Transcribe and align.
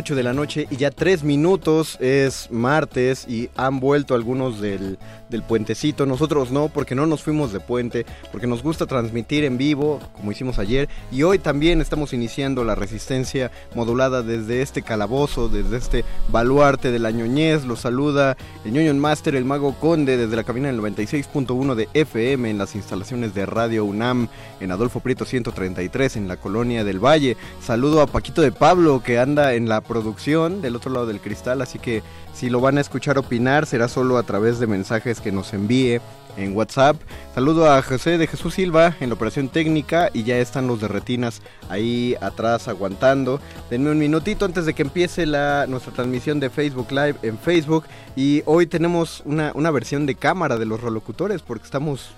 De 0.00 0.22
la 0.22 0.32
noche 0.32 0.66
y 0.70 0.76
ya 0.76 0.90
tres 0.90 1.22
minutos 1.22 1.98
es 2.00 2.48
martes 2.50 3.28
y 3.28 3.50
han 3.54 3.80
vuelto 3.80 4.14
algunos 4.14 4.58
del, 4.58 4.98
del 5.28 5.42
puentecito. 5.42 6.06
Nosotros 6.06 6.50
no, 6.50 6.68
porque 6.68 6.94
no 6.94 7.06
nos 7.06 7.22
fuimos 7.22 7.52
de 7.52 7.60
puente, 7.60 8.06
porque 8.32 8.46
nos 8.46 8.62
gusta 8.62 8.86
transmitir 8.86 9.44
en 9.44 9.58
vivo, 9.58 10.00
como 10.16 10.32
hicimos 10.32 10.58
ayer. 10.58 10.88
Y 11.12 11.22
hoy 11.22 11.38
también 11.38 11.82
estamos 11.82 12.14
iniciando 12.14 12.64
la 12.64 12.74
resistencia 12.74 13.50
modulada 13.74 14.22
desde 14.22 14.62
este 14.62 14.80
calabozo, 14.80 15.50
desde 15.50 15.76
este 15.76 16.04
baluarte 16.30 16.90
de 16.90 16.98
la 16.98 17.10
ñoñez. 17.10 17.66
Los 17.66 17.80
saluda 17.80 18.38
el 18.64 18.72
ñoño 18.72 18.94
Master, 18.94 19.34
el 19.34 19.44
mago 19.44 19.74
conde, 19.78 20.16
desde 20.16 20.34
la 20.34 20.44
cabina 20.44 20.68
del 20.68 20.80
96.1 20.80 21.74
de 21.74 21.88
FM 21.92 22.48
en 22.48 22.58
las 22.58 22.74
instalaciones 22.74 23.34
de 23.34 23.44
Radio 23.44 23.84
UNAM 23.84 24.28
en 24.60 24.72
Adolfo 24.72 25.00
Prieto 25.00 25.26
133 25.26 26.16
en 26.16 26.26
la 26.26 26.38
colonia 26.38 26.84
del 26.84 27.04
Valle. 27.04 27.36
Saludo 27.62 28.00
a 28.00 28.06
Paquito 28.06 28.40
de 28.40 28.50
Pablo 28.52 29.02
que 29.04 29.18
anda 29.18 29.54
en 29.54 29.68
la 29.68 29.80
producción 29.90 30.62
del 30.62 30.76
otro 30.76 30.92
lado 30.92 31.06
del 31.06 31.18
cristal, 31.20 31.60
así 31.62 31.80
que 31.80 32.04
si 32.32 32.48
lo 32.48 32.60
van 32.60 32.78
a 32.78 32.80
escuchar 32.80 33.18
opinar 33.18 33.66
será 33.66 33.88
solo 33.88 34.18
a 34.18 34.22
través 34.22 34.60
de 34.60 34.68
mensajes 34.68 35.20
que 35.20 35.32
nos 35.32 35.52
envíe 35.52 36.00
en 36.36 36.56
WhatsApp. 36.56 36.94
Saludo 37.34 37.68
a 37.68 37.82
José 37.82 38.16
de 38.16 38.28
Jesús 38.28 38.54
Silva 38.54 38.94
en 39.00 39.08
la 39.08 39.16
operación 39.16 39.48
técnica 39.48 40.08
y 40.12 40.22
ya 40.22 40.38
están 40.38 40.68
los 40.68 40.80
de 40.80 40.86
retinas 40.86 41.42
ahí 41.68 42.14
atrás 42.20 42.68
aguantando. 42.68 43.40
Denme 43.68 43.90
un 43.90 43.98
minutito 43.98 44.44
antes 44.44 44.64
de 44.64 44.74
que 44.74 44.82
empiece 44.82 45.26
la, 45.26 45.66
nuestra 45.66 45.92
transmisión 45.92 46.38
de 46.38 46.50
Facebook 46.50 46.92
Live 46.92 47.16
en 47.22 47.36
Facebook 47.36 47.84
y 48.14 48.44
hoy 48.46 48.66
tenemos 48.66 49.24
una, 49.24 49.50
una 49.56 49.72
versión 49.72 50.06
de 50.06 50.14
cámara 50.14 50.56
de 50.56 50.66
los 50.66 50.80
relocutores 50.80 51.42
porque 51.42 51.64
estamos 51.64 52.10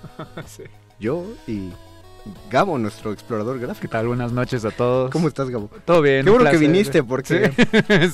yo 0.99 1.25
y 1.47 1.71
Gabo, 2.49 2.77
nuestro 2.77 3.11
explorador 3.11 3.59
gráfico. 3.59 3.81
¿Qué 3.81 3.87
tal? 3.87 4.07
Buenas 4.07 4.31
noches 4.31 4.63
a 4.63 4.71
todos. 4.71 5.11
¿Cómo 5.11 5.27
estás, 5.27 5.49
Gabo? 5.49 5.69
Todo 5.85 6.01
bien. 6.01 6.23
Qué 6.23 6.31
bueno 6.31 6.49
que 6.49 6.57
viniste, 6.57 7.03
porque. 7.03 7.51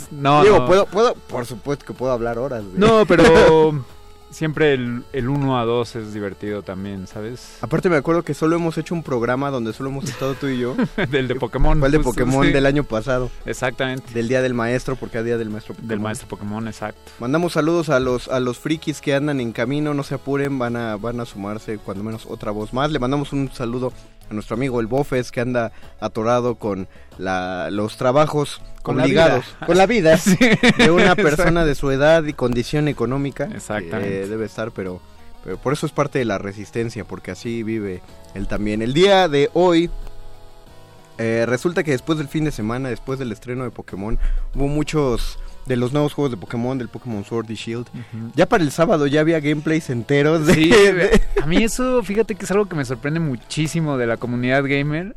no, 0.12 0.44
Digo, 0.44 0.66
Puedo, 0.66 0.86
puedo, 0.88 1.14
por 1.14 1.46
supuesto 1.46 1.86
que 1.86 1.94
puedo 1.94 2.12
hablar 2.12 2.40
horas. 2.40 2.64
No, 2.76 3.06
pero 3.06 3.24
siempre 4.30 4.74
el, 4.74 5.04
el 5.14 5.30
1 5.30 5.60
a 5.60 5.66
2 5.66 5.96
es 5.96 6.14
divertido 6.14 6.62
también, 6.62 7.08
¿sabes? 7.08 7.58
Aparte 7.62 7.90
me 7.90 7.98
acuerdo 7.98 8.24
que 8.24 8.34
solo 8.34 8.56
hemos 8.56 8.78
hecho 8.78 8.94
un 8.94 9.04
programa 9.04 9.50
donde 9.50 9.74
solo 9.74 9.90
hemos 9.90 10.06
estado 10.06 10.36
tú 10.36 10.48
y 10.48 10.60
yo. 10.60 10.76
del 11.10 11.28
de 11.28 11.36
Pokémon. 11.36 11.84
El 11.84 11.92
de 11.92 12.00
Pokémon 12.00 12.52
del 12.52 12.66
año 12.66 12.84
pasado. 12.84 13.30
Exactamente. 13.46 14.14
Del 14.14 14.28
Día 14.28 14.42
del 14.42 14.54
Maestro, 14.54 14.96
porque 14.96 15.18
a 15.18 15.24
Día 15.24 15.38
del 15.38 15.50
Maestro 15.50 15.74
Pokémon. 15.74 15.90
Del 15.90 16.00
Maestro 16.00 16.28
Pokémon, 16.28 16.68
exacto. 16.68 17.12
Mandamos 17.20 17.54
saludos 17.54 17.90
a 17.90 18.00
los 18.00 18.28
a 18.28 18.40
los 18.40 18.60
frikis 18.60 19.02
que 19.02 19.16
andan 19.16 19.40
en 19.40 19.52
camino, 19.52 19.94
no 19.94 20.04
se 20.04 20.16
apuren, 20.16 20.60
van 20.60 20.76
a, 20.76 20.96
van 20.96 21.20
a 21.20 21.26
sumarse 21.26 21.78
cuando 21.78 22.04
menos 22.04 22.26
otra 22.26 22.52
voz 22.52 22.74
más. 22.74 22.92
Le 22.92 23.00
mandamos 23.00 23.34
un 23.34 23.52
saludo 23.52 23.94
a 24.30 24.34
nuestro 24.34 24.56
amigo 24.56 24.80
el 24.80 24.88
Bofes 24.88 25.32
que 25.32 25.42
anda 25.42 25.72
atorado 26.00 26.56
con 26.56 26.88
la, 27.18 27.70
los 27.72 27.98
trabajos 27.98 28.62
obligados, 28.84 29.46
con 29.66 29.78
la 29.78 29.86
vida 29.86 30.20
de 30.78 30.92
una 30.92 31.16
persona 31.16 31.66
de 31.66 31.76
su 31.76 31.92
edad 31.92 32.24
y 32.24 32.34
condición 32.34 32.88
económica. 32.88 33.50
Exactamente. 33.54 34.28
debe 34.28 34.46
estar, 34.46 34.72
pero, 34.72 35.02
pero 35.44 35.58
por 35.58 35.74
eso 35.74 35.86
es 35.86 35.92
parte 35.92 36.20
de 36.20 36.26
la 36.26 36.38
resistencia, 36.38 37.06
porque 37.06 37.32
así 37.32 37.64
vive 37.64 38.02
él 38.34 38.48
también. 38.48 38.82
El 38.82 38.94
día 38.94 39.28
de 39.28 39.50
hoy 39.54 39.90
eh, 41.18 41.46
resulta 41.48 41.84
que 41.84 41.92
después 41.92 42.18
del 42.18 42.28
fin 42.28 42.46
de 42.46 42.52
semana, 42.52 42.90
después 42.90 43.20
del 43.20 43.32
estreno 43.32 43.64
de 43.64 43.72
Pokémon, 43.72 44.18
hubo 44.56 44.68
muchos 44.68 45.38
de 45.70 45.76
los 45.78 45.94
nuevos 45.94 46.14
juegos 46.14 46.32
de 46.32 46.38
Pokémon, 46.38 46.78
del 46.80 46.90
Pokémon 46.90 47.24
Sword 47.24 47.50
y 47.52 47.54
Shield. 47.54 47.88
Ya 48.36 48.50
para 48.50 48.64
el 48.64 48.72
sábado 48.72 49.06
ya 49.06 49.22
había 49.22 49.40
gameplays 49.40 49.92
enteros 49.92 50.46
de, 50.48 50.54
sí, 50.56 50.72
A 51.42 51.46
mí 51.46 51.64
eso, 51.64 52.02
fíjate 52.04 52.34
que 52.34 52.44
es 52.44 52.52
algo 52.52 52.66
que 52.66 52.76
me 52.76 52.84
sorprende 52.84 53.20
muchísimo 53.20 53.96
de 53.98 54.08
la 54.08 54.18
comunidad 54.18 54.64
gamer. 54.64 55.16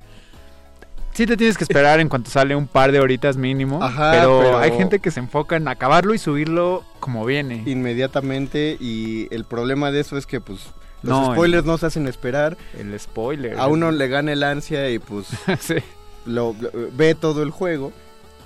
Sí 1.15 1.27
te 1.27 1.39
tienes 1.39 1.57
que 1.57 1.65
esperar 1.65 2.01
en 2.01 2.09
cuanto 2.09 2.31
sale 2.31 2.55
un 2.55 2.67
par 2.67 2.93
de 2.93 3.01
horitas 3.01 3.37
mínimo, 3.37 3.81
pero, 4.13 4.59
hay 4.59 4.73
gente 4.73 4.99
que 4.99 5.11
se 5.11 5.21
enfoca 5.21 5.57
en 5.57 5.69
acabarlo 5.69 6.15
y 6.15 6.19
subirlo 6.19 6.85
como 7.01 7.25
viene. 7.25 7.63
Inmediatamente 7.67 8.77
y 8.79 9.29
el 9.35 9.45
problema 9.45 9.91
de 9.91 10.01
eso 10.01 10.17
es 10.17 10.27
que 10.27 10.41
pues 10.41 10.69
los 11.03 11.33
spoilers 11.33 11.65
no 11.65 11.79
se 11.79 11.87
hacen 11.87 12.07
esperar. 12.09 12.59
El 12.79 12.99
spoiler. 12.99 13.59
A 13.59 13.69
uno 13.69 13.91
le 13.91 14.09
gana 14.09 14.33
el 14.33 14.43
ansia 14.43 14.91
y 14.91 14.99
pues 14.99 15.29
lo, 16.27 16.55
ve 16.93 17.15
todo 17.15 17.43
el 17.43 17.51
juego. 17.51 17.93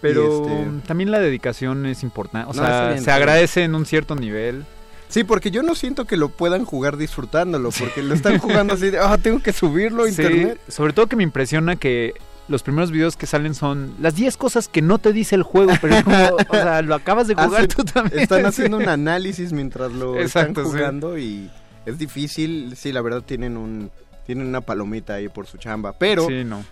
Pero 0.08 0.46
este, 0.46 0.86
también 0.86 1.10
la 1.10 1.18
dedicación 1.18 1.86
es 1.86 2.02
importante. 2.02 2.50
O 2.50 2.54
sea, 2.54 2.98
se 2.98 3.10
agradece 3.10 3.64
en 3.64 3.74
un 3.74 3.86
cierto 3.86 4.14
nivel. 4.14 4.64
Sí, 5.08 5.24
porque 5.24 5.50
yo 5.50 5.62
no 5.62 5.74
siento 5.74 6.04
que 6.04 6.16
lo 6.16 6.28
puedan 6.28 6.64
jugar 6.64 6.96
disfrutándolo, 6.96 7.70
porque 7.70 8.02
lo 8.02 8.14
están 8.14 8.38
jugando 8.38 8.74
así 8.74 8.90
de, 8.90 8.98
ah, 9.00 9.16
tengo 9.18 9.40
que 9.40 9.52
subirlo 9.52 10.04
a 10.04 10.08
internet. 10.08 10.60
Sobre 10.68 10.92
todo 10.92 11.06
que 11.06 11.16
me 11.16 11.22
impresiona 11.22 11.76
que 11.76 12.14
los 12.48 12.62
primeros 12.62 12.90
videos 12.90 13.16
que 13.16 13.26
salen 13.26 13.54
son 13.54 13.94
las 14.00 14.14
10 14.14 14.36
cosas 14.36 14.68
que 14.68 14.82
no 14.82 14.98
te 14.98 15.12
dice 15.12 15.34
el 15.34 15.42
juego, 15.42 15.72
pero 15.80 15.96
es 15.96 16.04
como, 16.04 16.36
o 16.48 16.54
sea, 16.54 16.82
lo 16.82 16.94
acabas 16.94 17.28
de 17.28 17.34
jugar 17.34 17.66
tú 17.68 17.84
también. 17.84 18.20
Están 18.20 18.46
haciendo 18.46 18.76
un 18.76 18.88
análisis 18.88 19.52
mientras 19.52 19.92
lo 19.92 20.18
están 20.18 20.54
jugando 20.54 21.18
y 21.18 21.50
es 21.86 21.98
difícil, 21.98 22.74
sí, 22.76 22.92
la 22.92 23.00
verdad 23.00 23.22
tienen 23.22 23.56
un 23.56 23.90
tienen 24.26 24.46
una 24.46 24.60
palomita 24.60 25.14
ahí 25.14 25.28
por 25.28 25.46
su 25.46 25.56
chamba. 25.56 25.92
Pero 25.98 26.26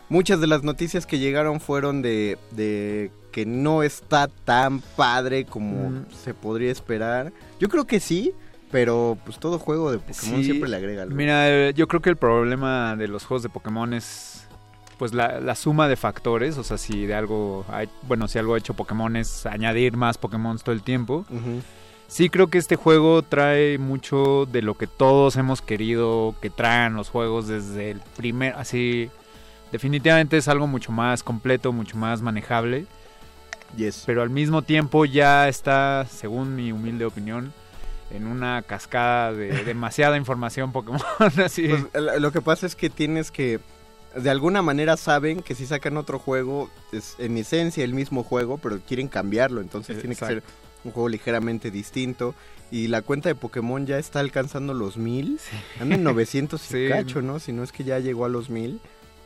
muchas 0.09 0.41
de 0.41 0.47
las 0.47 0.63
noticias 0.63 1.07
que 1.07 1.19
llegaron 1.19 1.61
fueron 1.61 2.03
de, 2.03 2.37
de 2.51 3.11
que 3.33 3.47
no 3.47 3.83
está 3.83 4.29
tan 4.29 4.81
padre 4.81 5.45
como 5.45 6.05
se 6.23 6.35
podría 6.35 6.71
esperar. 6.71 7.33
Yo 7.61 7.69
creo 7.69 7.87
que 7.87 8.01
sí, 8.01 8.33
pero 8.71 9.17
pues 9.25 9.39
todo 9.39 9.59
juego 9.59 9.93
de 9.93 9.99
Pokémon 9.99 10.43
siempre 10.43 10.69
le 10.69 10.77
agrega 10.77 11.03
algo. 11.03 11.15
Mira, 11.15 11.71
yo 11.71 11.87
creo 11.87 12.03
que 12.03 12.11
el 12.11 12.17
problema 12.17 12.97
de 12.97 13.09
los 13.09 13.25
juegos 13.25 13.43
de 13.45 13.49
Pokémon 13.49 13.95
es 13.95 14.47
pues 14.99 15.13
la, 15.13 15.55
suma 15.55 15.89
de 15.89 15.97
factores, 15.97 16.57
o 16.59 16.65
sea, 16.65 16.79
si 16.79 17.07
de 17.07 17.15
algo, 17.15 17.65
hay, 17.69 17.89
bueno, 18.03 18.29
si 18.29 18.39
algo 18.39 18.55
ha 18.55 18.59
hecho 18.59 18.75
Pokémon 18.75 19.17
es 19.17 19.45
añadir 19.47 19.97
más 19.97 20.19
Pokémon 20.19 20.59
todo 20.59 20.73
el 20.73 20.83
tiempo 20.83 21.27
sí 22.15 22.31
creo 22.31 22.47
que 22.47 22.59
este 22.59 22.77
juego 22.77 23.23
trae 23.23 23.77
mucho 23.77 24.47
de 24.47 24.63
lo 24.63 24.75
que 24.75 24.87
todos 24.87 25.35
hemos 25.35 25.61
querido 25.61 26.37
que 26.41 26.49
traen 26.49 26.95
los 26.95 27.09
juegos 27.09 27.49
desde 27.49 27.91
el 27.91 28.01
primer, 28.17 28.55
así, 28.55 29.11
definitivamente 29.73 30.37
es 30.37 30.47
algo 30.47 30.69
mucho 30.69 30.93
más 30.93 31.25
completo, 31.25 31.73
mucho 31.73 31.97
más 31.97 32.23
manejable. 32.23 32.87
Yes. 33.77 34.05
Pero 34.07 34.23
al 34.23 34.31
mismo 34.31 34.63
tiempo 34.63 35.05
ya 35.07 35.49
está, 35.49 36.07
según 36.09 36.55
mi 36.55 36.71
humilde 36.71 37.05
opinión, 37.05 37.53
en 38.13 38.29
una 38.29 38.63
cascada 38.63 39.33
de 39.33 39.49
demasiada 39.65 40.17
información 40.17 40.71
Pokémon. 40.71 41.01
así. 41.45 41.67
Pues, 41.67 42.21
lo 42.21 42.31
que 42.31 42.41
pasa 42.41 42.65
es 42.65 42.77
que 42.77 42.91
tienes 42.91 43.33
que 43.33 43.59
de 44.15 44.31
alguna 44.31 44.63
manera 44.63 44.97
saben 44.97 45.43
que 45.43 45.57
si 45.57 45.67
sacan 45.67 45.97
otro 45.97 46.21
juego 46.21 46.71
es 46.93 47.17
en 47.19 47.37
esencia 47.39 47.83
el 47.83 47.93
mismo 47.93 48.23
juego, 48.23 48.59
pero 48.59 48.79
quieren 48.79 49.09
cambiarlo, 49.09 49.61
entonces 49.61 49.99
tiene 49.99 50.15
que 50.15 50.25
ser 50.25 50.43
un 50.85 50.93
juego 50.93 51.09
ligeramente 51.09 51.71
distinto. 51.71 52.35
Y 52.71 52.89
la 52.89 53.03
cuenta 53.03 53.29
de 53.29 53.35
Pokémon 53.35 53.87
ya 53.87 53.99
está 53.99 54.21
alcanzando 54.21 54.75
los 54.75 54.97
mil. 54.97 55.39
Anda 55.81 55.95
en 55.97 56.05
900 56.05 56.75
y 56.75 56.89
cacho, 56.89 57.23
¿no? 57.23 57.39
Si 57.39 57.53
no 57.53 57.63
es 57.63 57.73
que 57.73 57.85
ya 57.85 57.99
llegó 57.99 58.25
a 58.25 58.29
los 58.29 58.51
mil. 58.51 58.81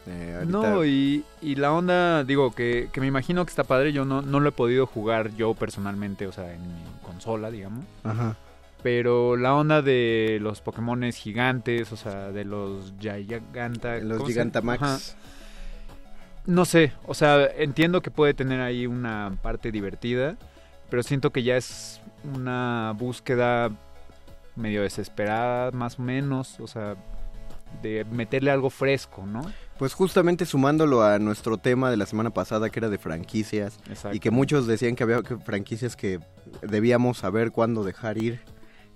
Eh, 0.06 0.44
no, 0.46 0.87
y, 0.87 1.25
la 1.43 1.72
onda, 1.72 2.25
digo, 2.25 2.55
que, 2.55 2.88
que, 2.93 3.00
me 3.00 3.06
imagino 3.06 3.44
que 3.44 3.50
está 3.50 3.64
padre. 3.64 3.93
Yo 3.93 4.05
no, 4.05 4.22
no 4.22 4.40
lo 4.40 4.49
he 4.49 4.52
podido 4.52 4.87
jugar 4.87 5.34
yo 5.37 5.55
personalmente, 5.55 6.26
o 6.26 6.32
sea, 6.32 6.52
en 6.52 6.62
mi 6.62 6.82
consola, 7.02 7.50
digamos. 7.50 7.84
Ajá. 8.05 8.37
Pero 8.82 9.37
la 9.37 9.55
onda 9.55 9.82
de 9.82 10.38
los 10.40 10.60
Pokémon 10.60 11.02
gigantes, 11.12 11.93
o 11.93 11.96
sea, 11.96 12.31
de 12.31 12.44
los 12.44 12.94
Giganta... 13.00 13.99
Los 13.99 14.25
Gigantamax. 14.25 15.16
No 16.46 16.64
sé, 16.64 16.93
o 17.06 17.12
sea, 17.12 17.46
entiendo 17.58 18.00
que 18.00 18.10
puede 18.10 18.32
tener 18.34 18.60
ahí 18.60 18.87
una 18.87 19.37
parte 19.43 19.70
divertida, 19.70 20.38
pero 20.90 21.02
siento 21.02 21.31
que 21.31 21.43
ya 21.43 21.56
es 21.56 22.00
una 22.35 22.94
búsqueda 22.96 23.70
medio 24.56 24.82
desesperada, 24.82 25.70
más 25.70 25.99
o 25.99 26.02
menos, 26.02 26.58
o 26.61 26.67
sea, 26.67 26.96
de 27.82 28.05
meterle 28.11 28.50
algo 28.50 28.70
fresco, 28.70 29.25
¿no? 29.26 29.43
Pues 29.79 29.94
justamente 29.94 30.44
sumándolo 30.46 31.02
a 31.02 31.19
nuestro 31.19 31.58
tema 31.58 31.90
de 31.90 31.96
la 31.96 32.06
semana 32.06 32.31
pasada 32.31 32.70
que 32.70 32.81
era 32.81 32.88
de 32.88 32.99
franquicias 32.99 33.79
y 34.12 34.19
que 34.19 34.31
muchos 34.31 34.67
decían 34.67 34.96
que 34.96 35.05
había 35.05 35.23
franquicias 35.44 35.94
que 35.94 36.19
debíamos 36.62 37.19
saber 37.19 37.52
cuándo 37.52 37.84
dejar 37.84 38.19
ir. 38.19 38.41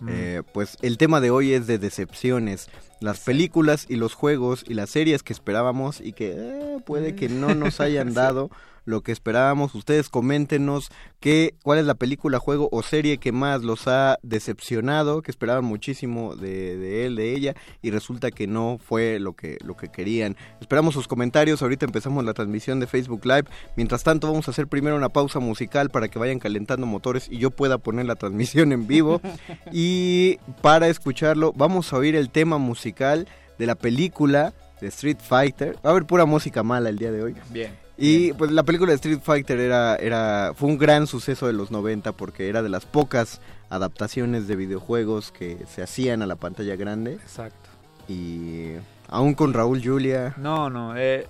Eh, 0.08 0.42
pues 0.52 0.78
el 0.82 0.98
tema 0.98 1.20
de 1.20 1.30
hoy 1.30 1.52
es 1.52 1.68
de 1.68 1.78
decepciones. 1.78 2.68
Las 2.98 3.20
películas 3.20 3.86
y 3.88 3.94
los 3.94 4.14
juegos 4.14 4.64
y 4.66 4.74
las 4.74 4.90
series 4.90 5.22
que 5.22 5.32
esperábamos 5.32 6.00
y 6.00 6.12
que 6.12 6.34
eh, 6.36 6.78
puede 6.84 7.14
que 7.14 7.28
no 7.28 7.54
nos 7.54 7.80
hayan 7.80 8.12
dado 8.14 8.50
lo 8.84 9.02
que 9.02 9.12
esperábamos. 9.12 9.74
Ustedes 9.74 10.08
coméntenos 10.08 10.90
qué, 11.20 11.54
cuál 11.62 11.78
es 11.78 11.86
la 11.86 11.94
película, 11.94 12.38
juego 12.38 12.68
o 12.72 12.82
serie 12.82 13.18
que 13.18 13.32
más 13.32 13.62
los 13.62 13.88
ha 13.88 14.18
decepcionado, 14.22 15.22
que 15.22 15.30
esperaban 15.30 15.64
muchísimo 15.64 16.36
de, 16.36 16.76
de, 16.76 17.06
él, 17.06 17.16
de 17.16 17.34
ella, 17.34 17.54
y 17.80 17.90
resulta 17.90 18.30
que 18.30 18.46
no 18.46 18.78
fue 18.82 19.18
lo 19.18 19.34
que, 19.34 19.58
lo 19.64 19.76
que 19.76 19.88
querían. 19.88 20.36
Esperamos 20.60 20.94
sus 20.94 21.08
comentarios, 21.08 21.62
ahorita 21.62 21.86
empezamos 21.86 22.24
la 22.24 22.34
transmisión 22.34 22.80
de 22.80 22.86
Facebook 22.86 23.24
Live. 23.24 23.44
Mientras 23.76 24.02
tanto, 24.02 24.28
vamos 24.28 24.48
a 24.48 24.50
hacer 24.50 24.66
primero 24.66 24.96
una 24.96 25.08
pausa 25.08 25.38
musical 25.38 25.90
para 25.90 26.08
que 26.08 26.18
vayan 26.18 26.38
calentando 26.38 26.86
motores 26.86 27.28
y 27.30 27.38
yo 27.38 27.50
pueda 27.50 27.78
poner 27.78 28.06
la 28.06 28.16
transmisión 28.16 28.72
en 28.72 28.86
vivo. 28.86 29.20
y 29.72 30.38
para 30.60 30.88
escucharlo, 30.88 31.52
vamos 31.52 31.92
a 31.92 31.96
oír 31.96 32.16
el 32.16 32.30
tema 32.30 32.58
musical 32.58 33.28
de 33.58 33.66
la 33.66 33.74
película 33.74 34.52
de 34.80 34.88
Street 34.88 35.18
Fighter. 35.20 35.76
Va 35.76 35.90
a 35.90 35.90
haber 35.90 36.04
pura 36.04 36.24
música 36.26 36.62
mala 36.62 36.88
el 36.88 36.98
día 36.98 37.12
de 37.12 37.22
hoy. 37.22 37.34
Bien. 37.50 37.81
Y 37.96 38.32
pues 38.32 38.50
la 38.50 38.62
película 38.62 38.90
de 38.90 38.96
Street 38.96 39.20
Fighter 39.22 39.60
era, 39.60 39.96
era, 39.96 40.52
fue 40.56 40.68
un 40.68 40.78
gran 40.78 41.06
suceso 41.06 41.46
de 41.46 41.52
los 41.52 41.70
90 41.70 42.12
porque 42.12 42.48
era 42.48 42.62
de 42.62 42.68
las 42.68 42.86
pocas 42.86 43.40
adaptaciones 43.68 44.48
de 44.48 44.56
videojuegos 44.56 45.30
que 45.30 45.58
se 45.68 45.82
hacían 45.82 46.22
a 46.22 46.26
la 46.26 46.36
pantalla 46.36 46.76
grande. 46.76 47.14
Exacto. 47.14 47.70
Y 48.08 48.72
aún 49.08 49.34
con 49.34 49.52
Raúl 49.52 49.82
Julia. 49.84 50.34
No, 50.38 50.70
no, 50.70 50.96
eh, 50.96 51.26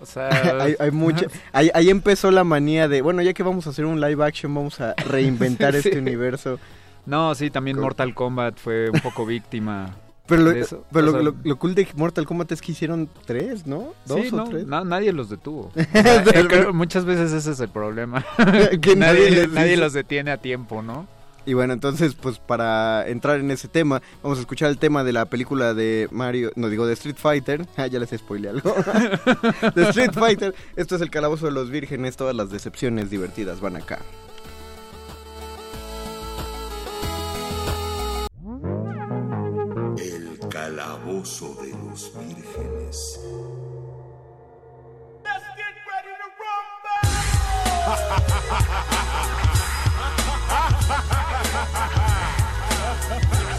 o 0.00 0.06
sea... 0.06 0.28
hay, 0.60 0.76
hay 0.78 0.90
mucha... 0.90 1.26
ahí, 1.52 1.70
ahí, 1.74 1.90
empezó 1.90 2.30
la 2.30 2.44
manía 2.44 2.88
de, 2.88 3.02
bueno, 3.02 3.22
ya 3.22 3.32
que 3.32 3.42
vamos 3.42 3.66
a 3.66 3.70
hacer 3.70 3.84
un 3.84 4.00
live 4.00 4.24
action, 4.24 4.54
vamos 4.54 4.80
a 4.80 4.94
reinventar 5.08 5.74
este 5.74 5.98
universo. 5.98 6.58
No, 7.06 7.34
sí, 7.34 7.50
también 7.50 7.78
Mortal 7.78 8.14
Kombat 8.14 8.56
fue 8.58 8.90
un 8.90 9.00
poco 9.00 9.26
víctima 9.26 9.94
pero, 10.26 10.42
lo, 11.12 11.34
lo, 11.42 11.58
cool 11.58 11.74
de 11.74 11.86
Mortal 11.94 12.26
Kombat 12.26 12.52
es 12.52 12.60
que 12.60 12.72
hicieron 12.72 13.08
tres, 13.24 13.66
¿no? 13.66 13.94
¿Dos 14.06 14.32
o 14.32 14.44
tres? 14.44 14.66
nadie 14.66 15.12
los 15.12 15.28
detuvo. 15.30 15.72
muchas 16.72 17.04
veces 17.04 17.32
ese 17.32 17.52
es 17.52 17.60
el 17.60 17.68
problema. 17.68 18.24
que 18.80 18.96
nadie, 18.96 19.46
nadie 19.48 19.76
los 19.76 19.92
detiene 19.92 20.30
a 20.30 20.38
tiempo, 20.38 20.82
¿no? 20.82 21.06
Y 21.44 21.54
bueno, 21.54 21.74
entonces, 21.74 22.14
pues 22.14 22.40
para 22.40 23.06
entrar 23.06 23.38
en 23.38 23.52
ese 23.52 23.68
tema, 23.68 24.02
vamos 24.20 24.38
a 24.38 24.40
escuchar 24.40 24.68
el 24.68 24.78
tema 24.78 25.04
de 25.04 25.12
la 25.12 25.26
película 25.26 25.74
de 25.74 26.08
Mario, 26.10 26.50
no 26.56 26.68
digo 26.68 26.88
de 26.88 26.94
Street 26.94 27.16
Fighter. 27.16 27.64
Ah, 27.76 27.86
ya 27.86 28.00
les 28.00 28.10
spoilé 28.10 28.48
algo. 28.48 28.74
de 29.76 29.82
Street 29.90 30.10
Fighter. 30.12 30.56
Esto 30.74 30.96
es 30.96 31.02
el 31.02 31.10
calabozo 31.10 31.46
de 31.46 31.52
los 31.52 31.70
vírgenes, 31.70 32.16
todas 32.16 32.34
las 32.34 32.50
decepciones 32.50 33.10
divertidas 33.10 33.60
van 33.60 33.76
acá. 33.76 34.00
Calabozo 40.56 41.54
de 41.60 41.68
los 41.84 42.10
vírgenes. 42.14 43.20
Let's 45.22 45.44
get 45.54 45.74
ready 45.86 46.14
to 46.22 46.28
rumble. 46.40 47.02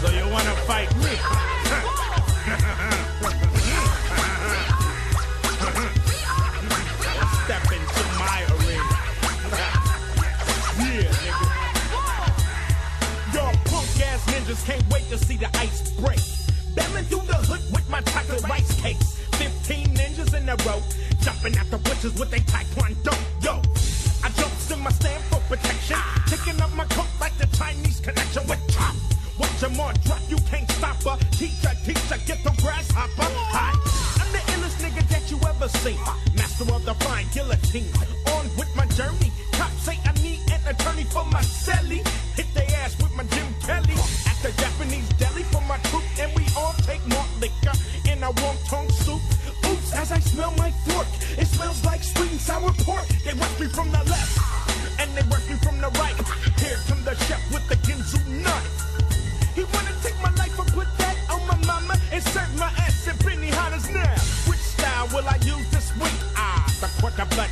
so 0.00 0.08
you 0.10 0.26
wanna 0.32 0.56
fight 0.66 0.90
me? 0.96 1.14
Step 7.44 7.66
into 7.76 8.02
my 8.18 8.38
arena. 8.54 8.96
yeah, 10.82 11.06
nigga. 11.22 11.46
Your 13.34 13.52
punk 13.70 14.00
ass 14.02 14.22
ninjas 14.26 14.60
can't 14.66 14.84
wait 14.90 15.06
to 15.10 15.16
see 15.16 15.36
the 15.36 15.48
ice 15.58 15.92
break. 15.92 16.37
Barreling 16.78 17.06
through 17.10 17.26
the 17.26 17.34
hood 17.50 17.62
with 17.72 17.88
my 17.90 18.00
chocolate 18.02 18.42
rice 18.48 18.80
cakes. 18.80 19.18
15 19.34 19.86
ninjas 19.98 20.32
in 20.34 20.48
a 20.48 20.56
row, 20.62 20.80
jumping 21.20 21.56
at 21.56 21.68
the 21.70 21.78
bushes 21.78 22.14
with 22.14 22.32
a 22.32 22.40
taekwondo. 22.50 23.14
Yo, 23.42 23.58
I 24.22 24.30
jumps 24.38 24.70
in 24.70 24.80
my 24.80 24.90
stand 24.90 25.22
for 25.24 25.40
protection, 25.50 25.98
taking 26.26 26.60
up 26.60 26.72
my 26.74 26.84
coat 26.94 27.10
like 27.20 27.36
the 27.36 27.48
Chinese 27.56 27.98
connection 27.98 28.46
with 28.46 28.62
chop. 28.70 28.94
Watch 29.38 29.58
them 29.58 29.80
all 29.80 29.92
drop, 30.04 30.22
you 30.28 30.38
can't 30.50 30.70
stop 30.70 31.02
her. 31.02 31.16
Teacher, 31.32 31.74
teacher, 31.84 32.18
get 32.26 32.42
the 32.44 32.54
grasshopper. 32.62 33.26
Hi, 33.54 33.74
I'm 34.22 34.30
the 34.30 34.42
illest 34.54 34.78
nigga 34.78 35.02
that 35.10 35.30
you 35.30 35.38
ever 35.50 35.68
seen. 35.82 35.98
Master 36.36 36.66
of 36.72 36.84
the 36.84 36.94
fine 37.06 37.26
guillotine. 37.34 37.90
On 38.34 38.46
with 38.56 38.70
my 38.76 38.86
journey. 38.94 39.30
Cops 39.52 39.82
say 39.82 39.98
I 40.04 40.12
need 40.22 40.40
an 40.50 40.62
attorney 40.70 41.04
for 41.04 41.24
my 41.26 41.42
celly. 41.42 42.06
Hit 42.36 42.46
their 42.54 42.70
ass 42.82 42.94
with 43.02 43.14
my 43.16 43.24
Jim 43.34 43.46
Kelly. 43.66 43.98
At 44.30 44.38
the 44.42 44.50
Japanese 44.62 45.08
in 48.28 48.36
our 48.36 48.44
warm 48.44 48.56
tongue 48.66 48.90
soup. 48.90 49.20
Oops, 49.66 49.92
as 49.94 50.12
I 50.12 50.18
smell 50.18 50.52
my 50.52 50.70
fork, 50.86 51.06
it 51.38 51.46
smells 51.46 51.84
like 51.84 52.02
sweet 52.02 52.30
and 52.30 52.40
sour 52.40 52.72
pork. 52.84 53.06
They 53.24 53.32
rush 53.32 53.60
me 53.60 53.66
from 53.66 53.90
the 53.90 54.02
left, 54.04 54.38
and 55.00 55.10
they 55.16 55.22
rush 55.28 55.48
me 55.48 55.56
from 55.56 55.80
the 55.80 55.88
right. 55.98 56.16
Here 56.60 56.78
come 56.88 57.02
the 57.04 57.14
chef 57.26 57.42
with 57.52 57.66
the 57.68 57.76
Ginzu 57.86 58.20
knife. 58.42 59.54
He 59.54 59.64
wanna 59.64 59.94
take 60.02 60.16
my 60.22 60.30
life 60.36 60.58
and 60.58 60.68
put 60.72 60.88
that 60.98 61.16
on 61.30 61.46
my 61.46 61.56
mama 61.66 61.98
and 62.12 62.22
serve 62.22 62.54
my 62.58 62.70
ass 62.78 63.08
at 63.08 63.16
Benihana's 63.16 63.90
now. 63.90 64.14
Which 64.48 64.60
style 64.60 65.08
will 65.12 65.26
I 65.28 65.36
use 65.42 65.68
this 65.70 65.94
week? 65.96 66.18
Ah, 66.36 66.64
the 66.80 66.88
quarter 67.00 67.26
blood 67.34 67.50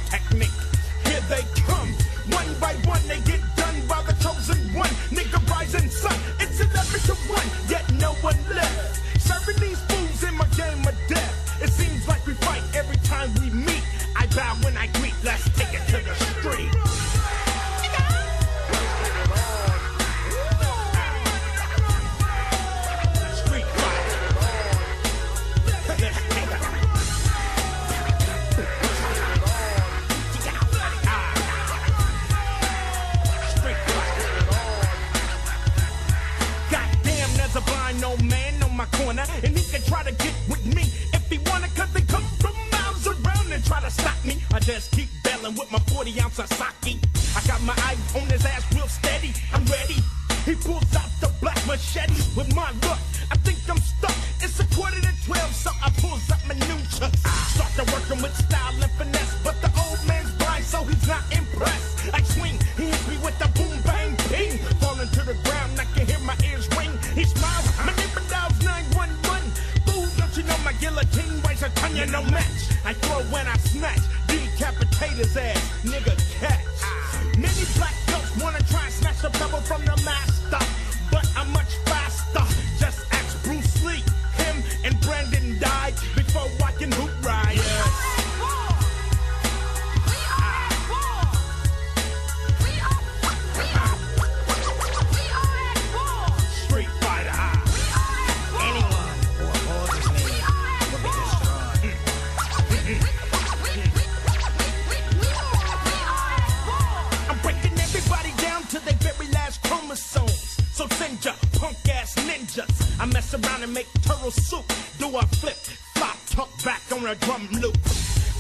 chromosomes. 109.87 110.57
So 110.73 110.87
send 110.89 111.23
punk 111.59 111.77
ass 111.89 112.15
ninjas. 112.17 113.01
I 113.01 113.07
mess 113.07 113.35
around 113.35 113.63
and 113.63 113.73
make 113.73 113.87
turtle 114.03 114.31
soup. 114.31 114.65
Do 114.99 115.17
a 115.17 115.23
flip, 115.39 115.57
flop, 115.95 116.17
tuck 116.27 116.51
back 116.65 116.83
on 116.93 117.07
a 117.07 117.15
drum 117.15 117.49
loop. 117.53 117.77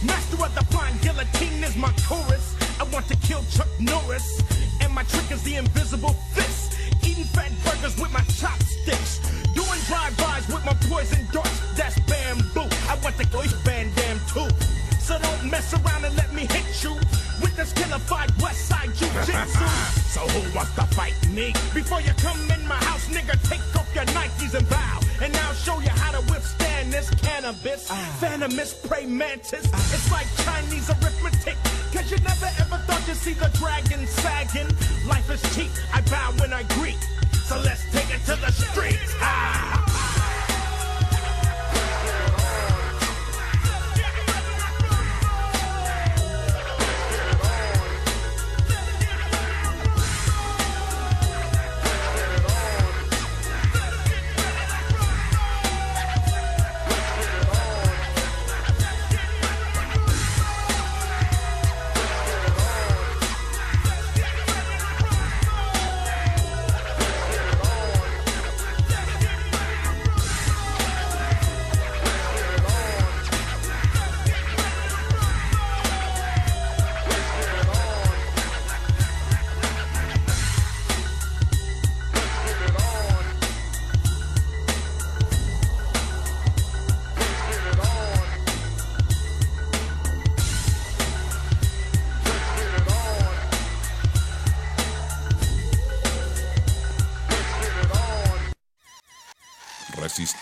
Master 0.04 0.44
of 0.44 0.54
the 0.54 0.64
flying 0.70 0.96
guillotine 0.98 1.62
is 1.64 1.76
my 1.76 1.92
chorus. 2.06 2.56
I 2.80 2.84
want 2.92 3.06
to 3.08 3.16
kill 3.16 3.42
Chuck 3.50 3.68
Norris. 3.78 4.42
And 4.80 4.92
my 4.92 5.04
trick 5.04 5.30
is 5.30 5.42
the 5.44 5.56
invisible 5.56 6.14
fist. 6.34 6.76
Eating 7.04 7.24
fat 7.24 7.52
burgers 7.64 7.96
with 7.98 8.12
my 8.12 8.24
chopsticks. 8.38 9.20
Doing 9.54 9.80
drive-bys 9.86 10.48
with 10.48 10.64
my 10.64 10.74
poison 10.90 11.26
darts. 11.32 11.58
That's 11.76 11.98
bamboo. 12.00 12.68
I 12.90 12.98
want 13.02 13.16
the 13.16 13.26
Goish 13.32 13.54
Van 13.64 13.90
Dam 13.94 14.18
too. 14.28 14.50
So 14.98 15.18
don't 15.18 15.50
mess 15.50 15.72
around 15.72 16.04
and 16.04 16.16
let 16.16 16.34
me 16.34 16.42
hit 16.42 16.82
you 16.82 16.94
with 17.40 17.54
this 17.56 17.72
killer 17.72 18.00
fight 18.00 18.30
West 18.42 18.55
So 19.44 20.20
who 20.20 20.56
wants 20.56 20.74
to 20.76 20.82
fight 20.94 21.14
me? 21.28 21.52
Before 21.74 22.00
you 22.00 22.12
come 22.16 22.40
in 22.50 22.66
my 22.66 22.76
house, 22.76 23.06
nigga, 23.08 23.36
take 23.48 23.60
off 23.76 23.94
your 23.94 24.04
Nikes 24.16 24.54
and 24.54 24.68
bow. 24.68 25.00
And 25.20 25.36
I'll 25.36 25.54
show 25.54 25.78
you 25.80 25.90
how 25.90 26.12
to 26.12 26.20
withstand 26.32 26.92
this 26.92 27.10
cannabis. 27.10 27.90
Venomous 28.18 28.72
prey 28.72 29.04
mantis. 29.04 29.66
It's 29.92 30.10
like 30.10 30.26
Chinese 30.44 30.88
arithmetic. 30.88 31.56
Cause 31.92 32.10
you 32.10 32.16
never 32.18 32.46
ever 32.58 32.78
thought 32.86 33.06
you'd 33.06 33.16
see 33.16 33.34
the 33.34 33.50
dragon 33.58 34.06
sagging. 34.06 34.68
Life 35.06 35.30
is 35.30 35.42
cheap, 35.54 35.70
I 35.92 36.00
bow 36.02 36.32
when 36.40 36.52
I 36.54 36.62
greet. 36.80 36.98
So 37.44 37.58
let's 37.60 37.84
take 37.92 38.08
it 38.08 38.24
to 38.24 38.36
the 38.36 38.50
streets. 38.52 39.14
Ah! 39.20 39.75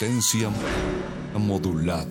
Resistencia 0.05 0.51
modulada. 1.35 2.05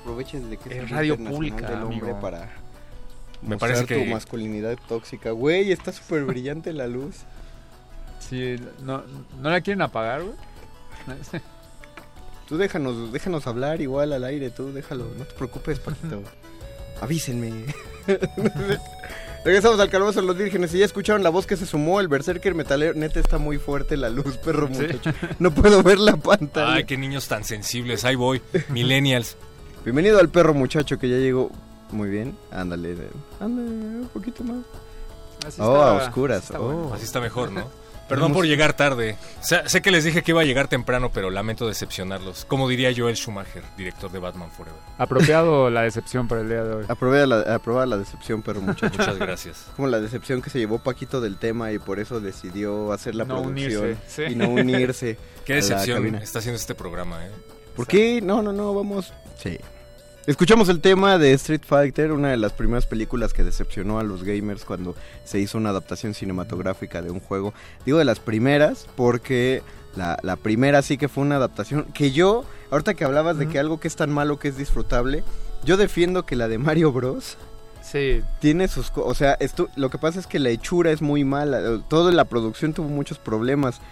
Aprovechen 0.00 0.48
de 0.48 0.56
que 0.56 0.78
Es 0.78 0.88
radio 0.88 1.18
pública, 1.18 1.68
del 1.68 1.82
hombre 1.82 2.00
amigo. 2.00 2.20
para 2.22 2.63
Me 3.46 3.56
parece 3.58 3.86
que- 3.86 3.96
tu 3.96 4.04
masculinidad 4.06 4.78
tóxica. 4.88 5.30
Güey, 5.32 5.70
está 5.72 5.92
súper 5.92 6.24
brillante 6.24 6.72
la 6.72 6.86
luz. 6.86 7.16
Sí, 8.18 8.56
no, 8.82 9.02
¿no 9.40 9.50
la 9.50 9.60
quieren 9.60 9.82
apagar, 9.82 10.22
güey? 10.22 10.34
Tú 12.48 12.56
déjanos, 12.56 13.12
déjanos 13.12 13.46
hablar 13.46 13.80
igual 13.80 14.12
al 14.12 14.24
aire, 14.24 14.50
tú 14.50 14.72
déjalo, 14.72 15.06
no 15.18 15.24
te 15.24 15.34
preocupes, 15.34 15.78
Paquito. 15.78 16.22
Avísenme. 17.00 17.64
Regresamos 19.44 19.78
al 19.78 19.90
calabozo 19.90 20.20
de 20.22 20.26
los 20.26 20.36
vírgenes 20.38 20.72
y 20.74 20.78
ya 20.78 20.86
escucharon 20.86 21.22
la 21.22 21.28
voz 21.30 21.46
que 21.46 21.56
se 21.56 21.66
sumó, 21.66 22.00
el 22.00 22.08
berserker 22.08 22.54
metalero, 22.54 22.94
neta 22.94 23.20
está 23.20 23.36
muy 23.36 23.58
fuerte 23.58 23.96
la 23.98 24.08
luz, 24.08 24.38
perro 24.38 24.68
Sí. 24.72 24.80
muchacho. 24.82 25.10
No 25.38 25.52
puedo 25.52 25.82
ver 25.82 25.98
la 25.98 26.16
pantalla. 26.16 26.74
Ay, 26.74 26.84
qué 26.84 26.96
niños 26.96 27.28
tan 27.28 27.44
sensibles. 27.44 28.04
Ahí 28.06 28.14
voy. 28.14 28.40
Millennials. 28.70 29.36
Bienvenido 29.84 30.18
al 30.18 30.30
perro 30.30 30.54
muchacho 30.54 30.98
que 30.98 31.10
ya 31.10 31.16
llegó. 31.16 31.50
Muy 31.94 32.10
bien, 32.10 32.36
ándale, 32.50 32.96
ándale, 33.38 33.68
un 33.68 34.10
poquito 34.12 34.42
más. 34.42 34.64
Así 35.46 35.60
oh, 35.60 35.72
está- 35.74 35.90
a 35.90 35.92
oscuras. 36.08 36.42
está 36.42 36.60
oh. 36.60 36.64
bueno. 36.64 36.94
Así 36.94 37.04
está 37.04 37.20
mejor, 37.20 37.52
¿no? 37.52 37.68
Perdón 38.08 38.34
por 38.34 38.44
llegar 38.44 38.74
tarde. 38.74 39.16
Sé, 39.40 39.66
sé 39.66 39.80
que 39.80 39.90
les 39.90 40.04
dije 40.04 40.22
que 40.22 40.32
iba 40.32 40.42
a 40.42 40.44
llegar 40.44 40.68
temprano, 40.68 41.10
pero 41.10 41.30
lamento 41.30 41.66
decepcionarlos. 41.66 42.44
Como 42.44 42.68
diría 42.68 42.92
Joel 42.94 43.16
Schumacher, 43.16 43.62
director 43.78 44.10
de 44.12 44.18
Batman 44.18 44.50
Forever. 44.50 44.78
Apropiado 44.98 45.70
la 45.70 45.82
decepción 45.82 46.28
para 46.28 46.42
el 46.42 46.48
día 46.48 46.64
de 46.64 46.74
hoy. 46.74 46.84
Aprobada 46.88 47.26
la, 47.26 47.54
aprobada 47.54 47.86
la 47.86 47.96
decepción, 47.96 48.42
perro 48.42 48.60
muchacho. 48.60 48.98
Muchas 48.98 49.16
gracias. 49.16 49.66
Como 49.76 49.88
la 49.88 50.00
decepción 50.00 50.42
que 50.42 50.50
se 50.50 50.58
llevó 50.58 50.80
Paquito 50.80 51.20
del 51.22 51.38
tema 51.38 51.72
y 51.72 51.78
por 51.78 51.98
eso 51.98 52.20
decidió 52.20 52.92
hacer 52.92 53.14
la 53.14 53.24
No 53.24 53.40
producción 53.40 53.84
unirse, 53.84 53.96
sí. 54.08 54.32
y 54.32 54.34
no 54.34 54.48
unirse. 54.50 55.16
Qué 55.46 55.54
decepción 55.54 56.14
está 56.16 56.40
haciendo 56.40 56.56
este 56.58 56.74
programa, 56.74 57.24
¿eh? 57.24 57.30
¿Por 57.74 57.86
qué? 57.86 58.20
No, 58.20 58.42
no, 58.42 58.52
no, 58.52 58.74
vamos. 58.74 59.14
Sí. 59.38 59.58
Escuchamos 60.26 60.70
el 60.70 60.80
tema 60.80 61.18
de 61.18 61.34
Street 61.34 61.60
Fighter, 61.66 62.10
una 62.10 62.30
de 62.30 62.38
las 62.38 62.54
primeras 62.54 62.86
películas 62.86 63.34
que 63.34 63.44
decepcionó 63.44 63.98
a 63.98 64.02
los 64.02 64.24
gamers 64.24 64.64
cuando 64.64 64.96
se 65.22 65.38
hizo 65.38 65.58
una 65.58 65.68
adaptación 65.68 66.14
cinematográfica 66.14 67.02
de 67.02 67.10
un 67.10 67.20
juego. 67.20 67.52
Digo 67.84 67.98
de 67.98 68.06
las 68.06 68.20
primeras 68.20 68.86
porque 68.96 69.62
la, 69.96 70.18
la 70.22 70.36
primera 70.36 70.80
sí 70.80 70.96
que 70.96 71.08
fue 71.08 71.24
una 71.24 71.36
adaptación 71.36 71.84
que 71.92 72.10
yo, 72.10 72.46
ahorita 72.70 72.94
que 72.94 73.04
hablabas 73.04 73.36
de 73.36 73.48
que 73.48 73.58
algo 73.58 73.78
que 73.80 73.86
es 73.86 73.96
tan 73.96 74.10
malo 74.10 74.38
que 74.38 74.48
es 74.48 74.56
disfrutable, 74.56 75.24
yo 75.62 75.76
defiendo 75.76 76.24
que 76.24 76.36
la 76.36 76.48
de 76.48 76.56
Mario 76.56 76.90
Bros. 76.90 77.36
Sí. 77.82 78.22
Tiene 78.40 78.68
sus... 78.68 78.90
O 78.96 79.14
sea, 79.14 79.34
esto, 79.40 79.68
lo 79.76 79.90
que 79.90 79.98
pasa 79.98 80.20
es 80.20 80.26
que 80.26 80.38
la 80.38 80.48
hechura 80.48 80.90
es 80.90 81.02
muy 81.02 81.24
mala. 81.24 81.82
Toda 81.88 82.12
la 82.12 82.24
producción 82.24 82.72
tuvo 82.72 82.88
muchos 82.88 83.18
problemas. 83.18 83.82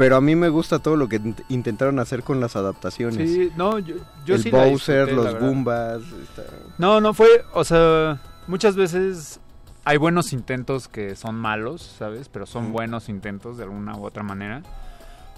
Pero 0.00 0.16
a 0.16 0.20
mí 0.22 0.34
me 0.34 0.48
gusta 0.48 0.78
todo 0.78 0.96
lo 0.96 1.10
que 1.10 1.20
int- 1.20 1.44
intentaron 1.50 1.98
hacer 1.98 2.22
con 2.22 2.40
las 2.40 2.56
adaptaciones. 2.56 3.30
Sí, 3.30 3.52
no, 3.54 3.78
yo, 3.78 3.96
yo 4.24 4.36
el 4.36 4.42
sí 4.42 4.50
Bowser, 4.50 5.04
disfruté, 5.08 5.32
los. 5.32 5.40
Goombas. 5.42 6.00
está- 6.22 6.44
No, 6.78 7.02
no 7.02 7.12
fue, 7.12 7.44
o 7.52 7.64
sea, 7.64 8.18
muchas 8.46 8.76
veces 8.76 9.40
hay 9.84 9.98
buenos 9.98 10.32
intentos 10.32 10.88
que 10.88 11.16
son 11.16 11.34
malos, 11.34 11.82
¿sabes? 11.98 12.30
Pero 12.30 12.46
son 12.46 12.72
buenos 12.72 13.10
intentos 13.10 13.58
de 13.58 13.64
alguna 13.64 13.94
u 13.94 14.06
otra 14.06 14.22
manera. 14.22 14.62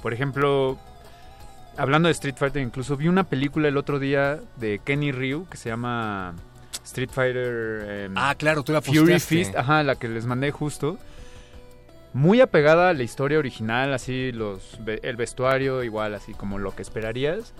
Por 0.00 0.12
ejemplo, 0.12 0.78
hablando 1.76 2.06
de 2.06 2.12
Street 2.12 2.36
Fighter, 2.38 2.62
incluso 2.62 2.96
vi 2.96 3.08
una 3.08 3.24
película 3.24 3.66
el 3.66 3.76
otro 3.76 3.98
día 3.98 4.38
de 4.58 4.78
Kenny 4.84 5.10
Ryu 5.10 5.44
que 5.50 5.56
se 5.56 5.70
llama 5.70 6.34
Street 6.84 7.10
Fighter. 7.12 8.04
Em, 8.06 8.12
ah, 8.16 8.36
claro, 8.38 8.62
tú 8.62 8.72
la 8.72 8.80
Fury 8.80 9.18
Fist, 9.18 9.56
ajá, 9.56 9.82
la 9.82 9.96
que 9.96 10.08
les 10.08 10.24
mandé 10.24 10.52
justo. 10.52 10.98
Muy 12.12 12.40
apegada 12.40 12.90
a 12.90 12.94
la 12.94 13.02
historia 13.02 13.38
original, 13.38 13.94
así 13.94 14.32
los 14.32 14.78
el 14.86 15.16
vestuario, 15.16 15.82
igual, 15.82 16.14
así 16.14 16.34
como 16.34 16.58
lo 16.58 16.74
que 16.74 16.82
esperarías. 16.82 17.54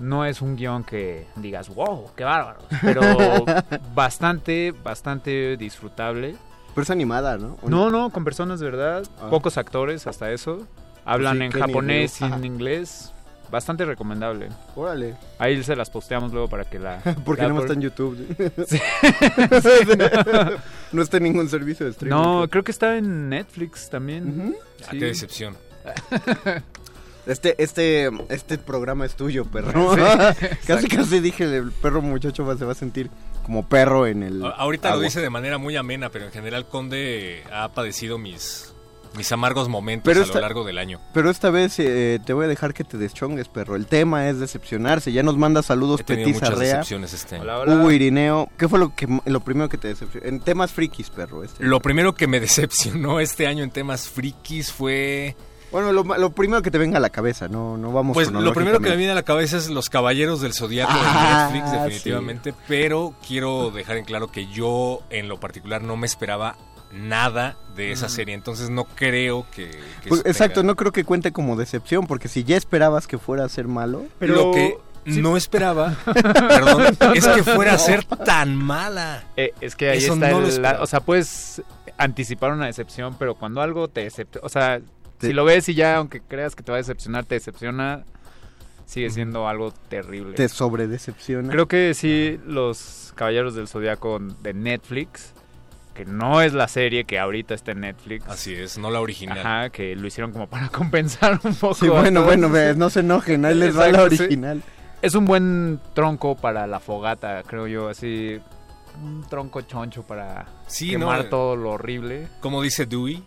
No 0.00 0.24
es 0.24 0.42
un 0.42 0.56
guion 0.56 0.82
que 0.82 1.28
digas, 1.36 1.72
wow, 1.72 2.10
qué 2.16 2.24
bárbaro. 2.24 2.60
Pero 2.82 3.02
bastante, 3.94 4.72
bastante 4.72 5.56
disfrutable. 5.56 6.34
Pero 6.74 6.82
es 6.82 6.90
animada, 6.90 7.38
¿no? 7.38 7.56
No, 7.62 7.90
no, 7.90 8.10
con 8.10 8.24
personas 8.24 8.58
de 8.58 8.66
verdad. 8.66 9.04
Ah. 9.20 9.28
Pocos 9.30 9.56
actores 9.56 10.08
hasta 10.08 10.32
eso. 10.32 10.66
Hablan 11.04 11.42
en 11.42 11.52
japonés 11.52 12.20
y 12.20 12.24
en 12.24 12.44
inglés. 12.44 13.13
Bastante 13.50 13.84
recomendable. 13.84 14.48
Órale. 14.74 15.16
Ahí 15.38 15.62
se 15.62 15.76
las 15.76 15.90
posteamos 15.90 16.32
luego 16.32 16.48
para 16.48 16.64
que 16.64 16.78
la... 16.78 17.00
Porque 17.24 17.46
no 17.46 17.60
está 17.60 17.74
en 17.74 17.80
YouTube. 17.80 18.16
no 20.92 21.02
está 21.02 21.18
en 21.18 21.22
ningún 21.22 21.48
servicio 21.48 21.86
de 21.86 21.92
streaming. 21.92 22.16
No, 22.16 22.48
creo 22.48 22.64
que 22.64 22.72
está 22.72 22.96
en 22.96 23.28
Netflix 23.28 23.90
también. 23.90 24.56
Ah, 24.86 24.90
qué 24.90 25.06
decepción. 25.06 25.56
Este, 27.26 27.54
este, 27.56 28.10
este 28.28 28.58
programa 28.58 29.06
es 29.06 29.14
tuyo, 29.14 29.46
perro. 29.46 29.96
casi 30.66 30.88
casi 30.88 31.20
dije, 31.20 31.44
el 31.44 31.72
perro 31.72 32.02
muchacho 32.02 32.44
se 32.58 32.64
va 32.66 32.72
a 32.72 32.74
sentir 32.74 33.08
como 33.46 33.66
perro 33.66 34.06
en 34.06 34.22
el... 34.22 34.44
Ahorita 34.44 34.94
lo 34.94 35.00
dice 35.00 35.22
de 35.22 35.30
manera 35.30 35.56
muy 35.56 35.74
amena, 35.74 36.10
pero 36.10 36.26
en 36.26 36.32
general 36.32 36.68
Conde 36.68 37.42
ha 37.50 37.72
padecido 37.72 38.18
mis 38.18 38.73
mis 39.16 39.30
amargos 39.32 39.68
momentos 39.68 40.16
a 40.16 40.34
lo 40.34 40.40
largo 40.40 40.64
del 40.64 40.78
año. 40.78 41.00
Pero 41.12 41.30
esta 41.30 41.50
vez 41.50 41.78
eh, 41.78 42.20
te 42.24 42.32
voy 42.32 42.46
a 42.46 42.48
dejar 42.48 42.74
que 42.74 42.84
te 42.84 42.98
deschongues, 42.98 43.48
perro. 43.48 43.76
El 43.76 43.86
tema 43.86 44.28
es 44.28 44.38
decepcionarse. 44.38 45.12
Ya 45.12 45.22
nos 45.22 45.36
manda 45.36 45.62
saludos 45.62 46.00
He 46.00 46.04
tenido 46.04 46.30
muchas 46.30 46.58
decepciones 46.58 47.12
este 47.12 47.36
año. 47.36 47.62
Hugo 47.66 47.90
Irineo, 47.90 48.48
¿qué 48.56 48.68
fue 48.68 48.78
lo 48.78 48.94
que 48.94 49.08
lo 49.24 49.40
primero 49.40 49.68
que 49.68 49.78
te 49.78 49.88
decepcionó? 49.88 50.26
En 50.26 50.40
temas 50.40 50.72
frikis, 50.72 51.10
perro. 51.10 51.42
Este. 51.42 51.64
Lo 51.64 51.80
primero 51.80 52.14
que 52.14 52.26
me 52.26 52.40
decepcionó 52.40 53.20
este 53.20 53.46
año 53.46 53.64
en 53.64 53.70
temas 53.70 54.08
frikis 54.08 54.72
fue... 54.72 55.36
Bueno, 55.72 55.90
lo, 55.90 56.30
primero 56.30 56.62
que 56.62 56.70
te 56.70 56.78
venga 56.78 56.98
a 56.98 57.00
la 57.00 57.10
cabeza, 57.10 57.48
no, 57.48 57.76
no 57.76 57.90
vamos 57.90 58.14
Pues 58.14 58.30
lo 58.30 58.52
primero 58.54 58.78
que 58.78 58.90
me 58.90 58.96
viene 58.96 59.10
a 59.10 59.16
la 59.16 59.24
cabeza 59.24 59.56
es 59.56 59.68
Los 59.68 59.90
Caballeros 59.90 60.40
del 60.40 60.54
Zodíaco 60.54 60.92
de 60.92 61.00
ah, 61.02 61.50
Netflix, 61.52 61.72
definitivamente. 61.72 62.54
Pero 62.68 63.16
quiero 63.26 63.72
dejar 63.72 63.96
en 63.96 64.04
claro 64.04 64.28
que 64.28 64.46
yo, 64.46 65.02
en 65.10 65.26
lo 65.26 65.40
particular, 65.40 65.82
no 65.82 65.96
me 65.96 66.06
esperaba 66.06 66.56
nada 66.94 67.56
de 67.76 67.92
esa 67.92 68.08
serie, 68.08 68.34
entonces 68.34 68.70
no 68.70 68.84
creo 68.84 69.46
que... 69.50 69.70
Pues, 70.08 70.22
exacto, 70.24 70.62
no 70.62 70.76
creo 70.76 70.92
que 70.92 71.04
cuente 71.04 71.32
como 71.32 71.56
decepción, 71.56 72.06
porque 72.06 72.28
si 72.28 72.44
ya 72.44 72.56
esperabas 72.56 73.06
que 73.06 73.18
fuera 73.18 73.44
a 73.44 73.48
ser 73.48 73.66
malo... 73.66 74.04
Pero... 74.18 74.34
Lo 74.34 74.52
que 74.52 74.78
no 75.06 75.36
esperaba, 75.36 75.96
perdón, 76.04 76.96
es 77.14 77.26
que 77.26 77.42
fuera 77.42 77.74
a 77.74 77.78
ser 77.78 78.04
tan 78.04 78.56
mala. 78.56 79.24
Eh, 79.36 79.52
es 79.60 79.76
que 79.76 79.90
ahí 79.90 79.98
está 79.98 80.30
el, 80.30 80.64
o 80.80 80.86
sea, 80.86 81.00
puedes 81.00 81.62
anticipar 81.98 82.52
una 82.52 82.66
decepción, 82.66 83.16
pero 83.18 83.34
cuando 83.34 83.60
algo 83.60 83.88
te 83.88 84.02
decepciona, 84.04 84.46
o 84.46 84.48
sea, 84.48 84.80
si 85.20 85.32
lo 85.32 85.44
ves 85.44 85.68
y 85.68 85.74
ya, 85.74 85.96
aunque 85.96 86.20
creas 86.22 86.56
que 86.56 86.62
te 86.62 86.72
va 86.72 86.76
a 86.76 86.80
decepcionar, 86.80 87.26
te 87.26 87.34
decepciona, 87.34 88.04
sigue 88.86 89.10
siendo 89.10 89.46
algo 89.46 89.72
terrible. 89.88 90.36
Te 90.36 90.48
sobredecepciona. 90.48 91.50
Creo 91.50 91.68
que 91.68 91.92
sí, 91.92 92.40
los 92.46 93.12
Caballeros 93.14 93.54
del 93.54 93.68
Zodiaco 93.68 94.18
de 94.18 94.54
Netflix 94.54 95.33
que 95.94 96.04
no 96.04 96.42
es 96.42 96.52
la 96.52 96.68
serie 96.68 97.04
que 97.04 97.18
ahorita 97.18 97.54
está 97.54 97.72
en 97.72 97.80
Netflix. 97.80 98.26
Así 98.28 98.52
es, 98.54 98.76
no 98.76 98.90
la 98.90 99.00
original. 99.00 99.38
Ajá, 99.38 99.70
que 99.70 99.94
lo 99.96 100.06
hicieron 100.06 100.32
como 100.32 100.48
para 100.48 100.68
compensar 100.70 101.40
un 101.42 101.54
poco. 101.54 101.74
Sí, 101.74 101.88
bueno, 101.88 102.24
bueno, 102.24 102.48
no 102.76 102.90
se 102.90 103.00
enojen, 103.00 103.44
ahí 103.44 103.54
les 103.54 103.78
va 103.78 103.88
la 103.88 104.02
original. 104.02 104.62
Es 105.00 105.14
un 105.14 105.24
buen 105.24 105.80
tronco 105.94 106.34
para 106.34 106.66
la 106.66 106.80
fogata, 106.80 107.42
creo 107.46 107.66
yo, 107.66 107.88
así 107.88 108.40
un 109.02 109.26
tronco 109.28 109.60
choncho 109.62 110.02
para 110.02 110.46
quemar 110.78 111.28
todo 111.28 111.56
lo 111.56 111.72
horrible. 111.72 112.28
Como 112.40 112.62
dice 112.62 112.86
Dewey, 112.86 113.22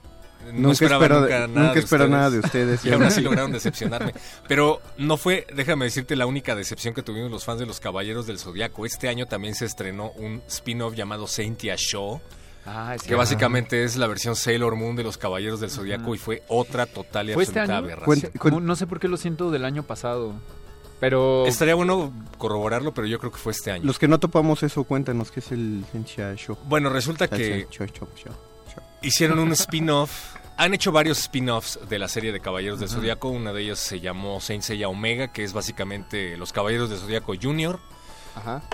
no 0.46 0.70
nunca 0.70 0.72
esperaba 0.72 1.08
nunca 1.08 1.48
nada, 1.48 1.74
de 1.74 2.10
nada 2.10 2.30
de 2.30 2.40
ustedes. 2.40 2.86
y 2.86 2.92
aún 2.92 3.04
así 3.04 3.22
lograron 3.22 3.52
decepcionarme. 3.52 4.14
Pero 4.48 4.82
no 4.98 5.18
fue, 5.18 5.46
déjame 5.54 5.86
decirte, 5.86 6.16
la 6.16 6.26
única 6.26 6.56
decepción 6.56 6.94
que 6.94 7.04
tuvimos 7.04 7.30
los 7.32 7.44
fans 7.44 7.60
de 7.60 7.66
los 7.66 7.80
Caballeros 7.80 8.28
del 8.28 8.40
Zodiaco. 8.40 8.86
Este 8.86 9.10
año 9.10 9.26
también 9.26 9.56
se 9.56 9.66
estrenó 9.66 10.12
un 10.12 10.42
spin-off 10.48 10.96
llamado 10.96 11.28
Saintia 11.28 11.76
Show 11.76 12.22
Ah, 12.70 12.98
que 13.06 13.16
básicamente 13.16 13.86
es 13.86 13.96
la 13.96 14.08
versión 14.08 14.36
Sailor 14.36 14.76
Moon 14.76 14.96
de 14.98 15.04
los 15.04 15.18
Caballeros 15.18 15.62
del 15.62 15.72
Zodiaco 15.72 16.14
y 16.14 16.18
fue 16.18 16.44
otra 16.50 16.86
total 16.86 17.30
y 17.30 17.32
este 17.32 17.60
absoluta 17.62 17.78
aberración. 17.78 18.66
No 18.66 18.76
sé 18.76 18.88
por 18.88 19.00
qué 19.00 19.08
lo 19.08 19.16
siento 19.16 19.52
del 19.52 19.64
año 19.64 19.84
pasado. 19.84 20.34
Pero 21.00 21.46
estaría 21.46 21.76
bueno 21.76 22.12
corroborarlo, 22.38 22.94
pero 22.94 23.08
yo 23.08 23.20
creo 23.20 23.32
que 23.32 23.38
fue 23.38 23.52
este 23.52 23.72
año. 23.72 23.86
Los 23.86 24.00
que 24.00 24.08
no 24.08 24.20
topamos 24.20 24.64
eso, 24.64 24.84
cuéntanos 24.84 25.32
qué 25.32 25.40
es 25.40 25.52
el 25.52 25.86
Sentia 25.92 26.36
Show. 26.36 26.58
Bueno, 26.66 26.90
resulta 26.90 27.28
que 27.28 27.68
hicieron 29.02 29.40
un 29.40 29.52
spin-off. 29.54 30.36
Han 30.58 30.74
hecho 30.74 30.92
varios 30.92 31.20
spin-offs 31.20 31.80
de 31.88 32.00
la 32.00 32.08
serie 32.08 32.32
de 32.32 32.40
Caballeros 32.40 32.80
del 32.80 32.90
Zodiaco. 32.90 33.30
Una 33.30 33.54
de 33.54 33.62
ellas 33.62 33.80
se 33.80 34.00
llamó 34.00 34.42
Saint 34.42 34.64
Seiya 34.64 34.90
Omega, 34.90 35.32
que 35.32 35.44
es 35.44 35.54
básicamente 35.54 36.36
los 36.36 36.52
Caballeros 36.52 36.90
del 36.90 36.98
Zodiaco 36.98 37.34
Junior. 37.40 37.80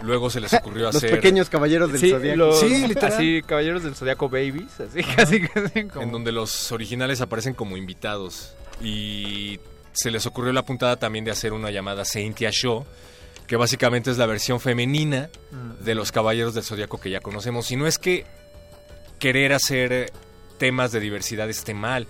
Luego 0.02 0.30
se 0.30 0.40
les 0.40 0.54
ocurrió 0.54 0.90
hacer. 0.90 1.04
Los 1.04 1.12
pequeños 1.12 1.50
caballeros 1.50 1.92
del 1.92 2.12
Zodiaco. 2.12 2.54
sí, 2.54 2.88
literal. 2.88 3.14
Así, 3.14 3.42
caballeros 3.46 3.84
del 3.84 3.96
Zodiaco 3.96 4.30
Babies. 4.30 4.80
Así, 4.80 5.04
casi, 5.04 5.42
casi. 5.42 5.80
En 5.80 6.12
donde 6.12 6.32
los 6.32 6.72
originales 6.72 7.22
aparecen 7.22 7.54
como 7.54 7.78
invitados. 7.78 8.54
Y 8.82 9.60
se 9.94 10.12
les 10.12 10.26
ocurrió 10.26 10.54
la 10.54 10.64
puntada 10.64 10.98
también 10.98 11.26
de 11.26 11.32
hacer 11.32 11.54
una 11.54 11.72
llamada 11.72 12.06
Saintia 12.06 12.50
Show. 12.52 12.86
Que 13.48 13.58
básicamente 13.58 14.10
es 14.10 14.18
la 14.18 14.26
versión 14.26 14.60
femenina 14.60 15.30
mm. 15.52 15.84
de 15.84 15.96
los 15.96 16.12
caballeros 16.12 16.54
del 16.54 16.64
Zodiaco 16.64 17.00
que 17.00 17.10
ya 17.10 17.20
conocemos. 17.20 17.70
Y 17.72 17.76
no 17.76 17.88
es 17.88 17.98
que 17.98 18.26
querer 19.20 19.54
hacer 19.54 20.12
temas 20.58 20.92
de 20.92 21.00
diversidad 21.00 21.50
esté 21.50 21.74
mal. 21.74 22.08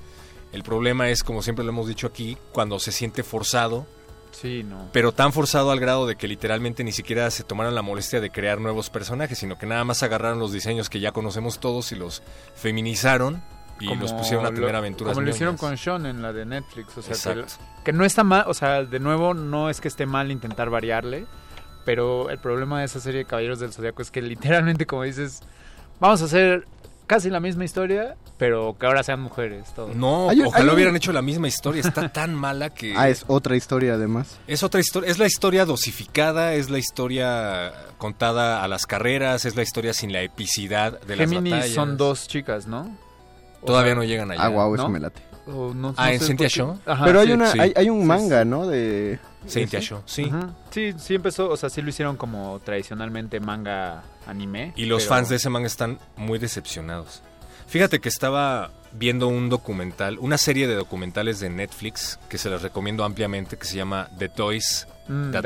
El 0.51 0.61
problema 0.61 1.09
es, 1.09 1.23
como 1.23 1.41
siempre 1.41 1.65
lo 1.65 1.71
hemos 1.71 1.87
dicho 1.87 2.05
aquí, 2.05 2.37
cuando 2.51 2.79
se 2.79 2.91
siente 2.91 3.23
forzado 3.23 3.87
Sí, 4.33 4.63
no. 4.63 4.89
Pero 4.91 5.11
tan 5.11 5.31
forzado 5.31 5.71
al 5.71 5.79
grado 5.79 6.05
de 6.05 6.15
que 6.15 6.27
literalmente 6.27 6.83
ni 6.83 6.91
siquiera 6.91 7.29
se 7.31 7.43
tomaron 7.43 7.75
la 7.75 7.81
molestia 7.81 8.19
de 8.19 8.31
crear 8.31 8.59
nuevos 8.59 8.89
personajes, 8.89 9.37
sino 9.37 9.57
que 9.57 9.65
nada 9.65 9.83
más 9.85 10.03
agarraron 10.03 10.39
los 10.39 10.51
diseños 10.51 10.89
que 10.89 10.99
ya 10.99 11.11
conocemos 11.11 11.59
todos 11.59 11.91
y 11.91 11.95
los 11.95 12.23
feminizaron 12.55 13.41
y 13.79 13.95
los 13.95 14.13
pusieron 14.13 14.45
a 14.45 14.51
tener 14.51 14.75
aventuras. 14.75 15.13
Como 15.13 15.25
lo 15.25 15.31
hicieron 15.31 15.57
con 15.57 15.77
Sean 15.77 16.05
en 16.05 16.21
la 16.21 16.33
de 16.33 16.45
Netflix, 16.45 16.97
o 16.97 17.01
sea, 17.01 17.33
que, 17.33 17.45
que, 17.83 17.93
no 17.93 18.05
está 18.05 18.23
mal, 18.23 18.45
o 18.47 18.53
sea, 18.53 18.83
de 18.83 18.99
nuevo 18.99 19.33
no 19.33 19.69
es 19.69 19.81
que 19.81 19.87
esté 19.87 20.05
mal 20.05 20.31
intentar 20.31 20.69
variarle, 20.69 21.25
pero 21.85 22.29
el 22.29 22.37
problema 22.37 22.79
de 22.79 22.85
esa 22.85 22.99
serie 22.99 23.19
de 23.19 23.25
Caballeros 23.25 23.59
del 23.59 23.73
Zodiaco 23.73 24.01
es 24.01 24.11
que 24.11 24.21
literalmente 24.21 24.85
como 24.85 25.03
dices, 25.03 25.41
vamos 25.99 26.21
a 26.21 26.25
hacer 26.25 26.65
casi 27.13 27.29
la 27.29 27.39
misma 27.39 27.63
historia, 27.63 28.15
pero 28.39 28.75
que 28.79 28.87
ahora 28.87 29.03
sean 29.03 29.21
mujeres. 29.21 29.71
Todo. 29.75 29.93
No, 29.93 30.29
ojalá 30.47 30.73
hubieran 30.73 30.95
hecho 30.95 31.13
la 31.13 31.21
misma 31.21 31.47
historia. 31.47 31.81
Está 31.81 32.09
tan 32.13 32.33
mala 32.33 32.71
que. 32.71 32.95
Ah, 32.97 33.07
es 33.07 33.23
otra 33.27 33.55
historia 33.55 33.93
además. 33.93 34.39
Es 34.47 34.63
otra 34.63 34.79
historia. 34.79 35.11
Es 35.11 35.19
la 35.19 35.27
historia 35.27 35.65
dosificada, 35.65 36.55
es 36.55 36.71
la 36.71 36.79
historia 36.79 37.71
contada 37.99 38.63
a 38.63 38.67
las 38.67 38.87
carreras, 38.87 39.45
es 39.45 39.55
la 39.55 39.61
historia 39.61 39.93
sin 39.93 40.11
la 40.11 40.23
epicidad 40.23 40.99
de 41.01 41.15
las 41.15 41.31
batallas. 41.31 41.69
son 41.69 41.97
dos 41.97 42.27
chicas, 42.27 42.65
¿no? 42.65 42.97
Todavía 43.63 43.93
no 43.93 44.03
llegan 44.03 44.31
allá. 44.31 44.43
Ah, 44.43 44.49
wow, 44.49 44.73
eso 44.73 44.89
me 44.89 44.99
late. 44.99 45.21
Ah, 45.97 46.13
en 46.13 46.19
Cynthia 46.19 46.47
Show. 46.47 46.79
Pero 47.03 47.19
hay, 47.19 47.31
una, 47.31 47.51
hay, 47.51 47.73
hay, 47.75 47.89
un 47.89 48.05
manga, 48.05 48.45
¿no? 48.45 48.67
De... 48.67 49.19
Cynthia 49.47 49.81
Show, 49.81 50.01
sí. 50.05 50.31
Sí, 50.71 50.93
sí 50.97 51.15
empezó, 51.15 51.49
o 51.49 51.57
sea, 51.57 51.69
sí 51.69 51.81
lo 51.81 51.89
hicieron 51.89 52.15
como 52.15 52.59
tradicionalmente 52.63 53.39
manga 53.39 54.03
anime. 54.25 54.73
Y 54.75 54.85
los 54.85 55.07
fans 55.07 55.29
de 55.29 55.35
ese 55.35 55.49
manga 55.49 55.67
están 55.67 55.99
muy 56.15 56.39
decepcionados. 56.39 57.21
Fíjate 57.67 57.99
que 57.99 58.09
estaba 58.09 58.71
viendo 58.91 59.27
un 59.27 59.49
documental, 59.49 60.19
una 60.19 60.37
serie 60.37 60.67
de 60.67 60.75
documentales 60.75 61.39
de 61.39 61.49
Netflix 61.49 62.19
que 62.29 62.37
se 62.37 62.49
las 62.49 62.61
recomiendo 62.61 63.03
ampliamente, 63.03 63.57
que 63.57 63.65
se 63.65 63.77
llama 63.77 64.09
The 64.17 64.29
Toys 64.29 64.87
mm, 65.07 65.31
That, 65.31 65.43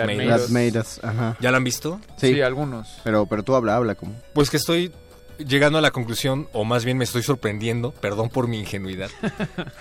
Made, 0.50 0.80
Us. 0.80 1.00
¿Ya 1.40 1.52
la 1.52 1.58
han 1.58 1.64
visto? 1.64 2.02
Sí, 2.18 2.42
algunos. 2.42 3.00
Pero, 3.04 3.26
pero 3.26 3.44
tú 3.44 3.56
habla, 3.56 3.76
habla 3.76 3.96
como. 3.96 4.14
Pues 4.34 4.50
que 4.50 4.58
estoy 4.58 4.92
llegando 5.38 5.78
a 5.78 5.82
la 5.82 5.91
conclusión, 5.91 6.47
o 6.54 6.63
más 6.63 6.86
bien 6.86 6.97
me 6.97 7.04
estoy 7.04 7.23
sorprendiendo, 7.23 7.91
perdón 7.91 8.30
por 8.30 8.47
mi 8.47 8.60
ingenuidad, 8.60 9.10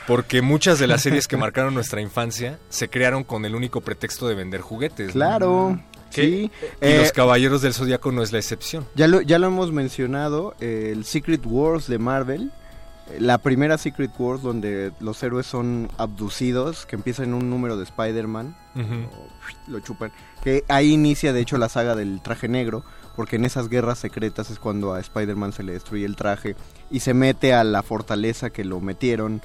porque 0.06 0.42
muchas 0.42 0.78
de 0.78 0.86
las 0.86 1.02
series 1.02 1.28
que 1.28 1.36
marcaron 1.36 1.74
nuestra 1.74 2.00
infancia 2.00 2.58
se 2.68 2.88
crearon 2.88 3.24
con 3.24 3.44
el 3.44 3.54
único 3.54 3.80
pretexto 3.80 4.28
de 4.28 4.34
vender 4.34 4.60
juguetes. 4.60 5.12
Claro. 5.12 5.80
Sí. 6.10 6.50
Y 6.80 6.96
los 6.96 7.08
eh, 7.08 7.12
Caballeros 7.14 7.62
del 7.62 7.74
Zodíaco 7.74 8.12
no 8.12 8.22
es 8.22 8.32
la 8.32 8.38
excepción. 8.38 8.86
Ya 8.94 9.06
lo, 9.06 9.20
ya 9.20 9.38
lo 9.38 9.48
hemos 9.48 9.72
mencionado, 9.72 10.54
el 10.60 11.04
Secret 11.04 11.42
Wars 11.44 11.88
de 11.88 11.98
Marvel. 11.98 12.52
La 13.20 13.38
primera 13.38 13.78
Secret 13.78 14.10
Wars 14.18 14.42
donde 14.42 14.92
los 14.98 15.22
héroes 15.22 15.46
son 15.46 15.88
abducidos, 15.96 16.86
que 16.86 16.96
empieza 16.96 17.22
en 17.22 17.34
un 17.34 17.48
número 17.48 17.76
de 17.76 17.84
Spider-Man, 17.84 18.56
lo 19.68 19.78
chupan, 19.78 20.10
que 20.42 20.64
ahí 20.66 20.92
inicia 20.92 21.32
de 21.32 21.40
hecho 21.40 21.56
la 21.56 21.68
saga 21.68 21.94
del 21.94 22.20
traje 22.20 22.48
negro, 22.48 22.84
porque 23.16 23.36
en 23.36 23.44
esas 23.44 23.68
guerras 23.68 23.98
secretas 23.98 24.50
es 24.50 24.58
cuando 24.58 24.92
a 24.94 25.00
Spider-Man 25.00 25.52
se 25.52 25.62
le 25.62 25.72
destruye 25.72 26.04
el 26.04 26.14
traje 26.16 26.54
y 26.90 27.00
se 27.00 27.14
mete 27.14 27.54
a 27.54 27.64
la 27.64 27.82
fortaleza 27.82 28.50
que 28.50 28.64
lo 28.64 28.80
metieron, 28.80 29.40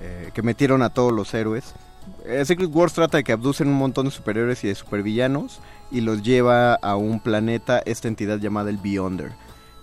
eh, 0.00 0.30
que 0.32 0.42
metieron 0.42 0.82
a 0.82 0.90
todos 0.90 1.12
los 1.12 1.34
héroes 1.34 1.74
Eh, 2.24 2.44
Secret 2.44 2.70
Wars 2.72 2.92
trata 2.92 3.16
de 3.18 3.24
que 3.24 3.32
abducen 3.32 3.66
un 3.66 3.74
montón 3.74 4.06
de 4.06 4.12
superiores 4.12 4.62
y 4.62 4.68
de 4.68 4.76
supervillanos 4.76 5.58
y 5.90 6.00
los 6.02 6.22
lleva 6.22 6.74
a 6.74 6.94
un 6.96 7.18
planeta, 7.18 7.82
esta 7.84 8.06
entidad 8.06 8.38
llamada 8.38 8.70
el 8.70 8.76
Beyonder. 8.76 9.32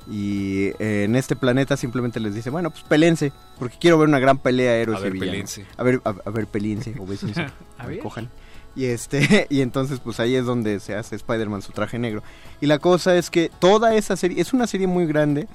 Y 0.10 0.68
eh, 0.80 1.04
en 1.06 1.16
este 1.16 1.36
planeta 1.36 1.78
simplemente 1.78 2.20
les 2.20 2.34
dice, 2.36 2.50
bueno, 2.50 2.72
pues 2.72 2.84
pelense, 2.84 3.32
porque 3.60 3.78
quiero 3.80 3.98
ver 3.98 4.08
una 4.10 4.20
gran 4.20 4.38
pelea 4.38 4.76
héroes 4.76 5.00
A 5.00 5.04
ver, 5.04 5.16
y 5.16 5.20
villanos. 5.20 5.32
pelense. 5.54 5.66
A 5.78 5.84
ver, 5.84 6.02
a, 6.04 6.10
a 6.10 6.30
ver, 6.30 6.48
pelense, 6.48 6.96
o 7.00 7.06
bésense, 7.06 7.46
A 7.78 7.88
ver. 7.88 8.00
cojan. 8.00 8.30
Y 8.76 8.86
este, 8.86 9.48
y 9.50 9.62
entonces 9.62 10.00
pues 10.00 10.20
ahí 10.20 10.36
es 10.36 10.46
donde 10.46 10.80
se 10.80 10.96
hace 10.96 11.16
Spider-Man 11.16 11.62
su 11.62 11.72
traje 11.72 12.00
negro. 12.00 12.24
Y 12.62 12.68
la 12.68 12.80
cosa 12.80 13.16
es 13.16 13.30
que 13.30 13.50
toda 13.60 13.96
esa 13.96 14.16
serie, 14.16 14.42
es 14.42 14.54
una 14.54 14.68
serie 14.68 14.88
muy 14.88 15.06
grande, 15.06 15.48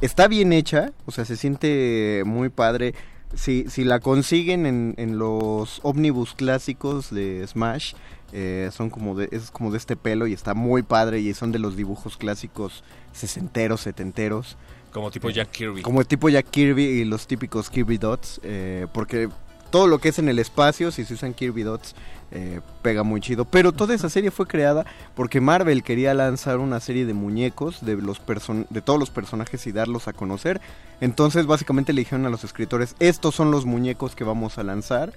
está 0.00 0.28
bien 0.28 0.52
hecha, 0.52 0.92
o 1.06 1.12
sea, 1.12 1.24
se 1.24 1.36
siente 1.36 2.22
muy 2.26 2.48
padre. 2.48 2.94
Si, 3.34 3.66
si 3.68 3.84
la 3.84 4.00
consiguen 4.00 4.64
en, 4.64 4.94
en 4.96 5.18
los 5.18 5.80
ómnibus 5.82 6.34
clásicos 6.34 7.10
de 7.10 7.46
Smash, 7.46 7.92
eh, 8.32 8.68
son 8.72 8.90
como 8.90 9.14
de, 9.14 9.28
es 9.32 9.50
como 9.50 9.70
de 9.70 9.78
este 9.78 9.96
pelo 9.96 10.26
y 10.26 10.34
está 10.34 10.52
muy 10.52 10.82
padre 10.82 11.20
y 11.20 11.32
son 11.32 11.50
de 11.50 11.58
los 11.58 11.76
dibujos 11.76 12.16
clásicos 12.16 12.84
sesenteros, 13.12 13.80
setenteros. 13.80 14.56
Como 14.92 15.10
tipo 15.10 15.30
Jack 15.30 15.50
Kirby. 15.50 15.82
Como 15.82 16.04
tipo 16.04 16.28
Jack 16.28 16.50
Kirby 16.50 16.84
y 16.84 17.04
los 17.04 17.26
típicos 17.26 17.70
Kirby 17.70 17.96
Dots, 17.96 18.40
eh, 18.42 18.86
porque 18.92 19.28
todo 19.70 19.86
lo 19.86 19.98
que 19.98 20.10
es 20.10 20.18
en 20.18 20.28
el 20.28 20.38
espacio, 20.38 20.90
si 20.90 21.04
se 21.04 21.14
usan 21.14 21.34
Kirby 21.34 21.62
Dots, 21.62 21.94
eh, 22.30 22.60
pega 22.82 23.02
muy 23.02 23.20
chido. 23.20 23.44
Pero 23.44 23.72
toda 23.72 23.94
esa 23.94 24.08
serie 24.10 24.30
fue 24.30 24.46
creada 24.46 24.84
porque 25.14 25.40
Marvel 25.40 25.82
quería 25.82 26.12
lanzar 26.14 26.58
una 26.58 26.80
serie 26.80 27.06
de 27.06 27.14
muñecos 27.14 27.84
de, 27.84 27.96
los 27.96 28.18
person 28.20 28.66
de 28.70 28.82
todos 28.82 28.98
los 29.00 29.10
personajes 29.10 29.66
y 29.66 29.72
darlos 29.72 30.08
a 30.08 30.12
conocer. 30.12 30.60
Entonces 31.00 31.46
básicamente 31.46 31.92
le 31.92 32.00
dijeron 32.02 32.26
a 32.26 32.30
los 32.30 32.44
escritores, 32.44 32.96
estos 32.98 33.34
son 33.34 33.50
los 33.50 33.64
muñecos 33.66 34.14
que 34.14 34.24
vamos 34.24 34.58
a 34.58 34.62
lanzar. 34.62 35.12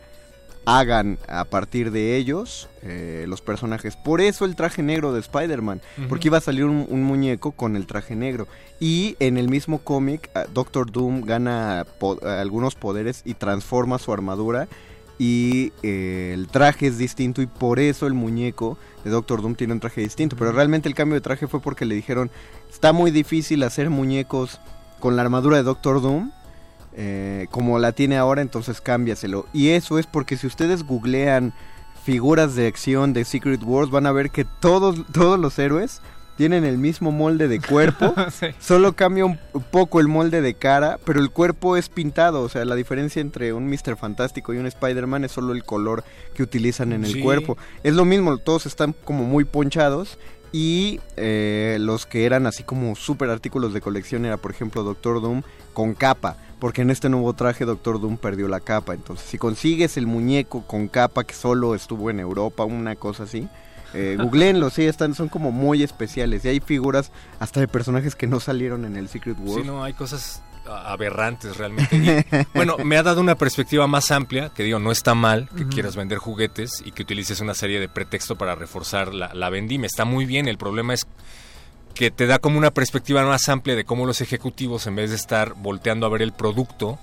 Hagan 0.63 1.17
a 1.27 1.45
partir 1.45 1.89
de 1.89 2.15
ellos 2.17 2.69
eh, 2.83 3.25
los 3.27 3.41
personajes. 3.41 3.95
Por 3.97 4.21
eso 4.21 4.45
el 4.45 4.55
traje 4.55 4.83
negro 4.83 5.11
de 5.11 5.19
Spider-Man. 5.19 5.81
Porque 6.07 6.27
iba 6.27 6.37
a 6.37 6.41
salir 6.41 6.65
un, 6.65 6.85
un 6.87 7.01
muñeco 7.01 7.51
con 7.51 7.75
el 7.75 7.87
traje 7.87 8.15
negro. 8.15 8.47
Y 8.79 9.15
en 9.19 9.39
el 9.39 9.49
mismo 9.49 9.79
cómic, 9.79 10.29
ah, 10.35 10.45
Doctor 10.53 10.91
Doom 10.91 11.21
gana 11.21 11.87
po- 11.99 12.19
algunos 12.23 12.75
poderes 12.75 13.23
y 13.25 13.33
transforma 13.33 13.97
su 13.97 14.13
armadura. 14.13 14.67
Y 15.23 15.71
eh, 15.83 16.31
el 16.33 16.47
traje 16.47 16.87
es 16.87 16.97
distinto 16.97 17.43
y 17.43 17.45
por 17.45 17.79
eso 17.79 18.07
el 18.07 18.15
muñeco 18.15 18.79
de 19.03 19.11
Doctor 19.11 19.43
Doom 19.43 19.53
tiene 19.53 19.73
un 19.73 19.79
traje 19.79 20.01
distinto. 20.01 20.35
Pero 20.35 20.51
realmente 20.51 20.89
el 20.89 20.95
cambio 20.95 21.13
de 21.13 21.21
traje 21.21 21.45
fue 21.45 21.59
porque 21.59 21.85
le 21.85 21.93
dijeron, 21.93 22.31
está 22.71 22.91
muy 22.91 23.11
difícil 23.11 23.61
hacer 23.61 23.91
muñecos 23.91 24.59
con 24.99 25.15
la 25.15 25.21
armadura 25.21 25.57
de 25.57 25.63
Doctor 25.63 26.01
Doom. 26.01 26.31
eh, 26.93 27.45
como 27.51 27.77
la 27.77 27.91
tiene 27.91 28.17
ahora, 28.17 28.41
entonces 28.41 28.81
cámbiaselo. 28.81 29.45
Y 29.53 29.69
eso 29.69 29.99
es 29.99 30.07
porque 30.07 30.37
si 30.37 30.47
ustedes 30.47 30.87
googlean 30.87 31.53
figuras 32.03 32.55
de 32.55 32.65
acción 32.65 33.13
de 33.13 33.23
Secret 33.23 33.61
Wars, 33.63 33.91
van 33.91 34.07
a 34.07 34.11
ver 34.11 34.31
que 34.31 34.43
todos, 34.43 35.05
todos 35.13 35.39
los 35.39 35.59
héroes 35.59 36.01
tienen 36.37 36.63
el 36.65 36.77
mismo 36.77 37.11
molde 37.11 37.47
de 37.47 37.59
cuerpo. 37.59 38.13
Sí. 38.31 38.47
Solo 38.59 38.93
cambia 38.93 39.25
un 39.25 39.37
poco 39.71 39.99
el 39.99 40.07
molde 40.07 40.41
de 40.41 40.53
cara, 40.55 40.99
pero 41.05 41.19
el 41.19 41.29
cuerpo 41.29 41.77
es 41.77 41.89
pintado. 41.89 42.41
O 42.41 42.49
sea, 42.49 42.65
la 42.65 42.75
diferencia 42.75 43.21
entre 43.21 43.53
un 43.53 43.67
Mr. 43.69 43.97
Fantástico 43.97 44.53
y 44.53 44.57
un 44.57 44.65
Spider-Man 44.65 45.23
es 45.25 45.31
solo 45.33 45.53
el 45.53 45.63
color 45.63 46.03
que 46.33 46.43
utilizan 46.43 46.93
en 46.93 47.03
el 47.05 47.13
Sí. 47.13 47.21
cuerpo. 47.21 47.57
Es 47.83 47.93
lo 47.93 48.05
mismo, 48.05 48.37
todos 48.37 48.65
están 48.65 48.93
como 49.03 49.23
muy 49.23 49.43
ponchados. 49.45 50.17
Y 50.53 50.99
eh, 51.15 51.77
los 51.79 52.05
que 52.05 52.25
eran 52.25 52.45
así 52.45 52.63
como 52.63 52.93
super 52.95 53.29
artículos 53.29 53.73
de 53.73 53.79
colección 53.79 54.25
era, 54.25 54.35
por 54.35 54.51
ejemplo, 54.51 54.83
Doctor 54.83 55.21
Doom 55.21 55.43
con 55.73 55.93
capa. 55.93 56.35
Porque 56.59 56.81
en 56.81 56.91
este 56.91 57.07
nuevo 57.09 57.31
traje 57.33 57.63
Doctor 57.65 57.99
Doom 58.01 58.17
perdió 58.17 58.47
la 58.49 58.59
capa. 58.59 58.93
Entonces, 58.93 59.25
si 59.27 59.37
consigues 59.37 59.95
el 59.97 60.07
muñeco 60.07 60.63
con 60.67 60.87
capa 60.89 61.23
que 61.23 61.33
solo 61.33 61.73
estuvo 61.73 62.09
en 62.09 62.19
Europa, 62.19 62.65
una 62.65 62.95
cosa 62.95 63.23
así, 63.23 63.47
eh, 63.93 64.17
googleenlo, 64.19 64.69
sí, 64.69 64.85
están, 64.85 65.15
son 65.15 65.29
como 65.29 65.51
muy 65.51 65.83
especiales. 65.83 66.45
Y 66.45 66.49
hay 66.49 66.59
figuras 66.59 67.11
hasta 67.39 67.59
de 67.59 67.67
personajes 67.67 68.15
que 68.15 68.27
no 68.27 68.39
salieron 68.39 68.85
en 68.85 68.95
el 68.95 69.07
Secret 69.07 69.37
Wars. 69.39 69.61
Sí, 69.61 69.67
no, 69.67 69.83
hay 69.83 69.93
cosas 69.93 70.41
aberrantes 70.65 71.57
realmente. 71.57 71.95
Y, 71.95 72.45
bueno, 72.53 72.77
me 72.83 72.97
ha 72.97 73.03
dado 73.03 73.21
una 73.21 73.35
perspectiva 73.35 73.87
más 73.87 74.11
amplia, 74.11 74.49
que 74.49 74.63
digo, 74.63 74.79
no 74.79 74.91
está 74.91 75.15
mal 75.15 75.49
que 75.55 75.67
quieras 75.67 75.95
vender 75.95 76.17
juguetes 76.17 76.81
y 76.85 76.91
que 76.91 77.03
utilices 77.03 77.41
una 77.41 77.53
serie 77.53 77.79
de 77.79 77.89
pretexto 77.89 78.35
para 78.35 78.55
reforzar 78.55 79.13
la, 79.13 79.33
la 79.33 79.49
vendimia. 79.49 79.87
Está 79.87 80.05
muy 80.05 80.25
bien, 80.25 80.47
el 80.47 80.57
problema 80.57 80.93
es 80.93 81.07
que 81.93 82.11
te 82.11 82.25
da 82.25 82.39
como 82.39 82.57
una 82.57 82.71
perspectiva 82.71 83.25
más 83.25 83.49
amplia 83.49 83.75
de 83.75 83.83
cómo 83.83 84.05
los 84.05 84.21
ejecutivos, 84.21 84.87
en 84.87 84.95
vez 84.95 85.09
de 85.09 85.15
estar 85.15 85.53
volteando 85.55 86.05
a 86.05 86.09
ver 86.09 86.21
el 86.21 86.31
producto 86.31 86.99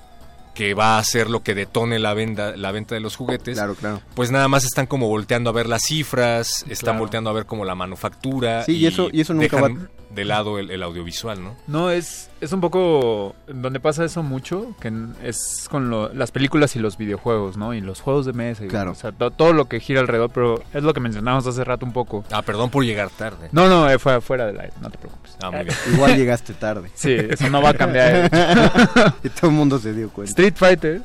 que 0.59 0.75
va 0.75 0.97
a 0.97 0.99
hacer 0.99 1.31
lo 1.31 1.45
que 1.45 1.55
detone 1.55 2.01
la 2.01 2.15
venta, 2.15 2.57
la 2.57 2.73
venta 2.73 2.97
de 2.97 3.01
los 3.01 3.15
juguetes, 3.15 3.57
Claro, 3.57 3.77
claro. 3.77 4.01
pues 4.17 4.33
nada 4.33 4.49
más 4.49 4.65
están 4.65 4.89
como 4.89 5.07
volteando 5.07 5.51
a 5.51 5.53
ver 5.53 5.69
las 5.69 5.83
cifras, 5.85 6.63
están 6.69 6.77
Claro. 6.95 6.99
volteando 6.99 7.31
a 7.31 7.33
ver 7.33 7.47
como 7.47 7.65
la 7.65 7.77
manufactura 7.77 8.65
Sí, 8.65 8.73
y 8.79 8.87
eso- 8.87 9.09
y 9.13 9.21
eso 9.21 9.35
nunca 9.35 9.57
dejan 9.57 9.77
va- 9.77 9.89
de 10.11 10.25
lado 10.25 10.59
el, 10.59 10.71
el 10.71 10.83
audiovisual, 10.83 11.43
¿no? 11.43 11.55
No, 11.67 11.91
es, 11.91 12.31
es 12.41 12.53
un 12.53 12.61
poco 12.63 13.35
donde 13.47 13.79
pasa 13.79 14.05
eso 14.05 14.23
mucho, 14.23 14.75
que 14.81 14.91
es 15.23 15.67
con 15.71 15.91
lo- 15.91 16.13
las 16.15 16.31
películas 16.31 16.75
y 16.77 16.79
los 16.79 16.97
videojuegos, 16.97 17.57
¿no? 17.59 17.75
Y 17.75 17.81
los 17.83 18.01
juegos 18.01 18.25
de 18.25 18.33
mesa. 18.33 18.65
y- 18.65 18.69
Claro. 18.69 18.93
O 18.93 18.95
sea, 18.95 19.13
to- 19.13 19.31
todo 19.31 19.53
lo 19.53 19.67
que 19.67 19.81
gira 19.81 20.01
alrededor, 20.01 20.31
pero 20.31 20.63
es 20.73 20.83
lo 20.83 20.95
que 20.95 21.01
mencionamos 21.01 21.47
hace 21.47 21.63
rato 21.63 21.85
un 21.85 21.93
poco. 21.93 22.25
Ah, 22.33 22.43
perdón 22.43 22.71
por 22.71 22.85
llegar 22.85 23.11
tarde. 23.11 23.49
No, 23.53 23.69
no, 23.69 23.89
eh, 23.91 23.99
fue 23.99 24.21
fuera 24.23 24.47
del 24.47 24.59
aire, 24.59 24.73
no 24.81 24.89
te 24.91 24.97
preocupes. 24.99 25.37
Ah, 25.43 25.51
muy 25.51 25.65
bien. 25.65 25.77
Igual 25.95 26.17
llegaste 26.17 26.55
tarde. 26.55 26.91
Sí, 26.95 27.13
eso 27.15 27.51
no 27.51 27.61
va 27.61 27.71
a 27.71 27.75
cambiar. 27.75 28.31
y 29.23 29.29
todo 29.29 29.51
el 29.51 29.57
mundo 29.57 29.79
se 29.79 29.93
dio 29.93 30.09
cuenta. 30.11 30.31
Street 30.31 30.55
Fighter, 30.57 31.03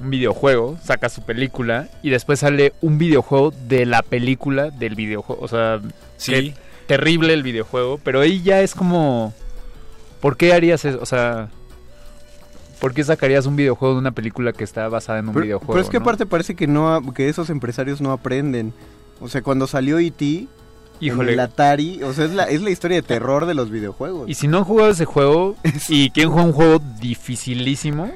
un 0.00 0.10
videojuego, 0.10 0.76
saca 0.84 1.08
su 1.08 1.22
película 1.22 1.88
y 2.02 2.10
después 2.10 2.40
sale 2.40 2.74
un 2.80 2.98
videojuego 2.98 3.50
de 3.66 3.86
la 3.86 4.02
película 4.02 4.70
del 4.70 4.94
videojuego. 4.94 5.42
O 5.42 5.48
sea, 5.48 5.80
Sí, 6.16 6.32
que- 6.32 6.54
terrible 6.96 7.32
el 7.32 7.42
videojuego, 7.42 7.98
pero 8.02 8.20
ahí 8.20 8.42
ya 8.42 8.60
es 8.60 8.74
como... 8.74 9.32
¿Por 10.20 10.36
qué 10.36 10.52
harías 10.52 10.84
eso? 10.84 10.98
O 11.00 11.06
sea... 11.06 11.48
¿Por 12.80 12.94
qué 12.94 13.04
sacarías 13.04 13.44
un 13.46 13.56
videojuego 13.56 13.94
de 13.94 14.00
una 14.00 14.12
película 14.12 14.52
que 14.54 14.64
está 14.64 14.88
basada 14.88 15.18
en 15.18 15.28
un 15.28 15.34
Pero, 15.34 15.44
videojuego? 15.44 15.72
pero 15.74 15.82
es 15.84 15.90
que 15.90 15.98
no? 15.98 16.02
aparte 16.02 16.24
parece 16.26 16.54
que 16.54 16.66
no 16.66 16.94
ha- 16.94 17.02
que 17.14 17.28
esos 17.28 17.50
empresarios 17.50 18.00
no 18.00 18.10
aprenden. 18.12 18.72
O 19.20 19.28
sea, 19.28 19.42
cuando 19.42 19.66
salió 19.66 19.98
E.T. 19.98 20.46
Híjole. 21.02 21.32
en 21.32 21.34
el 21.34 21.40
Atari, 21.40 22.02
o 22.02 22.12
sea, 22.12 22.24
es 22.26 22.32
la, 22.32 22.44
es 22.44 22.60
la 22.62 22.70
historia 22.70 22.96
de 22.96 23.02
terror 23.02 23.46
de 23.46 23.54
los 23.54 23.70
videojuegos. 23.70 24.28
Y 24.28 24.34
si 24.34 24.48
no 24.48 24.58
han 24.58 24.64
jugado 24.64 24.90
ese 24.90 25.04
juego 25.06 25.56
y 25.88 26.10
quieren 26.10 26.30
jugar 26.30 26.46
un 26.46 26.52
juego 26.52 26.82
dificilísimo, 27.00 28.10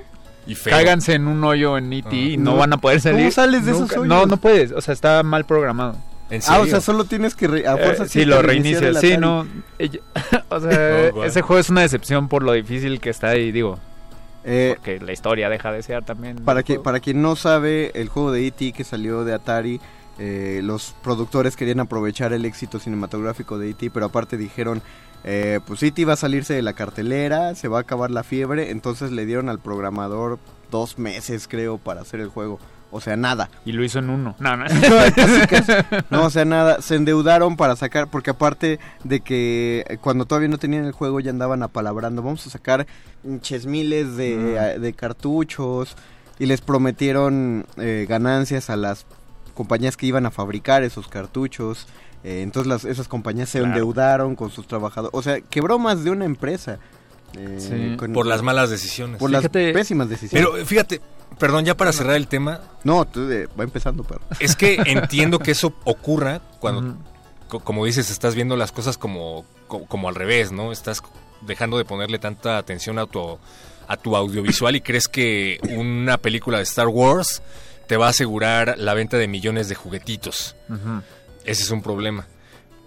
y 0.46 0.54
feo. 0.54 0.72
cáiganse 0.74 1.14
en 1.14 1.26
un 1.28 1.42
hoyo 1.44 1.76
en 1.78 1.92
E.T. 1.92 2.14
y 2.16 2.34
Ah. 2.34 2.38
no, 2.38 2.50
No. 2.52 2.56
van 2.58 2.72
a 2.74 2.78
poder 2.78 3.00
salir. 3.00 3.20
¿Cómo 3.20 3.30
sales 3.32 3.64
de 3.66 3.72
esos 3.72 3.90
hoyos? 3.92 4.06
No, 4.06 4.26
no 4.26 4.36
puedes. 4.38 4.72
O 4.72 4.80
sea, 4.80 4.92
está 4.94 5.22
mal 5.22 5.44
programado. 5.46 5.96
¿En 6.30 6.40
ah, 6.48 6.60
o 6.60 6.66
sea, 6.66 6.80
solo 6.80 7.04
tienes 7.04 7.34
que 7.34 7.46
re- 7.46 7.66
a 7.66 7.76
fuerza 7.76 8.04
Eh, 8.04 8.08
sí, 8.08 8.24
lo 8.24 8.40
reinicias. 8.42 8.82
el 8.82 8.96
Sí, 8.96 9.16
no. 9.18 9.46
ella- 9.78 10.00
o 10.48 10.58
sea, 10.60 11.08
Oh, 11.10 11.14
wow. 11.16 11.24
ese 11.24 11.42
juego 11.42 11.60
es 11.60 11.68
una 11.70 11.82
decepción 11.82 12.28
por 12.28 12.42
lo 12.42 12.52
difícil 12.52 12.98
que 13.00 13.10
está 13.10 13.36
y 13.36 13.52
digo, 13.52 13.78
Eh, 14.44 14.74
porque 14.76 15.00
la 15.00 15.12
historia 15.12 15.48
deja 15.48 15.70
de 15.72 15.82
ser 15.82 16.02
también. 16.04 16.36
para 16.36 16.62
que 16.62 16.78
para 16.80 17.00
quien 17.00 17.20
no 17.22 17.36
sabe, 17.36 17.92
el 17.94 18.08
juego 18.08 18.32
de 18.32 18.46
E.T. 18.46 18.72
que 18.72 18.84
salió 18.84 19.24
de 19.24 19.34
Atari, 19.34 19.80
eh, 20.18 20.60
los 20.62 20.94
productores 21.02 21.56
querían 21.56 21.80
aprovechar 21.80 22.32
el 22.32 22.44
éxito 22.44 22.78
cinematográfico 22.78 23.58
de 23.58 23.70
E.T., 23.70 23.90
pero 23.90 24.06
aparte 24.06 24.36
dijeron, 24.36 24.80
eh, 25.24 25.60
pues 25.66 25.82
E.T. 25.82 26.04
va 26.04 26.14
a 26.14 26.16
salirse 26.16 26.54
de 26.54 26.62
la 26.62 26.72
cartelera, 26.72 27.54
se 27.54 27.68
va 27.68 27.78
a 27.78 27.80
acabar 27.82 28.10
la 28.10 28.22
fiebre, 28.22 28.70
entonces 28.70 29.10
le 29.12 29.26
dieron 29.26 29.48
al 29.48 29.58
programador 29.60 30.38
dos 30.70 30.98
meses, 30.98 31.48
creo, 31.48 31.78
para 31.78 32.00
hacer 32.02 32.20
el 32.20 32.28
juego. 32.28 32.58
O 32.96 33.00
sea, 33.00 33.16
nada. 33.16 33.50
Y 33.64 33.72
lo 33.72 33.82
hizo 33.82 33.98
en 33.98 34.08
uno. 34.08 34.36
No, 34.38 34.56
no. 34.56 34.64
Casi, 35.16 35.46
casi. 35.48 35.72
No, 36.10 36.26
o 36.26 36.30
sea, 36.30 36.44
nada. 36.44 36.80
Se 36.80 36.94
endeudaron 36.94 37.56
para 37.56 37.74
sacar, 37.74 38.08
porque 38.08 38.30
aparte 38.30 38.78
de 39.02 39.20
que 39.20 39.84
eh, 39.88 39.98
cuando 40.00 40.26
todavía 40.26 40.48
no 40.48 40.58
tenían 40.58 40.84
el 40.84 40.92
juego 40.92 41.18
ya 41.18 41.30
andaban 41.30 41.62
apalabrando, 41.64 42.22
vamos 42.22 42.46
a 42.46 42.50
sacar 42.50 42.86
hinches 43.24 43.66
miles 43.66 44.16
de, 44.16 44.76
Mm. 44.78 44.80
de 44.80 44.92
cartuchos 44.92 45.96
y 46.38 46.46
les 46.46 46.60
prometieron 46.60 47.66
eh, 47.78 48.06
ganancias 48.08 48.70
a 48.70 48.76
las 48.76 49.06
compañías 49.54 49.96
que 49.96 50.06
iban 50.06 50.26
a 50.26 50.30
fabricar 50.30 50.82
esos 50.84 51.08
cartuchos. 51.08 51.86
Eh, 52.22 52.42
entonces 52.42 52.68
las, 52.68 52.84
esas 52.84 53.08
compañías 53.08 53.48
se 53.48 53.58
Claro. 53.58 53.74
endeudaron 53.74 54.36
con 54.36 54.50
sus 54.50 54.66
trabajadores. 54.68 55.10
O 55.14 55.22
sea, 55.22 55.40
quebró 55.40 55.78
más 55.78 56.04
de 56.04 56.10
una 56.10 56.24
empresa. 56.24 56.78
eh, 57.36 57.56
Sí. 57.58 57.96
con- 57.96 58.12
Por 58.12 58.26
las 58.26 58.42
malas 58.42 58.70
decisiones. 58.70 59.18
por 59.18 59.28
las 59.28 59.48
pésimas 59.48 60.08
decisiones. 60.08 60.48
Pero 60.48 60.64
fíjate, 60.64 61.00
perdón, 61.38 61.64
ya 61.64 61.76
para 61.76 61.92
cerrar 61.92 62.16
el 62.16 62.26
tema, 62.28 62.60
no, 62.84 63.04
tú, 63.06 63.28
va 63.58 63.64
empezando, 63.64 64.02
pero... 64.04 64.20
es 64.40 64.56
que 64.56 64.76
entiendo 64.86 65.38
que 65.38 65.50
eso 65.52 65.72
ocurra 65.84 66.40
cuando, 66.60 66.96
co- 67.48 67.60
como 67.60 67.84
dices, 67.84 68.10
estás 68.10 68.34
viendo 68.34 68.56
las 68.56 68.72
cosas 68.72 68.98
como, 68.98 69.44
co- 69.68 69.84
como 69.86 70.08
al 70.08 70.14
revés, 70.14 70.52
¿no? 70.52 70.72
Estás 70.72 71.02
dejando 71.42 71.76
de 71.78 71.84
ponerle 71.84 72.18
tanta 72.18 72.58
atención 72.58 72.98
a 72.98 73.06
tu, 73.06 73.38
a 73.88 73.96
tu 73.96 74.16
audiovisual 74.16 74.76
y 74.76 74.80
crees 74.80 75.08
que 75.08 75.58
una 75.76 76.18
película 76.18 76.58
de 76.58 76.64
Star 76.64 76.88
Wars 76.88 77.42
te 77.86 77.96
va 77.98 78.06
a 78.06 78.10
asegurar 78.10 78.76
la 78.78 78.94
venta 78.94 79.18
de 79.18 79.28
millones 79.28 79.68
de 79.68 79.74
juguetitos. 79.74 80.56
Ese 81.44 81.62
es 81.62 81.70
un 81.70 81.82
problema. 81.82 82.26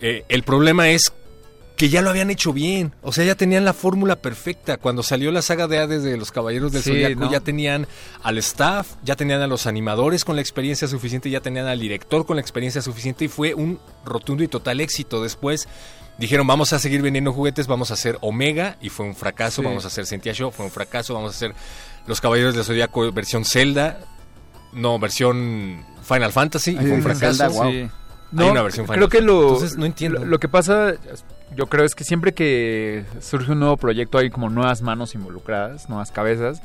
Eh, 0.02 0.26
el 0.30 0.42
problema 0.44 0.90
es 0.90 1.14
que 1.78 1.90
ya 1.90 2.02
lo 2.02 2.10
habían 2.10 2.30
hecho 2.32 2.52
bien. 2.52 2.92
O 3.04 3.14
sea, 3.14 3.24
ya 3.24 3.36
tenían 3.36 3.64
la 3.64 3.72
fórmula 3.74 4.16
perfecta. 4.18 4.78
Cuando 4.78 5.04
salió 5.04 5.32
la 5.32 5.42
saga 5.42 5.68
de 5.68 5.78
Hades 5.78 6.04
de 6.04 6.18
los 6.18 6.32
Caballeros 6.32 6.72
del 6.74 6.82
Sí, 6.84 6.90
Zodiaco, 6.90 7.20
¿no? 7.22 7.32
ya 7.32 7.40
tenían 7.40 7.88
al 8.24 8.38
staff, 8.40 8.88
ya 9.04 9.16
tenían 9.16 9.42
a 9.42 9.48
los 9.48 9.68
animadores 9.68 10.26
con 10.26 10.36
la 10.36 10.42
experiencia 10.42 10.88
suficiente, 10.88 11.30
ya 11.30 11.40
tenían 11.40 11.68
al 11.68 11.80
director 11.80 12.26
con 12.26 12.36
la 12.38 12.42
experiencia 12.42 12.82
suficiente 12.82 13.26
y 13.26 13.28
fue 13.28 13.54
un 13.54 13.80
rotundo 14.04 14.44
y 14.44 14.48
total 14.48 14.82
éxito. 14.82 15.22
Después 15.22 15.68
dijeron, 16.18 16.48
vamos 16.48 16.74
a 16.74 16.80
seguir 16.80 17.04
vendiendo 17.04 17.32
juguetes, 17.32 17.68
vamos 17.68 17.92
a 17.92 17.94
hacer 17.94 18.18
Omega 18.22 18.78
y 18.82 18.90
fue 18.90 19.06
un 19.06 19.16
fracaso, 19.16 19.62
Sí. 19.62 19.68
vamos 19.68 19.86
a 19.86 19.90
hacer 19.90 20.08
Sentia 20.08 20.34
Show, 20.34 20.52
fue 20.52 20.66
un 20.66 20.72
fracaso, 20.72 21.14
vamos 21.14 21.32
a 21.34 21.36
hacer 21.36 21.54
Los 22.08 22.20
Caballeros 22.22 22.56
del 22.56 22.64
Zodiaco 22.64 23.12
versión 23.12 23.46
Zelda, 23.46 24.00
no, 24.74 24.98
versión 24.98 25.86
Final 26.04 26.32
Fantasy, 26.32 26.72
y 26.72 26.78
fue 26.78 26.92
un 26.94 27.04
fracaso. 27.04 27.38
Zelda, 27.38 27.50
wow. 27.50 27.72
Sí. 27.72 27.90
Hay 28.40 28.50
una 28.50 28.62
versión 28.64 28.86
creo 28.88 28.96
Final 28.98 29.10
que 29.10 29.22
lo, 29.22 29.44
Entonces, 29.54 29.78
no 29.78 29.86
entiendo. 29.86 30.20
Lo, 30.20 30.26
lo 30.26 30.40
que 30.40 30.48
pasa, 30.50 30.94
yo 31.56 31.68
creo 31.68 31.86
es 31.86 31.96
que 31.96 32.04
siempre 32.04 32.34
que 32.34 33.06
surge 33.22 33.52
un 33.52 33.60
nuevo 33.60 33.78
proyecto 33.78 34.18
hay 34.18 34.30
como 34.30 34.50
nuevas 34.50 34.82
manos 34.82 35.16
involucradas, 35.16 35.90
nuevas 35.90 36.12
cabezas. 36.12 36.62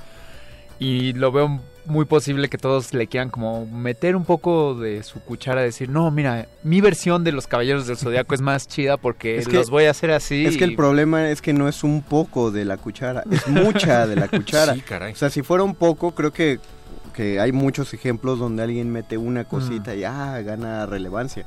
Y 0.78 1.12
lo 1.12 1.30
veo 1.30 1.60
muy 1.86 2.04
posible 2.06 2.48
que 2.48 2.58
todos 2.58 2.92
le 2.92 3.06
quieran 3.06 3.30
como 3.30 3.66
meter 3.66 4.16
un 4.16 4.24
poco 4.24 4.74
de 4.74 5.02
su 5.04 5.20
cuchara, 5.20 5.60
decir, 5.62 5.88
no, 5.88 6.10
mira, 6.10 6.48
mi 6.64 6.80
versión 6.80 7.22
de 7.22 7.30
los 7.30 7.46
Caballeros 7.46 7.86
del 7.86 7.96
Zodiaco 7.96 8.34
es 8.34 8.40
más 8.40 8.66
chida 8.66 8.96
porque 8.96 9.36
Es 9.38 9.46
que- 9.46 9.56
los 9.56 9.70
voy 9.70 9.84
a 9.84 9.90
hacer 9.90 10.10
así. 10.10 10.44
Es 10.44 10.56
que 10.56 10.64
el 10.64 10.74
problema 10.74 11.28
es 11.30 11.40
que 11.40 11.52
no 11.52 11.68
es 11.68 11.84
un 11.84 12.02
poco 12.02 12.50
de 12.50 12.64
la 12.64 12.78
cuchara, 12.78 13.22
es 13.30 13.46
mucha 13.46 14.06
de 14.08 14.16
la 14.16 14.26
cuchara. 14.28 14.74
Sí, 14.74 14.80
caray. 14.80 15.12
O 15.12 15.16
sea, 15.16 15.30
si 15.30 15.42
fuera 15.42 15.62
un 15.62 15.76
poco, 15.76 16.12
creo 16.12 16.32
que, 16.32 16.58
que 17.14 17.38
hay 17.38 17.52
muchos 17.52 17.94
ejemplos 17.94 18.40
donde 18.40 18.62
alguien 18.64 18.90
mete 18.90 19.16
una 19.18 19.44
cosita 19.44 19.94
y 19.94 20.02
ah, 20.02 20.40
gana 20.42 20.86
relevancia. 20.86 21.46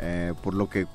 Eh, 0.00 0.32
por 0.42 0.54
lo 0.54 0.68
que 0.68 0.86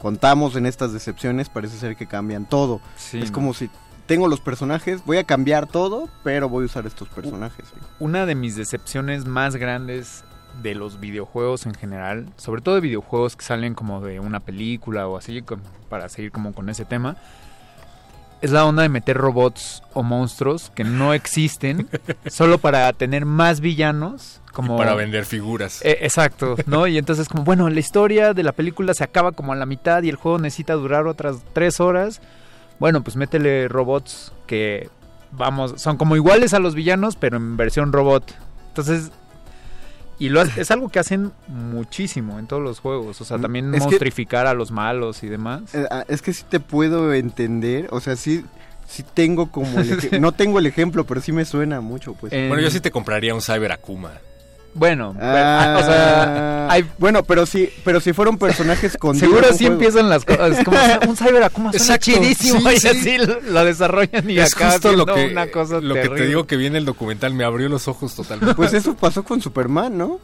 contamos 0.00 0.56
en 0.56 0.66
estas 0.66 0.92
decepciones, 0.92 1.48
parece 1.48 1.78
ser 1.78 1.96
que 1.96 2.06
cambian 2.06 2.46
todo. 2.46 2.80
Sí, 2.96 3.20
es 3.20 3.30
como 3.30 3.54
si 3.54 3.70
tengo 4.06 4.26
los 4.26 4.40
personajes, 4.40 5.04
voy 5.04 5.18
a 5.18 5.24
cambiar 5.24 5.66
todo, 5.66 6.08
pero 6.24 6.48
voy 6.48 6.62
a 6.62 6.66
usar 6.66 6.86
estos 6.86 7.08
personajes. 7.08 7.66
una 7.98 8.24
de 8.24 8.34
mis 8.34 8.56
decepciones 8.56 9.26
más 9.26 9.56
grandes 9.56 10.24
de 10.62 10.74
los 10.74 10.98
videojuegos 10.98 11.66
en 11.66 11.74
general, 11.74 12.26
sobre 12.36 12.62
todo 12.62 12.76
de 12.76 12.80
videojuegos 12.80 13.36
que 13.36 13.44
salen 13.44 13.74
como 13.74 14.00
de 14.00 14.18
una 14.18 14.40
película 14.40 15.06
o 15.06 15.16
así, 15.16 15.44
para 15.88 16.08
seguir 16.08 16.32
como 16.32 16.52
con 16.52 16.68
ese 16.68 16.84
tema, 16.84 17.16
es 18.40 18.50
la 18.50 18.64
onda 18.64 18.82
de 18.82 18.88
meter 18.88 19.16
robots 19.16 19.82
o 19.94 20.02
monstruos 20.02 20.70
que 20.74 20.84
no 20.84 21.12
existen 21.12 21.88
solo 22.28 22.58
para 22.58 22.92
tener 22.92 23.24
más 23.24 23.60
villanos. 23.60 24.40
Como 24.52 24.74
Y 24.74 24.78
para 24.78 24.94
vender 24.94 25.24
figuras. 25.24 25.80
Eh, 25.84 25.98
exacto, 26.02 26.56
¿no? 26.66 26.86
Y 26.86 26.98
entonces 26.98 27.28
como, 27.28 27.44
bueno, 27.44 27.68
la 27.70 27.78
historia 27.80 28.34
de 28.34 28.42
la 28.42 28.52
película 28.52 28.94
se 28.94 29.04
acaba 29.04 29.32
como 29.32 29.52
a 29.52 29.56
la 29.56 29.66
mitad 29.66 30.02
y 30.02 30.08
el 30.08 30.16
juego 30.16 30.38
necesita 30.38 30.74
durar 30.74 31.06
otras 31.06 31.36
tres 31.52 31.80
horas. 31.80 32.20
Bueno, 32.78 33.02
pues 33.02 33.16
métele 33.16 33.68
robots 33.68 34.32
que, 34.46 34.88
vamos, 35.32 35.74
son 35.76 35.96
como 35.96 36.16
iguales 36.16 36.54
a 36.54 36.58
los 36.60 36.74
villanos, 36.74 37.16
pero 37.16 37.36
en 37.36 37.56
versión 37.56 37.92
robot. 37.92 38.34
Entonces, 38.68 39.10
y 40.20 40.30
lo, 40.30 40.42
es 40.42 40.70
algo 40.72 40.88
que 40.88 40.98
hacen 40.98 41.30
muchísimo 41.46 42.38
en 42.38 42.46
todos 42.46 42.62
los 42.62 42.80
juegos. 42.80 43.20
O 43.20 43.24
sea, 43.24 43.38
también 43.38 43.70
Mm, 43.70 43.74
Es 43.74 43.80
que- 43.82 43.86
monstrificar 43.88 44.46
a 44.46 44.54
los 44.54 44.70
malos 44.70 45.22
y 45.22 45.28
demás. 45.28 45.74
Eh, 45.74 45.84
ah, 45.90 46.04
es 46.08 46.22
que 46.22 46.32
sí 46.32 46.44
te 46.48 46.58
puedo 46.60 47.12
entender, 47.14 47.86
o 47.90 48.00
sea, 48.00 48.16
sí, 48.16 48.44
sí 48.88 49.04
tengo 49.14 49.50
como... 49.52 49.78
el 49.80 50.20
no 50.20 50.32
tengo 50.32 50.58
el 50.58 50.66
ejemplo, 50.66 51.04
pero 51.04 51.20
sí 51.20 51.30
me 51.32 51.44
suena 51.44 51.80
mucho, 51.80 52.14
pues. 52.14 52.32
En- 52.36 52.48
Bueno, 52.48 52.62
yo 52.62 52.70
sí 52.70 52.80
te 52.80 52.90
compraría 52.90 53.34
un 53.34 53.42
Cyber 53.42 53.70
Akuma. 53.72 54.12
Bueno, 54.78 55.14
Ah, 55.20 55.76
o 55.80 55.84
sea, 55.84 56.66
hay- 56.70 56.84
bueno, 56.98 57.22
pero 57.24 57.44
sí, 57.46 57.68
pero 57.84 58.00
si 58.00 58.12
fueron 58.12 58.38
personajes 58.38 58.96
con 58.96 59.16
Seguro 59.18 59.46
así 59.50 59.66
empiezan 59.66 60.08
las 60.08 60.24
cosas. 60.24 60.64
Como 60.64 60.78
un 61.08 61.16
Cyber 61.16 61.42
Akuma 61.42 61.72
suena 61.72 61.98
chidísimo 61.98 62.60
sí, 62.60 62.66
y 62.76 62.78
sí. 62.78 62.88
así 62.88 63.16
lo, 63.18 63.64
desarrollan 63.64 64.30
y 64.30 64.38
es 64.38 64.54
acaba 64.54 64.72
justo 64.72 64.92
lo 64.92 65.06
que, 65.06 65.26
una 65.32 65.50
cosa 65.50 65.80
lo 65.80 65.94
que 65.94 66.08
te 66.08 66.26
digo 66.26 66.46
que 66.46 66.56
viene 66.56 66.78
el 66.78 66.84
documental. 66.84 67.34
Me 67.34 67.44
abrió 67.44 67.68
los 67.68 67.88
ojos 67.88 68.14
totalmente. 68.14 68.54
Pues 68.54 68.72
eso 68.72 68.94
pasó 68.96 69.22
con 69.24 69.40
Superman, 69.40 69.96
¿no? 69.98 70.20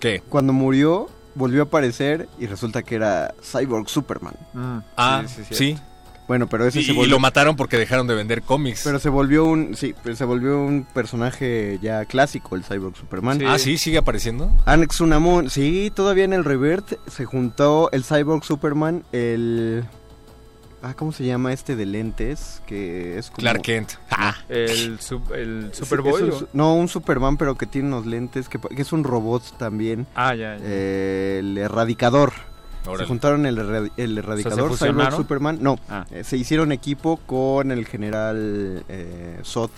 ¿Qué? 0.00 0.22
Cuando 0.28 0.52
murió, 0.52 1.08
volvió 1.34 1.62
a 1.62 1.64
aparecer 1.64 2.28
y 2.38 2.46
resulta 2.46 2.82
que 2.82 2.96
era 2.96 3.34
Cyborg 3.42 3.88
Superman. 3.88 4.34
Mm, 4.52 4.78
Ah, 4.96 5.22
sí, 5.26 5.34
sí. 5.36 5.44
sí, 5.48 5.54
sí. 5.54 5.78
Bueno, 6.26 6.46
pero 6.48 6.66
ese 6.66 6.80
Y, 6.80 6.84
se 6.84 6.92
y 6.92 6.96
volvió... 6.96 7.10
lo 7.12 7.18
mataron 7.20 7.54
porque 7.54 7.76
dejaron 7.76 8.06
de 8.06 8.14
vender 8.14 8.40
cómics. 8.42 8.80
Pero 8.84 8.98
se 8.98 9.10
volvió 9.10 9.44
un... 9.44 9.74
Sí, 9.76 9.94
pero 10.02 10.16
se 10.16 10.24
volvió 10.24 10.58
un 10.58 10.84
personaje 10.84 11.78
ya 11.82 12.04
clásico, 12.06 12.56
el 12.56 12.64
Cyborg 12.64 12.96
Superman. 12.96 13.38
Sí. 13.40 13.44
Ah, 13.46 13.58
sí, 13.58 13.76
sigue 13.76 13.98
apareciendo. 13.98 14.50
Alex 14.64 15.00
Unamon, 15.02 15.50
sí, 15.50 15.92
todavía 15.94 16.24
en 16.24 16.32
el 16.32 16.44
Revert 16.44 16.94
se 17.08 17.26
juntó 17.26 17.90
el 17.92 18.04
Cyborg 18.04 18.42
Superman, 18.44 19.04
el... 19.12 19.84
Ah, 20.82 20.92
¿cómo 20.94 21.12
se 21.12 21.24
llama 21.24 21.52
este 21.54 21.76
de 21.76 21.86
lentes? 21.86 22.60
Que 22.66 23.18
es 23.18 23.28
como... 23.30 23.38
Clark 23.38 23.62
Kent. 23.62 23.92
Ah, 24.10 24.34
El, 24.50 25.00
sub- 25.00 25.32
el 25.32 25.70
Superboy. 25.72 26.22
un 26.24 26.48
no, 26.52 26.74
un 26.74 26.88
Superman, 26.88 27.38
pero 27.38 27.54
que 27.56 27.64
tiene 27.66 27.88
unos 27.88 28.04
lentes, 28.06 28.48
que, 28.50 28.58
es 28.76 28.92
un 28.92 29.02
robot 29.04 29.56
también. 29.58 30.06
Ah, 30.14 30.34
ya, 30.34 30.56
ya. 30.56 30.62
Eh, 30.62 31.36
el 31.40 31.56
Erradicador. 31.56 32.32
Se 32.98 33.04
juntaron 33.06 33.46
el, 33.46 33.58
erra- 33.58 33.90
el 33.96 34.18
Erradicador, 34.18 34.56
Cyborg 34.58 34.72
fusionaron? 34.78 35.16
Superman. 35.18 35.58
No, 35.60 35.78
Ah. 35.88 36.04
eh, 36.10 36.24
se 36.24 36.36
hicieron 36.36 36.70
equipo 36.72 37.16
con 37.26 37.70
el 37.72 37.86
general 37.86 38.84
eh, 38.88 39.40
Zod 39.44 39.70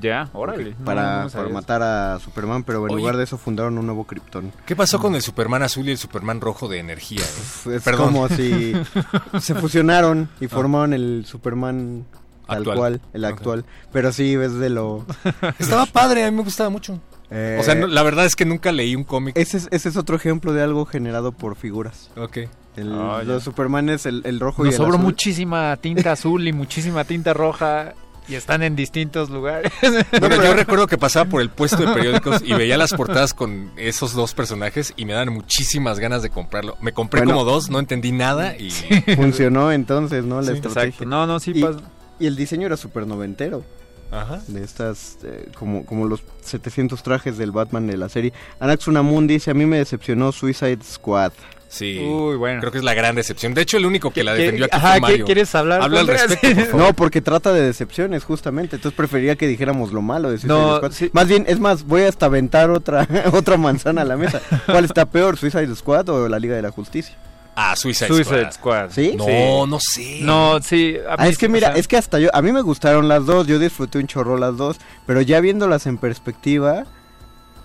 ya, 0.00 0.28
órale. 0.32 0.74
para, 0.84 1.02
no 1.02 1.18
para 1.18 1.28
sabía 1.30 1.52
matar 1.54 1.82
a 1.82 2.18
Superman, 2.18 2.64
pero 2.64 2.78
en 2.80 2.86
Oye. 2.86 2.96
lugar 2.96 3.16
de 3.16 3.22
eso 3.24 3.38
fundaron 3.38 3.78
un 3.78 3.86
nuevo 3.86 4.04
Krypton. 4.04 4.52
¿Qué 4.66 4.74
pasó 4.74 4.98
con 4.98 5.14
el 5.14 5.22
Superman 5.22 5.62
azul 5.62 5.86
y 5.88 5.92
el 5.92 5.98
Superman 5.98 6.40
rojo 6.40 6.66
de 6.66 6.78
energía? 6.80 7.20
eh? 7.22 7.74
Es 7.76 7.82
Perdón. 7.84 8.06
como 8.12 8.28
si 8.28 8.72
se 9.40 9.54
fusionaron 9.54 10.28
y 10.40 10.48
formaron 10.48 10.92
el 10.92 11.24
Superman 11.24 12.04
tal 12.48 12.58
Actual. 12.58 12.76
cual, 12.78 13.00
el 13.12 13.24
actual. 13.24 13.64
Pero 13.92 14.12
sí, 14.12 14.34
ves 14.36 14.54
de 14.54 14.70
lo... 14.70 15.04
Estaba 15.60 15.86
padre, 15.86 16.24
a 16.24 16.30
mí 16.32 16.36
me 16.36 16.42
gustaba 16.42 16.68
mucho. 16.70 16.98
Eh, 17.30 17.58
O 17.60 17.64
sea, 17.64 17.74
no- 17.74 17.86
la 17.86 18.02
verdad 18.02 18.24
es 18.26 18.36
que 18.36 18.44
nunca 18.44 18.72
leí 18.72 18.94
un 18.96 19.04
cómic. 19.04 19.36
ese, 19.36 19.56
es, 19.58 19.68
ese 19.70 19.88
es 19.88 19.96
otro 19.96 20.16
ejemplo 20.16 20.52
de 20.52 20.62
algo 20.62 20.84
generado 20.86 21.32
por 21.32 21.56
figuras. 21.56 22.10
Ok. 22.16 22.38
El, 22.76 22.92
Ah, 22.92 23.22
los 23.24 23.42
Supermanes, 23.42 24.04
el, 24.06 24.22
el 24.26 24.38
rojo 24.38 24.62
Nos 24.62 24.72
y 24.72 24.74
el 24.74 24.76
sobró 24.76 24.94
azul. 24.96 25.04
muchísima 25.04 25.76
tinta 25.78 26.12
azul 26.12 26.46
y 26.46 26.52
muchísima 26.52 27.04
tinta 27.04 27.32
roja 27.32 27.94
y 28.28 28.34
están 28.34 28.62
en 28.62 28.76
distintos 28.76 29.30
lugares. 29.30 29.72
Bueno, 30.20 30.42
yo 30.44 30.52
recuerdo 30.52 30.86
que 30.86 30.98
pasaba 30.98 31.24
por 31.30 31.40
el 31.40 31.48
puesto 31.48 31.78
de 31.78 31.94
periódicos 31.94 32.42
y 32.44 32.52
veía 32.52 32.76
las 32.76 32.92
portadas 32.92 33.32
con 33.34 33.70
esos 33.78 34.12
dos 34.14 34.34
personajes 34.34 34.92
y 34.96 35.04
me 35.06 35.14
dan 35.14 35.32
muchísimas 35.32 35.98
ganas 36.00 36.22
de 36.22 36.28
comprarlo. 36.30 36.76
Me 36.82 36.92
compré 36.92 37.20
Bueno. 37.22 37.32
como 37.38 37.44
dos, 37.50 37.70
no 37.70 37.78
entendí 37.78 38.12
nada 38.12 38.56
y... 38.58 38.70
Funcionó 39.16 39.72
entonces, 39.72 40.24
¿no? 40.24 40.40
La 40.42 40.48
Sí, 40.48 40.52
estrategia. 40.54 40.82
Exacto. 40.88 41.06
No, 41.06 41.26
no, 41.26 41.40
sí 41.40 41.52
Y- 41.54 41.62
pasa. 41.62 41.78
Y 42.18 42.26
el 42.26 42.34
diseño 42.36 42.66
era 42.66 42.76
súper 42.76 43.06
noventero. 43.06 43.62
Ajá. 44.10 44.40
De 44.46 44.62
estas, 44.62 45.18
eh, 45.24 45.48
como, 45.58 45.84
como 45.84 46.06
los 46.06 46.22
700 46.42 47.02
trajes 47.02 47.38
del 47.38 47.50
Batman 47.52 47.86
de 47.86 47.96
la 47.96 48.08
serie. 48.08 48.32
Anax 48.60 48.86
Unamun 48.88 49.26
dice, 49.26 49.50
a 49.50 49.54
mí 49.54 49.66
me 49.66 49.78
decepcionó 49.78 50.32
Suicide 50.32 50.78
Squad. 50.84 51.32
Sí. 51.68 51.98
Uy, 51.98 52.36
bueno. 52.36 52.60
Creo 52.60 52.70
que 52.70 52.78
es 52.78 52.84
la 52.84 52.94
gran 52.94 53.16
decepción. 53.16 53.52
De 53.52 53.62
hecho, 53.62 53.76
el 53.76 53.86
único 53.86 54.12
que 54.12 54.22
la 54.22 54.34
¿Qué- 54.36 54.42
defendió 54.42 54.66
aquí 54.66 54.76
ajá, 54.76 54.86
fue 54.88 54.94
¿qué 54.94 55.00
Mario. 55.00 55.24
quieres 55.26 55.52
hablar, 55.56 55.82
Habla 55.82 56.00
al 56.00 56.06
respecto, 56.06 56.46
Sí. 56.46 56.54
por 56.54 56.64
favor. 56.66 56.80
No, 56.86 56.92
porque 56.94 57.20
trata 57.20 57.52
de 57.52 57.60
decepciones, 57.62 58.22
justamente. 58.22 58.76
Entonces 58.76 58.96
preferiría 58.96 59.34
que 59.34 59.48
dijéramos 59.48 59.92
lo 59.92 60.00
malo 60.00 60.30
de 60.30 60.38
Suicide 60.38 60.54
No, 60.56 60.76
Squad. 60.76 60.92
sí. 60.92 61.10
Más 61.12 61.26
bien, 61.26 61.44
es 61.48 61.58
más, 61.58 61.82
voy 61.84 62.02
hasta 62.02 62.26
aventar 62.26 62.70
otra, 62.70 63.08
otra 63.32 63.56
manzana 63.56 64.02
a 64.02 64.04
la 64.04 64.16
mesa. 64.16 64.40
¿Cuál 64.66 64.84
está 64.84 65.06
peor, 65.06 65.36
Suicide 65.36 65.74
Squad 65.74 66.08
o 66.08 66.28
la 66.28 66.38
Liga 66.38 66.54
de 66.54 66.62
la 66.62 66.70
Justicia? 66.70 67.16
Ah, 67.58 67.74
Suicide, 67.74 68.08
Suicide 68.08 68.52
Squad. 68.52 68.86
Squad. 68.86 68.90
¿Sí? 68.90 69.14
No, 69.16 69.24
Sí. 69.24 69.30
no 69.66 69.78
sé. 69.80 70.18
No, 70.22 70.62
sí. 70.62 70.96
a 71.08 71.14
Ah, 71.18 71.26
es 71.28 71.38
que 71.38 71.48
mira, 71.48 71.68
o 71.68 71.72
sea, 71.72 71.80
es 71.80 71.88
que 71.88 71.96
hasta 71.96 72.18
yo, 72.18 72.28
a 72.34 72.42
mí 72.42 72.52
me 72.52 72.60
gustaron 72.60 73.08
las 73.08 73.24
dos, 73.24 73.46
yo 73.46 73.58
disfruté 73.58 73.98
un 73.98 74.06
chorro 74.06 74.36
las 74.36 74.56
dos, 74.58 74.76
pero 75.06 75.22
ya 75.22 75.40
viéndolas 75.40 75.86
en 75.86 75.96
perspectiva, 75.96 76.84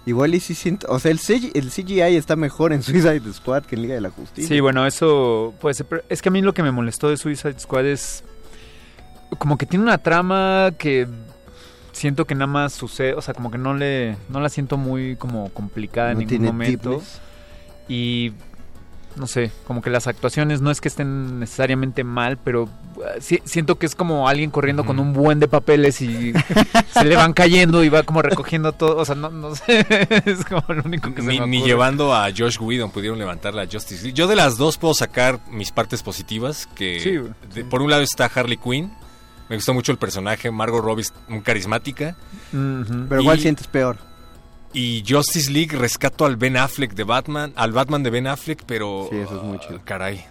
igual 0.05 0.33
y 0.33 0.39
sí 0.39 0.55
siento, 0.55 0.87
o 0.89 0.97
sea, 0.97 1.11
el, 1.11 1.19
CGI, 1.19 1.51
el 1.55 1.69
CGI 1.71 2.15
está 2.15 2.35
mejor 2.37 2.71
en 2.71 2.83
Suicide 2.83 3.21
Squad 3.33 3.63
que 3.63 3.75
en 3.75 3.81
Liga 3.81 3.95
de 3.95 4.01
la 4.01 4.09
Justicia. 4.11 4.47
Sí, 4.47 4.59
bueno, 4.61 4.87
eso 4.87 5.53
puede 5.59 5.73
ser. 5.75 5.85
pero 5.87 6.03
Es 6.07 6.21
que 6.21 6.29
a 6.29 6.31
mí 6.31 6.41
lo 6.41 6.53
que 6.53 6.63
me 6.63 6.71
molestó 6.71 7.09
de 7.09 7.17
Suicide 7.17 7.59
Squad 7.59 7.85
es. 7.85 8.23
Como 9.37 9.57
que 9.57 9.65
tiene 9.65 9.83
una 9.83 9.97
trama 9.97 10.71
que 10.77 11.07
siento 11.91 12.25
que 12.25 12.35
nada 12.35 12.47
más 12.47 12.73
sucede. 12.73 13.13
O 13.13 13.21
sea, 13.21 13.33
como 13.33 13.51
que 13.51 13.57
no 13.57 13.73
le. 13.73 14.15
No 14.29 14.39
la 14.39 14.49
siento 14.49 14.77
muy 14.77 15.15
como 15.17 15.49
complicada 15.49 16.13
No 16.13 16.21
en 16.21 16.27
tiene 16.27 16.45
ningún 16.51 16.57
momento. 16.57 17.01
Y. 17.87 18.31
No 19.17 19.27
sé, 19.27 19.51
como 19.67 19.81
que 19.81 19.89
las 19.89 20.07
actuaciones 20.07 20.61
no 20.61 20.71
es 20.71 20.79
que 20.79 20.87
estén 20.87 21.39
necesariamente 21.39 22.03
mal, 22.03 22.37
pero 22.37 22.63
uh, 22.63 22.69
si- 23.19 23.41
siento 23.43 23.77
que 23.77 23.85
es 23.85 23.93
como 23.93 24.27
alguien 24.29 24.49
corriendo 24.51 24.85
con 24.85 24.99
un 24.99 25.11
buen 25.13 25.39
de 25.39 25.47
papeles 25.49 26.01
y 26.01 26.33
se 26.93 27.03
le 27.05 27.15
van 27.17 27.33
cayendo 27.33 27.83
y 27.83 27.89
va 27.89 28.03
como 28.03 28.21
recogiendo 28.21 28.71
todo. 28.71 28.95
O 28.97 29.05
sea, 29.05 29.15
no, 29.15 29.29
no 29.29 29.53
sé, 29.55 29.85
es 30.25 30.45
como 30.45 30.63
lo 30.69 30.83
único 30.83 31.13
que 31.13 31.21
se 31.21 31.27
Ni, 31.27 31.39
me 31.41 31.47
ni 31.47 31.61
llevando 31.63 32.15
a 32.15 32.29
Josh 32.35 32.57
Whedon 32.59 32.89
pudieron 32.91 33.19
levantar 33.19 33.53
la 33.53 33.65
Justice 33.65 34.01
League. 34.01 34.13
Yo 34.13 34.27
de 34.27 34.35
las 34.37 34.57
dos 34.57 34.77
puedo 34.77 34.93
sacar 34.93 35.39
mis 35.51 35.71
partes 35.71 36.01
positivas. 36.03 36.67
Que 36.73 36.99
Sí, 37.53 37.63
por 37.63 37.81
un 37.81 37.89
lado 37.91 38.01
está 38.03 38.25
Harley 38.33 38.57
Quinn. 38.57 38.91
Me 39.49 39.57
gustó 39.57 39.73
mucho 39.73 39.91
el 39.91 39.97
personaje. 39.97 40.49
Margot 40.51 40.81
Robbie 40.81 41.01
es 41.01 41.13
muy 41.27 41.41
carismática. 41.41 42.15
Pero 42.51 43.21
igual 43.21 43.37
Y- 43.39 43.41
sientes 43.41 43.67
peor. 43.67 43.97
Y 44.73 45.03
Justice 45.07 45.51
League 45.51 45.75
rescato 45.77 46.25
al 46.25 46.37
Ben 46.37 46.57
Affleck 46.57 46.93
de 46.93 47.03
Batman. 47.03 47.53
Al 47.55 47.71
Batman 47.71 48.03
de 48.03 48.09
Ben 48.09 48.27
Affleck, 48.27 48.63
pero... 48.65 49.07
Sí, 49.09 49.17
eso 49.17 49.37
es 49.37 49.43
muy 49.43 49.57
ah, 49.57 49.65
chido. 49.67 49.81
Caray, 49.83 50.23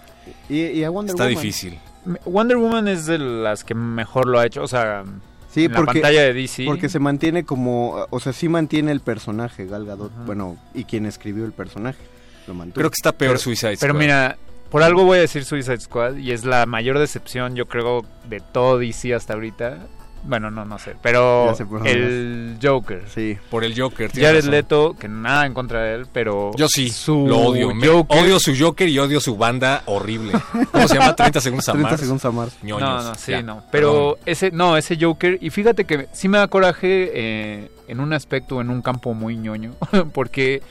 Y, 0.48 0.60
y 0.66 0.84
a 0.84 0.90
Wonder 0.90 1.14
está 1.14 1.24
Woman. 1.24 1.36
difícil. 1.42 1.78
Wonder 2.24 2.56
Woman 2.56 2.88
es 2.88 3.06
de 3.06 3.18
las 3.18 3.64
que 3.64 3.74
mejor 3.74 4.26
lo 4.26 4.38
ha 4.38 4.46
hecho, 4.46 4.62
o 4.62 4.68
sea, 4.68 5.04
Sí, 5.52 5.64
en 5.64 5.72
porque, 5.72 5.86
la 5.86 5.92
pantalla 5.92 6.22
de 6.22 6.32
DC. 6.32 6.64
porque 6.64 6.88
se 6.88 7.00
mantiene 7.00 7.44
como, 7.44 8.06
o 8.08 8.20
sea, 8.20 8.32
sí 8.32 8.48
mantiene 8.48 8.92
el 8.92 9.00
personaje 9.00 9.66
Gal 9.66 9.84
Gadot, 9.84 10.12
bueno, 10.24 10.56
y 10.74 10.84
quien 10.84 11.06
escribió 11.06 11.44
el 11.44 11.52
personaje, 11.52 11.98
lo 12.46 12.54
mantuvo. 12.54 12.76
Creo 12.76 12.90
que 12.90 12.94
está 12.96 13.12
peor 13.12 13.38
Suicide 13.38 13.76
Squad. 13.76 13.80
Pero 13.88 13.94
mira, 13.94 14.38
por 14.70 14.84
algo 14.84 15.04
voy 15.04 15.18
a 15.18 15.22
decir 15.22 15.44
Suicide 15.44 15.80
Squad 15.80 16.16
y 16.16 16.30
es 16.30 16.44
la 16.44 16.66
mayor 16.66 16.98
decepción, 17.00 17.56
yo 17.56 17.66
creo, 17.66 18.04
de 18.28 18.40
todo 18.40 18.78
DC 18.78 19.12
hasta 19.12 19.34
ahorita. 19.34 19.78
Bueno, 20.22 20.50
no, 20.50 20.66
no 20.66 20.78
sé, 20.78 20.96
pero 21.00 21.54
el 21.84 22.58
Joker. 22.62 23.04
Sí. 23.08 23.38
Por 23.50 23.64
el 23.64 23.78
Joker. 23.80 24.10
Jared 24.12 24.36
razón. 24.36 24.50
Leto, 24.50 24.96
que 24.98 25.08
nada 25.08 25.46
en 25.46 25.54
contra 25.54 25.80
de 25.82 25.94
él, 25.94 26.06
pero 26.12 26.50
Yo 26.56 26.68
sí, 26.68 26.90
su 26.90 27.26
lo 27.26 27.38
odio. 27.38 27.74
Me- 27.74 27.86
Joker- 27.88 28.20
odio 28.22 28.38
su 28.38 28.52
Joker 28.58 28.86
y 28.88 28.98
odio 28.98 29.18
su 29.20 29.36
banda 29.38 29.82
horrible. 29.86 30.32
¿Cómo 30.72 30.86
se 30.88 30.94
llama? 30.98 31.16
30 31.16 31.40
segundos 31.40 31.68
a 31.68 31.72
30 31.74 31.88
Mars. 31.90 32.00
segundos 32.00 32.24
a 32.26 32.30
Mars. 32.32 32.56
Ñoños. 32.62 32.80
No, 32.88 33.02
no, 33.02 33.14
sí, 33.14 33.32
Ya, 33.32 33.42
no. 33.42 33.62
Pero 33.72 33.92
perdón. 33.92 34.16
ese, 34.26 34.50
no, 34.50 34.76
ese 34.76 34.98
Joker, 35.00 35.38
y 35.40 35.48
fíjate 35.50 35.84
que 35.86 36.08
sí 36.12 36.28
me 36.28 36.36
da 36.38 36.48
coraje 36.48 37.10
eh, 37.14 37.70
en 37.88 38.00
un 38.00 38.12
aspecto, 38.12 38.60
en 38.60 38.68
un 38.68 38.82
campo 38.82 39.14
muy 39.14 39.36
ñoño, 39.38 39.72
porque 40.12 40.62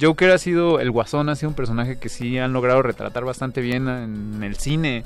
Joker 0.00 0.30
ha 0.30 0.38
sido, 0.38 0.78
el 0.78 0.92
Guasón 0.92 1.28
ha 1.30 1.34
sido 1.36 1.48
un 1.48 1.56
personaje 1.56 1.98
que 1.98 2.08
sí 2.08 2.38
han 2.38 2.52
logrado 2.52 2.80
retratar 2.82 3.24
bastante 3.24 3.60
bien 3.60 3.88
en 3.88 4.42
el 4.44 4.54
cine. 4.56 5.04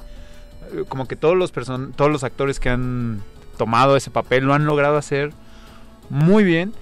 Eh, 0.75 0.85
Como 0.89 1.09
que 1.09 1.17
todos 1.17 1.37
los, 1.37 1.53
person 1.53 1.95
todos 1.97 2.11
los 2.11 2.23
actores 2.23 2.61
que 2.61 2.69
han 2.69 3.23
tomado 3.59 3.97
ese 3.97 4.11
papel 4.11 4.45
lo 4.45 4.55
han 4.55 4.65
logrado 4.65 4.97
hacer 4.97 5.33
muy 6.09 6.45
bien. 6.45 6.73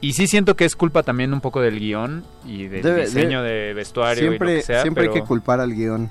Y 0.00 0.12
sí 0.14 0.26
siento 0.26 0.56
que 0.56 0.64
es 0.64 0.76
culpa 0.76 1.02
también 1.02 1.32
un 1.34 1.40
poco 1.40 1.60
del 1.60 1.78
guion 1.80 2.24
y 2.46 2.68
del 2.68 2.82
Debe- 2.82 3.04
diseño 3.06 3.42
de 3.42 3.74
vestuario 3.74 4.24
y 4.24 4.28
Siempre, 4.28 4.50
lo 4.54 4.56
que 4.60 4.62
sea. 4.62 4.82
siempre 4.82 5.04
hay 5.08 5.12
que 5.12 5.22
culpar 5.22 5.60
al 5.60 5.74
guion, 5.74 6.10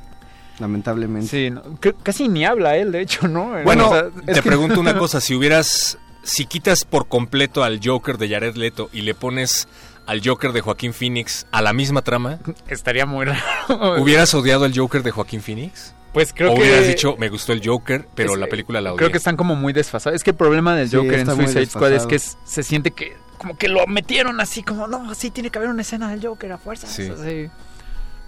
lamentablemente. 0.59 1.27
Sí, 1.27 1.49
no, 1.51 1.61
cre- 1.79 1.95
casi 2.03 2.27
ni 2.27 2.45
habla 2.45 2.75
él, 2.77 2.91
de 2.91 3.01
hecho, 3.01 3.27
¿no? 3.27 3.51
Bueno, 3.63 3.89
O 3.89 3.93
sea, 3.93 4.09
te 4.33 4.41
pregunto 4.41 4.79
una 4.79 4.95
cosa. 4.97 5.19
Si 5.21 5.35
hubieras... 5.35 5.97
Si 6.23 6.47
quitas 6.47 6.85
por 6.85 7.07
completo 7.07 7.63
al 7.63 7.79
Joker 7.83 8.17
de 8.17 8.27
Jared 8.27 8.55
Leto 8.55 8.89
y 8.91 9.01
le 9.01 9.13
pones 9.13 9.67
al 10.07 10.21
Joker 10.27 10.53
de 10.53 10.61
Joaquín 10.61 10.91
Phoenix 10.91 11.45
a 11.51 11.61
la 11.61 11.71
misma 11.71 12.01
trama, 12.01 12.39
estaría 12.67 13.05
muy 13.05 13.25
raro. 13.27 14.01
¿hubieras 14.01 14.33
odiado 14.33 14.65
al 14.65 14.75
Joker 14.75 15.03
de 15.03 15.11
Joaquín 15.11 15.41
Phoenix? 15.41 15.93
Pues 16.15 16.33
creo 16.33 16.51
o 16.53 16.55
que 16.55 16.61
hubieras 16.61 16.87
dicho, 16.87 17.15
me 17.19 17.29
gustó 17.29 17.53
el 17.53 17.61
Joker, 17.63 18.07
pero 18.15 18.33
Es- 18.33 18.39
la 18.39 18.47
película 18.47 18.81
la 18.81 18.89
odié. 18.93 18.97
creo 18.97 19.11
que 19.11 19.17
están 19.17 19.37
como 19.37 19.55
muy 19.55 19.71
desfasados. 19.73 20.15
Es 20.15 20.23
que 20.23 20.31
el 20.31 20.35
problema 20.35 20.75
del 20.75 20.89
Sí, 20.89 20.95
Joker 20.95 21.19
en 21.19 21.25
Suicide 21.27 21.65
Squad 21.67 21.91
es 21.93 22.05
que 22.07 22.15
es- 22.15 22.37
se 22.45 22.63
siente 22.63 22.89
que 22.91 23.15
como 23.37 23.55
que 23.57 23.67
lo 23.67 23.85
metieron 23.85 24.39
así 24.41 24.63
como 24.63 24.87
no, 24.87 25.13
sí 25.13 25.29
tiene 25.29 25.51
que 25.51 25.59
haber 25.59 25.69
una 25.69 25.83
escena 25.83 26.09
del 26.09 26.25
Joker 26.25 26.53
a 26.53 26.57
fuerza. 26.57 26.87
Sí. 26.87 27.11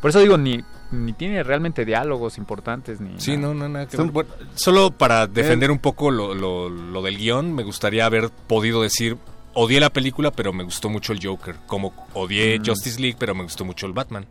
Por 0.02 0.10
eso 0.12 0.20
digo 0.20 0.38
ni 0.38 0.64
ni 0.92 1.12
tiene 1.12 1.44
realmente 1.44 1.84
diálogos 1.84 2.38
importantes 2.38 3.02
ni 3.02 3.20
Sí, 3.20 3.32
nada. 3.36 3.48
no, 3.48 3.54
no, 3.56 3.68
nada 3.70 3.88
que 3.88 3.98
Son- 3.98 4.06
ver. 4.08 4.14
Bueno, 4.14 4.30
solo 4.56 4.92
para 4.92 5.28
defender 5.28 5.70
un 5.70 5.80
poco 5.80 6.12
lo, 6.12 6.34
lo- 6.34 6.70
lo 6.70 7.02
del 7.02 7.18
guion, 7.18 7.54
me 7.54 7.64
gustaría 7.64 8.06
haber 8.06 8.30
podido 8.30 8.84
decir, 8.84 9.18
odié 9.54 9.82
la 9.82 9.90
película, 9.90 10.32
pero 10.32 10.54
me 10.54 10.64
gustó 10.64 10.88
mucho 10.90 11.12
el 11.12 11.20
Joker. 11.22 11.56
Como 11.68 11.94
odié 12.14 12.58
Mm. 12.60 12.66
Justice 12.68 13.02
League, 13.02 13.18
pero 13.20 13.36
me 13.36 13.44
gustó 13.44 13.66
mucho 13.66 13.86
el 13.86 13.92
Batman. 13.92 14.26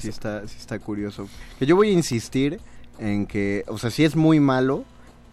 Sí 0.00 0.08
está, 0.08 0.40
sí 0.48 0.56
está 0.58 0.80
curioso. 0.80 1.28
Que 1.60 1.66
yo 1.66 1.76
voy 1.76 1.90
a 1.90 1.92
insistir 1.92 2.58
en 2.98 3.26
que, 3.26 3.64
o 3.68 3.78
sea, 3.78 3.90
sí 3.90 4.04
es 4.04 4.16
muy 4.16 4.40
malo, 4.40 4.84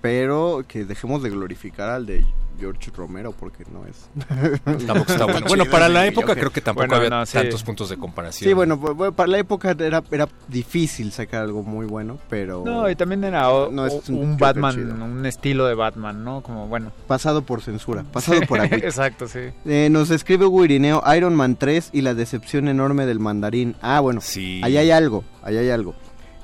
pero 0.02 0.63
que 0.67 0.86
dejemos 0.86 1.23
de 1.23 1.30
glorificar 1.30 1.89
al 1.89 2.06
de 2.06 2.26
George 2.60 2.91
Romero 2.95 3.32
porque 3.32 3.63
no 3.73 3.84
es. 3.88 4.10
Tampoco 4.86 5.12
está 5.12 5.26
bueno. 5.47 5.65
Para 5.65 5.89
la 5.89 6.06
época 6.06 6.36
creo 6.36 6.52
que 6.52 6.62
tampoco 6.62 6.86
Bueno, 6.88 6.97
había 6.97 7.10
no, 7.10 7.26
sí. 7.26 7.34
tantos 7.34 7.63
puntos 7.63 7.89
de 7.89 7.97
comparación. 7.97 8.47
Sí, 8.47 8.54
bueno, 8.54 8.80
bu- 8.80 8.95
bu- 8.95 9.13
para 9.13 9.28
la 9.28 9.39
época 9.39 9.71
era, 9.78 10.04
era 10.12 10.30
difícil 10.49 11.12
sacar 11.12 11.41
algo 11.43 11.63
muy 11.63 11.88
bueno, 11.88 12.19
pero 12.30 12.63
No, 12.65 12.88
y 12.89 12.95
también 12.95 13.23
era 13.23 13.49
o- 13.49 13.71
No, 13.71 13.88
es 13.88 14.08
un 14.10 14.38
Batman, 14.38 14.76
chido. 14.76 14.93
un 15.04 15.26
estilo 15.26 15.65
de 15.65 15.73
Batman, 15.73 16.23
¿no? 16.23 16.41
Como 16.43 16.67
bueno. 16.67 16.91
pasado 17.08 17.41
por 17.41 17.62
censura, 17.62 18.04
pasado 18.04 18.41
por 18.41 18.60
agüita. 18.60 18.76
Exacto, 18.86 19.28
sí. 19.28 19.39
Eh, 19.65 19.88
nos 19.89 20.12
escribe 20.12 20.45
Hugo 20.45 20.63
Irineo, 20.63 21.02
Iron 21.15 21.34
Man 21.36 21.56
3 21.56 21.89
y 21.91 22.02
la 22.02 22.13
decepción 22.13 22.67
enorme 22.67 23.06
del 23.08 23.19
mandarín. 23.19 23.76
Ah, 23.82 23.99
bueno, 23.99 24.21
Sí. 24.21 24.62
ahí 24.63 24.78
hay 24.78 24.91
algo, 24.91 25.23
ahí 25.41 25.58
hay 25.58 25.69
algo. 25.71 25.95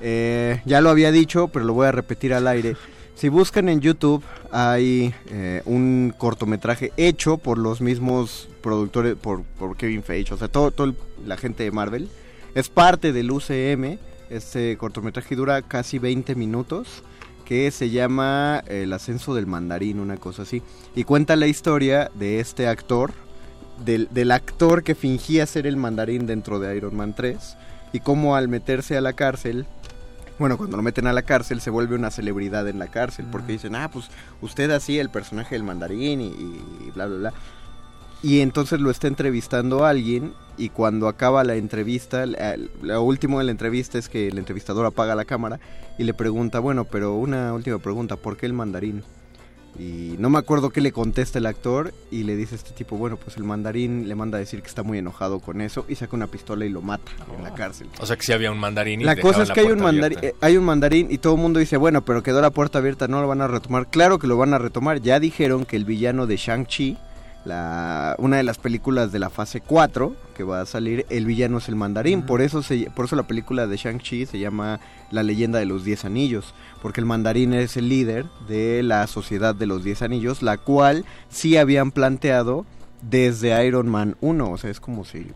Eh, 0.02 0.62
ya 0.66 0.82
lo 0.82 0.90
había 0.90 1.12
dicho, 1.12 1.48
pero 1.50 1.66
lo 1.66 1.74
voy 1.74 1.88
a 1.88 1.92
repetir 1.92 2.34
al 2.34 2.48
aire. 2.48 2.76
Si 3.16 3.28
buscan 3.28 3.68
en 3.68 3.82
YouTube, 3.82 4.24
hay 4.52 5.14
eh, 5.30 5.62
un 5.66 6.14
cortometraje 6.18 6.94
hecho 6.96 7.38
por 7.38 7.58
los 7.58 7.82
mismos 7.82 8.48
productores, 8.62 9.16
por, 9.16 9.44
Kevin 9.78 10.04
Feige, 10.04 10.34
o 10.34 10.38
sea, 10.38 10.50
el- 10.86 10.96
la 11.26 11.36
gente 11.36 11.64
de 11.64 11.72
Marvel. 11.72 12.10
Es 12.56 12.70
parte 12.70 13.12
del 13.12 13.30
UCM. 13.32 14.00
Este 14.30 14.78
cortometraje 14.78 15.36
dura 15.36 15.62
casi 15.64 16.00
20 16.00 16.36
minutos, 16.36 17.04
que 17.46 17.72
se 17.72 17.90
llama 17.90 18.64
El 18.68 18.94
ascenso 18.94 19.34
del 19.36 19.48
mandarín, 19.48 20.00
una 20.00 20.18
cosa 20.18 20.44
así. 20.44 20.62
Y 20.96 21.04
cuenta 21.04 21.36
la 21.36 21.48
historia 21.48 22.12
de 22.14 22.40
este 22.40 22.68
actor, 22.68 23.12
del, 23.84 24.08
del 24.12 24.32
actor 24.32 24.84
que 24.84 24.96
fingía 24.96 25.46
ser 25.46 25.66
el 25.68 25.76
mandarín 25.78 26.26
dentro 26.26 26.60
de 26.60 26.78
Iron 26.78 26.96
Man 26.96 27.16
3, 27.16 27.58
y 27.92 28.00
cómo 28.02 28.36
al 28.36 28.48
meterse 28.48 28.96
a 28.98 29.02
la 29.02 29.14
cárcel, 29.14 29.66
bueno, 30.39 30.58
cuando 30.58 30.78
lo 30.78 30.84
meten 30.84 31.06
a 31.06 31.13
la 31.13 31.21
cárcel 31.21 31.62
se 31.62 31.69
vuelve 31.69 31.95
una 31.95 32.10
celebridad 32.10 32.67
en 32.67 32.80
la 32.80 32.88
cárcel, 32.88 33.28
porque 33.32 33.52
dicen, 33.52 33.75
ah, 33.75 33.91
pues 33.91 34.10
usted 34.41 34.71
así, 34.71 34.97
el 34.97 35.10
personaje 35.10 35.56
del 35.56 35.63
mandarín 35.63 36.21
y, 36.21 36.28
y 36.28 36.91
bla, 36.95 37.06
bla, 37.06 37.17
bla. 37.17 37.34
Y 38.21 38.41
entonces 38.41 38.82
lo 38.82 38.89
está 38.89 39.08
entrevistando 39.08 39.86
alguien 39.86 40.34
y 40.58 40.69
cuando 40.69 41.08
acaba 41.08 41.43
la 41.45 41.56
entrevista, 41.56 42.25
lo 42.25 43.02
último 43.02 43.39
de 43.39 43.45
la 43.45 43.52
entrevista 43.52 43.97
es 43.97 44.10
que 44.10 44.28
el 44.28 44.38
entrevistador 44.38 44.86
apaga 44.86 45.15
la 45.15 45.23
cámara 45.23 45.60
y 45.97 46.04
le 46.04 46.13
pregunta, 46.13 46.60
bueno, 46.60 46.84
pero 46.84 47.15
una 47.15 47.54
última 47.54 47.80
pregunta, 47.80 48.17
¿por 48.17 48.36
qué 48.36 48.45
el 48.45 48.54
mandarín? 48.54 49.04
Y 49.80 50.18
no 50.20 50.30
me 50.30 50.38
acuerdo 50.38 50.72
qué 50.72 50.82
le 50.82 50.92
contesta 50.92 51.39
el 51.39 51.46
actor 51.46 51.94
y 52.12 52.24
le 52.24 52.36
dice 52.36 52.56
este 52.56 52.72
tipo, 52.72 52.98
bueno, 52.98 53.15
pues 53.15 53.38
el 53.38 53.46
mandarín 53.46 54.10
le 54.10 54.15
manda 54.15 54.38
a 54.38 54.39
decir 54.39 54.62
que 54.62 54.68
está 54.68 54.84
muy 54.84 54.98
enojado 54.98 55.39
con 55.39 55.62
eso 55.62 55.86
y 55.88 55.96
saca 55.96 56.18
una 56.18 56.28
pistola 56.28 56.65
y 56.65 56.70
lo 56.70 56.82
mata 56.82 57.10
en 57.38 57.44
la 57.44 57.54
cárcel. 57.54 57.88
O 58.02 58.06
sea 58.06 58.18
que 58.18 58.24
sí 58.24 58.34
había 58.34 58.52
un 58.52 58.60
mandarín 58.60 59.00
y 59.00 59.06
La 59.06 59.15
cosa 59.15 59.44
es 59.44 59.52
que 59.52 59.62
hay 59.62 59.68
un, 59.68 59.80
mandarín, 59.80 60.20
eh, 60.22 60.36
hay 60.42 60.58
un 60.58 60.65
mandarín 60.65 61.08
y 61.10 61.18
todo 61.18 61.36
el 61.36 61.42
mundo 61.42 61.62
dice, 61.62 61.78
bueno, 61.78 62.04
pero 62.04 62.22
quedó 62.22 62.42
la 62.42 62.52
puerta 62.52 62.80
abierta, 62.80 63.08
no 63.08 63.22
lo 63.22 63.30
van 63.30 63.39
a 63.39 63.48
retomar. 63.48 63.88
Claro 63.88 64.20
que 64.20 64.28
lo 64.28 64.36
van 64.36 64.54
a 64.54 64.58
retomar. 64.58 65.00
Ya 65.00 65.18
dijeron 65.22 65.63
que 65.63 65.78
el 65.78 65.86
villano 65.86 66.28
de 66.28 66.36
Shang-Chi, 66.36 66.98
la, 67.45 68.15
una 68.19 68.38
de 68.38 68.43
las 68.43 68.58
películas 68.58 69.12
de 69.12 69.19
la 69.19 69.30
fase 69.30 69.62
4 69.62 70.15
que 70.36 70.43
va 70.43 70.62
a 70.62 70.65
salir, 70.65 71.06
el 71.10 71.25
villano 71.25 71.58
es 71.58 71.69
el 71.69 71.75
mandarín. 71.75 72.23
Por, 72.23 72.41
eso 72.41 72.62
se, 72.63 72.89
por 72.95 73.06
eso 73.06 73.15
la 73.15 73.28
película 73.28 73.67
de 73.67 73.78
Shang-Chi 73.78 74.25
se 74.25 74.39
llama 74.39 74.80
La 75.12 75.23
leyenda 75.23 75.60
de 75.60 75.65
los 75.65 75.84
10 75.84 76.06
anillos. 76.06 76.54
Porque 76.82 77.02
el 77.02 77.06
mandarín 77.06 77.54
es 77.54 77.78
el 77.78 77.89
líder 77.89 78.25
de 78.47 78.84
la 78.84 79.06
sociedad 79.08 79.56
de 79.56 79.65
los 79.65 79.84
10 79.84 80.02
anillos, 80.04 80.41
la 80.41 80.58
cual 80.58 81.06
sí 81.30 81.58
habían 81.58 81.91
planteado 81.91 82.65
desde 83.02 83.65
Iron 83.65 83.89
Man 83.89 84.15
1. 84.21 84.49
O 84.49 84.58
sea, 84.58 84.69
es 84.69 84.80
como 84.80 85.06
si 85.06 85.28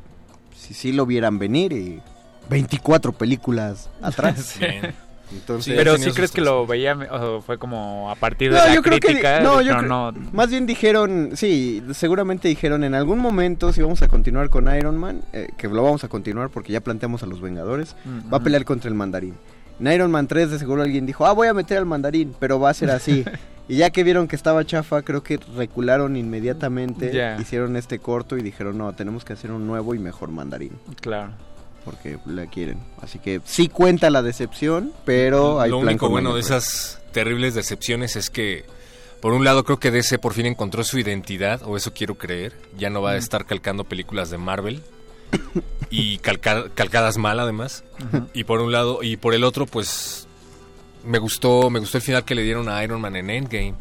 si 0.64 0.74
sí 0.74 0.94
lo 0.94 1.06
vieran 1.06 1.40
venir 1.40 1.74
y 1.74 2.02
24 2.50 3.12
películas 3.14 3.90
atrás. 4.02 4.58
Bien. 4.60 4.94
Entonces, 5.32 5.74
Pero 5.76 5.98
sí 5.98 6.12
crees 6.12 6.32
que 6.32 6.42
lo 6.42 6.68
veía, 6.68 6.96
o 7.12 7.42
fue 7.42 7.58
como 7.58 8.12
a 8.12 8.16
partir 8.16 8.52
de 8.52 8.58
No, 8.60 8.66
la 8.68 8.76
yo 8.76 8.82
creo 8.84 9.00
que 9.00 9.08
crítica. 9.08 9.40
no, 9.40 9.62
yo 9.62 9.78
creo- 9.78 9.88
no, 9.90 10.12
más 10.32 10.50
bien 10.50 10.66
dijeron, 10.68 11.32
sí, 11.36 11.82
seguramente 11.94 12.48
dijeron 12.50 12.84
en 12.84 12.94
algún 12.94 13.20
momento 13.20 13.74
si 13.74 13.82
vamos 13.82 14.02
a 14.04 14.08
continuar 14.08 14.50
con 14.50 14.74
Iron 14.76 14.98
Man, 14.98 15.22
eh, 15.34 15.48
que 15.58 15.68
lo 15.68 15.82
vamos 15.84 16.04
a 16.04 16.08
continuar 16.08 16.50
porque 16.50 16.72
ya 16.74 16.82
planteamos 16.82 17.24
a 17.24 17.26
los 17.26 17.42
Vengadores, 17.42 17.96
va 18.06 18.34
a 18.34 18.36
Ujú. 18.38 18.44
pelear 18.44 18.66
contra 18.66 18.90
el 18.90 18.96
Mandarín. 18.96 19.34
En 19.80 19.92
Iron 19.92 20.12
Man 20.12 20.28
3 20.28 20.52
de 20.52 20.60
seguro 20.60 20.84
alguien 20.84 21.06
dijo, 21.08 21.26
ah, 21.26 21.32
voy 21.34 21.48
a 21.48 21.54
meter 21.54 21.78
al 21.80 21.86
Mandarín, 21.88 22.36
pero 22.40 22.60
va 22.60 22.70
a 22.70 22.74
ser 22.76 22.92
así. 22.92 23.26
y 23.68 23.78
ya 23.78 23.90
que 23.90 24.04
vieron 24.04 24.28
que 24.28 24.36
estaba 24.36 24.64
chafa, 24.66 25.02
creo 25.02 25.24
que 25.24 25.40
recularon 25.56 26.16
inmediatamente, 26.16 27.12
Ya. 27.12 27.38
hicieron 27.42 27.76
este 27.76 27.98
corto 27.98 28.38
y 28.38 28.44
dijeron, 28.44 28.78
no, 28.78 28.94
tenemos 28.94 29.26
que 29.26 29.34
hacer 29.34 29.52
un 29.52 29.66
nuevo 29.66 29.96
y 29.96 30.00
mejor 30.00 30.30
Mandarín. 30.30 30.74
Claro. 31.02 31.32
Porque 31.86 32.18
la 32.26 32.46
quieren. 32.48 32.80
Así 33.02 33.20
que 33.20 33.42
sí 33.46 33.68
cuenta 33.70 34.10
la 34.10 34.22
decepción, 34.22 34.94
pero 35.06 35.60
hay 35.62 35.70
Lo 35.72 35.80
plan 35.82 35.90
único 35.94 36.10
bueno 36.10 36.34
de 36.36 36.42
esas 36.42 37.00
terribles 37.12 37.54
decepciones 37.54 38.16
es 38.16 38.30
que, 38.30 38.66
por 39.22 39.34
un 39.34 39.44
lado, 39.44 39.64
creo 39.64 39.80
que 39.80 39.92
DC 39.92 40.20
por 40.20 40.34
fin 40.34 40.46
encontró 40.46 40.84
su 40.84 40.98
identidad, 41.00 41.62
o 41.64 41.78
eso 41.78 41.94
quiero 41.94 42.16
creer. 42.16 42.54
Ya 42.78 42.90
no 42.90 43.02
va 43.02 43.12
a 43.12 43.18
estar 43.18 43.46
calcando 43.46 43.84
películas 43.84 44.30
de 44.30 44.38
Marvel. 44.38 44.82
y 45.90 46.18
calca- 46.20 46.70
calcadas 46.74 47.18
mal, 47.18 47.40
además. 47.40 47.84
Y 48.34 48.44
por 48.44 48.62
un 48.62 48.72
lado, 48.72 49.02
y 49.04 49.18
por 49.18 49.34
el 49.34 49.44
otro, 49.44 49.66
pues. 49.66 50.28
Me 51.06 51.18
gustó, 51.20 51.70
me 51.70 51.80
gustó 51.80 51.98
el 51.98 52.04
final 52.04 52.24
que 52.24 52.34
le 52.34 52.44
dieron 52.44 52.70
a 52.70 52.82
Iron 52.84 53.02
Man 53.02 53.16
en 53.18 53.30
Endgame. 53.30 53.74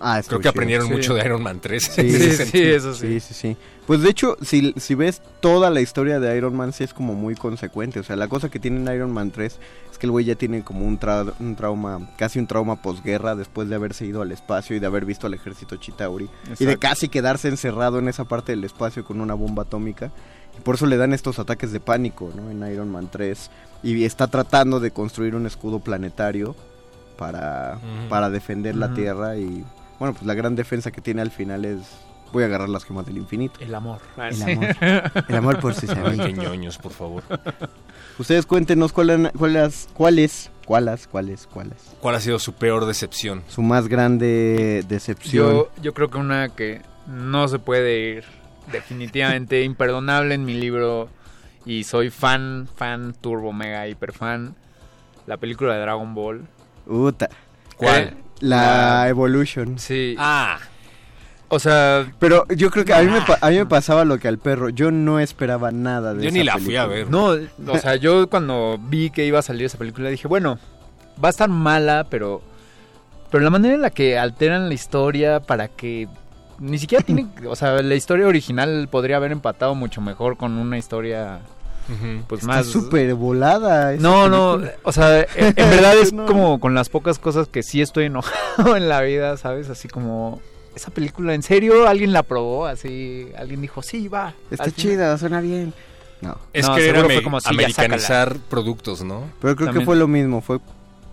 Ah, 0.00 0.20
Creo 0.26 0.38
que 0.38 0.42
chido. 0.44 0.50
aprendieron 0.50 0.86
Sí. 0.88 0.92
mucho 0.92 1.14
de 1.14 1.24
Iron 1.24 1.42
Man 1.42 1.58
3. 1.60 1.82
Sí, 1.84 2.10
Sí, 2.10 2.18
sí, 2.20 2.32
sentido. 2.36 2.76
eso 2.76 2.94
sí. 2.94 3.06
Sí, 3.08 3.20
sí, 3.20 3.34
sí. 3.34 3.56
Pues 3.86 4.02
de 4.02 4.10
hecho, 4.10 4.36
si, 4.42 4.74
si 4.76 4.94
ves 4.94 5.22
toda 5.40 5.70
la 5.70 5.80
historia 5.80 6.18
de 6.20 6.36
Iron 6.36 6.54
Man, 6.56 6.72
sí 6.72 6.82
es 6.84 6.92
como 6.92 7.14
muy 7.14 7.34
consecuente. 7.36 8.00
O 8.00 8.02
sea, 8.02 8.16
la 8.16 8.28
cosa 8.28 8.48
que 8.50 8.58
tiene 8.58 8.78
en 8.80 8.94
Iron 8.96 9.12
Man 9.12 9.30
3 9.30 9.58
es 9.92 9.98
que 9.98 10.06
el 10.06 10.10
güey 10.10 10.24
ya 10.24 10.34
tiene 10.34 10.64
como 10.64 10.84
un, 10.84 10.98
tra- 10.98 11.32
un 11.38 11.54
trauma, 11.56 12.10
casi 12.18 12.38
un 12.38 12.46
trauma 12.46 12.82
posguerra 12.82 13.36
después 13.36 13.68
de 13.68 13.76
haberse 13.76 14.04
ido 14.04 14.22
al 14.22 14.32
espacio 14.32 14.74
y 14.76 14.80
de 14.80 14.86
haber 14.86 15.04
visto 15.04 15.26
al 15.28 15.34
ejército 15.34 15.76
Chitauri. 15.76 16.28
Y 16.58 16.64
de 16.64 16.76
casi 16.78 17.08
quedarse 17.08 17.48
encerrado 17.48 17.98
en 18.00 18.08
esa 18.08 18.24
parte 18.24 18.52
del 18.52 18.64
espacio 18.64 19.04
con 19.04 19.20
una 19.20 19.34
bomba 19.34 19.62
atómica. 19.62 20.10
Y 20.58 20.60
por 20.62 20.74
eso 20.74 20.86
le 20.86 20.96
dan 20.96 21.12
estos 21.12 21.38
ataques 21.38 21.70
de 21.70 21.80
pánico, 21.80 22.30
¿no? 22.34 22.50
En 22.50 22.70
Iron 22.72 22.90
Man 22.90 23.08
3. 23.10 23.50
Y 23.84 24.04
está 24.04 24.26
tratando 24.26 24.80
de 24.80 24.90
construir 24.90 25.34
un 25.36 25.46
escudo 25.46 25.78
planetario 25.78 26.56
para, 27.16 27.78
para 28.08 28.30
defender 28.30 28.74
la 28.74 28.92
tierra 28.94 29.36
y 29.36 29.64
bueno, 29.98 30.14
pues 30.14 30.26
la 30.26 30.34
gran 30.34 30.56
defensa 30.56 30.90
que 30.90 31.00
tiene 31.00 31.22
al 31.22 31.30
final 31.30 31.64
es 31.64 31.80
voy 32.32 32.42
a 32.42 32.46
agarrar 32.46 32.68
las 32.68 32.84
gemas 32.84 33.06
del 33.06 33.16
infinito. 33.16 33.58
El 33.60 33.74
amor. 33.74 34.00
El 34.16 34.42
amor. 34.42 34.76
El 35.28 35.34
amor 35.36 35.60
por 35.60 35.74
si 35.74 35.86
se 35.86 35.94
Qué 35.94 36.32
ñoños, 36.32 36.78
por 36.78 36.92
favor. 36.92 37.22
Ustedes 38.18 38.46
cuéntenos 38.46 38.92
cuál, 38.92 39.32
cuáles, 39.38 39.88
cuáles, 39.94 40.50
cuáles, 40.64 41.06
cuáles, 41.06 41.46
cuáles. 41.46 41.76
¿Cuál 42.00 42.14
ha 42.14 42.20
sido 42.20 42.38
su 42.38 42.54
peor 42.54 42.86
decepción? 42.86 43.42
Su 43.48 43.62
más 43.62 43.88
grande 43.88 44.84
decepción. 44.88 45.50
Yo, 45.50 45.70
yo 45.82 45.94
creo 45.94 46.08
que 46.08 46.18
una 46.18 46.48
que 46.50 46.82
no 47.06 47.48
se 47.48 47.58
puede 47.58 47.98
ir 47.98 48.24
definitivamente 48.72 49.62
imperdonable 49.64 50.34
en 50.34 50.44
mi 50.44 50.54
libro 50.54 51.08
y 51.64 51.84
soy 51.84 52.10
fan, 52.10 52.68
fan, 52.76 53.14
turbo, 53.20 53.52
mega, 53.52 53.88
hiper 53.88 54.12
fan. 54.12 54.54
La 55.26 55.36
película 55.38 55.74
de 55.74 55.80
Dragon 55.80 56.14
Ball. 56.14 56.46
Uta. 56.86 57.28
¿Cuál? 57.76 58.02
Eh, 58.02 58.14
la, 58.40 59.08
Evolution. 59.08 59.78
Sí. 59.78 60.14
Ah. 60.18 60.58
O 61.48 61.58
sea, 61.60 62.12
pero 62.18 62.44
yo 62.48 62.70
creo 62.70 62.84
que 62.84 62.92
a 62.92 63.02
mí, 63.02 63.10
me, 63.10 63.20
a 63.40 63.50
mí 63.50 63.56
me 63.56 63.66
pasaba 63.66 64.04
lo 64.04 64.18
que 64.18 64.26
al 64.26 64.38
perro. 64.38 64.68
Yo 64.68 64.90
no 64.90 65.20
esperaba 65.20 65.70
nada 65.70 66.12
de 66.12 66.22
Yo 66.22 66.28
esa 66.28 66.38
ni 66.38 66.44
la 66.44 66.54
película. 66.54 66.66
fui 66.66 66.76
a 66.76 66.86
ver. 66.86 67.10
no, 67.10 67.36
o 67.72 67.78
sea, 67.78 67.96
yo 67.96 68.28
cuando 68.28 68.78
vi 68.80 69.10
que 69.10 69.24
iba 69.24 69.38
a 69.38 69.42
salir 69.42 69.66
esa 69.66 69.78
película 69.78 70.08
dije, 70.08 70.26
bueno, 70.26 70.58
va 71.22 71.28
a 71.28 71.30
estar 71.30 71.48
mala, 71.48 72.06
pero 72.10 72.42
pero 73.30 73.42
la 73.44 73.50
manera 73.50 73.74
en 73.74 73.82
la 73.82 73.90
que 73.90 74.18
alteran 74.18 74.68
la 74.68 74.74
historia 74.74 75.40
para 75.40 75.68
que 75.68 76.08
ni 76.58 76.78
siquiera 76.78 77.04
tiene, 77.04 77.26
o 77.48 77.56
sea, 77.56 77.82
la 77.82 77.94
historia 77.94 78.26
original 78.26 78.88
podría 78.90 79.16
haber 79.16 79.32
empatado 79.32 79.74
mucho 79.74 80.00
mejor 80.00 80.36
con 80.36 80.52
una 80.52 80.78
historia 80.78 81.40
Pues 82.26 82.40
Está 82.42 82.52
más 82.52 82.66
súper 82.66 83.14
volada. 83.14 83.92
No, 83.96 84.28
no, 84.28 84.60
o 84.82 84.92
sea, 84.92 85.20
en, 85.20 85.28
en 85.56 85.70
verdad 85.70 85.96
es 85.98 86.12
No. 86.16 86.26
como 86.26 86.58
con 86.60 86.74
las 86.74 86.88
pocas 86.88 87.18
cosas 87.18 87.48
que 87.48 87.62
sí 87.62 87.80
estoy 87.80 88.06
enojado 88.06 88.76
en 88.76 88.88
la 88.88 89.00
vida, 89.02 89.36
¿sabes? 89.36 89.70
Así 89.70 89.88
como 89.88 90.40
esa 90.74 90.90
película, 90.90 91.34
¿en 91.34 91.42
serio 91.42 91.88
alguien 91.88 92.12
la 92.12 92.22
probó? 92.22 92.66
Así, 92.66 93.28
alguien 93.38 93.60
dijo, 93.62 93.82
sí, 93.82 94.08
va. 94.08 94.34
Está 94.50 94.70
chida, 94.70 95.16
suena 95.18 95.40
bien. 95.40 95.72
No, 96.20 96.38
Es 96.52 96.66
No, 96.66 96.74
que 96.74 96.88
era 96.88 97.04
fue 97.04 97.22
como, 97.22 97.40
sí, 97.40 97.48
americanizar 97.50 98.36
productos, 98.48 99.04
¿no? 99.04 99.24
pero 99.40 99.54
creo 99.54 99.72
que 99.72 99.82
fue 99.82 99.96
lo 99.96 100.08
mismo. 100.08 100.40
Fue 100.40 100.58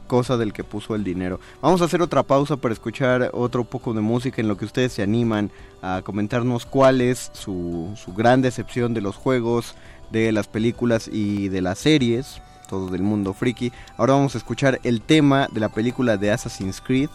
cosa 0.08 0.38
del 0.38 0.54
que 0.54 0.64
puso 0.64 0.96
el 0.96 1.04
dinero. 1.04 1.40
Vamos 1.62 1.82
a 1.82 1.86
hacer 1.86 2.02
otra 2.02 2.24
pausa 2.24 2.58
para 2.58 2.74
escuchar 2.74 3.30
otro 3.34 3.64
poco 3.64 3.94
de 3.94 4.02
música 4.02 4.42
en 4.42 4.48
lo 4.48 4.58
que 4.58 4.66
ustedes 4.66 4.94
se 4.94 5.02
animan 5.02 5.50
a 5.82 6.02
comentarnos 6.04 6.66
cuál 6.66 7.02
es 7.02 7.32
su, 7.34 7.94
su 8.02 8.14
gran 8.14 8.42
decepción 8.42 8.94
de 8.94 9.02
los 9.02 9.16
juegos, 9.16 9.76
de 10.14 10.32
las 10.32 10.48
películas 10.48 11.10
y 11.12 11.50
de 11.50 11.62
las 11.62 11.80
series, 11.80 12.42
todo 12.70 12.88
del 12.90 13.02
mundo 13.02 13.34
friki. 13.34 13.74
Ahora 13.98 14.14
vamos 14.14 14.36
a 14.36 14.38
escuchar 14.38 14.80
el 14.84 15.02
tema 15.02 15.50
de 15.52 15.60
la 15.60 15.70
película 15.70 16.16
de 16.16 16.32
Assassin's 16.32 16.80
Creed, 16.80 17.10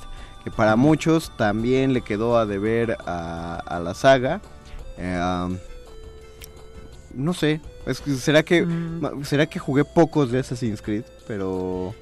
que 0.44 0.50
para 0.50 0.76
muchos 0.76 1.34
también 1.38 1.94
le 1.94 2.02
quedó 2.02 2.36
a 2.36 2.44
deber 2.44 2.98
a, 3.06 3.56
a 3.66 3.80
la 3.80 3.94
saga. 3.94 4.40
Eh, 4.98 5.18
um, 5.46 5.56
no 7.14 7.32
sé, 7.32 7.60
es 7.86 8.02
¿será 8.20 8.42
que, 8.42 8.64
Mm. 8.66 9.24
será 9.24 9.46
que 9.46 9.58
jugué 9.58 9.84
pocos 9.84 10.30
de 10.30 10.40
Assassin's 10.40 10.82
Creed? 10.82 11.04
Pero... 11.26 11.94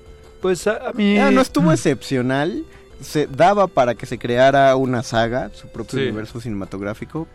Pues 0.43 0.67
a, 0.67 0.89
a 0.89 0.93
mí... 0.93 1.19
Ah, 1.19 1.31
no 1.31 1.41
estuvo 1.41 1.73
excepcional. 1.73 2.65
Se 3.01 3.27
daba 3.27 3.67
para 3.67 3.95
que 3.95 4.07
se 4.07 4.19
creara 4.19 4.75
una 4.77 5.03
saga, 5.03 5.51
su 5.55 5.69
propio 5.69 5.99
Sí. 5.99 6.05
universo 6.05 6.41
cinematográfico. 6.41 7.27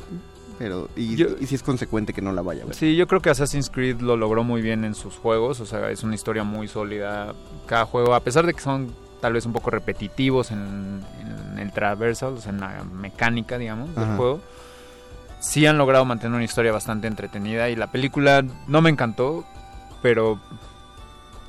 Pero, 0.61 0.89
y, 0.95 1.15
Yo- 1.15 1.37
y 1.39 1.47
si 1.47 1.55
es 1.55 1.63
consecuente 1.63 2.13
que 2.13 2.21
no 2.21 2.31
la 2.33 2.43
vaya 2.43 2.61
a 2.63 2.65
ver. 2.67 2.75
Sí, 2.75 2.95
yo 2.95 3.07
creo 3.07 3.19
que 3.19 3.31
Assassin's 3.31 3.69
Creed 3.71 3.99
lo 4.01 4.15
logró 4.15 4.43
muy 4.43 4.61
bien 4.61 4.85
en 4.85 4.93
sus 4.93 5.15
juegos, 5.15 5.59
o 5.59 5.65
sea, 5.65 5.89
es 5.89 6.03
una 6.03 6.13
historia 6.13 6.43
muy 6.43 6.67
sólida. 6.67 7.33
Cada 7.65 7.85
juego, 7.85 8.13
a 8.13 8.19
pesar 8.19 8.45
de 8.45 8.53
que 8.53 8.59
son 8.61 8.93
tal 9.21 9.33
vez 9.33 9.45
un 9.47 9.53
poco 9.53 9.71
repetitivos 9.71 10.51
en, 10.51 11.01
en 11.51 11.57
el 11.59 11.71
traversal, 11.71 12.33
o 12.33 12.37
sea, 12.41 12.51
en 12.51 12.59
la 12.59 12.83
mecánica, 12.83 13.57
digamos, 13.57 13.93
del 13.95 14.03
Ajá. 14.03 14.15
juego, 14.17 14.39
sí 15.39 15.65
han 15.65 15.77
logrado 15.79 16.05
mantener 16.05 16.35
una 16.35 16.43
historia 16.43 16.71
bastante 16.71 17.07
entretenida 17.07 17.69
y 17.69 17.75
la 17.75 17.91
película 17.91 18.43
no 18.67 18.81
me 18.81 18.91
encantó, 18.91 19.43
pero, 20.03 20.39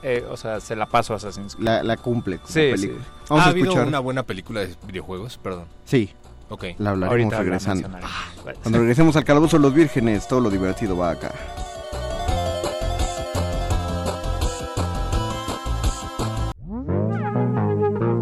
eh, 0.03 0.25
o 0.31 0.37
sea, 0.39 0.61
se 0.61 0.75
la 0.75 0.87
paso 0.87 1.13
a 1.13 1.17
Assassin's 1.17 1.55
Creed. 1.57 1.67
La, 1.67 1.83
la 1.83 1.97
cumple 1.99 2.39
como 2.39 2.49
Sí, 2.49 2.61
película. 2.73 3.03
sí. 3.05 3.11
Vamos 3.29 3.45
¿Ha 3.45 3.47
a 3.47 3.51
habido 3.51 3.67
escuchar. 3.67 3.89
una 3.89 3.99
buena 3.99 4.23
película 4.23 4.61
de 4.61 4.75
videojuegos? 4.87 5.39
Perdón. 5.39 5.67
Sí, 5.85 6.11
Ok. 6.49 6.65
la 6.79 6.91
hablaremos 6.91 7.11
Ahorita 7.13 7.39
regresando. 7.39 7.89
mencionaremos. 7.89 8.61
Cuando 8.63 8.79
regresemos 8.79 9.17
al 9.17 9.25
Calabozo 9.25 9.57
de 9.57 9.63
los 9.63 9.75
Vírgenes, 9.75 10.27
todo 10.29 10.41
lo 10.41 10.51
divertido 10.51 10.97
va 10.97 11.11
acá. 11.11 11.33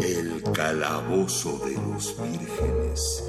El 0.01 0.43
calabozo 0.53 1.59
de 1.65 1.75
los 1.75 2.15
vírgenes. 2.21 3.23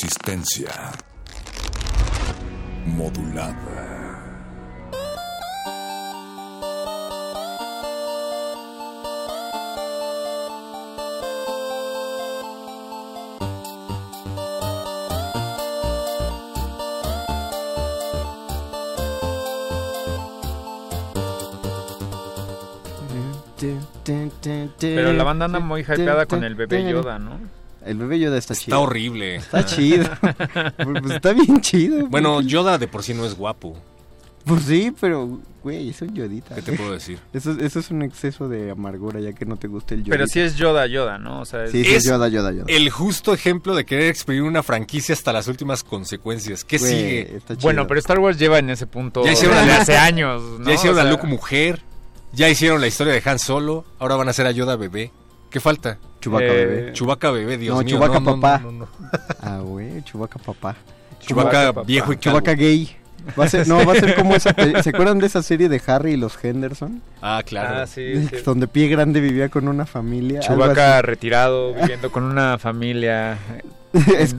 Resistencia 0.00 0.92
modulada. 2.86 3.58
Pero 24.80 25.12
la 25.12 25.24
banda 25.24 25.46
anda 25.46 25.58
muy 25.58 25.80
hypeada 25.80 26.26
con 26.26 26.44
el 26.44 26.54
bebé 26.54 26.88
Yoda, 26.88 27.18
¿no? 27.18 27.40
El 27.88 27.98
bebé 27.98 28.18
Yoda 28.20 28.36
está 28.38 28.54
chido. 28.54 28.76
Está 28.76 28.78
horrible. 28.80 29.36
Está 29.36 29.64
chido. 29.64 30.04
pues 30.22 31.10
está 31.14 31.32
bien 31.32 31.60
chido. 31.60 32.06
Bueno, 32.08 32.40
Yoda 32.42 32.78
de 32.78 32.86
por 32.88 33.02
sí 33.02 33.14
no 33.14 33.24
es 33.24 33.34
guapo. 33.34 33.76
Pues 34.44 34.62
sí, 34.62 34.94
pero, 34.98 35.40
güey, 35.62 35.90
es 35.90 36.00
un 36.00 36.14
Yodita. 36.14 36.54
¿Qué 36.54 36.62
te 36.62 36.72
puedo 36.72 36.92
decir? 36.92 37.18
Eso, 37.34 37.50
eso 37.60 37.80
es 37.80 37.90
un 37.90 38.02
exceso 38.02 38.48
de 38.48 38.70
amargura, 38.70 39.20
ya 39.20 39.34
que 39.34 39.44
no 39.44 39.56
te 39.56 39.68
gusta 39.68 39.92
el 39.94 40.00
Yodita. 40.00 40.12
Pero 40.16 40.26
sí 40.26 40.40
es 40.40 40.56
Yoda, 40.56 40.86
Yoda, 40.86 41.18
¿no? 41.18 41.40
O 41.40 41.44
sea, 41.44 41.64
es... 41.64 41.72
Sí, 41.72 41.84
sí 41.84 41.94
es 41.94 42.04
Yoda, 42.04 42.28
Yoda, 42.28 42.52
Yoda. 42.52 42.64
El 42.68 42.88
justo 42.88 43.34
ejemplo 43.34 43.74
de 43.74 43.84
querer 43.84 44.06
exprimir 44.08 44.42
una 44.44 44.62
franquicia 44.62 45.12
hasta 45.14 45.32
las 45.34 45.48
últimas 45.48 45.84
consecuencias. 45.84 46.64
¿Qué 46.64 46.78
Güey, 46.78 46.90
sigue? 46.90 47.36
está 47.36 47.56
chido. 47.56 47.62
Bueno, 47.66 47.86
pero 47.86 48.00
Star 48.00 48.18
Wars 48.20 48.38
lleva 48.38 48.58
en 48.58 48.70
ese 48.70 48.86
punto 48.86 49.22
Ya 49.24 49.32
hicieron 49.32 49.56
desde 49.56 49.68
la- 49.68 49.80
hace 49.82 49.96
años, 49.98 50.42
¿no? 50.60 50.66
Ya 50.66 50.74
hicieron 50.74 50.98
O 50.98 51.02
a 51.02 51.04
Luke 51.04 51.26
mujer. 51.26 51.82
Ya 52.32 52.48
hicieron 52.48 52.80
la 52.80 52.86
historia 52.86 53.12
de 53.12 53.22
Han 53.28 53.38
Solo. 53.38 53.84
Ahora 53.98 54.16
van 54.16 54.28
a 54.28 54.30
hacer 54.30 54.46
a 54.46 54.50
Yoda 54.52 54.76
bebé. 54.76 55.10
¿Qué 55.50 55.60
falta? 55.60 55.98
Chubaca 56.20 56.44
eh, 56.44 56.66
bebé. 56.66 56.92
Chubaca 56.92 57.30
bebé, 57.30 57.56
Dios 57.58 57.76
no, 57.76 57.82
mío. 57.84 57.96
Chubaca 57.96 58.20
no, 58.20 58.34
papá. 58.40 58.58
no, 58.58 58.72
no, 58.72 58.78
no. 58.80 58.88
Ah, 59.40 59.58
güey, 59.62 60.02
Chubaca 60.02 60.38
papá. 60.38 60.76
Papá. 61.34 61.82
viejo 61.82 62.12
y 62.12 62.16
calvo. 62.16 62.38
Chubaca 62.38 62.52
gay. 62.54 62.96
Va 63.38 63.44
a 63.44 63.48
ser, 63.48 63.68
no, 63.68 63.84
va 63.84 63.92
a 63.92 63.96
ser 63.96 64.14
como 64.14 64.34
esa. 64.34 64.54
¿Se 64.82 64.90
acuerdan 64.90 65.18
de 65.18 65.26
esa 65.26 65.42
serie 65.42 65.68
de 65.68 65.82
Harry 65.86 66.12
y 66.12 66.16
los 66.16 66.42
Henderson? 66.42 67.02
Ah, 67.20 67.42
claro. 67.44 67.80
Ah, 67.82 67.86
sí, 67.86 68.26
sí. 68.28 68.36
Donde 68.44 68.68
Pie 68.68 68.88
Grande 68.88 69.20
vivía 69.20 69.48
con 69.48 69.68
una 69.68 69.84
familia. 69.84 70.40
Chewbacca 70.40 71.02
retirado, 71.02 71.74
viviendo 71.74 72.10
con 72.10 72.24
una 72.24 72.58
familia. 72.58 73.38
Es- 73.92 74.36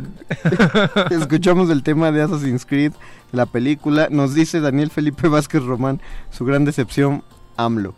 Escuchamos 1.11 1.69
el 1.69 1.83
tema 1.83 2.11
de 2.11 2.21
Assassin's 2.21 2.65
Creed, 2.65 2.93
la 3.31 3.45
película. 3.45 4.07
Nos 4.09 4.33
dice 4.33 4.59
Daniel 4.61 4.89
Felipe 4.91 5.27
Vázquez 5.27 5.63
Román, 5.63 6.01
su 6.31 6.45
gran 6.45 6.65
decepción, 6.65 7.23
AMLO. 7.57 7.93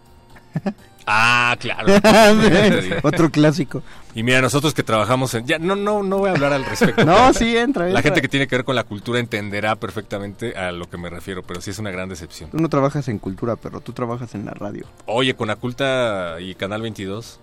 Ah, 1.06 1.56
claro. 1.60 1.88
Otro 3.04 3.30
clásico. 3.32 3.82
y 4.14 4.24
mira, 4.24 4.42
nosotros 4.42 4.74
que 4.74 4.84
trabajamos 4.84 5.34
en... 5.34 5.46
Ya, 5.46 5.58
no, 5.60 5.76
no, 5.76 6.04
no 6.04 6.18
voy 6.20 6.30
a 6.30 6.34
hablar 6.34 6.54
al 6.54 6.66
respecto. 6.66 7.04
No, 7.06 7.34
sí, 7.34 7.58
entra, 7.58 7.86
entra. 7.86 7.90
La 7.90 8.02
gente 8.02 8.22
que 8.22 8.28
tiene 8.28 8.48
que 8.48 8.56
ver 8.56 8.66
con 8.66 8.76
la 8.76 8.84
cultura 8.84 9.20
entenderá 9.20 9.76
perfectamente 9.76 10.56
a 10.58 10.72
lo 10.72 10.90
que 10.90 10.98
me 10.98 11.10
refiero, 11.10 11.44
pero 11.44 11.62
sí 11.62 11.72
es 11.72 11.80
una 11.80 11.92
gran 11.92 12.10
decepción. 12.10 12.50
Tú 12.52 12.58
no 12.60 12.70
trabajas 12.70 13.08
en 13.08 13.20
cultura, 13.20 13.56
pero 13.56 13.80
tú 13.82 13.94
trabajas 13.94 14.36
en 14.36 14.46
la 14.46 14.52
radio. 14.52 14.86
Oye, 15.06 15.34
con 15.36 15.50
Aculta 15.50 16.36
y 16.40 16.56
Canal 16.56 16.82
22. 16.82 17.40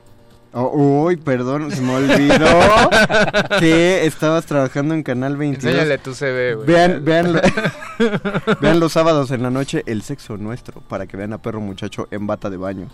Oh, 0.54 0.70
uy, 1.04 1.16
perdón, 1.16 1.70
se 1.70 1.82
me 1.82 1.94
olvidó 1.94 2.46
que 3.60 4.06
estabas 4.06 4.46
trabajando 4.46 4.94
en 4.94 5.02
Canal 5.02 5.36
22. 5.36 5.74
Enséñale 5.74 5.98
tu 5.98 6.14
CV, 6.14 6.54
güey. 6.54 6.66
Vean, 6.66 7.04
vean, 7.04 7.34
lo- 7.34 7.40
vean 8.60 8.80
los 8.80 8.92
sábados 8.92 9.30
en 9.30 9.42
la 9.42 9.50
noche 9.50 9.82
el 9.86 10.00
sexo 10.02 10.38
nuestro, 10.38 10.80
para 10.80 11.06
que 11.06 11.18
vean 11.18 11.34
a 11.34 11.38
Perro 11.38 11.60
Muchacho 11.60 12.08
en 12.10 12.26
bata 12.26 12.48
de 12.48 12.56
baño. 12.56 12.88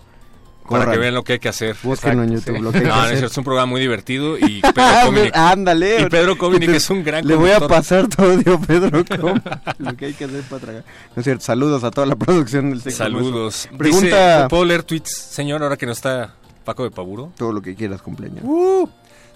Para 0.67 0.91
que 0.91 0.97
vean 0.97 1.13
lo 1.13 1.23
que 1.23 1.33
hay 1.33 1.39
que 1.39 1.49
hacer. 1.49 1.75
Búsquenlo 1.83 2.23
en 2.23 2.33
YouTube, 2.33 2.55
sí. 2.57 2.61
lo 2.61 2.71
que 2.71 2.77
hay 2.79 2.83
que 2.83 2.89
No, 2.89 2.95
no 2.95 3.01
es 3.01 3.05
hacer. 3.05 3.17
cierto, 3.17 3.31
es 3.33 3.37
un 3.37 3.43
programa 3.43 3.65
muy 3.71 3.81
divertido 3.81 4.37
y 4.37 4.61
Pedro 4.61 4.73
Ah, 4.77 5.03
Cominic- 5.07 5.31
ándale. 5.35 6.01
Y 6.01 6.05
Pedro 6.05 6.33
que 6.33 6.39
Cominic 6.39 6.69
es 6.69 6.89
un 6.89 7.03
gran 7.03 7.27
Le 7.27 7.35
voy 7.35 7.51
a 7.51 7.67
pasar 7.67 8.07
audio, 8.17 8.59
Pedro 8.61 9.03
Cominic, 9.05 9.79
Lo 9.79 9.95
que 9.95 10.05
hay 10.07 10.13
que 10.13 10.25
hacer 10.25 10.41
para 10.43 10.61
tragar. 10.61 10.83
No 11.15 11.19
es 11.19 11.23
cierto, 11.23 11.43
saludos 11.43 11.83
a 11.83 11.91
toda 11.91 12.07
la 12.07 12.15
producción 12.15 12.69
del 12.71 12.81
sexo 12.81 12.97
Saludos. 12.97 13.69
Pregunta 13.77 14.37
Dice, 14.37 14.49
¿puedo 14.49 14.65
leer 14.65 14.83
tweets, 14.83 15.11
señor, 15.29 15.61
ahora 15.63 15.77
que 15.77 15.85
no 15.85 15.91
está 15.91 16.33
Paco 16.63 16.83
de 16.83 16.91
Paburo? 16.91 17.31
todo 17.37 17.51
lo 17.51 17.61
que 17.61 17.75
quieras, 17.75 18.01
cumpleaños. 18.01 18.43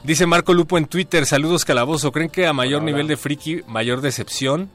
Dice 0.04 0.26
Marco 0.26 0.54
Lupo 0.54 0.78
en 0.78 0.86
Twitter, 0.86 1.26
saludos 1.26 1.66
Calabozo, 1.66 2.12
¿creen 2.14 2.30
que 2.30 2.48
a 2.48 2.54
mayor 2.54 2.82
nivel 2.84 3.08
de 3.08 3.18
friki, 3.18 3.62
mayor 3.68 4.00
decepción? 4.02 4.70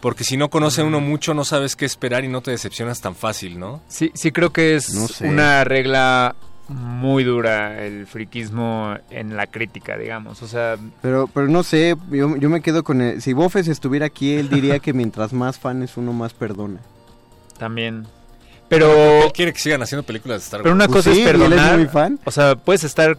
Porque 0.00 0.24
si 0.24 0.36
no 0.36 0.48
conoce 0.48 0.82
uno 0.82 1.00
mucho, 1.00 1.34
no 1.34 1.44
sabes 1.44 1.76
qué 1.76 1.84
esperar 1.84 2.24
y 2.24 2.28
no 2.28 2.40
te 2.40 2.50
decepcionas 2.50 3.00
tan 3.00 3.14
fácil, 3.14 3.58
¿no? 3.58 3.82
Sí, 3.88 4.10
sí 4.14 4.32
creo 4.32 4.50
que 4.50 4.74
es 4.74 4.94
No 4.94 5.06
sé. 5.08 5.28
una 5.28 5.62
regla 5.64 6.34
muy 6.68 7.24
dura 7.24 7.84
el 7.84 8.06
friquismo 8.06 8.94
en 9.10 9.36
la 9.36 9.46
crítica, 9.46 9.98
digamos. 9.98 10.40
O 10.42 10.48
sea, 10.48 10.76
Pero, 11.02 11.26
pero 11.34 11.48
no 11.48 11.62
sé, 11.62 11.96
yo, 12.10 12.36
yo 12.36 12.48
me 12.48 12.62
quedo 12.62 12.82
con 12.84 13.00
el... 13.02 13.20
Si 13.20 13.32
Bofes 13.32 13.68
estuviera 13.68 14.06
aquí, 14.06 14.34
él 14.34 14.48
diría 14.48 14.78
que 14.78 14.92
mientras 14.92 15.32
más 15.32 15.58
fans 15.58 15.96
uno 15.96 16.12
más 16.12 16.32
perdona. 16.32 16.78
también. 17.58 18.06
Pero, 18.68 19.24
Él 19.24 19.32
quiere 19.32 19.52
que 19.52 19.58
sigan 19.58 19.82
haciendo 19.82 20.04
películas 20.04 20.38
de 20.42 20.44
Star 20.44 20.62
pero 20.62 20.70
Wars. 20.76 20.76
una 20.76 20.86
Pues 20.86 21.04
cosa 21.04 21.12
sí, 21.12 21.22
es 21.22 21.26
y 21.26 21.28
él 21.28 21.36
es 21.42 21.48
perdonar. 21.48 21.76
muy 21.76 21.88
fan. 21.88 22.20
O 22.24 22.30
sea, 22.30 22.54
puedes 22.54 22.84
estar 22.84 23.18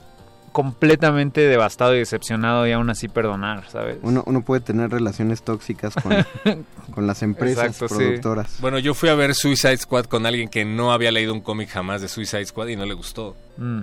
completamente 0.51 1.41
devastado 1.41 1.95
y 1.95 1.99
decepcionado 1.99 2.67
y 2.67 2.71
aún 2.71 2.89
así 2.89 3.07
perdonar, 3.07 3.69
¿sabes? 3.69 3.97
Uno, 4.01 4.23
uno 4.25 4.43
puede 4.43 4.61
tener 4.61 4.89
relaciones 4.89 5.43
tóxicas 5.43 5.93
con, 5.95 6.13
con 6.93 7.07
las 7.07 7.23
empresas 7.23 7.65
Exacto, 7.67 7.95
sí. 7.95 8.03
productoras. 8.03 8.57
Bueno, 8.59 8.79
yo 8.79 8.93
fui 8.93 9.09
a 9.09 9.15
ver 9.15 9.33
Suicide 9.33 9.77
Squad 9.77 10.05
con 10.05 10.25
alguien 10.25 10.49
que 10.49 10.65
no 10.65 10.91
había 10.91 11.11
leído 11.11 11.33
un 11.33 11.41
cómic 11.41 11.69
jamás 11.69 12.01
de 12.01 12.07
Suicide 12.07 12.45
Squad 12.45 12.67
y 12.67 12.75
no 12.75 12.85
le 12.85 12.93
gustó. 12.93 13.35
Mm. 13.57 13.81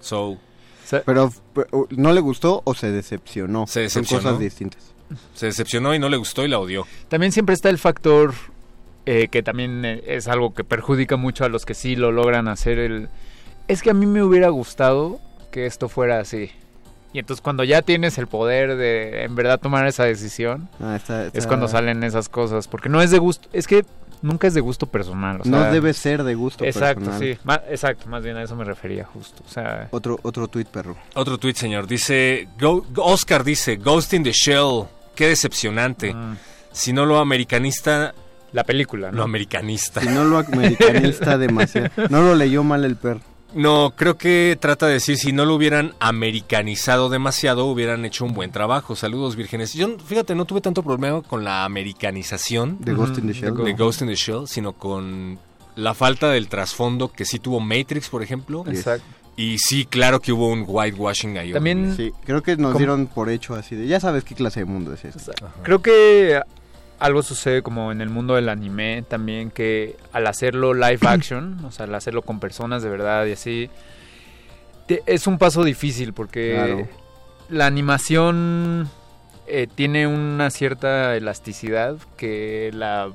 So, 0.00 0.38
pero, 1.04 1.32
¿no 1.90 2.12
le 2.12 2.20
gustó 2.20 2.62
o 2.64 2.74
se 2.74 2.90
decepcionó? 2.90 3.66
Se 3.66 3.80
decepcionó. 3.80 4.22
Son 4.22 4.30
cosas 4.30 4.40
distintas. 4.40 4.82
se 5.34 5.46
decepcionó 5.46 5.94
y 5.94 5.98
no 5.98 6.08
le 6.08 6.16
gustó 6.16 6.44
y 6.44 6.48
la 6.48 6.58
odió. 6.58 6.86
También 7.08 7.32
siempre 7.32 7.54
está 7.54 7.68
el 7.68 7.78
factor 7.78 8.34
eh, 9.06 9.28
que 9.28 9.42
también 9.42 9.84
eh, 9.84 10.02
es 10.06 10.28
algo 10.28 10.54
que 10.54 10.64
perjudica 10.64 11.16
mucho 11.16 11.44
a 11.44 11.48
los 11.48 11.64
que 11.64 11.74
sí 11.74 11.96
lo 11.96 12.12
logran 12.12 12.48
hacer. 12.48 12.78
El 12.78 13.08
es 13.68 13.82
que 13.82 13.90
a 13.90 13.94
mí 13.94 14.06
me 14.06 14.22
hubiera 14.22 14.48
gustado 14.48 15.20
que 15.50 15.66
esto 15.66 15.88
fuera 15.88 16.20
así. 16.20 16.50
Y 17.12 17.18
entonces 17.20 17.40
cuando 17.40 17.64
ya 17.64 17.80
tienes 17.82 18.18
el 18.18 18.26
poder 18.26 18.76
de 18.76 19.24
en 19.24 19.34
verdad 19.34 19.58
tomar 19.58 19.86
esa 19.86 20.04
decisión, 20.04 20.68
Ah, 20.80 20.94
está- 20.96 21.26
es 21.32 21.46
cuando 21.46 21.66
salen 21.68 22.04
esas 22.04 22.28
cosas. 22.28 22.68
Porque 22.68 22.88
no 22.90 23.00
es 23.00 23.10
de 23.10 23.18
gusto, 23.18 23.48
es 23.54 23.66
que 23.66 23.84
nunca 24.20 24.46
es 24.46 24.52
de 24.54 24.60
gusto 24.60 24.86
personal. 24.86 25.40
o 25.42 25.48
no 25.48 25.62
debe 25.72 25.94
ser 25.94 26.22
de 26.22 26.34
gusto 26.34 26.64
Exacto, 26.66 27.04
personal. 27.06 27.20
sí. 27.20 27.38
Ma- 27.44 27.62
exacto, 27.70 28.08
más 28.08 28.22
bien 28.22 28.36
a 28.36 28.42
eso 28.42 28.54
me 28.56 28.64
refería 28.64 29.04
justo. 29.04 29.42
O 29.46 29.50
sea, 29.50 29.88
Otro, 29.90 30.18
otro 30.22 30.48
tuit, 30.48 30.68
perro. 30.68 30.96
Otro 31.14 31.38
tweet, 31.38 31.54
señor. 31.54 31.86
Dice, 31.86 32.46
Go- 32.60 32.84
Oscar 32.96 33.42
dice, 33.42 33.76
Ghost 33.76 34.12
in 34.12 34.22
the 34.24 34.32
Shell. 34.32 34.84
Qué 35.14 35.28
decepcionante. 35.28 36.12
mm, 36.14 36.36
Si 36.72 36.92
no 36.92 37.06
lo 37.06 37.18
americanista, 37.18 38.14
la 38.52 38.64
película, 38.64 39.10
lo 39.10 39.16
¿no? 39.18 39.22
americanista. 39.24 40.00
Si 40.02 40.08
no 40.08 40.24
lo 40.24 40.38
americanista 40.38 41.38
demasiado. 41.38 41.88
No 42.10 42.20
lo 42.22 42.34
leyó 42.34 42.62
mal 42.62 42.84
el 42.84 42.96
perro. 42.96 43.20
No, 43.54 43.94
creo 43.96 44.18
que 44.18 44.58
trata 44.60 44.86
de 44.86 44.94
decir, 44.94 45.16
si 45.16 45.32
no 45.32 45.44
lo 45.46 45.54
hubieran 45.54 45.94
americanizado 46.00 47.08
demasiado, 47.08 47.64
hubieran 47.66 48.04
hecho 48.04 48.24
un 48.26 48.34
buen 48.34 48.50
trabajo. 48.52 48.94
Saludos, 48.94 49.36
vírgenes. 49.36 49.72
Yo, 49.72 49.96
fíjate, 49.98 50.34
no 50.34 50.44
tuve 50.44 50.60
tanto 50.60 50.82
problema 50.82 51.22
con 51.22 51.44
la 51.44 51.64
americanización 51.64 52.76
De 52.80 52.92
Ghost 52.92 53.18
in 53.18 53.26
the 53.26 53.32
Shell. 53.32 53.54
de 53.54 53.72
Ghost 53.72 54.02
in 54.02 54.08
the 54.08 54.14
Shell, 54.14 54.46
sino 54.46 54.74
con 54.74 55.38
la 55.76 55.94
falta 55.94 56.30
del 56.30 56.48
trasfondo 56.48 57.08
que 57.10 57.24
sí 57.24 57.38
tuvo 57.38 57.58
Matrix, 57.60 58.08
por 58.08 58.22
ejemplo. 58.22 58.64
Exacto. 58.68 59.06
Y 59.36 59.56
sí, 59.58 59.86
claro 59.86 60.18
que 60.20 60.32
hubo 60.32 60.48
un 60.48 60.64
whitewashing 60.66 61.38
ahí. 61.38 61.52
También 61.52 61.94
Sí, 61.96 62.12
creo 62.24 62.42
que 62.42 62.56
nos 62.56 62.72
¿Cómo? 62.72 62.78
dieron 62.78 63.06
por 63.06 63.30
hecho 63.30 63.54
así 63.54 63.76
de, 63.76 63.86
ya 63.86 64.00
sabes 64.00 64.24
qué 64.24 64.34
clase 64.34 64.60
de 64.60 64.66
mundo 64.66 64.92
es 64.92 65.04
este. 65.04 65.30
Creo 65.62 65.80
que 65.80 66.40
algo 66.98 67.22
sucede 67.22 67.62
como 67.62 67.92
en 67.92 68.00
el 68.00 68.08
mundo 68.10 68.34
del 68.34 68.48
anime 68.48 69.04
también, 69.08 69.50
que 69.50 69.96
al 70.12 70.26
hacerlo 70.26 70.74
live 70.74 70.98
action, 71.06 71.64
o 71.64 71.70
sea, 71.70 71.86
al 71.86 71.94
hacerlo 71.94 72.22
con 72.22 72.40
personas 72.40 72.82
de 72.82 72.88
verdad 72.90 73.26
y 73.26 73.32
así, 73.32 73.70
te- 74.86 75.02
es 75.06 75.26
un 75.26 75.38
paso 75.38 75.64
difícil 75.64 76.12
porque 76.12 76.52
Claro. 76.54 76.88
la 77.50 77.66
animación 77.66 78.88
eh, 79.46 79.66
tiene 79.74 80.06
una 80.06 80.50
cierta 80.50 81.16
elasticidad 81.16 81.96
que 82.16 82.70
la 82.74 83.10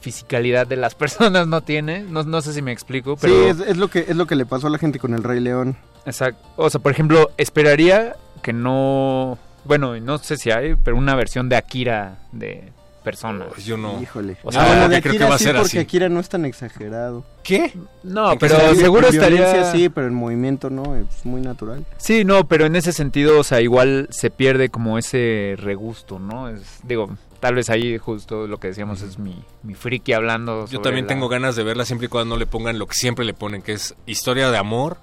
fisicalidad 0.00 0.66
de 0.66 0.76
las 0.76 0.94
personas 0.96 1.46
no 1.46 1.62
tiene. 1.62 2.00
No, 2.02 2.22
no 2.24 2.40
sé 2.42 2.52
si 2.52 2.62
me 2.62 2.72
explico, 2.72 3.16
pero... 3.16 3.34
Sí, 3.34 3.62
es, 3.62 3.68
es 3.68 3.76
lo 3.76 3.88
que, 3.88 4.00
es 4.00 4.16
lo 4.16 4.26
que 4.26 4.36
le 4.36 4.46
pasó 4.46 4.66
a 4.66 4.70
la 4.70 4.78
gente 4.78 4.98
con 4.98 5.14
el 5.14 5.22
Rey 5.22 5.40
León. 5.40 5.76
Exacto. 6.06 6.46
O 6.56 6.68
sea, 6.70 6.80
por 6.80 6.92
ejemplo, 6.92 7.30
esperaría 7.38 8.16
que 8.42 8.52
no... 8.52 9.38
Bueno, 9.64 9.98
no 9.98 10.18
sé 10.18 10.36
si 10.36 10.50
hay, 10.50 10.74
pero 10.76 10.94
una 10.98 11.14
versión 11.14 11.48
de 11.48 11.56
Akira 11.56 12.18
de 12.32 12.70
persona. 13.04 13.46
Pues 13.46 13.64
yo 13.64 13.76
no. 13.76 14.02
Híjole. 14.02 14.36
O 14.42 14.50
sea, 14.50 14.62
ah, 14.62 14.66
bueno, 14.66 14.88
de 14.88 15.00
creo 15.02 15.18
que 15.18 15.24
va 15.24 15.34
a 15.36 15.38
sí, 15.38 15.44
ser 15.44 15.54
porque 15.54 15.68
así. 15.68 15.78
Akira 15.78 16.08
no 16.08 16.18
es 16.18 16.28
tan 16.28 16.44
exagerado. 16.44 17.22
¿Qué? 17.44 17.72
No, 18.02 18.32
¿En 18.32 18.38
qué 18.38 18.46
pero 18.48 18.74
seguro 18.74 19.06
estaría... 19.08 19.70
sí, 19.70 19.88
pero 19.90 20.08
en 20.08 20.14
movimiento 20.14 20.70
no, 20.70 20.96
es 20.96 21.24
muy 21.24 21.40
natural. 21.42 21.84
Sí, 21.98 22.24
no, 22.24 22.48
pero 22.48 22.66
en 22.66 22.74
ese 22.74 22.92
sentido, 22.92 23.38
o 23.38 23.44
sea, 23.44 23.60
igual 23.60 24.08
se 24.10 24.30
pierde 24.30 24.70
como 24.70 24.98
ese 24.98 25.54
regusto, 25.58 26.18
¿no? 26.18 26.48
Es, 26.48 26.80
digo, 26.82 27.10
tal 27.40 27.54
vez 27.54 27.68
ahí 27.70 27.98
justo 27.98 28.46
lo 28.46 28.58
que 28.58 28.68
decíamos 28.68 29.02
es 29.02 29.18
mi, 29.18 29.44
mi 29.62 29.74
friki 29.74 30.14
hablando 30.14 30.62
Yo 30.62 30.78
sobre 30.78 30.82
también 30.84 31.04
la- 31.04 31.08
tengo 31.10 31.28
ganas 31.28 31.54
de 31.54 31.62
verla 31.62 31.84
siempre 31.84 32.06
y 32.06 32.08
cuando 32.08 32.34
no 32.34 32.38
le 32.38 32.46
pongan 32.46 32.78
lo 32.78 32.86
que 32.86 32.94
siempre 32.94 33.24
le 33.26 33.34
ponen, 33.34 33.60
que 33.60 33.72
es 33.74 33.94
historia 34.06 34.50
de 34.50 34.56
amor 34.56 34.96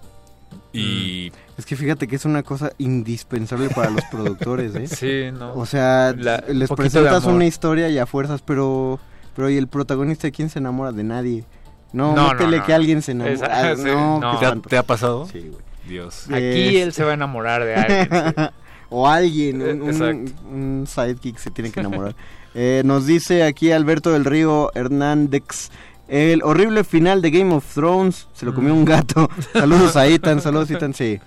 Y... 0.74 1.32
Es 1.58 1.66
que 1.66 1.76
fíjate 1.76 2.08
que 2.08 2.16
es 2.16 2.26
una 2.26 2.44
cosa 2.44 2.72
indispensable 2.78 3.70
para 3.70 3.90
los 3.90 4.04
productores, 4.06 4.76
¿eh? 4.76 4.88
Sí, 5.32 5.38
no. 5.38 5.54
O 5.54 5.66
sea, 5.66 6.14
les 6.14 6.70
presentas 6.70 7.26
una 7.26 7.46
historia 7.46 7.90
y 7.90 7.98
a 7.98 8.06
fuerzas, 8.06 8.42
pero... 8.42 9.00
Pero 9.36 9.50
¿y 9.50 9.56
el 9.56 9.68
protagonista 9.68 10.28
de 10.28 10.34
quién 10.34 10.50
se 10.50 10.60
enamora? 10.60 10.92
De 10.92 11.04
nadie. 11.04 11.46
No, 11.94 12.14
no, 12.16 12.30
métele 12.30 12.62
que 12.64 12.74
alguien 12.74 13.02
se 13.02 13.14
enamora. 13.14 13.76
no, 13.78 14.62
¿Te, 14.68 14.78
ha, 14.78 14.84
pasado? 14.84 15.26
Sí, 15.26 15.40
güey. 15.40 15.64
Dios. 15.88 16.26
Aquí 16.30 16.78
él 16.78 16.94
se 16.94 17.04
va 17.04 17.12
a 17.12 17.14
enamorar 17.14 17.64
de 17.64 17.76
alguien. 17.76 18.50
o 18.90 19.08
alguien, 19.08 19.62
un, 19.82 20.34
un, 20.52 20.88
sidekick 20.88 21.38
se 21.38 21.50
tiene 21.50 21.72
que 21.72 21.80
enamorar. 21.80 22.16
Eh, 22.54 22.82
nos 22.86 23.06
dice 23.06 23.44
aquí 23.44 23.72
Alberto 23.72 24.12
del 24.12 24.26
Río 24.26 24.72
Hernández. 24.76 25.70
El 26.12 26.44
horrible 26.44 26.84
final 26.84 27.22
de 27.22 27.32
Game 27.32 27.54
of 27.54 27.74
Thrones 27.74 28.28
se 28.34 28.46
lo 28.46 28.54
comió 28.54 28.74
un 28.74 28.82
mm. 28.82 28.86
gato. 28.86 29.30
Saludos 29.54 29.96
a 29.96 30.08
Ethan, 30.08 30.42
saludos 30.42 30.70
Ethan, 30.70 30.94
sí. 30.94 31.22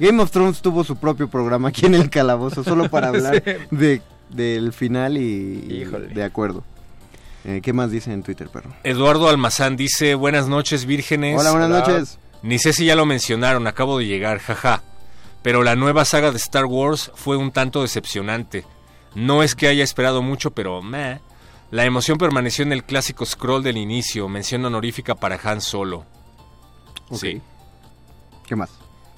Game 0.00 0.20
of 0.20 0.32
Thrones 0.32 0.60
tuvo 0.60 0.82
su 0.82 0.96
propio 0.96 1.28
programa 1.28 1.68
aquí 1.68 1.86
en 1.86 1.94
el 1.94 2.10
calabozo, 2.10 2.64
solo 2.64 2.90
para 2.90 3.08
hablar 3.10 3.44
de, 3.70 4.02
del 4.30 4.72
final 4.72 5.18
y, 5.18 5.84
de 6.12 6.24
acuerdo. 6.24 6.64
Eh, 7.44 7.60
¿Qué 7.62 7.72
más 7.72 7.92
dice 7.92 8.12
en 8.12 8.24
Twitter, 8.24 8.48
perro? 8.48 8.74
Eduardo 8.82 9.28
Almazán 9.28 9.76
dice, 9.76 10.16
buenas 10.16 10.48
noches, 10.48 10.84
vírgenes. 10.84 11.38
Hola, 11.38 11.52
buenas 11.52 11.70
noches. 11.70 12.18
Ni 12.42 12.58
sé 12.58 12.72
si 12.72 12.86
ya 12.86 12.96
lo 12.96 13.06
mencionaron, 13.06 13.68
acabo 13.68 14.00
de 14.00 14.06
llegar, 14.06 14.40
jaja. 14.40 14.82
Pero 15.42 15.62
la 15.62 15.76
nueva 15.76 16.04
saga 16.04 16.32
de 16.32 16.38
Star 16.38 16.64
Wars 16.64 17.12
fue 17.14 17.36
un 17.36 17.52
tanto 17.52 17.82
decepcionante. 17.82 18.64
No 19.14 19.44
es 19.44 19.54
que 19.54 19.68
haya 19.68 19.84
esperado 19.84 20.22
mucho, 20.22 20.50
pero 20.50 20.82
meh. 20.82 21.20
La 21.74 21.84
emoción 21.84 22.18
permaneció 22.18 22.62
en 22.62 22.70
el 22.72 22.84
clásico 22.84 23.26
scroll 23.26 23.64
del 23.64 23.78
inicio, 23.78 24.28
mención 24.28 24.64
honorífica 24.64 25.16
para 25.16 25.40
Han 25.42 25.60
Solo. 25.60 26.04
Sí. 27.10 27.42
¿Qué 28.46 28.54
más? 28.54 28.70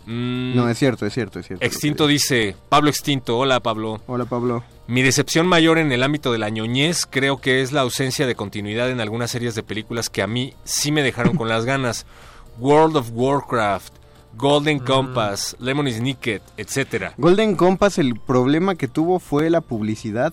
Mm. 0.06 0.56
no, 0.56 0.66
es 0.66 0.78
cierto, 0.78 1.04
es 1.04 1.12
cierto, 1.12 1.38
es 1.38 1.48
cierto. 1.48 1.62
Extinto 1.62 2.06
dice, 2.06 2.56
Pablo 2.70 2.88
Extinto, 2.88 3.36
hola 3.36 3.60
Pablo. 3.60 4.00
Hola 4.06 4.24
Pablo. 4.24 4.64
Mi 4.86 5.02
decepción 5.02 5.46
mayor 5.46 5.76
en 5.76 5.92
el 5.92 6.02
ámbito 6.02 6.32
de 6.32 6.38
la 6.38 6.48
ñoñez 6.48 7.04
creo 7.04 7.42
que 7.42 7.60
es 7.60 7.72
la 7.72 7.82
ausencia 7.82 8.26
de 8.26 8.36
continuidad 8.36 8.90
en 8.90 9.02
algunas 9.02 9.30
series 9.30 9.54
de 9.54 9.62
películas 9.62 10.08
que 10.08 10.22
a 10.22 10.26
mí 10.26 10.54
sí 10.64 10.92
me 10.92 11.02
dejaron 11.02 11.36
con 11.36 11.50
las 11.50 11.66
ganas. 11.66 12.06
World 12.58 12.96
of 12.96 13.10
Warcraft, 13.12 13.92
Golden 14.34 14.78
mm. 14.78 14.86
Compass, 14.86 15.58
Lemon 15.60 15.90
Snicket, 15.90 16.42
etc. 16.56 17.12
Golden 17.18 17.54
Compass 17.54 17.98
el 17.98 18.18
problema 18.18 18.76
que 18.76 18.88
tuvo 18.88 19.18
fue 19.18 19.50
la 19.50 19.60
publicidad. 19.60 20.32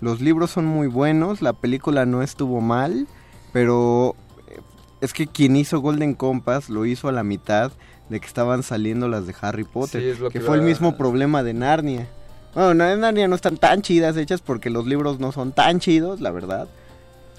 Los 0.00 0.20
libros 0.20 0.50
son 0.50 0.66
muy 0.66 0.88
buenos, 0.88 1.42
la 1.42 1.52
película 1.52 2.06
no 2.06 2.22
estuvo 2.22 2.60
mal, 2.60 3.06
pero 3.52 4.14
eh, 4.48 4.60
es 5.00 5.12
que 5.12 5.26
quien 5.26 5.56
hizo 5.56 5.80
Golden 5.80 6.14
Compass 6.14 6.68
lo 6.68 6.84
hizo 6.84 7.08
a 7.08 7.12
la 7.12 7.22
mitad 7.22 7.72
de 8.08 8.20
que 8.20 8.26
estaban 8.26 8.62
saliendo 8.62 9.08
las 9.08 9.26
de 9.26 9.34
Harry 9.40 9.64
Potter, 9.64 10.16
que, 10.30 10.40
fue 10.40 10.56
el 10.56 10.62
mismo 10.62 10.96
problema 10.96 11.42
de 11.42 11.54
Narnia. 11.54 12.08
Bueno, 12.54 12.84
en 12.84 13.00
Narnia 13.00 13.28
no 13.28 13.34
están 13.34 13.56
tan 13.56 13.82
chidas 13.82 14.16
hechas 14.16 14.40
porque 14.40 14.70
los 14.70 14.86
libros 14.86 15.18
no 15.18 15.32
son 15.32 15.52
tan 15.52 15.80
chidos, 15.80 16.20
la 16.20 16.30
verdad. 16.30 16.68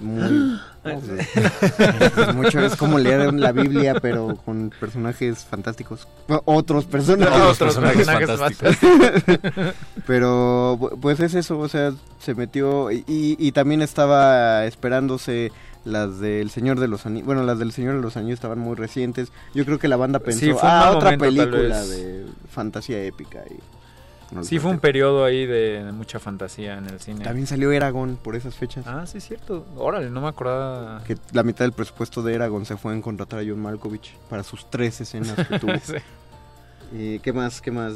Muy, 0.00 0.58
es, 0.84 2.34
mucho 2.34 2.60
es 2.60 2.76
como 2.76 2.98
leer 2.98 3.34
la 3.34 3.52
Biblia 3.52 3.96
pero 4.00 4.36
con 4.44 4.72
personajes 4.78 5.44
fantásticos 5.44 6.06
otros 6.44 6.84
personajes, 6.84 7.40
otros 7.40 7.58
personajes, 7.58 8.06
fantásticos 8.06 8.76
pero 10.06 10.78
pues 11.00 11.20
es 11.20 11.34
eso 11.34 11.58
o 11.58 11.68
sea 11.68 11.92
se 12.20 12.34
metió 12.34 12.90
y, 12.92 13.04
y 13.06 13.52
también 13.52 13.82
estaba 13.82 14.64
esperándose 14.66 15.50
las 15.84 16.20
del 16.20 16.50
Señor 16.50 16.78
de 16.80 16.88
los 16.88 17.06
Anillos, 17.06 17.26
bueno, 17.26 17.42
las 17.42 17.58
del 17.58 17.72
Señor 17.72 17.96
de 17.96 18.02
los 18.02 18.16
Anillos 18.16 18.34
estaban 18.34 18.58
muy 18.58 18.76
recientes. 18.76 19.32
Yo 19.54 19.64
creo 19.64 19.78
que 19.78 19.88
la 19.88 19.96
banda 19.96 20.18
pensó, 20.18 20.58
ah, 20.62 20.92
otra 20.94 21.16
película 21.16 21.84
de 21.84 22.26
fantasía 22.50 23.02
épica. 23.02 23.42
Y 23.50 23.58
sí, 24.42 24.58
fue 24.58 24.70
un 24.70 24.78
periodo 24.78 25.24
ahí 25.24 25.46
de 25.46 25.90
mucha 25.92 26.18
fantasía 26.18 26.78
en 26.78 26.86
el 26.86 27.00
cine. 27.00 27.24
También 27.24 27.46
salió 27.46 27.72
Eragon 27.72 28.16
por 28.16 28.36
esas 28.36 28.54
fechas. 28.54 28.86
Ah, 28.86 29.06
sí, 29.06 29.20
cierto. 29.20 29.66
Órale, 29.76 30.10
no 30.10 30.20
me 30.20 30.28
acordaba. 30.28 31.02
Que 31.04 31.16
la 31.32 31.42
mitad 31.42 31.64
del 31.64 31.72
presupuesto 31.72 32.22
de 32.22 32.34
Eragon 32.34 32.64
se 32.64 32.76
fue 32.76 32.92
en 32.92 33.02
contratar 33.02 33.40
a 33.40 33.42
John 33.42 33.60
Malkovich 33.60 34.14
para 34.28 34.42
sus 34.42 34.68
tres 34.70 35.00
escenas 35.00 35.34
que 35.46 35.58
tuvo. 35.58 35.72
sí. 35.82 35.94
Eh, 36.94 37.20
¿Qué 37.22 37.32
más? 37.32 37.60
¿Qué 37.60 37.70
más? 37.70 37.92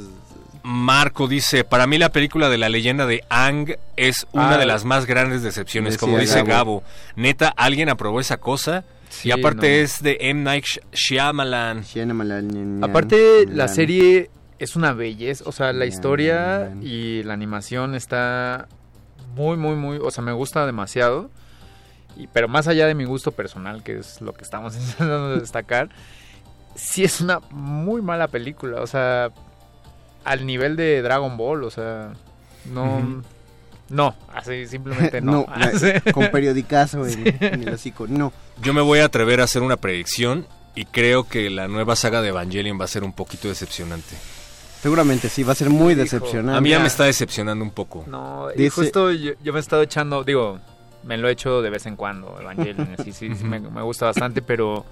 Marco 0.62 1.26
dice, 1.26 1.64
para 1.64 1.86
mí 1.86 1.98
la 1.98 2.10
película 2.10 2.48
de 2.48 2.58
la 2.58 2.68
leyenda 2.68 3.06
de 3.06 3.24
Ang 3.28 3.76
es 3.96 4.26
una 4.32 4.56
de 4.56 4.62
ah, 4.62 4.66
las 4.66 4.84
más 4.84 5.06
grandes 5.06 5.42
decepciones, 5.42 5.98
como 5.98 6.18
dice 6.18 6.42
Gabo. 6.44 6.84
Neta, 7.16 7.52
¿alguien 7.56 7.88
aprobó 7.88 8.20
esa 8.20 8.36
cosa? 8.36 8.84
y 9.24 9.30
aparte 9.30 9.82
es 9.82 10.02
de 10.02 10.16
M. 10.20 10.42
Night 10.42 10.64
Shyamalan. 10.92 11.84
Aparte, 12.82 13.46
la 13.46 13.68
serie 13.68 14.30
es 14.62 14.76
una 14.76 14.92
belleza, 14.92 15.42
o 15.44 15.50
sea, 15.50 15.72
la 15.72 15.86
historia 15.86 16.72
y 16.80 17.24
la 17.24 17.34
animación 17.34 17.96
está 17.96 18.68
muy, 19.34 19.56
muy, 19.56 19.74
muy, 19.74 19.98
o 19.98 20.08
sea, 20.12 20.22
me 20.22 20.30
gusta 20.30 20.64
demasiado. 20.66 21.30
Y, 22.16 22.28
pero 22.28 22.46
más 22.46 22.68
allá 22.68 22.86
de 22.86 22.94
mi 22.94 23.04
gusto 23.04 23.32
personal, 23.32 23.82
que 23.82 23.98
es 23.98 24.20
lo 24.20 24.32
que 24.34 24.44
estamos 24.44 24.76
intentando 24.76 25.40
destacar, 25.40 25.88
sí 26.76 27.02
es 27.02 27.20
una 27.20 27.40
muy 27.50 28.02
mala 28.02 28.28
película, 28.28 28.82
o 28.82 28.86
sea, 28.86 29.32
al 30.22 30.46
nivel 30.46 30.76
de 30.76 31.02
Dragon 31.02 31.36
Ball, 31.36 31.64
o 31.64 31.70
sea, 31.70 32.12
no... 32.72 33.22
No, 33.88 34.14
así 34.32 34.66
simplemente 34.66 35.20
no. 35.20 35.44
no 35.56 36.12
con 36.14 36.30
periodicazo 36.30 37.04
en, 37.04 37.26
el 37.40 37.68
hocico, 37.68 38.06
no. 38.06 38.32
Yo 38.62 38.72
me 38.72 38.80
voy 38.80 39.00
a 39.00 39.06
atrever 39.06 39.40
a 39.40 39.44
hacer 39.44 39.60
una 39.60 39.76
predicción 39.76 40.46
y 40.76 40.84
creo 40.84 41.28
que 41.28 41.50
la 41.50 41.66
nueva 41.66 41.96
saga 41.96 42.22
de 42.22 42.28
Evangelion 42.28 42.80
va 42.80 42.84
a 42.84 42.88
ser 42.88 43.02
un 43.02 43.12
poquito 43.12 43.48
decepcionante. 43.48 44.16
Seguramente 44.82 45.28
sí, 45.28 45.44
va 45.44 45.52
a 45.52 45.54
ser 45.54 45.70
muy 45.70 45.94
decepcionante. 45.94 46.58
A 46.58 46.60
mí 46.60 46.70
ya 46.70 46.80
me 46.80 46.88
está 46.88 47.04
decepcionando 47.04 47.64
un 47.64 47.70
poco. 47.70 48.04
No, 48.08 48.48
y 48.56 48.68
justo 48.68 49.12
yo, 49.12 49.34
me 49.44 49.58
he 49.58 49.60
estado 49.60 49.82
echando, 49.82 50.24
digo, 50.24 50.58
me 51.04 51.16
lo 51.16 51.28
he 51.28 51.32
hecho 51.32 51.62
de 51.62 51.70
vez 51.70 51.86
en 51.86 51.94
cuando, 51.94 52.36
Evangelion, 52.40 52.96
sí, 53.04 53.12
sí, 53.12 53.32
sí 53.32 53.44
me, 53.44 53.60
me 53.60 53.82
gusta 53.82 54.06
bastante, 54.06 54.42
pero 54.42 54.84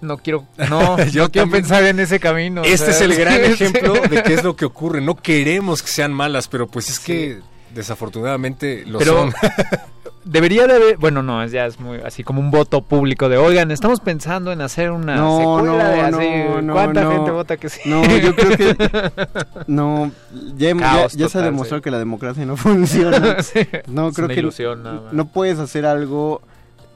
no 0.00 0.16
quiero, 0.18 0.46
no, 0.70 1.02
yo 1.04 1.30
quiero 1.30 1.50
pensar 1.50 1.84
en 1.84 2.00
ese 2.00 2.20
camino. 2.20 2.62
Este 2.64 2.90
es 2.90 3.00
el 3.00 3.14
gran 3.14 3.44
ejemplo 3.44 3.94
de 3.94 4.22
qué 4.22 4.34
es 4.34 4.44
lo 4.44 4.56
que 4.56 4.64
ocurre. 4.64 5.00
No 5.00 5.16
queremos 5.16 5.82
que 5.82 5.88
sean 5.88 6.12
malas, 6.12 6.48
pero 6.48 6.66
pues 6.66 6.88
es 6.88 7.00
que 7.00 7.40
desafortunadamente 7.74 8.84
lo 8.86 9.00
son. 9.00 9.34
debería 10.28 10.66
de 10.66 10.74
haber, 10.74 10.96
bueno, 10.98 11.22
no, 11.22 11.44
ya 11.46 11.66
es 11.66 11.80
muy 11.80 11.98
así 11.98 12.22
como 12.22 12.40
un 12.40 12.50
voto 12.50 12.82
público 12.82 13.28
de, 13.28 13.38
oigan, 13.38 13.70
estamos 13.70 14.00
pensando 14.00 14.52
en 14.52 14.60
hacer 14.60 14.90
una 14.90 15.16
no, 15.16 15.38
secuela 15.38 15.88
de 15.88 16.00
así, 16.00 16.62
no, 16.62 16.72
¿cuánta 16.74 17.10
gente 17.10 17.30
vota 17.30 17.56
que 17.56 17.68
sí? 17.68 17.88
No, 17.88 18.04
yo 18.18 18.36
creo 18.36 18.56
que 18.56 18.76
no, 19.66 20.12
ya, 20.56 21.08
ya, 21.08 21.28
se 21.28 21.40
demostró 21.40 21.80
que 21.80 21.90
la 21.90 21.98
democracia 21.98 22.44
no 22.44 22.56
funciona. 22.58 23.36
no, 23.86 24.12
creo 24.12 24.28
que 24.28 24.42
no 25.12 25.28
puedes 25.28 25.58
hacer 25.58 25.86
algo 25.86 26.42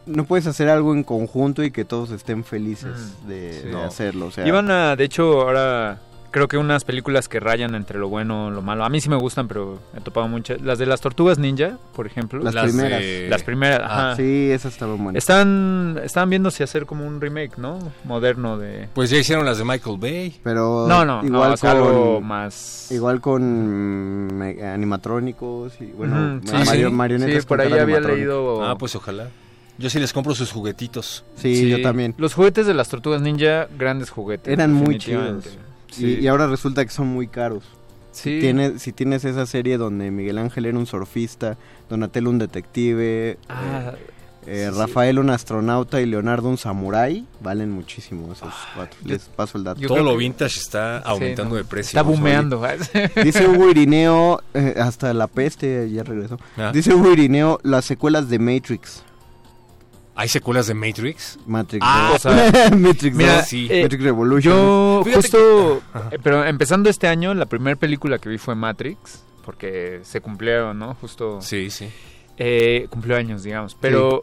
no 0.05 0.25
puedes 0.25 0.49
hacer 0.49 0.69
algo 0.69 0.95
en 0.95 1.05
conjunto 1.05 1.63
y 1.63 1.71
que 1.71 1.85
todos 1.85 2.11
estén 2.11 2.43
felices 2.43 3.15
mm, 3.23 3.29
de, 3.29 3.77
hacerlo. 3.85 4.27
O 4.27 4.31
sea, 4.33 4.47
Iban 4.47 4.69
a, 4.71 4.97
de 4.97 5.05
hecho, 5.05 5.43
ahora 5.43 6.01
creo 6.33 6.49
que 6.49 6.59
unas 6.59 6.83
películas 6.85 7.29
que 7.29 7.39
rayan 7.39 7.77
entre 7.77 7.99
lo 7.99 8.09
bueno 8.09 8.49
y 8.51 8.55
lo 8.55 8.63
malo. 8.63 8.85
A 8.85 8.89
mí 8.89 9.01
sí 9.01 9.09
me 9.09 9.17
gustan, 9.17 9.47
pero 9.47 9.79
he 9.97 10.01
topado 10.01 10.27
muchas. 10.27 10.61
Las 10.61 10.79
de 10.79 10.87
las 10.87 11.01
tortugas 11.01 11.39
ninja, 11.39 11.79
por 11.95 12.07
ejemplo. 12.07 12.43
Las, 12.43 12.57
primeras. 12.57 13.03
Las 13.29 13.43
primeras, 13.45 13.81
ah, 13.85 14.15
Sí, 14.17 14.51
esas 14.51 14.73
estaban 14.73 15.03
buenas. 15.03 15.23
Están, 15.23 16.01
estaban 16.03 16.31
viendo 16.31 16.51
si 16.51 16.65
hacer 16.65 16.87
como 16.87 17.07
un 17.07 17.21
remake, 17.21 17.59
¿no? 17.59 17.79
Moderno 18.05 18.59
de... 18.59 18.89
Pues 18.95 19.11
ya 19.11 19.19
hicieron 19.19 19.45
las 19.45 19.59
de 19.59 19.65
Michael 19.65 19.99
Bay. 19.99 20.41
Pero... 20.43 20.87
No, 20.89 21.05
no, 21.05 21.25
igual 21.25 21.59
con, 21.59 21.71
algo 21.71 22.21
más... 22.21 22.91
Igual 22.91 23.21
con 23.21 24.43
animatrónicos 24.43 25.81
y, 25.81 25.87
bueno, 25.87 26.41
marionetas. 26.91 27.43
Sí, 27.43 27.47
por 27.47 27.61
ahí 27.61 27.73
había 27.73 28.01
leído... 28.01 28.65
Ah, 28.65 28.77
pues 28.77 28.97
ojalá. 28.97 29.29
Yo 29.79 29.91
sí 29.91 29.99
les 29.99 30.13
compro 30.13 30.35
sus 30.35 30.53
juguetitos. 30.53 31.25
Sí, 31.37 31.69
yo 31.69 31.83
también. 31.83 32.15
Los 32.19 32.35
juguetes 32.35 32.67
de 32.67 32.75
las 32.75 32.89
tortugas 32.89 33.21
ninja, 33.21 33.69
grandes 33.79 34.11
juguetes. 34.11 34.53
Eran 34.53 34.73
muy 34.73 34.99
chidos. 34.99 35.45
Y, 35.99 36.27
ahora 36.27 36.47
resulta 36.47 36.85
que 36.85 36.91
son 36.91 37.09
muy 37.09 37.29
caros. 37.29 37.65
Sí. 38.13 38.35
Si 38.35 38.41
tienes, 38.41 38.83
si 38.83 38.93
tienes 38.93 39.25
esa 39.25 39.47
serie 39.47 39.79
donde 39.79 40.11
Miguel 40.11 40.39
Ángel 40.39 40.67
era 40.67 40.79
un 40.79 40.87
surfista, 40.87 41.57
Donatello 41.89 42.31
un 42.31 42.39
detective, 42.39 43.39
ah, 43.49 43.93
eh, 43.97 44.13
eh, 44.45 44.71
Rafael 44.75 45.19
un 45.19 45.31
astronauta 45.31 46.01
y 46.01 46.07
Leonardo 46.07 46.49
un 46.49 46.59
samurái, 46.59 47.27
valen 47.41 47.71
muchísimo 47.71 48.33
esos 48.33 48.53
cuatro. 48.75 48.99
Les 49.05 49.23
paso 49.23 49.57
el 49.57 49.65
dato. 49.65 49.81
Todo 49.87 50.03
lo 50.03 50.17
vintage 50.17 50.59
está 50.59 50.99
aumentando 50.99 51.55
de 51.55 51.65
precio. 51.65 51.99
Está 51.99 52.03
bumeando. 52.03 52.61
Dice 53.23 53.47
Hugo 53.47 53.71
Irineo, 53.71 54.43
eh, 54.53 54.75
hasta 54.81 55.15
la 55.15 55.29
peste 55.29 55.89
ya 55.91 56.03
regresó. 56.03 56.39
Ah. 56.57 56.73
Dice 56.75 56.93
Hugo 56.93 57.13
Irineo, 57.13 57.61
las 57.63 57.85
secuelas 57.85 58.29
de 58.29 58.39
Matrix. 58.41 59.05
¿Hay 60.23 60.29
secuelas 60.29 60.69
de 60.69 60.75
Matrix? 60.75 61.37
Matrix. 61.49 61.85
Ah, 61.85 62.17
Matrix, 62.77 63.17
mira, 63.17 63.43
sí. 63.43 63.67
Eh, 63.69 63.83
Matrix 63.83 64.05
Revolution. 64.05 64.55
Yo 64.55 65.03
justo, 65.13 65.83
eh, 66.13 66.19
pero 66.23 66.45
empezando 66.45 66.89
este 66.89 67.09
año, 67.09 67.35
la 67.35 67.47
primera 67.47 67.75
película 67.75 68.19
que 68.19 68.29
vi 68.29 68.39
fue 68.39 68.55
Matrix, 68.55 69.25
porque 69.45 69.99
se 70.05 70.21
cumplieron, 70.21 70.79
¿no? 70.79 70.95
Justo. 70.95 71.41
Sí, 71.41 71.71
sí. 71.71 71.91
Eh, 72.37 72.87
cumplió 72.89 73.17
años, 73.17 73.43
digamos. 73.43 73.77
Pero 73.81 74.23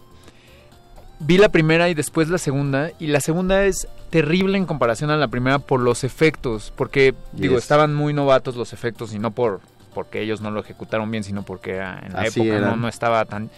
vi 1.20 1.38
la 1.38 1.50
primera 1.50 1.90
y 1.90 1.96
después 1.96 2.30
la 2.30 2.38
segunda, 2.38 2.92
y 2.98 3.08
la 3.08 3.20
segunda 3.20 3.66
es 3.66 3.86
terrible 4.10 4.58
en 4.58 4.66
comparación 4.66 5.12
a 5.12 5.18
la 5.18 5.28
primera 5.28 5.60
por 5.60 5.82
los 5.82 6.06
efectos, 6.06 6.72
porque, 6.78 7.14
digo, 7.34 7.58
estaban 7.58 7.94
muy 7.94 8.14
novatos 8.14 8.56
los 8.56 8.72
efectos 8.72 9.14
y 9.14 9.20
no 9.20 9.32
por 9.32 9.60
porque 9.94 10.22
ellos 10.22 10.40
no 10.40 10.50
lo 10.50 10.62
ejecutaron 10.62 11.12
bien, 11.12 11.26
sino 11.26 11.44
porque 11.44 11.78
en 11.78 12.14
la 12.14 12.26
época 12.26 12.60
no, 12.60 12.78
no 12.78 12.88
estaba 12.88 13.26
tan... 13.26 13.50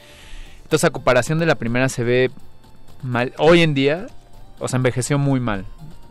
Entonces, 0.71 0.87
a 0.87 0.93
comparación 0.93 1.37
de 1.37 1.45
la 1.45 1.55
primera 1.55 1.89
se 1.89 2.05
ve 2.05 2.31
mal. 3.03 3.33
Hoy 3.37 3.61
en 3.61 3.73
día, 3.73 4.07
o 4.57 4.69
sea, 4.69 4.77
envejeció 4.77 5.17
muy 5.17 5.41
mal. 5.41 5.65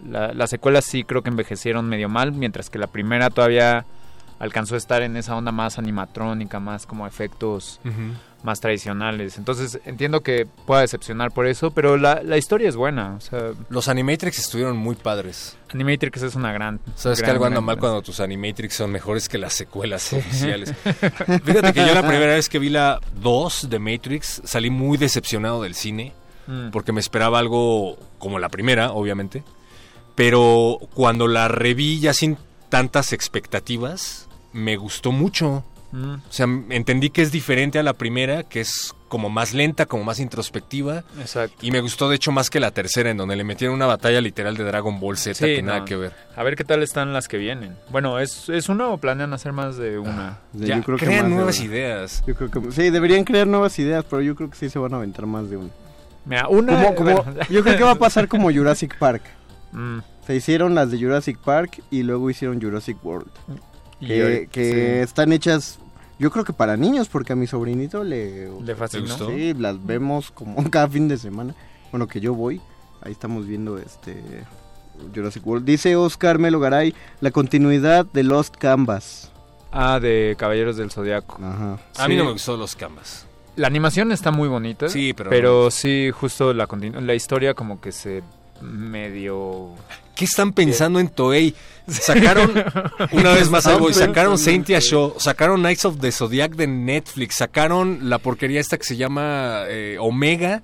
La, 0.07 0.35
las 0.35 0.51
secuelas 0.51 0.85
sí 0.85 1.03
creo 1.03 1.23
que 1.23 1.31
envejecieron 1.31 1.89
medio 1.89 2.11
mal, 2.11 2.33
mientras 2.33 2.69
que 2.69 2.79
la 2.79 2.87
primera 2.87 3.31
todavía 3.31 3.87
alcanzó 4.41 4.75
a 4.75 4.79
estar 4.79 5.03
en 5.03 5.17
esa 5.17 5.37
onda 5.37 5.53
más 5.53 5.79
animatrónica, 5.79 6.59
más 6.59 6.87
como 6.87 7.07
efectos 7.07 7.79
más 8.43 8.59
tradicionales. 8.59 9.37
Entonces 9.37 9.81
entiendo 9.85 10.23
que 10.23 10.47
pueda 10.67 10.81
decepcionar 10.81 11.31
por 11.31 11.47
eso, 11.47 11.71
pero 11.73 11.99
la, 11.99 12.23
la 12.23 12.39
historia 12.39 12.71
es 12.71 12.75
buena. 12.75 13.17
O 13.17 13.21
sea, 13.21 13.53
Los 13.69 13.89
Animatrix 13.89 14.39
estuvieron 14.39 14.79
muy 14.79 14.95
padres. 14.95 15.59
Animatrix 15.75 16.23
es 16.23 16.35
una 16.35 16.53
gran... 16.53 16.81
¿Sabes 16.97 17.23
que 17.23 17.31
algo 17.31 17.45
anda 17.45 17.61
mal 17.61 17.79
cuando 17.79 18.01
tus 18.01 18.19
Animatrix 18.19 18.75
son 18.75 18.91
mejores 18.91 19.29
que 19.29 19.37
las 19.37 19.53
secuelas 19.53 20.11
oficiales? 20.15 20.75
Fíjate 21.45 21.75
que 21.75 21.87
yo 21.87 21.95
la 21.95 22.07
primera 22.07 22.33
vez 22.33 22.49
que 22.49 22.59
vi 22.59 22.71
la 22.71 22.99
2 23.21 23.69
de 23.69 23.79
Matrix 23.79 24.41
salí 24.45 24.71
muy 24.71 24.97
decepcionado 24.97 25.63
del 25.63 25.75
cine, 25.75 26.15
mm. 26.47 26.71
porque 26.71 26.93
me 26.93 27.01
esperaba 27.01 27.39
algo 27.39 27.99
como 28.19 28.39
la 28.39 28.49
primera, 28.49 28.93
obviamente. 28.93 29.45
Pero 30.15 30.79
cuando 30.95 31.29
la 31.29 31.49
reví 31.49 32.01
ya 32.01 32.15
sin 32.15 32.39
tantas 32.71 33.13
expectativas, 33.13 34.30
me 34.53 34.77
gustó 34.77 35.13
mucho. 35.13 35.65
Mm. 35.93 36.15
O 36.15 36.21
sea, 36.33 36.47
entendí 36.71 37.11
que 37.11 37.23
es 37.23 37.33
diferente 37.33 37.79
a 37.79 37.83
la 37.83 37.95
primera, 37.95 38.45
que 38.45 38.61
es 38.61 38.95
como 39.09 39.29
más 39.29 39.53
lenta, 39.53 39.87
como 39.87 40.05
más 40.05 40.21
introspectiva. 40.21 41.03
Exacto. 41.19 41.57
Y 41.63 41.73
me 41.73 41.81
gustó, 41.81 42.09
de 42.09 42.17
hecho, 42.17 42.31
más 42.31 42.49
que 42.49 42.61
la 42.61 42.71
tercera, 42.71 43.11
en 43.11 43.17
donde 43.17 43.35
le 43.35 43.43
metieron 43.43 43.75
una 43.75 43.87
batalla 43.87 44.21
literal 44.21 44.57
de 44.57 44.63
Dragon 44.63 45.01
Ball 45.01 45.17
Z 45.17 45.45
que 45.45 45.63
nada 45.63 45.85
que 45.85 45.97
ver. 45.97 46.13
A 46.37 46.45
ver 46.45 46.55
qué 46.55 46.63
tal 46.63 46.83
están 46.85 47.13
las 47.13 47.27
que 47.27 47.39
vienen. 47.39 47.77
Bueno, 47.91 48.21
¿es, 48.21 48.49
es 48.49 48.69
una 48.69 48.89
o 48.89 48.99
planean 48.99 49.33
hacer 49.33 49.53
más 49.53 49.77
de 49.77 49.99
una? 49.99 50.29
Ah, 50.29 50.39
ya, 50.53 50.77
yo 50.77 50.83
creo 50.85 50.99
crean 50.99 51.29
nuevas 51.29 51.61
ideas. 51.61 52.23
Yo 52.27 52.37
creo 52.37 52.51
que, 52.51 52.71
sí, 52.71 52.91
deberían 52.91 53.25
crear 53.25 53.49
nuevas 53.49 53.77
ideas, 53.81 54.05
pero 54.09 54.23
yo 54.23 54.37
creo 54.37 54.49
que 54.49 54.57
sí 54.57 54.71
se 54.71 54.79
van 54.79 54.95
a 54.95 54.99
aventar 54.99 55.27
más 55.27 55.51
de 55.51 55.57
una. 55.57 55.71
Mira, 56.25 56.49
una... 56.49 56.95
yo 57.49 57.65
creo 57.65 57.77
que 57.77 57.85
va 57.85 57.93
a 57.93 57.99
pasar 57.99 58.29
como 58.29 58.51
Jurassic 58.55 58.97
Park. 58.97 59.23
Mm. 59.73 59.99
Se 60.25 60.37
hicieron 60.37 60.77
las 60.77 60.93
de 60.93 60.99
Jurassic 60.99 61.39
Park 61.39 61.83
y 61.91 62.05
luego 62.05 62.31
hicieron 62.31 62.61
Jurassic 62.61 63.05
World. 63.05 63.31
Que, 64.01 65.03
están 65.03 65.33
hechas 65.33 65.79
yo 66.19 66.31
creo 66.31 66.45
que 66.45 66.53
para 66.53 66.77
niños, 66.77 67.09
porque 67.09 67.33
a 67.33 67.37
mi 67.37 67.47
sobrinito 67.47 68.05
le, 68.05 68.51
le 68.63 68.77
fascinó. 68.77 69.17
Sí, 69.17 69.55
las 69.55 69.85
vemos 69.85 70.31
como 70.31 70.63
cada 70.71 70.87
fin 70.87 71.09
de 71.09 71.17
semana. 71.17 71.55
Bueno, 71.91 72.07
que 72.07 72.21
yo 72.21 72.35
voy. 72.35 72.61
Ahí 73.01 73.13
estamos 73.13 73.47
viendo 73.47 73.79
este 73.79 74.23
Jurassic 75.15 75.47
World. 75.47 75.65
Dice 75.65 75.97
Oscar 75.97 76.39
Melo 76.39 76.61
Garay, 76.61 76.95
la 77.21 77.31
continuidad 77.31 78.05
de 78.05 78.23
Lost 78.23 78.57
Canvas. 78.57 79.33
Ah, 79.73 79.99
de 80.01 80.35
Caballeros 80.39 80.77
del 80.77 80.91
Zodiaco. 80.91 81.39
Ajá. 81.43 81.79
A 81.97 82.09
mí 82.09 82.17
no 82.17 82.25
me 82.25 82.33
gustó 82.33 82.57
Lost 82.57 82.79
Canvas. 82.79 83.27
La 83.57 83.67
animación 83.67 84.13
está 84.13 84.31
muy 84.31 84.49
bonita. 84.49 84.89
Sí, 84.89 85.13
pero... 85.13 85.31
Pero 85.31 85.71
sí, 85.71 86.11
justo 86.13 86.53
la, 86.53 86.69
la 87.01 87.15
historia 87.15 87.55
como 87.55 87.81
que 87.81 87.93
se 87.93 88.23
medio... 88.61 89.71
¿Qué 90.21 90.27
están 90.27 90.53
pensando 90.53 91.01
en 91.01 91.09
Toei? 91.09 91.55
Sacaron, 91.89 92.53
una 93.13 93.33
vez 93.33 93.49
más 93.49 93.65
algo, 93.67 93.91
sacaron 93.91 94.37
Saintia 94.37 94.79
Show, 94.79 95.15
sacaron 95.17 95.61
Knights 95.61 95.87
of 95.87 95.99
the 95.99 96.13
Zodiac 96.13 96.57
de 96.57 96.67
Netflix, 96.67 97.37
sacaron 97.37 98.11
la 98.11 98.19
porquería 98.19 98.61
esta 98.61 98.77
que 98.77 98.85
se 98.85 98.99
llama 98.99 99.63
eh, 99.69 99.97
Omega, 99.99 100.63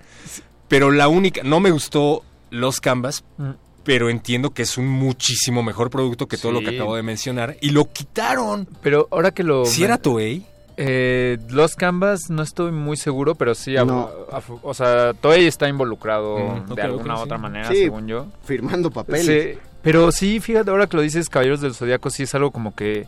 pero 0.69 0.91
la 0.91 1.09
única, 1.09 1.41
no 1.43 1.61
me 1.61 1.71
gustó 1.71 2.23
Los 2.51 2.83
Canvas, 2.83 3.25
mm. 3.39 3.53
pero 3.83 4.11
entiendo 4.11 4.51
que 4.51 4.61
es 4.61 4.77
un 4.77 4.89
muchísimo 4.89 5.63
mejor 5.63 5.89
producto 5.89 6.29
que 6.29 6.37
todo 6.37 6.53
lo 6.53 6.61
que 6.61 6.75
acabo 6.75 6.95
de 6.95 7.03
mencionar, 7.03 7.57
y 7.63 7.71
lo 7.71 7.91
quitaron. 7.91 8.69
Pero 8.83 9.09
ahora 9.11 9.31
que 9.31 9.43
lo... 9.43 9.65
¿Si 9.65 9.85
era 9.85 9.97
Toei? 9.97 10.45
Eh, 10.79 11.39
los 11.49 11.75
Canvas 11.75 12.29
no 12.29 12.43
estoy 12.43 12.71
muy 12.71 12.97
seguro, 12.97 13.35
pero 13.35 13.55
sí, 13.55 13.75
o 13.77 14.75
sea, 14.75 15.15
Toei 15.15 15.47
está 15.47 15.69
involucrado 15.69 16.39
mm, 16.39 16.75
de 16.75 16.83
alguna 16.83 17.17
u 17.17 17.21
otra 17.21 17.39
manera, 17.39 17.69
según 17.69 18.07
yo. 18.07 18.27
Firmando 18.45 18.91
papeles. 18.91 19.59
pero 19.83 20.13
sí, 20.13 20.41
fíjate, 20.41 20.71
ahora 20.71 20.87
que 20.87 20.97
lo 20.97 21.03
dices, 21.03 21.31
Caballeros 21.31 21.61
del 21.61 21.75
Zodíaco, 21.75 22.11
sí 22.11 22.25
es 22.25 22.35
algo 22.35 22.51
como 22.51 22.75
que... 22.75 23.07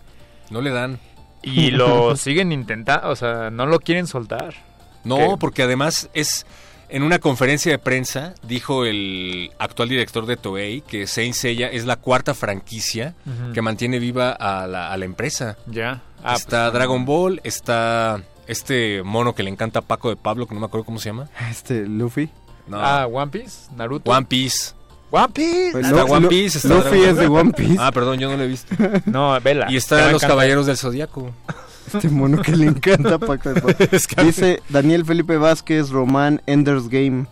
No 0.51 0.63
le 0.63 0.71
dan. 0.71 0.99
Y 1.43 1.71
lo 1.71 2.17
siguen 2.17 2.53
intentando, 2.53 3.11
o 3.11 3.17
sea, 3.17 3.51
no 3.51 3.67
lo 3.67 3.81
quieren 3.81 4.07
soltar. 4.07 4.55
No, 5.05 5.39
porque 5.39 5.63
además 5.63 6.09
es... 6.15 6.47
En 6.91 7.03
una 7.03 7.19
conferencia 7.19 7.71
de 7.71 7.79
prensa 7.79 8.33
dijo 8.43 8.87
el 8.87 9.51
actual 9.59 9.91
director 9.91 10.25
de 10.25 10.39
Toei 10.39 10.81
que 10.81 11.07
Saint 11.07 11.35
Seiya 11.35 11.69
es 11.69 11.85
la 11.85 11.97
cuarta 11.97 12.33
franquicia 12.33 13.15
que 13.53 13.61
mantiene 13.61 13.99
viva 13.99 14.31
a 14.33 14.67
la, 14.67 14.91
a 14.91 14.97
la 14.97 15.05
empresa. 15.05 15.59
Ya. 15.67 16.01
Ah, 16.23 16.35
está 16.35 16.67
pues, 16.67 16.75
Dragon 16.75 17.05
Ball, 17.05 17.41
está 17.45 18.23
este 18.47 19.03
mono 19.05 19.35
que 19.35 19.43
le 19.43 19.51
encanta 19.51 19.81
a 19.81 19.83
Paco 19.83 20.09
de 20.09 20.17
Pablo, 20.17 20.47
que 20.47 20.55
no 20.55 20.61
me 20.61 20.67
acuerdo 20.67 20.85
cómo 20.85 20.99
se 20.99 21.11
llama. 21.11 21.29
Este, 21.51 21.87
Luffy. 21.87 22.31
Ah, 22.73 23.07
One 23.11 23.31
Piece, 23.31 23.71
Naruto. 23.77 24.11
One 24.11 24.27
Piece. 24.27 24.73
One 25.11 25.29
Piece. 25.29 25.73
Pues 25.73 25.87
está 25.87 26.05
One 26.05 26.29
Piece. 26.29 26.59
Está 26.59 26.75
Luffy 26.75 27.01
es 27.03 27.17
de 27.17 27.27
One 27.27 27.53
Piece. 27.53 27.77
Ah, 27.79 27.93
perdón, 27.93 28.19
yo 28.19 28.31
no 28.31 28.37
lo 28.37 28.43
he 28.43 28.47
visto. 28.47 28.75
no, 29.07 29.39
vela. 29.41 29.67
Y 29.71 29.77
está 29.77 30.11
Los 30.13 30.23
Caballeros 30.23 30.67
del 30.67 30.77
Zodíaco. 30.77 31.31
Este 31.87 32.11
mono 32.11 32.43
que 32.43 32.55
le 32.55 32.67
encanta 32.67 33.15
a 33.15 33.19
Paco 33.19 33.49
de 33.49 33.61
Pablo. 33.61 33.77
Dice 34.23 34.63
Daniel 34.69 35.07
Felipe 35.07 35.39
Vázquez, 35.39 35.89
Román, 35.91 36.43
Ender's 36.47 36.89
Game. 36.89 37.27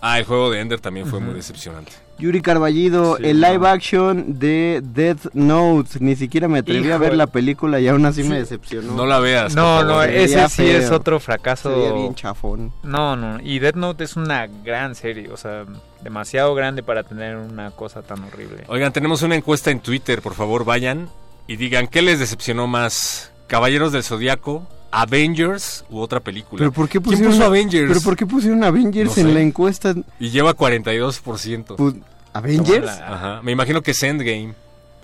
Ah, 0.00 0.18
el 0.18 0.24
juego 0.24 0.50
de 0.50 0.60
Ender 0.60 0.80
también 0.80 1.06
fue 1.06 1.18
muy 1.18 1.34
decepcionante. 1.34 1.92
Yuri 2.18 2.40
Carballido, 2.40 3.18
el 3.18 3.40
live 3.40 3.68
action 3.68 4.38
de 4.38 4.80
Death 4.82 5.34
Note. 5.34 5.98
Ni 6.00 6.16
siquiera 6.16 6.48
me 6.48 6.60
atreví 6.60 6.90
a 6.90 6.96
ver 6.96 7.14
la 7.14 7.26
película 7.26 7.78
y 7.78 7.88
aún 7.88 8.06
así 8.06 8.22
me 8.22 8.38
decepcionó. 8.38 8.94
No 8.94 9.06
la 9.06 9.18
veas. 9.18 9.54
No, 9.54 9.84
no, 9.84 10.02
ese 10.02 10.48
sí 10.48 10.66
es 10.66 10.90
otro 10.90 11.20
fracaso. 11.20 11.70
Sería 11.72 11.92
bien 11.92 12.14
chafón. 12.14 12.72
No, 12.82 13.16
no. 13.16 13.38
Y 13.42 13.58
Death 13.58 13.76
Note 13.76 14.04
es 14.04 14.16
una 14.16 14.46
gran 14.46 14.94
serie. 14.94 15.30
O 15.30 15.36
sea, 15.36 15.66
demasiado 16.02 16.54
grande 16.54 16.82
para 16.82 17.02
tener 17.02 17.36
una 17.36 17.70
cosa 17.70 18.02
tan 18.02 18.24
horrible. 18.24 18.64
Oigan, 18.68 18.92
tenemos 18.92 19.22
una 19.22 19.34
encuesta 19.34 19.70
en 19.70 19.80
Twitter. 19.80 20.22
Por 20.22 20.34
favor, 20.34 20.64
vayan 20.64 21.10
y 21.46 21.56
digan 21.56 21.86
qué 21.86 22.00
les 22.00 22.18
decepcionó 22.18 22.66
más. 22.66 23.30
Caballeros 23.46 23.92
del 23.92 24.02
Zodiaco, 24.02 24.66
Avengers 24.96 25.84
u 25.90 26.00
otra 26.00 26.20
película. 26.20 26.58
¿Pero 26.58 26.72
por 26.72 26.88
qué 26.88 27.02
pusieron 27.02 27.42
Avengers? 27.42 27.88
¿Pero 27.88 28.00
por 28.00 28.16
qué 28.16 28.24
pusieron 28.24 28.64
Avengers 28.64 29.18
en 29.18 29.34
la 29.34 29.40
encuesta? 29.40 29.94
Y 30.18 30.30
lleva 30.30 30.56
42%. 30.56 31.76
Pues, 31.76 31.94
¿Avengers? 32.32 32.88
Ajá. 32.88 33.42
Me 33.42 33.52
imagino 33.52 33.82
que 33.82 33.90
es 33.90 34.02
Endgame. 34.02 34.54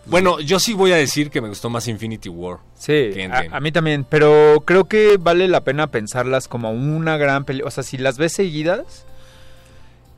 Bueno, 0.07 0.41
yo 0.41 0.59
sí 0.59 0.73
voy 0.73 0.93
a 0.93 0.97
decir 0.97 1.31
que 1.31 1.43
me 1.43 1.49
gustó 1.49 1.69
más 1.69 1.87
Infinity 1.89 2.31
War. 2.31 2.59
Sí, 2.75 3.13
a, 3.53 3.61
mí 3.61 3.71
también, 3.71 4.05
pero 4.09 4.63
creo 4.65 4.87
que 4.87 5.19
vale 5.21 5.47
la 5.47 5.61
pena 5.61 5.87
pensarlas 5.89 6.49
como 6.49 6.71
una 6.71 7.19
gran 7.19 7.45
película. 7.45 7.69
O 7.69 7.71
sea, 7.71 7.85
si 7.85 7.99
las 7.99 8.17
ves 8.17 8.33
seguidas, 8.33 9.05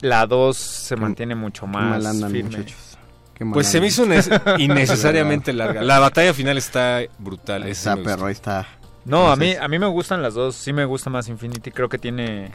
la 0.01 0.25
2 0.27 0.57
se 0.57 0.95
mantiene 0.95 1.35
mucho 1.35 1.67
más 1.67 2.01
firme. 2.31 2.65
Pues 3.53 3.67
se 3.67 3.81
me 3.81 3.89
hizo 3.89 4.07
innecesariamente 4.59 5.53
larga. 5.53 5.83
La 5.83 5.99
batalla 5.99 6.33
final 6.33 6.59
está 6.59 7.01
brutal. 7.19 7.65
Está 7.65 7.97
perro, 7.97 8.27
ahí 8.27 8.33
está. 8.33 8.69
No, 9.05 9.31
a 9.31 9.37
mí, 9.37 9.55
a 9.55 9.69
mí 9.69 9.79
me 9.79 9.87
gustan 9.87 10.23
las 10.23 10.35
dos. 10.35 10.57
Sí 10.57 10.73
me 10.73 10.85
gusta 10.85 11.11
más 11.11 11.29
Infinity. 11.29 11.71
Creo 11.71 11.89
que 11.89 11.99
tiene 11.99 12.51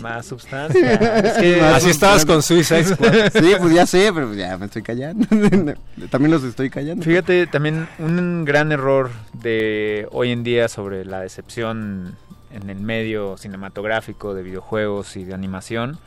más 0.00 0.26
sustancia. 0.26 1.74
Así 1.74 1.90
estabas 1.90 2.26
con 2.26 2.42
Suicide 2.42 2.84
Squad. 2.84 3.32
sí, 3.32 3.54
pues 3.58 3.74
ya 3.74 3.86
sé, 3.86 4.10
pero 4.12 4.34
ya 4.34 4.58
me 4.58 4.66
estoy 4.66 4.82
callando. 4.82 5.26
también 6.10 6.30
los 6.30 6.44
estoy 6.44 6.68
callando. 6.68 7.04
Fíjate, 7.04 7.46
también 7.46 7.88
un 7.98 8.44
gran 8.44 8.72
error 8.72 9.10
de 9.32 10.06
hoy 10.12 10.32
en 10.32 10.42
día 10.42 10.68
sobre 10.68 11.04
la 11.04 11.20
decepción 11.20 12.16
en 12.52 12.68
el 12.68 12.80
medio 12.80 13.36
cinematográfico 13.38 14.34
de 14.34 14.42
videojuegos 14.42 15.16
y 15.16 15.24
de 15.24 15.34
animación, 15.34 15.98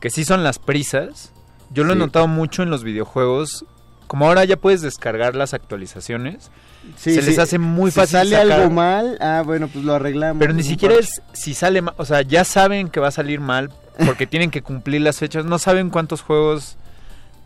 que 0.00 0.10
sí 0.10 0.24
son 0.24 0.44
las 0.44 0.58
prisas. 0.58 1.32
Yo 1.70 1.84
lo 1.84 1.92
he 1.92 1.96
notado 1.96 2.28
mucho 2.28 2.62
en 2.62 2.70
los 2.70 2.84
videojuegos. 2.84 3.66
Como 4.06 4.26
ahora 4.26 4.44
ya 4.44 4.56
puedes 4.56 4.80
descargar 4.80 5.34
las 5.34 5.54
actualizaciones 5.54 6.50
se 6.96 7.22
les 7.22 7.38
hace 7.38 7.58
muy 7.58 7.90
fácil. 7.90 8.20
Si 8.20 8.30
sale 8.30 8.52
algo 8.52 8.70
mal, 8.70 9.18
ah, 9.20 9.42
bueno, 9.44 9.68
pues 9.68 9.84
lo 9.84 9.94
arreglamos. 9.94 10.40
Pero 10.40 10.52
ni 10.52 10.62
siquiera 10.62 10.94
es 10.94 11.22
si 11.32 11.54
sale 11.54 11.82
mal, 11.82 11.94
o 11.96 12.04
sea, 12.04 12.22
ya 12.22 12.44
saben 12.44 12.88
que 12.88 13.00
va 13.00 13.08
a 13.08 13.12
salir 13.12 13.40
mal 13.40 13.70
porque 14.06 14.26
tienen 14.28 14.50
que 14.50 14.62
cumplir 14.62 15.00
las 15.00 15.18
fechas. 15.18 15.44
No 15.44 15.58
saben 15.58 15.90
cuántos 15.90 16.22
juegos 16.22 16.76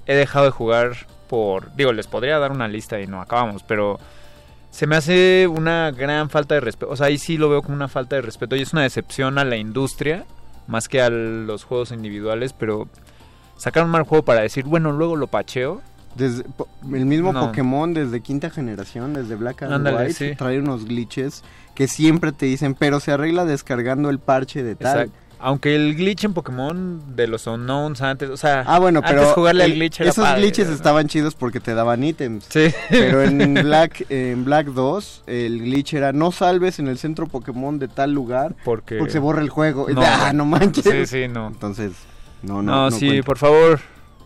he 0.07 0.15
dejado 0.15 0.47
de 0.47 0.51
jugar 0.51 0.93
por. 1.29 1.75
Digo, 1.75 1.93
les 1.93 2.07
podría 2.07 2.39
dar 2.39 2.53
una 2.53 2.69
lista 2.69 3.01
y 3.01 3.07
no 3.07 3.21
acabamos, 3.21 3.63
pero 3.63 3.99
se 4.71 4.87
me 4.87 4.97
hace 4.97 5.47
una 5.49 5.91
gran 5.91 6.31
falta 6.31 6.55
de 6.55 6.61
respeto. 6.61 6.93
O 6.93 6.97
sea, 6.97 7.07
ahí 7.07 7.19
sí 7.19 7.37
lo 7.37 7.49
veo 7.49 7.63
como 7.63 7.75
una 7.75 7.89
falta 7.89 8.17
de 8.17 8.23
respeto 8.23 8.57
y 8.57 8.63
es 8.63 8.73
una 8.73 8.83
decepción 8.83 9.39
a 9.39 9.45
la 9.45 9.57
industria 9.57 10.25
más 10.69 10.87
que 10.87 11.01
a 11.01 11.11
los 11.11 11.65
juegos 11.65 11.91
individuales, 11.91 12.53
pero 12.53 12.89
sacar 13.57 13.85
un 13.85 13.91
mal 13.91 14.05
juego 14.05 14.25
para 14.25 14.43
decir, 14.43 14.65
bueno, 14.65 14.93
luego 14.93 15.17
lo 15.17 15.27
pacheo 15.27 15.83
desde, 16.19 16.45
el 16.93 17.07
mismo 17.07 17.33
Pokémon 17.33 17.95
desde 17.95 18.21
quinta 18.21 18.51
generación, 18.51 19.15
desde 19.15 19.37
Black 19.37 19.63
and 19.63 19.87
White, 19.87 20.37
trae 20.37 20.59
unos 20.59 20.85
glitches 20.85 21.45
que 21.75 21.89
siempre 21.89 22.33
te 22.33 22.47
dicen, 22.47 22.75
pero 22.75 23.01
se 23.01 23.13
arregla 23.13 23.45
descargando 23.45 24.11
el 24.11 24.19
parche 24.19 24.63
de 24.63 24.75
tal. 24.75 25.11
Aunque 25.41 25.77
el 25.77 25.95
glitch 25.95 26.25
en 26.25 26.35
Pokémon 26.35 27.15
de 27.15 27.29
los 27.29 27.47
unknowns 27.47 28.03
antes, 28.03 28.29
o 28.29 28.37
sea, 28.37 28.65
ah, 28.67 28.81
bueno, 28.81 28.99
antes 28.99 29.15
pero 29.15 29.33
jugarle 29.35 29.63
al 29.63 29.73
glitch 29.75 30.01
era 30.01 30.11
esos 30.11 30.25
padre, 30.25 30.41
glitches 30.41 30.69
¿no? 30.69 30.75
estaban 30.75 31.07
chidos 31.07 31.37
porque 31.37 31.61
te 31.61 31.75
daban 31.75 32.03
ítems. 32.03 32.47
Sí. 32.49 32.75
Pero 32.91 33.23
en 33.23 33.55
Black 33.63 34.05
en 34.09 34.45
Black 34.45 34.67
2 34.67 35.25
el 35.29 35.61
glitch 35.61 35.95
era 35.95 36.13
no 36.13 36.33
salves 36.33 36.81
en 36.81 36.89
el 36.89 36.99
centro 36.99 37.29
Pokémon 37.29 37.79
de 37.79 37.87
tal 37.87 38.13
lugar 38.13 38.57
porque, 38.65 38.97
porque 38.97 39.13
se 39.13 39.21
borra 39.21 39.41
el 39.41 39.49
juego. 39.49 39.87
No. 39.89 40.01
ah, 40.05 40.33
no 40.35 40.45
manches. 40.45 40.85
Sí, 40.85 41.07
sí, 41.07 41.29
no. 41.29 41.47
Entonces, 41.47 41.93
no, 42.43 42.55
No, 42.55 42.63
no. 42.63 42.91
no 42.91 42.97
sí, 42.97 43.07
cuenta. 43.07 43.27
por 43.27 43.39
favor, 43.39 43.81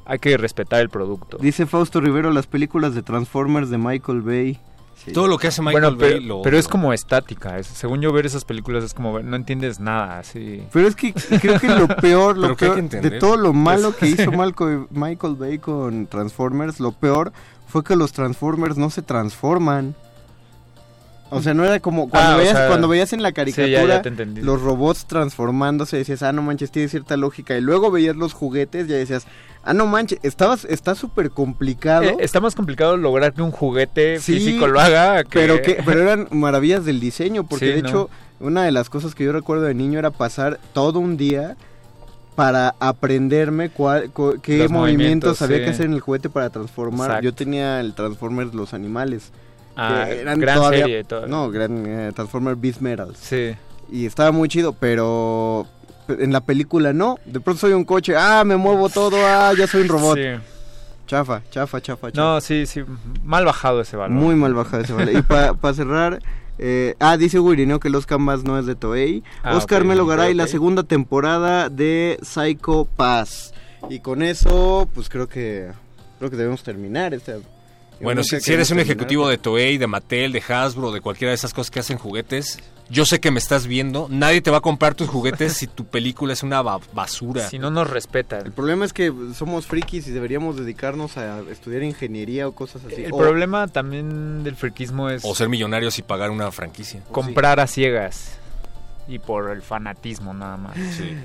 hay 0.05 0.18
que 0.18 0.36
respetar 0.36 0.80
el 0.80 0.88
producto. 0.88 1.38
Dice 1.40 1.66
Fausto 1.66 2.00
Rivero 2.00 2.30
las 2.32 2.46
películas 2.46 2.94
de 2.94 3.03
Transformers 3.03 3.70
de 3.70 3.78
Michael 3.78 4.22
Bay. 4.22 4.59
Sí. 5.05 5.12
Todo 5.12 5.26
lo 5.26 5.36
que 5.36 5.48
hace 5.48 5.62
Michael 5.62 5.82
bueno, 5.82 5.98
pero, 5.98 6.16
Bay 6.16 6.24
lo 6.24 6.42
pero 6.42 6.59
es 6.59 6.68
como 6.68 6.92
estática. 6.92 7.59
es- 7.59 7.66
según 7.66 8.00
yo 8.00 8.12
ver 8.12 8.24
esas 8.24 8.44
películas 8.44 8.84
es 8.84 8.94
como 8.94 9.18
no 9.18 9.34
entiendes 9.34 9.80
nada, 9.80 10.20
así. 10.20 10.62
Pero 10.72 10.86
es 10.86 10.94
que 10.94 11.12
creo 11.12 11.59
que 11.59 11.68
lo 11.68 11.88
peor, 11.88 12.38
lo 12.38 12.57
que 12.57 12.70
que 12.88 13.00
de 13.00 13.18
todo 13.18 13.36
lo 13.36 13.53
malo 13.53 13.92
Pues- 13.92 14.14
que 14.14 14.22
hizo 14.22 14.30
Malco- 14.32 14.86
Michael 14.90 15.34
Bay 15.34 15.59
con 15.59 16.07
Transformers, 16.07 16.78
lo 16.78 16.92
peor 16.92 17.32
fue 17.66 17.82
que 17.82 17.96
los 17.96 18.12
Transformers 18.12 18.76
no 18.76 18.90
se 18.90 19.03
transforman. 19.03 19.94
O 21.35 21.43
sea, 21.43 21.55
no 21.55 21.64
era 21.64 21.80
como 21.80 22.09
cuando, 22.09 22.30
Ah, 22.33 22.35
o 22.35 22.39
veías, 22.39 22.57
sea, 22.57 22.68
cuando 22.68 22.89
veías 22.89 23.12
en 23.12 23.22
la 23.22 23.28
sí, 23.30 23.33
ya- 23.33 23.37
caricatura 23.37 24.03
ya 24.03 24.43
los 24.43 24.61
robots 24.61 25.07
transformándose, 25.07 25.97
decías, 25.97 26.22
ah, 26.22 26.33
no 26.33 26.43
manches, 26.43 26.70
tiene 26.70 26.89
cierta 26.89 27.16
lógica. 27.16 27.57
Y 27.57 27.61
luego 27.61 27.91
veías 27.91 28.16
los 28.16 28.33
juguetes 28.33 28.87
y 28.87 28.91
ya 28.91 28.97
decías, 28.97 29.26
ah, 29.64 29.72
no 29.74 29.87
manches, 29.87 30.18
estabas, 30.22 30.64
está 30.66 30.95
súper 30.95 31.30
complicado. 31.30 32.05
Eh, 32.05 32.16
está 32.20 32.41
más 32.41 32.55
complicado 32.55 32.97
lograr 32.97 33.33
que 33.33 33.43
un 33.43 33.51
juguete 33.51 34.20
Sí, 34.20 34.35
físico 34.35 34.66
lo 34.66 34.80
haga. 34.80 35.24
que- 35.24 35.39
Pero 35.39 35.62
que 35.62 35.83
pero 35.85 36.01
eran 36.03 36.28
maravillas 36.30 36.85
del 36.85 37.01
diseño, 37.01 37.45
porque 37.45 37.66
Sí, 37.66 37.72
de 37.72 37.83
no. 37.83 37.89
hecho, 37.89 38.11
una 38.41 38.64
de 38.64 38.72
las 38.72 38.91
cosas 38.91 39.14
que 39.14 39.24
yo 39.24 39.33
recuerdo 39.33 39.64
de 39.64 39.74
niño 39.74 39.99
era 39.99 40.11
pasar 40.11 40.59
todo 40.72 40.99
un 40.99 41.16
día 41.16 41.57
para 42.35 42.74
aprenderme 42.80 43.68
cuál, 43.68 44.11
cu- 44.11 44.39
qué 44.43 44.59
Los 44.59 44.70
movimientos, 44.70 44.72
movimientos, 44.72 45.43
había 45.43 45.64
que 45.64 45.70
hacer 45.70 45.87
en 45.87 45.93
el 45.93 46.01
juguete 46.01 46.30
para 46.30 46.49
transformar. 46.51 47.09
Exacto. 47.11 47.24
Yo 47.24 47.35
tenía 47.35 47.78
el 47.80 47.95
Transformers 47.95 48.55
Los 48.55 48.72
Animales. 48.74 49.33
Ah, 49.77 50.09
eran 50.11 50.39
gran 50.41 50.57
todavía- 50.57 50.81
serie. 50.81 51.05
todo. 51.05 51.27
No, 51.27 51.51
gran 51.51 51.85
eh, 51.87 52.12
Transformers 52.14 52.61
Beast 52.61 52.81
Metals. 52.81 53.18
Sí. 53.18 53.53
Y 53.91 54.07
estaba 54.07 54.33
muy 54.33 54.49
chido, 54.49 54.73
pero 54.73 55.66
en 56.09 56.33
la 56.33 56.41
película 56.41 56.93
no. 56.93 57.16
De 57.25 57.41
pronto 57.41 57.61
soy 57.61 57.73
un 57.73 57.85
coche, 57.85 58.14
ah, 58.16 58.43
me 58.45 58.57
muevo 58.57 58.89
todo, 58.89 59.16
ah, 59.25 59.53
ya 59.57 59.66
soy 59.66 59.83
un 59.83 59.89
robot. 59.89 60.18
Sí. 60.18 60.25
Chafa, 61.07 61.43
chafa, 61.51 61.81
chafa, 61.81 62.11
chafa. 62.12 62.20
No, 62.23 62.41
sí, 62.41 62.64
sí. 62.66 62.83
Mal 63.23 63.45
bajado 63.45 63.81
ese 63.83 63.97
valor. 63.97 64.16
Muy 64.16 64.35
mal 64.35 64.55
bajado 64.55 64.83
ese 64.83 64.93
valor. 64.93 65.14
Y 65.14 65.23
para 65.23 65.55
cerrar, 65.75 66.20
eh, 66.59 66.95
ah, 67.01 67.16
dice 67.16 67.39
Wirineo 67.41 67.81
que 67.81 67.91
los 67.91 68.07
Canvas 68.07 68.45
no 68.45 68.59
es 68.59 68.64
de 68.66 68.75
Toei. 68.77 69.23
Ah, 69.43 69.57
Oscar 69.57 69.83
ok, 69.83 69.89
Melo 69.89 70.07
Garay, 70.07 70.31
ok. 70.33 70.37
la 70.37 70.47
segunda 70.47 70.83
temporada 70.85 71.68
de 71.68 72.18
Psycho 72.23 72.87
Pass. 72.97 73.53
Y 73.91 73.99
con 74.01 74.23
eso, 74.23 74.89
pues 74.95 75.09
creo 75.09 75.29
que 75.29 75.70
creo 76.18 76.31
que 76.31 76.37
debemos 76.37 76.62
terminar 76.62 77.12
esta. 77.14 77.35
Bueno, 78.03 78.22
si, 78.24 78.36
eres 78.53 78.70
un 78.70 78.80
ejecutivo 78.80 79.28
de 79.28 79.38
Toei, 79.38 79.78
de 79.78 79.86
Mattel, 79.86 80.32
de 80.32 80.42
Hasbro, 80.46 80.92
de 80.92 81.00
cualquiera 81.00 81.30
de 81.30 81.36
esas 81.36 81.55
cosas 81.55 81.70
que 81.70 81.80
hacen 81.80 81.98
juguetes, 81.98 82.59
yo 82.90 83.07
sé 83.07 83.20
que 83.20 83.30
me 83.30 83.38
estás 83.38 83.66
viendo. 83.66 84.07
Nadie 84.11 84.42
te 84.42 84.50
va 84.50 84.59
a 84.59 84.61
comprar 84.61 84.94
tus 84.94 85.09
juguetes 85.09 85.55
si 85.55 85.66
tu 85.66 85.86
película 85.86 86.32
es 86.32 86.42
una 86.42 86.61
ba- 86.62 86.80
basura. 86.92 87.48
Si 87.48 87.59
no 87.59 87.70
nos 87.70 87.88
respetan. 87.88 88.44
El 88.44 88.53
problema 88.53 88.84
es 88.84 88.92
que 88.92 89.12
somos 89.34 89.66
frikis 89.66 90.09
y 90.09 90.11
deberíamos 90.11 90.57
dedicarnos 90.57 91.16
a 91.16 91.40
estudiar 91.50 91.82
ingeniería 91.84 92.46
o 92.48 92.53
cosas 92.53 92.82
así. 92.84 93.05
El 93.05 93.12
O- 93.12 93.18
problema 93.18 93.66
también 93.68 94.44
del 94.44 94.57
friquismo 94.57 95.09
es 95.09 95.24
O 95.24 95.34
ser 95.34 95.48
millonarios 95.48 95.98
y 95.98 96.03
pagar 96.03 96.30
una 96.30 96.50
franquicia. 96.50 97.03
comprar 97.11 97.61
a 97.61 97.66
ciegas. 97.66 98.38
Y 99.09 99.18
por 99.18 99.50
el 99.50 99.62
fanatismo 99.62 100.32
nada 100.34 100.57
más. 100.57 100.76
Sí. 100.96 101.16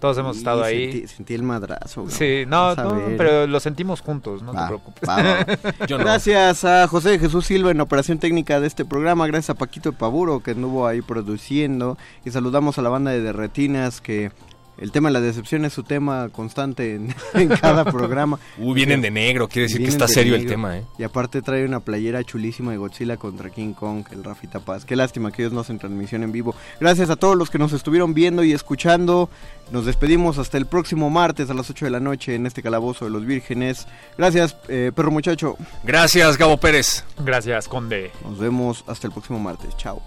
Todos 0.00 0.18
hemos 0.18 0.36
Sí, 0.36 0.40
estado 0.40 0.62
ahí. 0.62 0.92
Sentí, 0.92 1.08
sentí 1.08 1.34
el 1.34 1.42
madrazo. 1.42 2.02
bro. 2.02 2.10
Sí, 2.10 2.44
no, 2.46 2.74
no, 2.74 3.00
pero 3.16 3.46
lo 3.46 3.58
sentimos 3.60 4.00
juntos, 4.02 4.42
no 4.42 4.52
Va, 4.52 4.62
te 4.62 4.66
preocupes. 4.68 5.08
va. 5.08 5.86
Yo 5.86 5.96
no. 5.98 6.04
Gracias 6.04 6.64
a 6.64 6.86
José 6.88 7.18
Jesús 7.18 7.46
Silva 7.46 7.70
en 7.70 7.80
operación 7.80 8.18
técnica 8.18 8.60
de 8.60 8.66
este 8.66 8.84
programa, 8.84 9.26
gracias 9.26 9.50
a 9.50 9.54
Paquito 9.54 9.90
de 9.92 9.96
Pavuro 9.96 10.40
que 10.42 10.50
anduvo 10.50 10.86
ahí 10.86 11.00
produciendo 11.00 11.96
y 12.24 12.30
saludamos 12.30 12.78
a 12.78 12.82
la 12.82 12.90
banda 12.90 13.12
de 13.12 13.20
Derretinas 13.22 14.00
que 14.00 14.30
el 14.78 14.90
tema 14.90 15.08
de 15.08 15.14
la 15.14 15.20
decepción 15.20 15.64
es 15.64 15.72
su 15.72 15.82
tema 15.82 16.28
constante 16.30 16.94
en, 16.94 17.14
en 17.34 17.48
cada 17.48 17.84
programa. 17.90 18.38
Uh, 18.58 18.72
vienen 18.74 19.00
de 19.00 19.10
negro, 19.10 19.48
quiere 19.48 19.68
decir 19.68 19.82
que 19.82 19.88
está 19.88 20.06
de 20.06 20.12
serio 20.12 20.34
el 20.34 20.46
tema, 20.46 20.78
¿eh? 20.78 20.84
Y 20.98 21.02
aparte 21.02 21.42
trae 21.42 21.64
una 21.64 21.80
playera 21.80 22.22
chulísima 22.24 22.72
de 22.72 22.78
Godzilla 22.78 23.16
contra 23.16 23.50
King 23.50 23.72
Kong, 23.72 24.04
el 24.10 24.24
Rafita 24.24 24.60
Paz. 24.60 24.84
Qué 24.84 24.96
lástima 24.96 25.30
que 25.30 25.42
ellos 25.42 25.52
no 25.52 25.60
hacen 25.60 25.78
transmisión 25.78 26.22
en 26.22 26.32
vivo. 26.32 26.54
Gracias 26.80 27.10
a 27.10 27.16
todos 27.16 27.36
los 27.36 27.50
que 27.50 27.58
nos 27.58 27.72
estuvieron 27.72 28.14
viendo 28.14 28.44
y 28.44 28.52
escuchando. 28.52 29.28
Nos 29.70 29.86
despedimos 29.86 30.38
hasta 30.38 30.58
el 30.58 30.66
próximo 30.66 31.10
martes 31.10 31.48
a 31.50 31.54
las 31.54 31.70
8 31.70 31.86
de 31.86 31.90
la 31.90 32.00
noche 32.00 32.34
en 32.34 32.46
este 32.46 32.62
calabozo 32.62 33.06
de 33.06 33.10
los 33.10 33.24
vírgenes. 33.24 33.86
Gracias, 34.18 34.56
eh, 34.68 34.92
perro 34.94 35.10
muchacho. 35.10 35.56
Gracias, 35.82 36.36
Gabo 36.36 36.58
Pérez. 36.58 37.04
Gracias, 37.18 37.68
Conde. 37.68 38.10
Nos 38.24 38.38
vemos 38.38 38.84
hasta 38.86 39.06
el 39.06 39.12
próximo 39.12 39.38
martes. 39.38 39.76
Chao. 39.76 40.02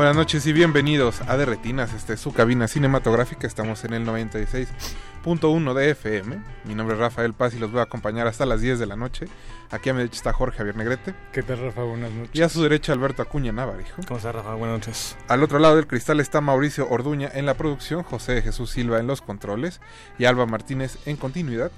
Buenas 0.00 0.16
noches 0.16 0.46
y 0.46 0.54
bienvenidos 0.54 1.20
a 1.28 1.36
De 1.36 1.44
Retinas, 1.44 1.92
este 1.92 2.14
es 2.14 2.20
su 2.20 2.32
cabina 2.32 2.68
cinematográfica, 2.68 3.46
estamos 3.46 3.84
en 3.84 3.92
el 3.92 4.06
96.1 4.06 5.74
de 5.74 5.90
FM. 5.90 6.42
Mi 6.64 6.74
nombre 6.74 6.94
es 6.94 7.00
Rafael 7.00 7.34
Paz 7.34 7.52
y 7.52 7.58
los 7.58 7.70
voy 7.70 7.80
a 7.80 7.82
acompañar 7.82 8.26
hasta 8.26 8.46
las 8.46 8.62
10 8.62 8.78
de 8.78 8.86
la 8.86 8.96
noche. 8.96 9.26
Aquí 9.70 9.90
a 9.90 9.92
mi 9.92 9.98
derecha 9.98 10.16
está 10.16 10.32
Jorge 10.32 10.56
Javier 10.56 10.76
Negrete. 10.76 11.14
¿Qué 11.32 11.42
tal, 11.42 11.58
Rafa? 11.58 11.82
Buenas 11.82 12.12
noches. 12.12 12.30
Y 12.32 12.40
a 12.40 12.48
su 12.48 12.62
derecha 12.62 12.94
Alberto 12.94 13.20
Acuña 13.20 13.52
Navarijo. 13.52 14.00
¿Cómo 14.08 14.16
está, 14.16 14.32
Rafa? 14.32 14.54
Buenas 14.54 14.78
noches. 14.78 15.18
Al 15.28 15.42
otro 15.42 15.58
lado 15.58 15.76
del 15.76 15.86
cristal 15.86 16.18
está 16.20 16.40
Mauricio 16.40 16.88
Orduña 16.88 17.30
en 17.34 17.44
la 17.44 17.52
producción, 17.52 18.02
José 18.02 18.40
Jesús 18.40 18.70
Silva 18.70 19.00
en 19.00 19.06
los 19.06 19.20
controles 19.20 19.82
y 20.18 20.24
Alba 20.24 20.46
Martínez 20.46 20.96
en 21.04 21.18
continuidad. 21.18 21.72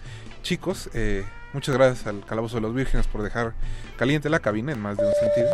Chicos, 0.44 0.90
eh, 0.94 1.24
Muchas 1.52 1.74
gracias 1.74 2.06
al 2.06 2.24
Calabozo 2.24 2.56
de 2.56 2.62
los 2.62 2.74
Vírgenes 2.74 3.06
por 3.06 3.22
dejar 3.22 3.52
caliente 3.96 4.30
la 4.30 4.40
cabina 4.40 4.72
en 4.72 4.80
más 4.80 4.96
de 4.96 5.06
un 5.06 5.12
sentido. 5.14 5.48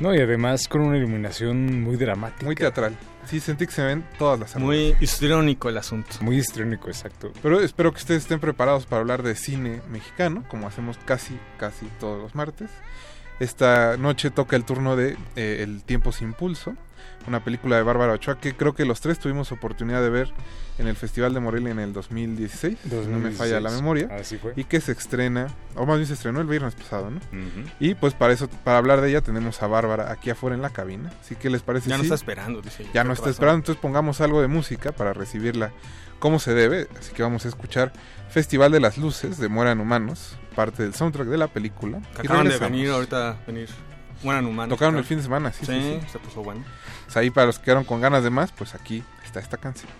No, 0.00 0.14
y 0.14 0.20
además 0.20 0.68
con 0.68 0.80
una 0.80 0.96
iluminación 0.96 1.82
muy 1.82 1.96
dramática. 1.96 2.46
Muy 2.46 2.54
teatral. 2.54 2.96
Sí, 3.26 3.40
sentí 3.40 3.66
que 3.66 3.72
se 3.72 3.82
ven 3.82 4.04
todas 4.18 4.38
las 4.38 4.56
Muy 4.56 4.96
histriónico 5.00 5.68
el 5.68 5.78
asunto. 5.78 6.16
Muy 6.20 6.36
histriónico, 6.36 6.88
exacto. 6.88 7.32
Pero 7.42 7.60
espero 7.60 7.92
que 7.92 7.98
ustedes 7.98 8.22
estén 8.22 8.40
preparados 8.40 8.86
para 8.86 9.00
hablar 9.00 9.22
de 9.22 9.34
cine 9.34 9.80
mexicano, 9.90 10.44
como 10.48 10.66
hacemos 10.66 10.98
casi, 11.04 11.38
casi 11.58 11.86
todos 12.00 12.20
los 12.20 12.34
martes. 12.34 12.70
Esta 13.40 13.96
noche 13.96 14.30
toca 14.30 14.56
el 14.56 14.64
turno 14.64 14.96
de 14.96 15.16
eh, 15.36 15.60
El 15.62 15.82
tiempo 15.82 16.12
sin 16.12 16.34
pulso, 16.34 16.74
una 17.26 17.42
película 17.44 17.76
de 17.76 17.82
Bárbara 17.82 18.12
Ochoa 18.12 18.38
que 18.38 18.54
creo 18.54 18.74
que 18.74 18.84
los 18.84 19.00
tres 19.00 19.18
tuvimos 19.18 19.52
oportunidad 19.52 20.02
de 20.02 20.10
ver 20.10 20.32
en 20.78 20.88
el 20.88 20.96
Festival 20.96 21.32
de 21.34 21.40
Morelia 21.40 21.70
en 21.70 21.78
el 21.78 21.92
2016, 21.92 22.78
no 23.08 23.18
me 23.20 23.30
falla 23.30 23.60
la 23.60 23.70
memoria, 23.70 24.08
Así 24.10 24.38
fue. 24.38 24.52
y 24.56 24.64
que 24.64 24.80
se 24.80 24.92
estrena, 24.92 25.46
o 25.76 25.86
más 25.86 25.96
bien 25.96 26.06
se 26.08 26.14
estrenó 26.14 26.40
el 26.40 26.46
viernes 26.48 26.74
pasado, 26.74 27.10
¿no? 27.10 27.20
Y 27.78 27.94
pues 27.94 28.14
para 28.14 28.32
eso, 28.32 28.48
para 28.48 28.78
hablar 28.78 29.00
de 29.00 29.10
ella 29.10 29.20
tenemos 29.20 29.62
a 29.62 29.66
Bárbara 29.68 30.10
aquí 30.10 30.30
afuera 30.30 30.56
en 30.56 30.62
la 30.62 30.70
cabina, 30.70 31.12
así 31.20 31.36
que 31.36 31.48
les 31.50 31.62
parece 31.62 31.88
Ya 31.90 31.96
no 31.96 32.02
sí? 32.02 32.06
está 32.06 32.16
esperando, 32.16 32.60
dice. 32.60 32.86
Ya 32.92 33.04
no 33.04 33.12
está 33.12 33.30
esperando, 33.30 33.58
entonces 33.58 33.80
pongamos 33.80 34.20
algo 34.20 34.40
de 34.40 34.48
música 34.48 34.92
para 34.92 35.12
recibirla 35.12 35.70
como 36.18 36.38
se 36.38 36.54
debe, 36.54 36.88
así 36.98 37.12
que 37.12 37.22
vamos 37.22 37.44
a 37.44 37.48
escuchar 37.48 37.92
Festival 38.30 38.72
de 38.72 38.80
las 38.80 38.98
Luces 38.98 39.38
de 39.38 39.48
Mueran 39.48 39.78
Humanos, 39.80 40.36
parte 40.56 40.82
del 40.82 40.94
soundtrack 40.94 41.28
de 41.28 41.36
la 41.38 41.46
película. 41.48 42.00
Que 42.16 42.22
acaban 42.22 42.48
de 42.48 42.58
venir 42.58 42.90
ahorita, 42.90 43.36
venir. 43.46 43.68
Mueran 44.22 44.46
humanos. 44.46 44.70
Tocaron 44.76 44.96
el 44.96 45.04
fin 45.04 45.18
de 45.18 45.22
semana, 45.22 45.52
sí, 45.52 45.66
sí, 45.66 45.72
sí. 46.00 46.00
se 46.10 46.18
puso 46.18 46.42
bueno. 46.42 46.64
Pues 47.04 47.16
ahí 47.16 47.30
para 47.30 47.46
los 47.46 47.58
que 47.58 47.66
quedaron 47.66 47.84
con 47.84 48.00
ganas 48.00 48.24
de 48.24 48.30
más, 48.30 48.52
pues 48.52 48.74
aquí 48.74 49.02
está 49.24 49.40
esta 49.40 49.56
canción. 49.56 49.90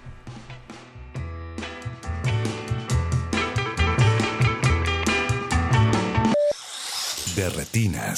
De. 7.37 8.17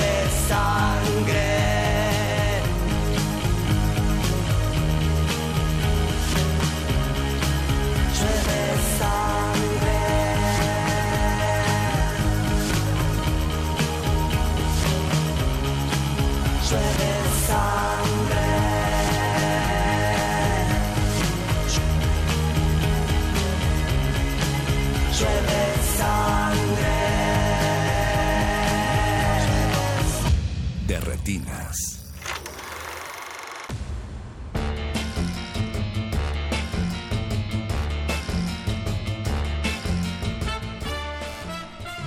de 0.00 0.28
sangre. 0.48 1.69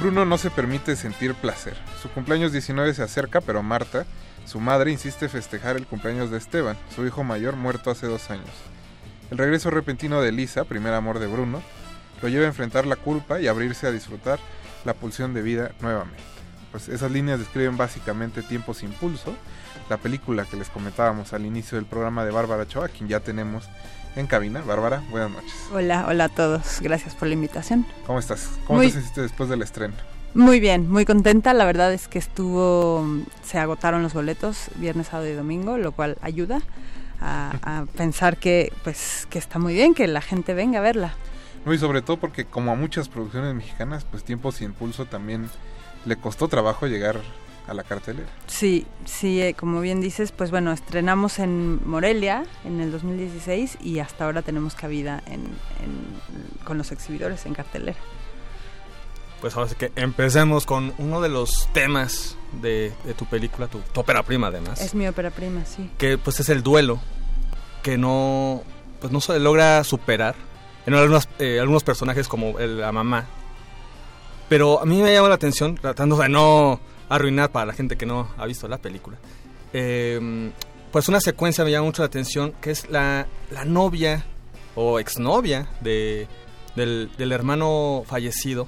Bruno 0.04 0.26
no 0.26 0.38
se 0.38 0.52
permite 0.52 0.98
sentir 0.98 1.34
placer. 1.34 1.78
Su 2.02 2.10
cumpleaños 2.10 2.52
19 2.52 2.94
se 2.94 3.04
acerca, 3.04 3.40
pero 3.40 3.64
Marta, 3.64 4.06
su 4.44 4.60
madre, 4.60 4.92
insiste 4.92 5.30
festejar 5.30 5.78
el 5.78 5.88
cumpleaños 5.88 6.30
de 6.30 6.40
Esteban, 6.40 6.76
su 6.94 7.06
hijo 7.08 7.24
mayor 7.24 7.56
muerto 7.56 7.90
hace 7.90 8.08
dos 8.08 8.30
años. 8.30 8.50
El 9.32 9.38
regreso 9.38 9.70
repentino 9.70 10.22
de 10.22 10.34
Lisa, 10.34 10.66
primer 10.66 10.94
amor 10.94 11.20
de 11.20 11.28
Bruno, 11.28 11.62
lo 12.22 12.28
lleva 12.28 12.44
a 12.44 12.50
enfrentar 12.50 12.86
la 12.86 12.98
culpa 12.98 13.40
y 13.40 13.48
abrirse 13.48 13.88
a 13.88 13.92
disfrutar 13.92 14.40
la 14.84 14.94
pulsión 14.94 15.34
de 15.34 15.42
vida 15.42 15.72
nuevamente. 15.80 16.22
Pues 16.72 16.90
esas 16.90 17.10
líneas 17.10 17.40
describen 17.40 17.78
básicamente 17.78 18.44
Tiempos 18.44 18.84
Impulso, 18.84 19.34
la 19.90 19.96
película 19.96 20.44
que 20.44 20.58
les 20.58 20.68
comentábamos 20.68 21.32
al 21.32 21.46
inicio 21.46 21.78
del 21.78 21.86
programa 21.86 22.26
de 22.26 22.32
Bárbara 22.32 22.68
Choa, 22.68 22.90
quien 22.90 23.08
ya 23.08 23.22
tenemos 23.22 23.70
en 24.16 24.28
cabina. 24.28 24.62
Bárbara, 24.62 25.04
buenas 25.10 25.32
noches. 25.32 25.54
Hola, 25.72 26.06
hola 26.08 26.26
a 26.26 26.30
todos. 26.30 26.80
Gracias 26.82 27.16
por 27.16 27.28
la 27.28 27.34
invitación. 27.34 27.86
¿Cómo 28.06 28.20
estás? 28.20 28.50
¿Cómo 28.66 28.82
te 28.82 28.92
sentiste 28.92 29.22
después 29.22 29.50
del 29.50 29.62
estreno? 29.62 29.94
Muy 30.34 30.60
bien, 30.60 30.90
muy 30.90 31.06
contenta. 31.06 31.54
La 31.54 31.66
verdad 31.66 31.94
es 31.94 32.08
que 32.08 32.20
estuvo, 32.20 33.06
se 33.44 33.60
agotaron 33.60 34.02
los 34.02 34.14
boletos 34.14 34.70
viernes, 34.76 35.08
sábado 35.08 35.30
y 35.30 35.34
domingo, 35.34 35.78
lo 35.78 35.92
cual 35.92 36.18
ayuda 36.22 36.62
a, 37.22 37.86
pensar 37.96 38.38
que, 38.38 38.74
pues, 38.84 39.28
que 39.30 39.40
está 39.40 39.60
muy 39.60 39.74
bien 39.74 39.94
que 39.94 40.08
la 40.08 40.22
gente 40.22 40.54
venga 40.54 40.80
a 40.80 40.82
verla. 40.82 41.14
No, 41.66 41.74
y 41.74 41.78
sobre 41.78 42.02
todo 42.02 42.18
porque 42.18 42.46
como 42.46 42.72
a 42.72 42.76
muchas 42.76 43.08
producciones 43.08 43.54
mexicanas, 43.56 44.06
pues 44.10 44.24
Tiempos 44.24 44.62
y 44.62 44.66
Impulso 44.66 45.06
también 45.06 45.50
le 46.06 46.18
costó 46.18 46.50
trabajo 46.50 46.88
llegar 46.88 47.22
a 47.68 47.74
la 47.74 47.84
cartelera. 47.84 48.28
Sí, 48.48 48.86
sí, 49.06 49.42
eh, 49.42 49.54
como 49.54 49.82
bien 49.82 50.02
dices, 50.02 50.32
pues 50.32 50.52
bueno, 50.52 50.72
estrenamos 50.72 51.40
en 51.40 51.88
Morelia 51.88 52.46
en 52.66 52.82
el 52.82 52.92
2016 52.92 53.78
y 53.82 54.00
hasta 54.00 54.26
ahora 54.26 54.42
tenemos 54.42 54.76
cabida 54.76 55.24
en, 55.28 55.44
con 56.66 56.78
los 56.78 56.92
exhibidores 56.92 57.46
en 57.46 57.54
cartelera. 57.54 57.98
Pues 59.42 59.56
ahora 59.56 59.70
sí 59.70 59.76
que 59.76 59.92
empecemos 59.96 60.66
con 60.66 60.94
uno 60.98 61.20
de 61.20 61.30
los 61.30 61.68
temas 61.74 62.38
de, 62.62 62.94
tu 63.18 63.26
película, 63.26 63.68
tu, 63.68 63.82
ópera 63.96 64.24
prima 64.24 64.48
además. 64.48 64.80
Es 64.80 64.96
mi 64.96 65.08
ópera 65.08 65.32
prima, 65.32 65.66
sí. 65.66 65.90
Que 65.98 66.18
pues 66.18 66.40
es 66.40 66.50
el 66.50 66.64
duelo, 66.64 67.00
que 67.82 67.98
no, 67.98 68.64
pues 69.02 69.12
no 69.12 69.20
se 69.20 69.40
logra 69.40 69.84
superar 69.84 70.36
en 70.86 70.94
algunos, 70.94 71.28
eh, 71.40 71.60
algunos 71.60 71.84
personajes 71.84 72.28
como 72.28 72.58
la 72.58 72.92
mamá. 72.92 73.26
Pero 74.48 74.82
a 74.82 74.86
mí 74.86 75.02
me 75.02 75.12
llama 75.14 75.30
la 75.30 75.36
atención, 75.36 75.76
tratando 75.76 76.16
de 76.18 76.30
no 76.30 76.80
arruinar 77.10 77.52
para 77.52 77.66
la 77.66 77.74
gente 77.74 77.98
que 77.98 78.06
no 78.06 78.30
ha 78.38 78.46
visto 78.46 78.68
la 78.68 78.78
película. 78.78 79.18
Em, 79.74 80.52
pues 80.92 81.08
una 81.10 81.20
secuencia 81.20 81.64
me 81.64 81.72
llama 81.72 81.86
mucho 81.86 82.02
la 82.02 82.08
atención, 82.08 82.54
que 82.62 82.72
es 82.72 82.90
la, 82.90 83.28
la 83.52 83.66
novia 83.66 84.26
o 84.76 85.00
exnovia 85.00 85.68
de, 85.82 86.28
del, 86.76 87.12
del, 87.18 87.32
hermano 87.32 88.04
fallecido, 88.06 88.68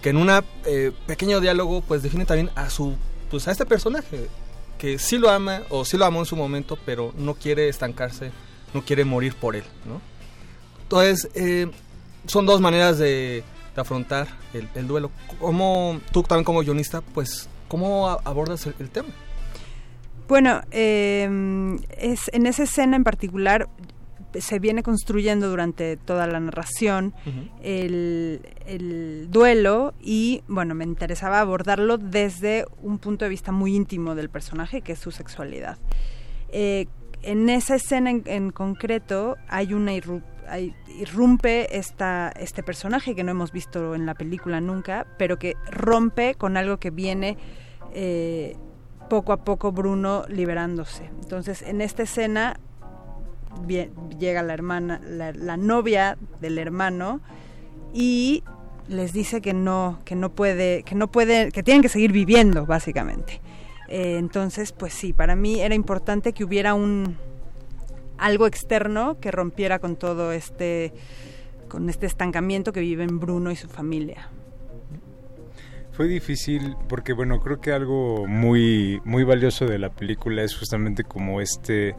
que 0.00 0.10
en 0.10 0.16
un 0.16 0.30
eh, 0.64 0.92
pequeño 1.06 1.40
diálogo 1.40 1.80
pues 1.80 2.02
define 2.02 2.24
también 2.24 2.50
a 2.54 2.70
su 2.70 2.96
pues 3.30 3.48
a 3.48 3.52
este 3.52 3.64
personaje 3.64 4.28
que 4.82 4.98
sí 4.98 5.16
lo 5.16 5.30
ama 5.30 5.62
o 5.70 5.84
sí 5.84 5.96
lo 5.96 6.04
amó 6.04 6.18
en 6.18 6.26
su 6.26 6.34
momento, 6.34 6.76
pero 6.84 7.14
no 7.16 7.34
quiere 7.34 7.68
estancarse, 7.68 8.32
no 8.74 8.84
quiere 8.84 9.04
morir 9.04 9.34
por 9.36 9.54
él, 9.54 9.62
¿no? 9.84 10.00
Entonces, 10.82 11.30
eh, 11.34 11.70
son 12.26 12.46
dos 12.46 12.60
maneras 12.60 12.98
de, 12.98 13.44
de 13.74 13.80
afrontar 13.80 14.28
el, 14.54 14.68
el, 14.74 14.86
duelo. 14.86 15.10
Como 15.38 16.00
tú 16.12 16.22
también 16.22 16.44
como 16.44 16.60
guionista, 16.60 17.00
pues 17.00 17.48
¿Cómo 17.72 18.06
abordas 18.06 18.66
el, 18.66 18.90
tema? 18.90 19.08
Bueno, 20.28 20.60
em, 20.72 21.78
es, 21.96 22.28
en 22.34 22.44
esa 22.44 22.64
escena 22.64 22.96
en 22.96 23.02
particular 23.02 23.66
se 24.38 24.58
viene 24.58 24.82
construyendo 24.82 25.48
durante 25.48 25.96
toda 25.96 26.26
la 26.26 26.38
narración 26.38 27.14
el, 27.62 28.42
duelo 29.30 29.94
y 30.02 30.42
bueno, 30.48 30.74
me 30.74 30.84
interesaba 30.84 31.40
abordarlo 31.40 31.96
desde 31.96 32.66
un 32.82 32.98
punto 32.98 33.24
de 33.24 33.30
vista 33.30 33.52
muy 33.52 33.74
íntimo 33.74 34.14
del 34.14 34.28
personaje, 34.28 34.82
que 34.82 34.92
es 34.92 34.98
su 34.98 35.10
sexualidad. 35.10 35.78
Eh, 36.50 36.88
en 37.22 37.48
esa 37.48 37.76
escena 37.76 38.10
en, 38.10 38.50
concreto 38.50 39.38
hay 39.48 39.72
una 39.72 39.94
irrumpe 40.58 41.76
esta, 41.76 42.32
este 42.38 42.62
personaje 42.62 43.14
que 43.14 43.24
no 43.24 43.30
hemos 43.30 43.52
visto 43.52 43.94
en 43.94 44.06
la 44.06 44.14
película 44.14 44.60
nunca, 44.60 45.06
pero 45.18 45.38
que 45.38 45.56
rompe 45.70 46.34
con 46.34 46.56
algo 46.56 46.78
que 46.78 46.90
viene 46.90 47.36
eh, 47.94 48.56
poco 49.08 49.32
a 49.32 49.44
poco 49.44 49.72
Bruno 49.72 50.24
liberándose. 50.28 51.10
Entonces, 51.20 51.62
en 51.62 51.80
esta 51.80 52.02
escena 52.02 52.58
llega 54.18 54.42
la 54.42 54.54
hermana, 54.54 55.00
la, 55.04 55.56
novia 55.56 56.16
del 56.40 56.58
hermano 56.58 57.20
y 57.92 58.42
les 58.88 59.12
dice 59.12 59.40
que 59.40 59.52
no, 59.52 59.98
que 60.04 60.16
no 60.16 60.30
puede, 60.30 60.82
que 60.82 60.94
no 60.94 61.10
que 61.10 61.62
tienen 61.62 61.82
que 61.82 61.88
seguir 61.88 62.12
viviendo, 62.12 62.66
básicamente. 62.66 63.40
Eh, 63.88 64.16
entonces, 64.18 64.72
pues 64.72 64.94
sí, 64.94 65.12
para 65.12 65.36
mí 65.36 65.60
era 65.60 65.74
importante 65.74 66.32
que 66.32 66.44
hubiera 66.44 66.74
un 66.74 67.16
algo 68.18 68.46
externo 68.46 69.18
que 69.20 69.30
rompiera 69.30 69.78
con 69.78 69.96
todo 69.96 70.32
este, 70.32 70.92
con 71.68 71.88
este 71.88 72.06
estancamiento 72.06 72.72
que 72.72 72.80
viven 72.80 73.18
Bruno 73.18 73.50
y 73.50 73.56
su 73.56 73.68
familia. 73.68 74.28
Fue 75.92 76.08
difícil 76.08 76.74
porque 76.88 77.12
bueno, 77.12 77.40
creo 77.40 77.60
que 77.60 77.72
algo 77.72 78.26
muy 78.26 79.00
muy 79.04 79.24
valioso 79.24 79.66
de 79.66 79.78
la 79.78 79.90
película 79.90 80.42
es 80.42 80.56
justamente 80.56 81.04
como 81.04 81.42
este 81.42 81.94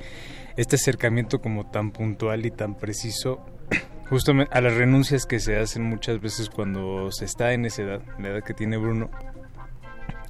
este 0.57 0.77
acercamiento 0.77 1.41
como 1.41 1.69
tan 1.69 1.91
puntual 1.91 2.45
y 2.45 2.51
tan 2.51 2.75
preciso 2.75 3.45
justamente 4.09 4.51
a 4.55 4.61
las 4.61 4.73
renuncias 4.73 5.25
que 5.27 5.39
se 5.39 5.57
hacen 5.57 5.83
muchas 5.83 6.19
veces 6.21 6.49
cuando 6.49 7.11
se 7.11 7.25
está 7.25 7.53
en 7.53 7.65
esa 7.65 7.83
edad, 7.83 8.01
la 8.17 8.29
edad 8.29 8.43
que 8.43 8.55
tiene 8.55 8.77
Bruno 8.77 9.11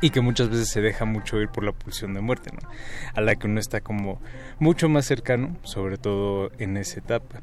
y 0.04 0.10
que 0.10 0.20
muchas 0.20 0.50
veces 0.50 0.68
se 0.68 0.82
deja 0.82 1.06
mucho 1.06 1.40
ir 1.40 1.48
por 1.48 1.64
la 1.64 1.72
pulsión 1.72 2.14
de 2.14 2.20
muerte, 2.20 2.52
¿no? 2.52 2.68
A 3.16 3.22
la 3.22 3.38
que 3.38 3.48
uno 3.48 3.62
está 3.62 3.80
como 3.80 4.22
mucho 4.60 4.90
más 4.90 5.06
cercano, 5.06 5.56
sobre 5.64 5.98
todo 5.98 6.52
en 6.58 6.76
esa 6.76 7.00
etapa. 7.00 7.42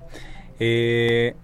Eh, 0.59 1.35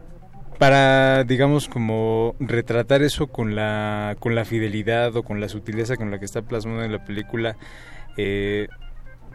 para 0.58 1.24
digamos 1.24 1.68
como 1.68 2.36
retratar 2.38 3.02
eso 3.02 3.28
con 3.28 3.54
la 3.54 4.16
con 4.18 4.34
la 4.34 4.44
fidelidad 4.44 5.16
o 5.16 5.22
con 5.22 5.40
la 5.40 5.48
sutileza 5.48 5.96
con 5.96 6.10
la 6.10 6.18
que 6.18 6.26
está 6.26 6.42
plasmado 6.42 6.82
en 6.82 6.92
la 6.92 7.02
película 7.02 7.56
eh, 8.18 8.68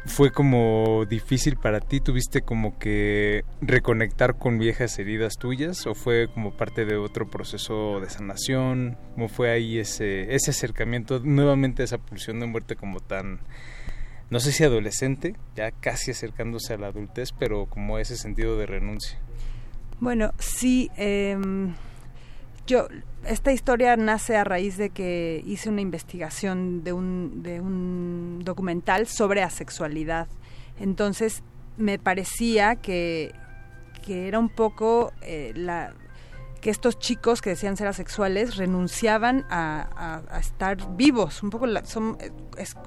fue 0.05 0.31
como 0.31 1.05
difícil 1.07 1.57
para 1.57 1.79
ti 1.79 1.99
tuviste 1.99 2.41
como 2.41 2.77
que 2.79 3.43
reconectar 3.61 4.37
con 4.37 4.57
viejas 4.57 4.97
heridas 4.97 5.37
tuyas 5.37 5.85
o 5.85 5.93
fue 5.93 6.27
como 6.33 6.57
parte 6.57 6.85
de 6.85 6.97
otro 6.97 7.29
proceso 7.29 7.99
de 7.99 8.09
sanación 8.09 8.97
cómo 9.13 9.27
fue 9.27 9.51
ahí 9.51 9.77
ese 9.77 10.33
ese 10.33 10.51
acercamiento 10.51 11.19
nuevamente 11.19 11.83
esa 11.83 11.99
pulsión 11.99 12.39
de 12.39 12.47
muerte 12.47 12.75
como 12.75 12.99
tan 12.99 13.41
no 14.31 14.39
sé 14.39 14.51
si 14.51 14.63
adolescente 14.63 15.35
ya 15.55 15.71
casi 15.71 16.11
acercándose 16.11 16.73
a 16.73 16.77
la 16.77 16.87
adultez 16.87 17.31
pero 17.31 17.67
como 17.67 17.99
ese 17.99 18.17
sentido 18.17 18.57
de 18.57 18.65
renuncia 18.65 19.19
bueno, 20.01 20.33
sí. 20.39 20.89
Em, 20.97 21.75
yo, 22.65 22.87
esta 23.25 23.51
historia 23.51 23.95
nace 23.97 24.35
a 24.35 24.43
raíz 24.43 24.77
de 24.77 24.89
que 24.89 25.43
hice 25.45 25.69
una 25.69 25.81
investigación 25.81 26.83
de 26.83 26.93
un, 26.93 27.43
de 27.43 27.61
un 27.61 28.41
documental 28.43 29.07
sobre 29.07 29.43
asexualidad. 29.43 30.27
Entonces, 30.79 31.43
me 31.77 31.99
parecía 31.99 32.75
que, 32.75 33.33
que 34.03 34.27
era 34.27 34.39
un 34.39 34.49
poco 34.49 35.13
eh, 35.21 35.53
la 35.55 35.93
que 36.61 36.69
estos 36.69 36.99
chicos 36.99 37.41
que 37.41 37.49
decían 37.49 37.75
ser 37.75 37.87
asexuales 37.87 38.55
renunciaban 38.55 39.45
a, 39.49 40.21
estar 40.39 40.95
vivos. 40.95 41.41
Un 41.41 41.49
poco 41.49 41.65
la, 41.65 41.83
son, 41.85 42.19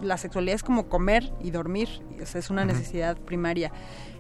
la 0.01 0.17
sexualidad 0.17 0.55
es 0.55 0.63
como 0.63 0.89
comer 0.89 1.33
y 1.43 1.51
dormir, 1.51 1.89
es 2.19 2.51
una 2.51 2.65
necesidad 2.65 3.17
primaria. 3.17 3.73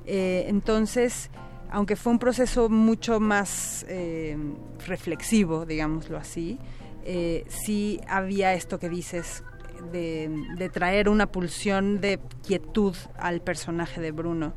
Eh, 0.07 0.47
entonces, 0.49 1.31
aunque 1.75 1.97
fue 1.97 2.13
un 2.13 2.21
proceso 2.21 2.69
mucho 2.69 3.19
más 3.19 3.85
eh, 3.89 4.39
reflexivo, 4.87 5.67
digámoslo 5.67 6.17
así, 6.17 6.57
eh, 7.05 7.45
sí 7.49 8.01
había 8.07 8.55
esto 8.55 8.79
que 8.79 8.89
dices 8.89 9.43
de, 9.91 10.71
traer 10.73 11.09
una 11.09 11.27
pulsión 11.27 12.01
de 12.01 12.21
quietud 12.47 12.95
al 13.19 13.41
personaje 13.41 14.01
de 14.01 14.13
Bruno. 14.13 14.55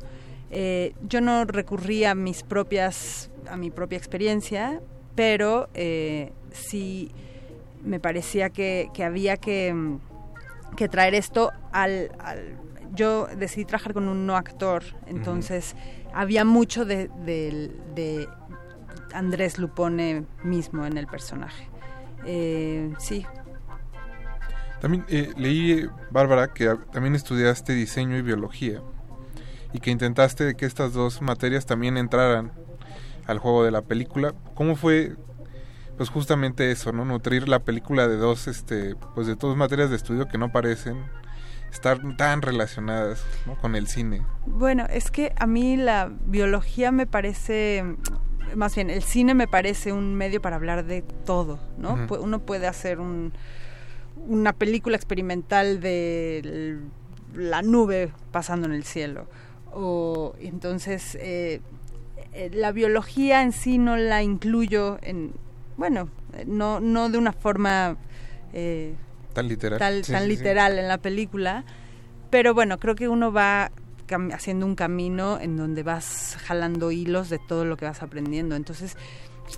yo 1.08 1.20
no 1.20 1.44
recurrí 1.44 2.04
a 2.04 2.14
mis 2.14 2.44
propias 2.44 3.30
a 3.50 3.56
mi 3.56 3.70
propia 3.70 3.98
experiencia, 3.98 4.80
pero 5.16 5.68
eh, 5.74 6.32
sí 6.52 7.10
me 7.82 7.98
parecía 7.98 8.50
que, 8.50 8.90
había 9.04 9.36
que, 9.36 9.98
traer 10.88 11.14
esto 11.14 11.50
al, 11.72 12.10
Yo 12.94 13.26
decidí 13.26 13.64
trabajar 13.64 13.92
con 13.92 14.06
un 14.06 14.24
no 14.24 14.36
actor, 14.36 14.84
entonces 15.06 15.74
había 16.14 16.44
mucho 16.44 16.84
de, 16.84 18.28
Andrés 19.12 19.58
Lupone 19.58 20.26
mismo 20.42 20.84
en 20.86 20.98
el 20.98 21.06
personaje. 21.06 21.68
Eh, 22.24 22.92
sí. 22.98 23.24
También 24.80 25.04
eh, 25.08 25.32
leí, 25.36 25.88
Bárbara, 26.10 26.52
que 26.52 26.76
también 26.92 27.14
estudiaste 27.14 27.72
diseño 27.72 28.16
y 28.16 28.22
biología 28.22 28.82
y 29.72 29.80
que 29.80 29.90
intentaste 29.90 30.54
que 30.54 30.66
estas 30.66 30.92
dos 30.92 31.20
materias 31.20 31.66
también 31.66 31.96
entraran 31.96 32.52
al 33.26 33.38
juego 33.38 33.64
de 33.64 33.70
la 33.70 33.82
película. 33.82 34.34
¿Cómo 34.54 34.76
fue 34.76 35.16
pues 35.96 36.10
justamente 36.10 36.70
eso, 36.70 36.92
¿no? 36.92 37.04
Nutrir 37.04 37.48
la 37.48 37.58
película 37.58 38.06
de 38.06 38.16
dos 38.16 38.46
este 38.46 38.94
pues 39.14 39.26
de 39.26 39.34
dos 39.34 39.56
materias 39.56 39.90
de 39.90 39.96
estudio 39.96 40.28
que 40.28 40.38
no 40.38 40.52
parecen 40.52 41.04
estar 41.70 41.98
tan 42.16 42.42
relacionadas 42.42 43.24
con 43.60 43.76
el 43.76 43.86
cine. 43.86 44.22
Bueno, 44.46 44.86
es 44.88 45.10
que 45.10 45.32
a 45.36 45.46
mí 45.46 45.76
la 45.76 46.10
biología 46.26 46.92
me 46.92 47.06
parece 47.06 47.84
más 48.54 48.74
bien 48.74 48.88
el 48.88 49.02
cine 49.02 49.34
me 49.34 49.46
parece 49.46 49.92
un 49.92 50.14
medio 50.14 50.40
para 50.40 50.56
hablar 50.56 50.84
de 50.84 51.02
todo, 51.02 51.60
¿no? 51.76 52.06
Uno 52.20 52.40
puede 52.40 52.66
hacer 52.66 52.98
un, 52.98 53.32
una 54.26 54.52
película 54.52 54.96
experimental 54.96 55.80
de 55.80 56.78
la 57.34 57.62
nube 57.62 58.12
pasando 58.32 58.66
en 58.66 58.72
el 58.72 58.84
cielo 58.84 59.26
o 59.72 60.34
entonces 60.40 61.16
eh, 61.20 61.60
eh, 62.32 62.50
la 62.52 62.72
biología 62.72 63.42
en 63.42 63.52
sí 63.52 63.78
no 63.78 63.96
la 63.96 64.22
incluyo 64.22 64.98
en, 65.02 65.32
bueno, 65.76 66.08
no, 66.46 66.80
no 66.80 67.10
de 67.10 67.18
una 67.18 67.32
forma 67.32 67.96
eh, 68.52 68.94
tan 69.38 69.48
literal, 69.48 70.02
tan 70.02 70.28
literal 70.28 70.78
en 70.78 70.88
la 70.88 70.98
película, 70.98 71.64
pero 72.30 72.54
bueno, 72.54 72.78
creo 72.78 72.94
que 72.94 73.08
uno 73.08 73.32
va 73.32 73.70
haciendo 74.32 74.64
un 74.66 74.74
camino 74.74 75.38
en 75.40 75.56
donde 75.56 75.82
vas 75.82 76.36
jalando 76.44 76.90
hilos 76.90 77.28
de 77.28 77.38
todo 77.38 77.64
lo 77.64 77.76
que 77.76 77.84
vas 77.84 78.02
aprendiendo. 78.02 78.56
Entonces, 78.56 78.96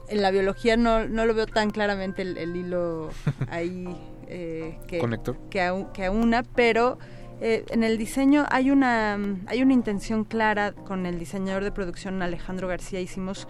en 0.09 0.23
la 0.23 0.31
biología 0.31 0.77
no, 0.77 1.09
no 1.09 1.25
lo 1.25 1.35
veo 1.35 1.47
tan 1.47 1.71
claramente 1.71 2.23
el, 2.23 2.57
hilo 2.57 3.11
ahí 3.51 3.89
eh, 4.29 4.79
que, 4.87 5.01
que, 5.51 5.87
que 5.93 6.05
a 6.05 6.11
una, 6.11 6.43
pero 6.43 6.99
eh, 7.41 7.65
en 7.71 7.85
el 7.85 7.97
diseño 7.97 8.45
hay 8.51 8.71
una, 8.71 9.19
hay 9.47 9.63
una 9.63 9.73
intención 9.73 10.25
clara 10.25 10.73
con 10.73 11.07
el 11.07 11.19
diseñador 11.19 11.65
de 11.65 11.73
producción 11.73 12.21
Alejandro 12.23 12.69
García. 12.69 13.01
Hicimos 13.01 13.49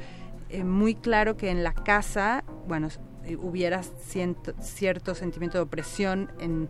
eh, 0.49 0.63
muy 0.63 0.95
claro 0.95 1.37
que 1.37 1.51
en 1.51 1.65
la 1.65 1.73
casa, 1.73 2.45
bueno, 2.69 2.89
eh, 3.33 3.37
hubiera 3.37 3.83
cierto 3.83 5.15
sentimiento 5.15 5.59
de 5.59 5.63
opresión 5.63 6.31
en, 6.41 6.69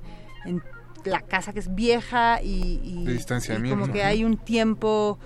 la 1.05 1.23
casa 1.23 1.55
que 1.55 1.61
es 1.61 1.75
vieja 1.75 2.41
y, 2.43 3.07
como 3.71 3.91
que 3.91 4.03
hay 4.05 4.23
un 4.23 4.37
tiempo 4.37 5.19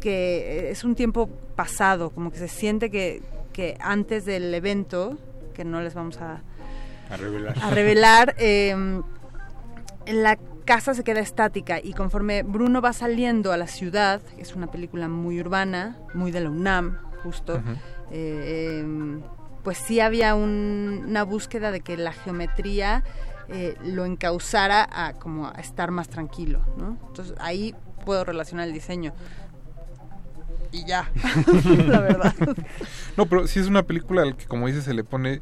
que 0.00 0.70
es 0.70 0.84
un 0.84 0.94
tiempo 0.94 1.28
pasado, 1.56 2.10
como 2.10 2.30
que 2.30 2.36
se 2.36 2.48
siente 2.48 2.90
que, 2.90 3.22
que 3.54 3.78
antes 3.80 4.26
del 4.26 4.52
evento, 4.52 5.16
que 5.54 5.64
no 5.64 5.80
les 5.80 5.94
vamos 5.94 6.18
a, 6.18 6.42
a 7.08 7.16
revelar, 7.16 7.58
a 7.58 7.70
revelar 7.70 8.34
eh, 8.38 9.00
la 10.06 10.38
casa 10.64 10.94
se 10.94 11.04
queda 11.04 11.20
estática 11.20 11.78
y 11.82 11.92
conforme 11.92 12.42
Bruno 12.42 12.80
va 12.80 12.92
saliendo 12.92 13.52
a 13.52 13.56
la 13.56 13.66
ciudad, 13.66 14.20
es 14.38 14.54
una 14.54 14.66
película 14.66 15.08
muy 15.08 15.40
urbana, 15.40 15.96
muy 16.14 16.30
de 16.30 16.40
la 16.40 16.50
UNAM, 16.50 16.98
justo, 17.22 17.62
eh, 18.10 18.80
em, 18.80 19.22
pues 19.64 19.78
sí 19.78 19.98
había 19.98 20.34
una 20.34 21.24
búsqueda 21.24 21.72
de 21.72 21.80
que 21.80 21.96
la 21.96 22.12
geometría 22.12 23.02
eh, 23.48 23.76
lo 23.82 24.04
encauzara 24.04 24.86
a 24.90 25.14
como 25.14 25.48
a 25.48 25.60
estar 25.60 25.90
más 25.90 26.08
tranquilo, 26.08 26.60
¿no? 26.76 26.98
Entonces 27.08 27.34
ahí 27.40 27.74
puedo 28.04 28.24
relacionar 28.24 28.68
el 28.68 28.74
diseño. 28.74 29.12
Y 30.70 30.84
ya, 30.84 31.10
la 31.86 32.00
verdad. 32.00 32.34
No, 33.16 33.26
pero 33.26 33.46
sí 33.46 33.60
es 33.60 33.66
una 33.66 33.84
película 33.84 34.22
al 34.22 34.36
que, 34.36 34.46
como 34.46 34.66
dices, 34.66 34.84
se 34.84 34.92
le 34.92 35.04
pone 35.04 35.40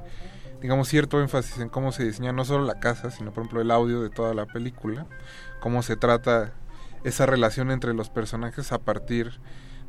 digamos, 0.63 0.89
cierto 0.89 1.21
énfasis 1.21 1.59
en 1.59 1.69
cómo 1.69 1.91
se 1.91 2.05
diseña 2.05 2.33
no 2.33 2.45
solo 2.45 2.65
la 2.65 2.79
casa, 2.79 3.11
sino 3.11 3.33
por 3.33 3.43
ejemplo 3.43 3.61
el 3.61 3.73
audio 3.73 4.01
de 4.01 4.11
toda 4.11 4.33
la 4.33 4.47
película, 4.47 5.07
cómo 5.61 5.83
se 5.83 5.97
trata 5.97 6.53
esa 7.03 7.27
relación 7.27 7.73
entre 7.73 7.95
los 7.95 8.11
personajes 8.11 8.71
a 8.71 8.79
partir 8.79 9.41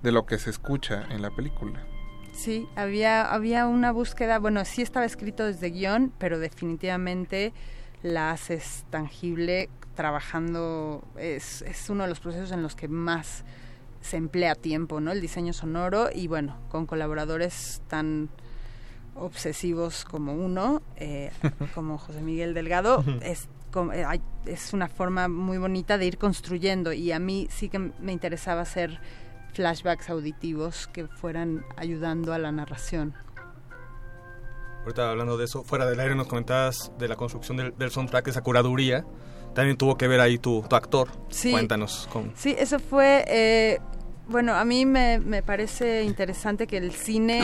de 0.01 0.11
lo 0.11 0.25
que 0.25 0.39
se 0.39 0.49
escucha 0.49 1.03
en 1.11 1.21
la 1.21 1.29
película. 1.29 1.85
Sí, 2.33 2.67
había, 2.75 3.31
había 3.31 3.67
una 3.67 3.91
búsqueda, 3.91 4.39
bueno, 4.39 4.65
sí 4.65 4.81
estaba 4.81 5.05
escrito 5.05 5.45
desde 5.45 5.69
guion, 5.69 6.11
pero 6.17 6.39
definitivamente 6.39 7.53
la 8.01 8.31
haces 8.31 8.85
tangible 8.89 9.69
trabajando, 9.95 11.03
es, 11.15 11.61
es 11.61 11.89
uno 11.89 12.03
de 12.03 12.09
los 12.09 12.19
procesos 12.19 12.51
en 12.51 12.63
los 12.63 12.75
que 12.75 12.87
más 12.87 13.45
se 14.01 14.17
emplea 14.17 14.55
tiempo, 14.55 14.99
¿no? 14.99 15.11
El 15.11 15.21
diseño 15.21 15.53
sonoro 15.53 16.09
y 16.13 16.27
bueno, 16.27 16.57
con 16.69 16.85
colaboradores 16.85 17.81
tan 17.87 18.29
obsesivos 19.15 20.03
como 20.03 20.33
uno, 20.33 20.81
eh, 20.97 21.31
como 21.75 21.97
José 21.97 22.21
Miguel 22.21 22.53
Delgado, 22.53 23.03
es, 23.21 23.47
eh, 23.93 24.19
es 24.47 24.73
una 24.73 24.87
forma 24.87 25.27
muy 25.27 25.59
bonita 25.59 25.97
de 25.97 26.07
ir 26.07 26.17
construyendo 26.17 26.91
y 26.93 27.11
a 27.11 27.19
mí 27.19 27.47
sí 27.49 27.69
que 27.69 27.79
me 27.79 28.11
interesaba 28.11 28.61
hacer 28.61 28.99
flashbacks 29.53 30.09
auditivos 30.09 30.87
que 30.87 31.07
fueran 31.07 31.65
ayudando 31.77 32.33
a 32.33 32.37
la 32.37 32.51
narración. 32.51 33.13
Ahorita 34.81 35.11
hablando 35.11 35.37
de 35.37 35.45
eso, 35.45 35.63
fuera 35.63 35.85
del 35.85 35.99
aire 35.99 36.15
nos 36.15 36.27
comentabas 36.27 36.91
de 36.97 37.07
la 37.07 37.15
construcción 37.15 37.57
del, 37.57 37.77
del 37.77 37.91
soundtrack, 37.91 38.27
esa 38.27 38.41
curaduría. 38.41 39.05
También 39.55 39.77
tuvo 39.77 39.97
que 39.97 40.07
ver 40.07 40.19
ahí 40.19 40.37
tu, 40.37 40.63
actor. 40.71 41.09
Sí, 41.29 41.51
Cuéntanos. 41.51 42.09
Con... 42.11 42.31
Sí, 42.35 42.55
eso 42.57 42.79
fue... 42.79 43.23
Eh, 43.27 43.79
bueno, 44.27 44.55
a 44.55 44.65
mí 44.65 44.85
me, 44.85 45.19
me 45.19 45.43
parece 45.43 46.03
interesante 46.03 46.65
que 46.65 46.77
el 46.77 46.91
cine 46.91 47.43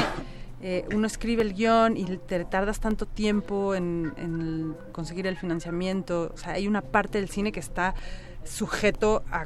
eh, 0.62 0.86
uno 0.94 1.08
escribe 1.08 1.42
el 1.42 1.54
guion 1.54 1.96
y 1.96 2.06
te 2.06 2.44
tardas 2.44 2.82
tanto 2.82 3.06
tiempo 3.06 3.76
en, 3.76 4.76
conseguir 4.92 5.28
el 5.28 5.38
financiamiento. 5.38 6.32
O 6.34 6.38
sea, 6.38 6.54
hay 6.54 6.68
una 6.68 6.82
parte 6.82 7.20
del 7.20 7.30
cine 7.30 7.52
que 7.52 7.62
está 7.62 7.96
sujeto 8.44 9.24
a 9.32 9.46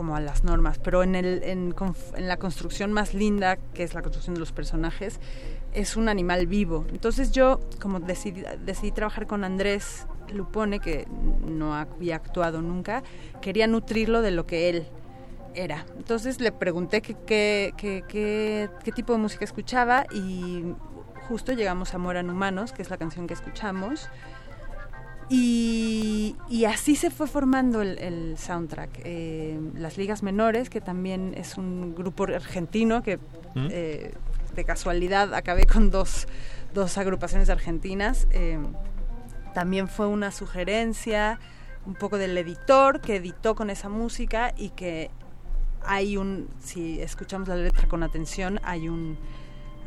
como 0.00 0.16
a 0.16 0.20
las 0.20 0.44
normas, 0.44 0.78
pero 0.78 1.02
en, 1.02 1.14
el, 1.14 1.42
en, 1.42 1.74
la 2.16 2.38
construcción 2.38 2.90
más 2.90 3.12
linda, 3.12 3.58
que 3.74 3.82
es 3.82 3.92
la 3.92 4.00
construcción 4.00 4.32
de 4.32 4.40
los 4.40 4.50
personajes, 4.50 5.20
es 5.74 5.94
un 5.94 6.08
animal 6.08 6.46
vivo. 6.46 6.86
Entonces 6.90 7.32
yo, 7.32 7.60
como 7.82 8.00
decidí, 8.00 8.42
decidí 8.64 8.92
trabajar 8.92 9.26
con 9.26 9.44
Andrés 9.44 10.06
Lupone, 10.32 10.80
que 10.80 11.06
no 11.46 11.74
había 11.74 12.16
actuado 12.16 12.62
nunca, 12.62 13.02
quería 13.42 13.66
nutrirlo 13.66 14.22
de 14.22 14.30
lo 14.30 14.46
que 14.46 14.70
él 14.70 14.86
era. 15.54 15.84
Entonces 15.98 16.40
le 16.40 16.50
pregunté 16.50 17.02
qué 17.02 17.74
qué 17.76 18.92
tipo 18.94 19.12
de 19.12 19.18
música 19.18 19.44
escuchaba 19.44 20.06
y 20.10 20.64
justo 21.28 21.52
llegamos 21.52 21.92
a 21.92 21.98
Moran 21.98 22.30
Humanos, 22.30 22.72
que 22.72 22.80
es 22.80 22.88
la 22.88 22.96
canción 22.96 23.26
que 23.26 23.34
escuchamos. 23.34 24.08
Y, 25.30 26.34
así 26.66 26.96
se 26.96 27.10
fue 27.10 27.26
formando 27.28 27.82
el, 27.82 28.36
soundtrack. 28.36 29.00
Eh, 29.04 29.58
Las 29.74 29.96
Ligas 29.96 30.22
Menores, 30.22 30.68
que 30.68 30.80
también 30.80 31.34
es 31.36 31.56
un 31.56 31.94
grupo 31.94 32.24
argentino 32.24 33.02
que 33.02 33.16
¿Mm? 33.54 33.68
eh, 33.70 34.14
de 34.54 34.64
casualidad 34.64 35.32
acabé 35.34 35.64
con 35.66 35.90
dos, 35.90 36.26
dos 36.74 36.98
agrupaciones 36.98 37.48
argentinas. 37.48 38.26
Eh, 38.32 38.58
también 39.54 39.88
fue 39.88 40.06
una 40.06 40.32
sugerencia 40.32 41.38
un 41.86 41.94
poco 41.94 42.18
del 42.18 42.36
editor 42.36 43.00
que 43.00 43.16
editó 43.16 43.54
con 43.54 43.70
esa 43.70 43.88
música 43.88 44.52
y 44.56 44.70
que 44.70 45.10
hay 45.82 46.16
un, 46.16 46.48
si 46.60 47.00
escuchamos 47.00 47.48
la 47.48 47.56
letra 47.56 47.88
con 47.88 48.02
atención, 48.02 48.60
hay 48.64 48.88
un 48.88 49.16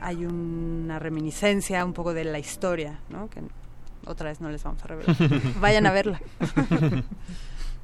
hay 0.02 0.26
una 0.26 1.00
reminiscencia 1.00 1.86
un 1.86 1.94
poco 1.94 2.14
de 2.14 2.26
la 2.26 2.38
historia, 2.38 3.00
¿no? 3.10 3.30
Que 3.30 3.42
otra 4.06 4.30
vez 4.30 4.42
no 4.42 4.50
les 4.50 4.64
vamos 4.64 4.84
a 4.84 4.88
revelar. 4.88 5.16
Vayan 5.60 5.86
a 5.86 5.92
verla. 5.92 6.22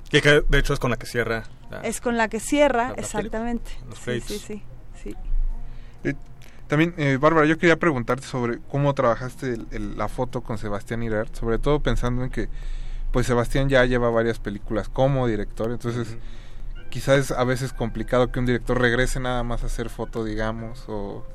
Que, 0.10 0.22
de 0.22 0.58
hecho 0.58 0.74
es 0.74 0.80
con 0.80 0.90
la 0.90 0.98
que 0.98 1.06
cierra. 1.06 1.44
es 1.84 2.02
con 2.02 2.18
la 2.18 2.30
que 2.30 2.40
cierra, 2.40 2.96
exactamente. 2.98 3.70
sí, 4.04 4.20
sí, 4.22 4.40
sí, 4.40 4.64
sí. 5.04 5.16
Eh, 6.04 6.16
también, 6.68 6.96
eh, 6.98 7.18
Bárbara, 7.22 7.46
yo 7.46 7.60
quería 7.60 7.78
preguntarte 7.78 8.26
sobre 8.26 8.58
cómo 8.72 8.96
trabajaste 8.96 9.58
la 9.72 10.08
foto 10.08 10.42
con 10.42 10.58
Sebastián 10.58 11.04
Irart, 11.04 11.36
sobre 11.36 11.60
todo 11.60 11.82
pensando 11.82 12.24
en 12.24 12.32
que 12.32 12.50
pues 13.12 13.28
Sebastián 13.28 13.70
ya 13.70 13.86
lleva 13.86 14.10
varias 14.10 14.40
películas 14.40 14.90
como 14.90 15.28
director, 15.28 15.72
entonces 15.72 16.18
quizás 16.90 17.20
es 17.20 17.32
a 17.32 17.44
veces 17.44 17.74
complicado 17.74 18.32
que 18.32 18.40
un 18.40 18.46
director 18.46 18.80
regrese 18.80 19.20
nada 19.20 19.44
más 19.44 19.64
a 19.64 19.68
hacer 19.68 19.90
foto, 19.90 20.24
digamos, 20.24 20.86
o... 20.88 21.26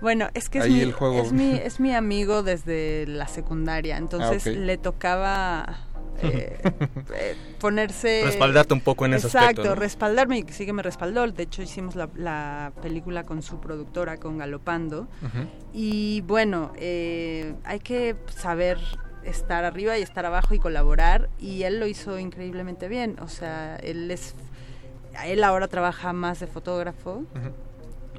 Bueno, 0.00 0.28
es 0.34 0.48
que 0.48 0.58
es, 0.58 0.68
mi, 0.68 0.80
es, 1.18 1.32
mi, 1.32 1.52
es 1.64 1.80
mi 1.80 1.94
amigo 1.94 2.42
desde 2.42 3.06
la 3.06 3.28
secundaria, 3.28 3.96
entonces 3.96 4.46
ah, 4.46 4.50
le 4.50 4.78
tocaba 4.78 5.88
eh, 6.22 6.58
eh, 7.14 7.36
ponerse... 7.60 8.22
Respaldarte 8.24 8.74
un 8.74 8.80
poco 8.80 9.06
en 9.06 9.14
ese 9.14 9.26
aspecto. 9.28 9.62
Exacto, 9.62 9.74
respaldarme 9.74 10.38
y 10.38 10.44
sí 10.50 10.66
que 10.66 10.72
me 10.72 10.82
respaldó. 10.82 11.26
De 11.26 11.42
hecho, 11.42 11.62
hicimos 11.62 11.94
la, 11.96 12.72
película 12.82 13.24
con 13.24 13.42
su 13.42 13.60
productora, 13.60 14.16
con 14.16 14.38
Galopando. 14.38 15.08
Y 15.72 16.22
bueno, 16.22 16.72
eh, 16.76 17.54
hay 17.64 17.80
que 17.80 18.16
saber 18.36 18.78
estar 19.24 19.64
arriba 19.64 19.98
y 19.98 20.02
estar 20.02 20.26
abajo 20.26 20.54
y 20.54 20.58
colaborar. 20.58 21.28
Y 21.38 21.62
él 21.62 21.78
lo 21.78 21.86
hizo 21.86 22.18
increíblemente 22.18 22.88
bien. 22.88 23.16
O 23.20 23.28
sea, 23.28 23.76
él 23.76 24.10
es... 24.10 24.34
Él 25.24 25.42
ahora 25.42 25.66
trabaja 25.66 26.12
más 26.12 26.38
de 26.38 26.46
fotógrafo 26.46 27.24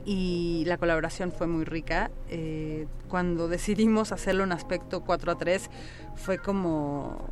y 0.05 0.63
la 0.65 0.77
colaboración 0.77 1.31
fue 1.31 1.47
muy 1.47 1.65
rica. 1.65 2.11
cuando 3.07 3.47
decidimos 3.47 4.11
hacerlo 4.11 4.43
en 4.43 4.51
aspecto 4.51 5.01
4 5.01 5.31
a 5.31 5.35
3 5.37 5.69
fue 6.15 6.37
como 6.37 7.27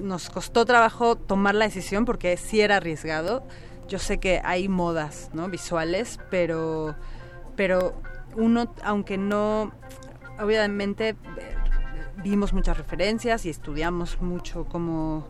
nos 0.00 0.30
costó 0.30 0.64
trabajo 0.64 1.16
tomar 1.16 1.54
la 1.54 1.66
decisión 1.66 2.04
porque 2.04 2.36
sí 2.36 2.60
era 2.60 2.76
arriesgado. 2.76 3.44
Yo 3.88 3.98
sé 3.98 4.18
que 4.18 4.40
hay 4.44 4.68
modas 4.68 5.30
¿no? 5.32 5.48
visuales, 5.48 6.18
pero, 6.30 6.96
pero 7.56 8.00
uno, 8.36 8.72
aunque 8.84 9.18
no, 9.18 9.72
obviamente 10.40 11.16
vimos 12.22 12.52
muchas 12.52 12.76
referencias 12.76 13.44
y 13.46 13.50
estudiamos 13.50 14.20
mucho 14.20 14.64
cómo, 14.64 15.26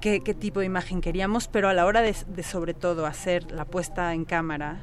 qué, 0.00 0.20
tipo 0.20 0.60
de 0.60 0.66
imagen 0.66 1.00
queríamos, 1.00 1.48
pero 1.48 1.68
a 1.68 1.74
la 1.74 1.84
hora 1.86 2.00
de 2.02 2.42
sobre 2.42 2.74
todo 2.74 3.06
hacer 3.06 3.52
la 3.52 3.64
puesta 3.64 4.14
en 4.14 4.24
cámara 4.24 4.80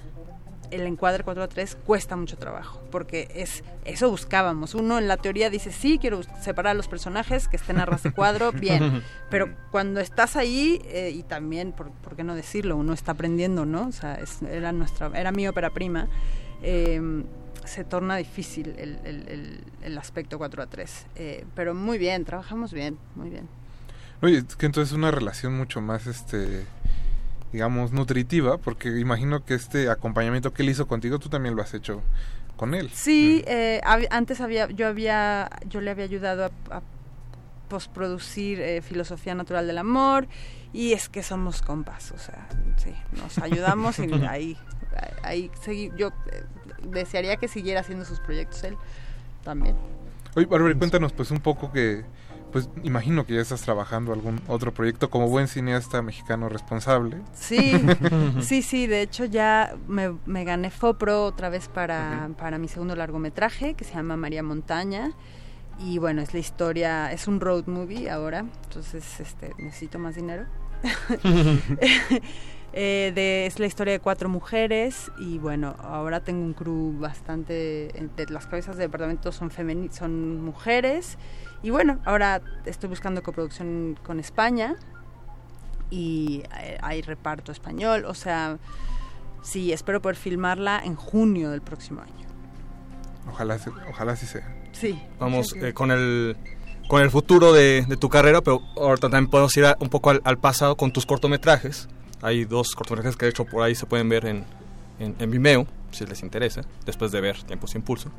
el 0.71 0.81
encuadre 0.81 1.23
4 1.23 1.43
a 1.43 1.47
3 1.47 1.77
cuesta 1.85 2.15
mucho 2.15 2.37
trabajo, 2.37 2.81
porque 2.91 3.27
es 3.35 3.63
eso 3.85 4.09
buscábamos. 4.09 4.75
Uno 4.75 4.97
en 4.97 5.07
la 5.07 5.17
teoría 5.17 5.49
dice, 5.49 5.71
sí, 5.71 5.97
quiero 5.99 6.21
separar 6.41 6.71
a 6.71 6.73
los 6.73 6.87
personajes, 6.87 7.47
que 7.47 7.55
estén 7.55 7.79
a 7.79 7.85
ras 7.85 8.03
de 8.03 8.11
cuadro, 8.11 8.51
bien. 8.53 9.03
Pero 9.29 9.55
cuando 9.71 9.99
estás 9.99 10.35
ahí, 10.35 10.81
eh, 10.85 11.11
y 11.15 11.23
también, 11.23 11.71
por, 11.71 11.91
qué 12.15 12.23
no 12.23 12.35
decirlo? 12.35 12.75
Uno 12.75 12.93
está 12.93 13.13
aprendiendo, 13.13 13.65
¿no? 13.65 13.87
O 13.87 13.91
sea, 13.91 14.19
era, 14.49 14.71
nuestra, 14.71 15.11
era 15.15 15.31
mi 15.31 15.47
ópera 15.47 15.69
prima. 15.69 16.07
Em, 16.61 17.23
se 17.65 17.83
torna 17.83 18.15
difícil 18.15 18.75
el, 18.77 19.97
aspecto 19.97 20.37
4 20.37 20.63
a 20.63 20.67
3. 20.67 21.05
Eh, 21.15 21.45
pero 21.55 21.73
muy 21.73 21.97
bien, 21.97 22.25
trabajamos 22.25 22.73
bien, 22.73 22.97
muy 23.15 23.29
bien. 23.29 23.47
Oye, 24.21 24.39
es 24.39 24.55
que 24.55 24.65
entonces 24.65 24.91
es 24.91 24.97
una 24.97 25.11
relación 25.11 25.55
mucho 25.55 25.79
más 25.79 26.07
este 26.07 26.65
digamos, 27.51 27.91
nutritiva, 27.91 28.57
porque 28.57 28.99
imagino 28.99 29.43
que 29.45 29.53
este 29.53 29.89
acompañamiento 29.89 30.53
que 30.53 30.63
él 30.63 30.69
hizo 30.69 30.87
contigo, 30.87 31.19
tú 31.19 31.29
también 31.29 31.55
lo 31.55 31.61
has 31.61 31.73
hecho 31.73 32.01
con 32.55 32.73
él. 32.73 32.89
Sí, 32.93 33.43
eh, 33.47 33.81
antes 34.09 34.41
había, 34.41 34.69
yo 34.69 34.87
había, 34.87 35.49
yo 35.67 35.81
le 35.81 35.91
había 35.91 36.05
ayudado 36.05 36.51
a, 36.69 36.81
postproducir 37.69 38.61
eh, 38.61 38.81
Filosofía 38.81 39.35
Natural 39.35 39.67
del 39.67 39.77
Amor, 39.77 40.27
y 40.71 40.93
es 40.93 41.09
que 41.09 41.21
somos 41.21 41.61
compas, 41.61 42.13
o 42.13 42.17
sea, 42.17 42.47
sí, 42.77 42.93
nos 43.21 43.37
ayudamos 43.39 43.99
y 43.99 44.09
ahí, 44.29 44.57
ahí 45.21 45.51
seguí, 45.61 45.91
yo 45.97 46.13
eh, 46.31 46.43
desearía 46.83 47.35
que 47.35 47.49
siguiera 47.49 47.81
haciendo 47.81 48.05
sus 48.05 48.21
proyectos 48.21 48.63
él 48.63 48.77
también. 49.43 49.75
Oye, 50.35 50.45
Bárbara, 50.45 50.75
cuéntanos 50.75 51.11
pues 51.11 51.29
un 51.31 51.39
poco 51.39 51.71
que 51.73 52.05
pues 52.57 52.69
imagino 52.81 53.23
que 53.23 53.35
ya 53.35 53.41
estás 53.41 53.61
trabajando 53.61 54.13
algún 54.13 54.41
otro 54.47 54.73
proyecto 54.73 55.11
como 55.11 55.27
buen 55.27 55.47
cineasta 55.47 56.01
mexicano 56.01 56.49
responsable. 56.49 57.21
Sí, 57.35 57.79
sí, 58.41 58.63
sí, 58.63 58.87
de 58.87 59.03
hecho 59.03 59.25
ya 59.25 59.75
me, 59.87 60.43
gané 60.43 60.71
FOPRO 60.71 61.23
otra 61.25 61.49
vez 61.49 61.67
para, 61.67 62.31
para 62.39 62.57
mi 62.57 62.67
segundo 62.67 62.95
largometraje 62.95 63.75
que 63.75 63.83
se 63.83 63.93
llama 63.93 64.17
María 64.17 64.41
Montaña 64.41 65.11
y 65.77 65.99
bueno, 65.99 66.23
es 66.23 66.33
la 66.33 66.39
historia, 66.39 67.11
es 67.11 67.27
un 67.27 67.39
road 67.39 67.67
movie 67.67 68.09
ahora, 68.09 68.39
entonces 68.63 69.19
este 69.19 69.53
necesito 69.59 69.99
más 69.99 70.15
dinero. 70.15 70.45
Eh, 72.73 73.11
de, 73.15 73.47
es 73.47 73.59
la 73.59 73.65
historia 73.65 73.93
de 73.93 73.99
cuatro 73.99 74.29
mujeres 74.29 75.09
y 75.17 75.39
bueno, 75.39 75.75
ahora 75.79 76.19
tengo 76.19 76.43
un 76.43 76.53
crew 76.53 76.95
bastante, 76.99 77.53
de 78.15 78.25
las 78.29 78.45
cabezas 78.45 78.75
de 78.77 78.83
departamento 78.83 79.31
son, 79.31 79.49
son 79.91 80.41
mujeres 80.43 81.17
y 81.63 81.69
bueno, 81.69 81.99
ahora 82.05 82.41
estoy 82.65 82.89
buscando 82.89 83.23
coproducción 83.23 83.97
con 84.03 84.19
España 84.19 84.75
y 85.89 86.43
eh, 86.59 86.77
hay 86.81 87.01
reparto 87.01 87.51
español, 87.51 88.05
o 88.05 88.13
sea, 88.13 88.57
sí, 89.41 89.71
espero 89.71 90.01
poder 90.01 90.17
filmarla 90.17 90.81
en 90.83 90.95
junio 90.95 91.51
del 91.51 91.61
próximo 91.61 92.01
año. 92.01 92.27
Ojalá, 93.29 93.59
ojalá 93.89 94.15
sí 94.15 94.25
sea. 94.25 94.55
Sí. 94.71 95.01
Vamos 95.19 95.53
eh, 95.55 95.73
con 95.73 95.91
el 95.91 96.37
con 96.87 97.01
el 97.01 97.11
futuro 97.11 97.51
de, 97.53 97.85
tu 97.99 98.09
carrera, 98.09 98.41
pero 98.41 98.61
ahorita 98.77 99.09
también 99.09 99.29
podemos 99.29 99.55
ir 99.57 99.65
un 99.79 99.89
poco 99.89 100.09
al, 100.09 100.37
pasado 100.37 100.75
con 100.75 100.91
tus 100.91 101.05
cortometrajes. 101.05 101.87
Hay 102.21 102.45
dos 102.45 102.75
cortometrajes 102.75 103.17
que 103.17 103.25
de 103.25 103.31
hecho 103.31 103.45
por 103.45 103.61
ahí 103.63 103.75
se 103.75 103.85
pueden 103.85 104.09
ver 104.09 104.25
en, 104.25 104.45
en, 104.99 105.31
Vimeo, 105.31 105.67
si 105.91 106.05
les 106.05 106.23
interesa, 106.23 106.61
después 106.85 107.11
de 107.11 107.21
ver 107.21 107.43
Tiempos 107.43 107.75
Impulso. 107.75 108.09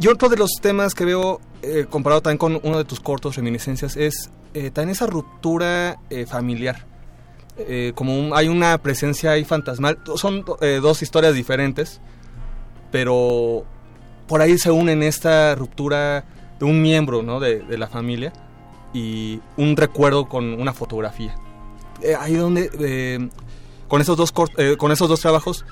Y 0.00 0.06
otro 0.06 0.28
de 0.28 0.36
los 0.36 0.52
temas 0.62 0.94
que 0.94 1.04
veo 1.04 1.40
eh, 1.62 1.86
comparado 1.90 2.22
también 2.22 2.38
con 2.38 2.60
uno 2.62 2.78
de 2.78 2.84
tus 2.84 3.00
cortos, 3.00 3.34
Reminiscencias, 3.34 3.96
es 3.96 4.30
eh, 4.54 4.70
también 4.70 4.90
esa 4.90 5.06
ruptura 5.06 5.98
eh, 6.08 6.24
familiar. 6.24 6.86
como 7.96 8.36
hay 8.36 8.46
una 8.46 8.78
presencia 8.78 9.32
ahí 9.32 9.44
fantasmal. 9.44 9.98
Son 10.14 10.44
dos 10.80 11.02
historias 11.02 11.34
diferentes, 11.34 12.00
pero 12.92 13.64
por 14.28 14.40
ahí 14.40 14.56
se 14.58 14.70
unen 14.70 15.02
esta 15.02 15.56
ruptura 15.56 16.24
de 16.60 16.64
un 16.64 16.80
miembro 16.80 17.24
¿no? 17.24 17.40
de, 17.40 17.58
de 17.60 17.76
la 17.76 17.88
familia 17.88 18.32
y 18.94 19.40
un 19.56 19.76
recuerdo 19.76 20.28
con 20.28 20.54
una 20.60 20.72
fotografía. 20.72 21.34
ahí 22.20 22.34
donde 22.34 23.28
con 23.88 24.00
esos 24.00 24.16
dos 24.16 24.30
con 24.30 24.92
esos 24.92 25.08
dos 25.08 25.20
trabajos 25.20 25.64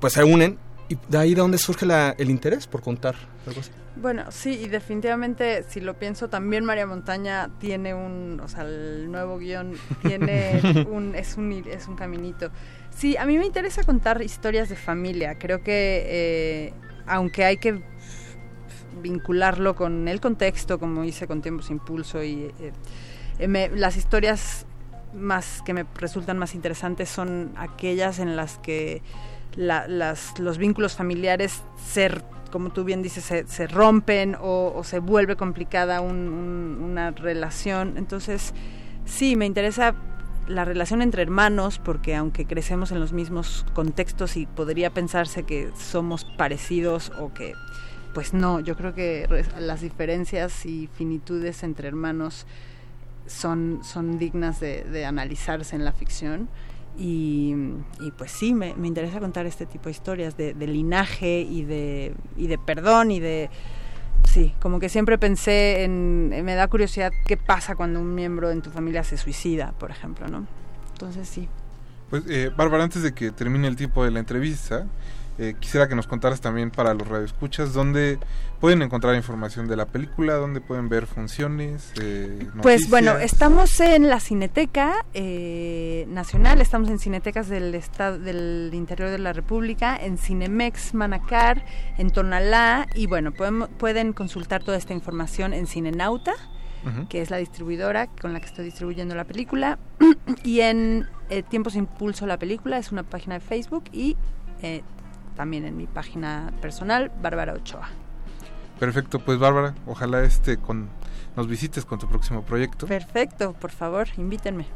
pues 0.00 0.12
se 0.12 0.24
unen 0.24 0.58
¿Y 0.92 0.98
de 1.08 1.16
ahí 1.16 1.34
de 1.34 1.40
dónde 1.40 1.56
surge 1.56 1.86
el 2.18 2.28
interés 2.28 2.66
por 2.66 2.82
contar 2.82 3.14
algo 3.46 3.60
así? 3.60 3.70
Bueno, 3.96 4.30
sí, 4.30 4.50
y 4.62 4.68
definitivamente, 4.68 5.64
si 5.66 5.80
lo 5.80 5.94
pienso, 5.98 6.28
también 6.28 6.66
María 6.66 6.86
Montaña 6.86 7.48
tiene 7.58 7.94
un, 7.94 8.40
o 8.44 8.48
sea, 8.48 8.64
el 8.64 9.10
nuevo 9.10 9.38
guion 9.38 9.72
tiene 10.02 10.86
un, 10.90 11.14
es 11.14 11.38
un, 11.38 11.50
es 11.52 11.88
un 11.88 11.96
caminito. 11.96 12.50
Sí, 12.90 13.16
a 13.16 13.24
mí 13.24 13.38
me 13.38 13.46
interesa 13.46 13.84
contar 13.84 14.20
historias 14.20 14.68
de 14.68 14.76
familia. 14.76 15.38
Creo 15.38 15.62
que, 15.62 16.02
eh, 16.04 16.74
aunque 17.06 17.46
hay 17.46 17.56
que 17.56 17.82
vincularlo 19.00 19.74
con 19.74 20.08
el 20.08 20.20
contexto, 20.20 20.78
como 20.78 21.04
hice 21.04 21.26
con 21.26 21.40
Tiempos 21.40 21.70
Impulso, 21.70 22.22
y 22.22 22.52
eh, 23.38 23.70
las 23.74 23.96
historias 23.96 24.66
más 25.14 25.62
que 25.64 25.72
me 25.72 25.86
resultan 25.94 26.36
más 26.36 26.54
interesantes 26.54 27.08
son 27.08 27.52
aquellas 27.56 28.18
en 28.18 28.36
las 28.36 28.58
que 28.58 29.00
las, 29.56 30.38
los 30.38 30.58
vínculos 30.58 30.94
familiares 30.94 31.62
ser 31.76 32.24
como 32.52 32.70
tú 32.70 32.84
bien 32.84 33.02
dices, 33.02 33.24
se, 33.46 33.66
rompen 33.66 34.36
o, 34.38 34.82
se 34.84 35.00
vuelve 35.00 35.36
complicada 35.36 36.02
una 36.02 37.10
relación. 37.10 37.96
Entonces, 37.96 38.52
sí, 39.06 39.34
me 39.36 39.46
interesa 39.46 39.94
la 40.46 40.64
relación 40.64 41.02
entre 41.02 41.22
hermanos, 41.22 41.80
porque 41.82 42.14
aunque 42.14 42.44
crecemos 42.44 42.92
en 42.92 43.00
los 43.00 43.14
mismos 43.14 43.64
contextos 43.72 44.36
y 44.36 44.44
podría 44.46 44.90
pensarse 44.90 45.44
que 45.44 45.70
somos 45.78 46.26
parecidos 46.36 47.10
o 47.18 47.32
que, 47.32 47.54
pues 48.12 48.34
no, 48.34 48.60
yo 48.60 48.76
creo 48.76 48.94
que 48.94 49.26
las 49.58 49.80
diferencias 49.80 50.66
y 50.66 50.90
finitudes 50.92 51.62
entre 51.62 51.88
hermanos 51.88 52.46
son, 53.26 53.80
son 53.82 54.18
dignas 54.18 54.60
de 54.60 55.06
analizarse 55.06 55.74
en 55.74 55.86
la 55.86 55.92
ficción. 55.92 56.50
Y, 56.98 57.54
pues 58.18 58.30
sí, 58.30 58.54
me, 58.54 58.74
interesa 58.82 59.18
contar 59.18 59.46
este 59.46 59.66
tipo 59.66 59.84
de 59.84 59.92
historias 59.92 60.36
de, 60.36 60.54
linaje 60.54 61.40
y 61.40 61.64
de, 61.64 62.14
y 62.36 62.46
de 62.46 62.58
perdón 62.58 63.10
y 63.10 63.20
de... 63.20 63.50
Sí, 64.24 64.54
como 64.60 64.78
que 64.78 64.88
siempre 64.88 65.18
pensé 65.18 65.84
en... 65.84 66.28
Me 66.28 66.54
da 66.54 66.68
curiosidad 66.68 67.12
qué 67.26 67.36
pasa 67.36 67.74
cuando 67.74 68.00
un 68.00 68.14
miembro 68.14 68.50
en 68.50 68.62
tu 68.62 68.70
familia 68.70 69.04
se 69.04 69.16
suicida, 69.16 69.72
por 69.78 69.90
ejemplo, 69.90 70.28
¿no? 70.28 70.46
Entonces 70.92 71.28
sí. 71.28 71.48
Pues, 72.08 72.24
eh, 72.28 72.50
Bárbara, 72.54 72.84
antes 72.84 73.02
de 73.02 73.12
que 73.12 73.30
termine 73.30 73.66
el 73.68 73.76
tiempo 73.76 74.04
de 74.04 74.10
la 74.10 74.20
entrevista, 74.20 74.86
Eh, 75.38 75.54
quisiera 75.58 75.88
que 75.88 75.94
nos 75.94 76.06
contaras 76.06 76.42
también 76.42 76.70
para 76.70 76.92
los 76.92 77.08
radioescuchas 77.08 77.72
dónde 77.72 78.18
pueden 78.60 78.82
encontrar 78.82 79.14
información 79.16 79.66
de 79.66 79.76
la 79.76 79.86
película, 79.86 80.34
dónde 80.34 80.60
pueden 80.60 80.90
ver 80.90 81.06
funciones. 81.06 81.92
Eh, 82.00 82.48
pues 82.60 82.90
bueno, 82.90 83.16
estamos 83.16 83.80
en 83.80 84.10
la 84.10 84.20
Cineteca 84.20 85.06
eh, 85.14 86.04
Nacional, 86.08 86.60
estamos 86.60 86.90
en 86.90 86.98
Cinetecas 86.98 87.48
del 87.48 87.74
estado 87.74 88.18
del 88.18 88.70
interior 88.74 89.08
de 89.08 89.18
la 89.18 89.32
República, 89.32 89.96
en 89.96 90.18
Cinemex 90.18 90.92
Manacar, 90.92 91.64
en 91.96 92.10
Tonalá 92.10 92.86
y 92.94 93.06
bueno 93.06 93.32
pueden 93.32 94.12
consultar 94.12 94.62
toda 94.62 94.76
esta 94.76 94.92
información 94.92 95.54
en 95.54 95.66
Cinenauta. 95.66 96.34
que 97.08 97.22
es 97.22 97.30
la 97.30 97.36
distribuidora 97.36 98.08
con 98.08 98.32
la 98.32 98.40
que 98.40 98.46
estoy 98.46 98.64
distribuyendo 98.64 99.14
la 99.14 99.24
película, 99.24 99.78
y 100.44 100.60
en 100.60 101.06
Tiempos 101.48 101.76
Impulso 101.76 102.26
la 102.26 102.38
película, 102.38 102.76
es 102.76 102.90
una 102.90 103.04
página 103.04 103.34
de 103.34 103.40
Facebook, 103.40 103.84
y 103.92 104.16
también 105.42 105.64
en 105.64 105.76
mi 105.76 105.88
página 105.88 106.52
personal, 106.60 107.10
Bárbara 107.20 107.52
Ochoa. 107.54 107.88
Perfecto, 108.78 109.18
pues 109.18 109.40
Bárbara, 109.40 109.74
ojalá 109.88 110.22
este 110.22 110.56
con 110.56 110.88
nos 111.34 111.48
visites 111.48 111.84
con 111.84 111.98
tu 111.98 112.06
próximo 112.06 112.42
proyecto. 112.42 112.86
Perfecto, 112.86 113.52
por 113.54 113.72
favor, 113.72 114.06
invítenme. 114.18 114.66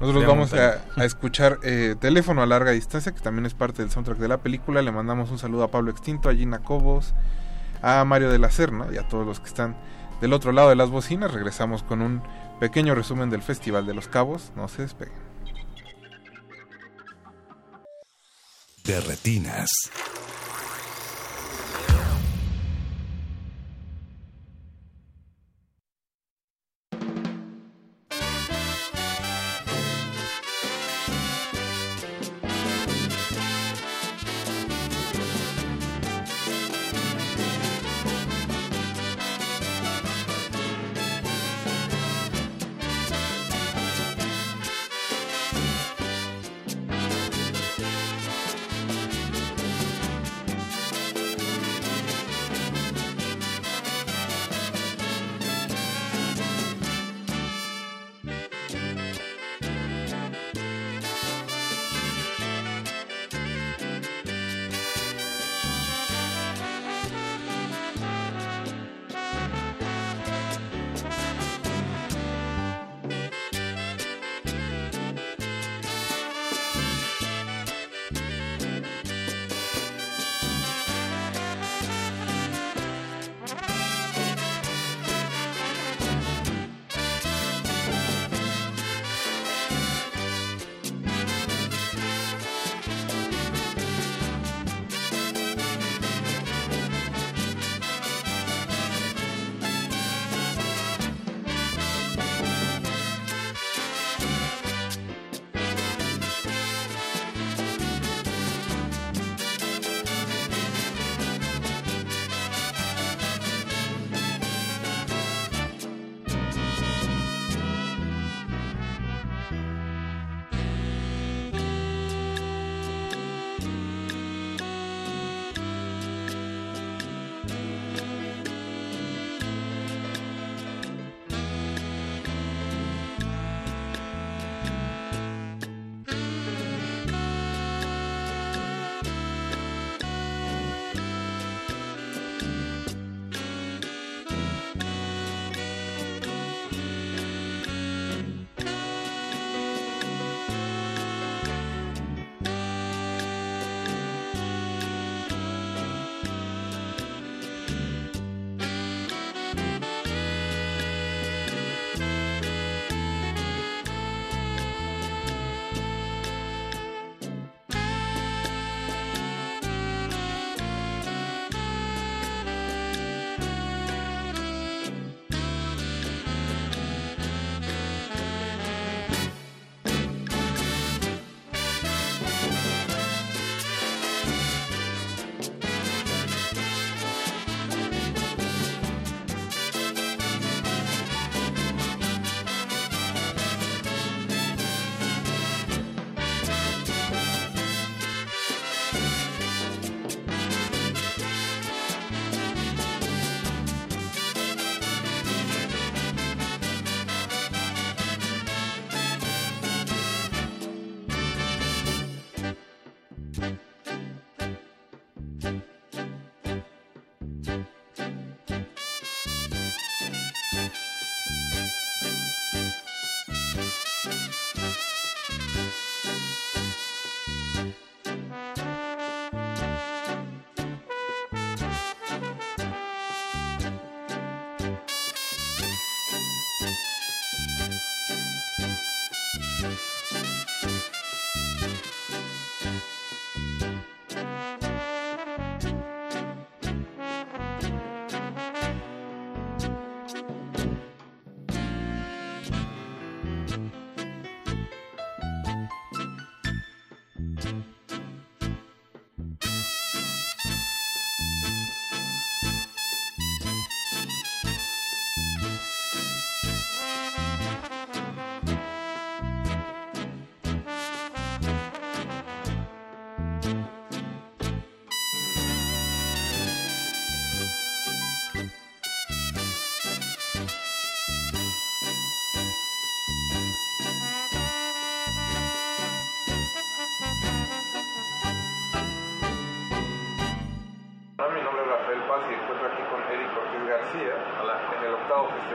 Nosotros 0.00 0.24
vamos 0.24 0.54
a, 0.54 1.04
escuchar 1.04 1.58
eh, 1.62 1.94
Teléfono 2.00 2.40
a 2.40 2.46
larga 2.46 2.70
distancia, 2.70 3.12
que 3.12 3.20
también 3.20 3.44
es 3.44 3.52
parte 3.52 3.82
del 3.82 3.90
soundtrack 3.90 4.16
de 4.16 4.28
la 4.28 4.38
película. 4.38 4.80
Le 4.80 4.92
mandamos 4.92 5.30
un 5.30 5.38
saludo 5.38 5.64
a 5.64 5.70
Pablo 5.70 5.90
Extinto, 5.90 6.30
a 6.30 6.34
Gina 6.34 6.60
Cobos, 6.60 7.12
a 7.82 8.02
Mario 8.06 8.30
de 8.30 8.38
la 8.38 8.50
Serna 8.50 8.86
y 8.90 8.96
a 8.96 9.06
todos 9.06 9.26
los 9.26 9.40
que 9.40 9.48
están 9.48 9.76
del 10.22 10.32
otro 10.32 10.52
lado 10.52 10.70
de 10.70 10.76
las 10.76 10.88
bocinas. 10.88 11.34
Regresamos 11.34 11.82
con 11.82 12.00
un 12.00 12.22
pequeño 12.60 12.94
resumen 12.94 13.28
del 13.28 13.42
Festival 13.42 13.84
de 13.84 13.92
los 13.92 14.08
Cabos. 14.08 14.52
No 14.56 14.68
se 14.68 14.80
despeguen. 14.80 15.27
De 18.88 19.00
retinas. 19.02 19.68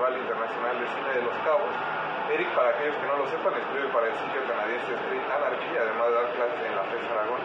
Festival 0.03 0.19
Internacional 0.19 0.75
de 0.83 0.87
Cine 0.91 1.09
de 1.15 1.21
Los 1.23 1.37
Cabos. 1.47 1.71
Eric, 2.27 2.49
para 2.51 2.75
aquellos 2.75 2.95
que 2.99 3.07
no 3.07 3.23
lo 3.23 3.27
sepan, 3.31 3.55
escribe 3.55 3.87
para 3.87 4.11
el 4.11 4.15
sitio 4.19 4.43
canadiense 4.51 4.91
Street 4.99 5.27
Anarchy, 5.31 5.71
además 5.79 6.07
de 6.11 6.15
dar 6.19 6.27
clases 6.35 6.59
en 6.59 6.75
la 6.75 6.83
FES 6.91 7.07
Aragón, 7.07 7.39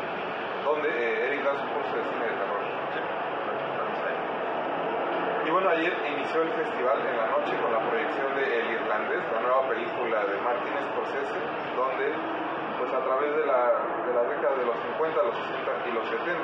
donde 0.67 0.89
eh, 0.91 1.27
Eric 1.31 1.43
da 1.47 1.55
su 1.55 1.67
curso 1.71 1.95
de 1.95 2.03
cine 2.03 2.25
de 2.27 2.35
terror. 2.35 2.63
Y 5.47 5.51
bueno, 5.51 5.71
ayer 5.71 5.95
inició 6.03 6.43
el 6.43 6.51
festival 6.51 6.99
en 7.07 7.17
la 7.17 7.27
noche 7.31 7.55
con 7.63 7.71
la 7.71 7.79
proyección 7.79 8.35
de 8.35 8.43
El 8.43 8.67
Irlandés, 8.75 9.23
la 9.33 9.41
nueva 9.41 9.63
película 9.71 10.19
de 10.27 10.35
Martin 10.43 10.75
Scorsese, 10.83 11.41
donde 11.79 12.11
pues 12.79 12.91
a 12.93 13.01
través 13.07 13.35
de 13.39 13.47
la, 13.47 13.63
de 14.03 14.13
la 14.15 14.23
década 14.35 14.55
de 14.59 14.67
los 14.67 14.77
50, 14.99 15.23
los 15.23 15.37
60 15.39 15.89
y 15.89 15.93
los 15.95 16.07
70 16.11 16.43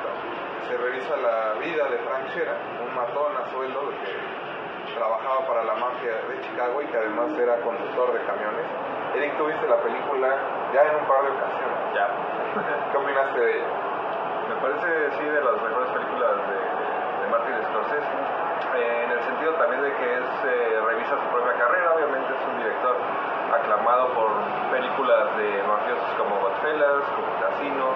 se 0.67 0.77
revisa 0.79 1.15
la 1.17 1.53
vida 1.59 1.85
de 1.91 1.97
Frank 2.07 2.27
Shera, 2.33 2.55
un 2.81 2.95
matón 2.95 3.35
a 3.37 3.45
sueldo 3.51 3.91
que 3.99 4.24
trabajaba 4.95 5.45
para 5.45 5.63
la 5.63 5.75
mafia 5.75 6.15
de 6.25 6.41
Chicago 6.41 6.81
y 6.81 6.87
que 6.87 6.97
además 6.97 7.29
era 7.37 7.59
conductor 7.61 8.13
de 8.13 8.25
camiones. 8.25 8.65
Eric, 9.13 9.37
tú 9.37 9.45
viste 9.45 9.67
la 9.67 9.77
película 9.83 10.27
ya 10.73 10.81
en 10.87 10.95
un 10.95 11.05
par 11.05 11.21
de 11.23 11.29
ocasiones. 11.35 11.79
Ya. 11.93 12.07
¿Qué 12.91 12.97
opinaste 12.97 13.39
de 13.39 13.51
ella? 13.59 13.71
Me 14.49 14.55
parece, 14.61 15.11
sí, 15.19 15.23
de 15.23 15.41
las 15.41 15.61
mejores 15.61 15.89
películas 15.91 16.35
de, 16.47 16.57
de 16.57 17.25
Martin 17.29 17.55
Scorsese 17.69 18.45
eh, 18.75 19.03
en 19.05 19.11
el 19.11 19.21
sentido 19.23 19.53
también 19.55 19.81
de 19.81 19.91
que 19.93 20.13
es 20.15 20.29
eh, 20.45 20.81
revisa 20.85 21.15
su 21.15 21.27
propia 21.31 21.53
carrera, 21.53 21.93
obviamente 21.95 22.33
es 22.33 22.43
un 22.47 22.57
director 22.59 22.95
aclamado 23.51 24.09
por 24.13 24.31
películas 24.71 25.37
de 25.37 25.63
mafiosos 25.63 26.11
como 26.17 26.39
Godfellas, 26.39 27.03
como 27.15 27.29
Casino, 27.39 27.87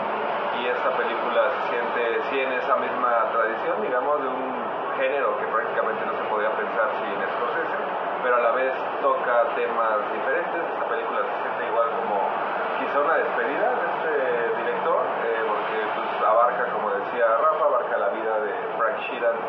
y 0.60 0.68
esta 0.68 0.92
película 0.96 1.52
se 1.52 1.62
siente 1.70 2.24
sí 2.30 2.40
en 2.40 2.52
esa 2.54 2.76
misma 2.78 3.28
tradición, 3.32 3.82
digamos, 3.82 4.22
de 4.22 4.28
un 4.28 4.59
género 5.00 5.32
que 5.40 5.48
prácticamente 5.48 6.04
no 6.06 6.12
se 6.12 6.26
podía 6.28 6.52
pensar 6.60 6.92
sin 7.00 7.16
Scorsese, 7.16 7.80
pero 8.20 8.36
a 8.36 8.44
la 8.44 8.52
vez 8.52 8.76
toca 9.00 9.48
temas 9.56 10.04
diferentes, 10.12 10.60
esta 10.60 10.86
película 10.92 11.24
se 11.24 11.36
siente 11.40 11.62
igual 11.72 11.88
como 12.04 12.20
quizá 12.84 13.00
una 13.00 13.16
despedida 13.16 13.68
de 13.80 13.86
este 13.96 14.14
director, 14.60 15.00
eh, 15.24 15.40
porque 15.48 15.78
pues, 15.96 16.10
abarca, 16.20 16.68
como 16.76 16.92
decía 17.00 17.32
Rafa, 17.32 17.64
abarca 17.64 17.96
la 17.96 18.10
vida 18.12 18.34
de 18.44 18.52
Frank 18.76 19.00
Sheeran, 19.08 19.40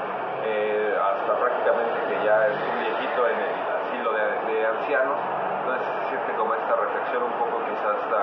eh, 0.46 0.94
hasta 0.94 1.34
prácticamente 1.34 1.98
que 1.98 2.16
ya 2.22 2.46
es 2.46 2.54
un 2.54 2.78
viejito 2.78 3.20
en 3.26 3.38
el 3.42 3.54
asilo 3.74 4.10
de, 4.14 4.54
de, 4.54 4.66
ancianos. 4.70 5.18
Entonces 5.60 5.82
se 5.82 6.14
siente 6.14 6.30
como 6.38 6.54
esta 6.54 6.74
reflexión 6.78 7.26
un 7.26 7.34
poco 7.42 7.58
quizás 7.66 7.98
hasta 7.98 8.22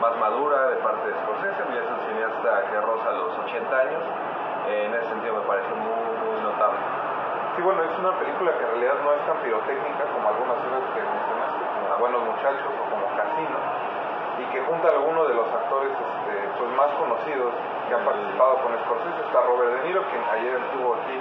más 0.00 0.16
madura 0.16 0.72
de 0.72 0.76
parte 0.80 1.04
de 1.04 1.14
Scorsese, 1.20 1.62
ya 1.68 1.80
es 1.84 1.90
un 1.92 2.00
cineasta 2.08 2.64
que 2.72 2.80
roza 2.80 3.12
los 3.12 3.38
80 3.44 3.76
años. 3.76 4.02
Eh, 4.68 4.86
en 4.86 4.94
ese 4.94 5.08
sentido 5.08 5.34
me 5.34 5.46
parece 5.46 5.68
muy, 5.74 6.06
muy 6.22 6.38
notable. 6.42 6.78
Sí, 7.56 7.62
bueno, 7.62 7.82
es 7.82 7.98
una 7.98 8.16
película 8.16 8.52
que 8.56 8.64
en 8.64 8.70
realidad 8.78 8.96
no 9.04 9.12
es 9.12 9.22
tan 9.26 9.36
pirotécnica 9.44 10.04
como 10.08 10.24
algunas 10.28 10.56
otras 10.56 10.84
que 10.94 11.00
mencionaste, 11.02 11.62
como 11.68 11.98
Buenos 12.00 12.22
Muchachos 12.24 12.72
o 12.72 12.84
como 12.88 13.04
Casino, 13.12 13.58
y 14.40 14.44
que 14.48 14.60
junta 14.64 14.88
a 14.88 14.92
algunos 14.96 15.28
de 15.28 15.34
los 15.34 15.48
actores 15.52 15.92
este, 15.92 16.34
pues 16.56 16.70
más 16.72 16.90
conocidos 16.96 17.52
que 17.88 17.92
han 17.92 18.04
participado 18.08 18.56
con 18.64 18.72
Scorsese. 18.86 19.20
Está 19.20 19.42
Robert 19.44 19.70
De 19.76 19.80
Niro, 19.84 20.00
quien 20.08 20.24
ayer 20.32 20.56
estuvo 20.56 20.96
aquí 20.96 21.18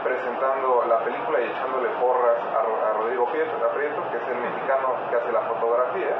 presentando 0.00 0.86
la 0.88 0.98
película 1.02 1.40
y 1.42 1.50
echándole 1.50 1.90
porras 2.00 2.38
a, 2.54 2.60
a 2.62 2.92
Rodrigo 2.94 3.26
Prieto, 3.28 3.52
que 3.60 4.16
es 4.16 4.28
el 4.30 4.38
mexicano 4.38 4.94
que 5.10 5.16
hace 5.16 5.32
la 5.32 5.42
fotografía. 5.44 6.14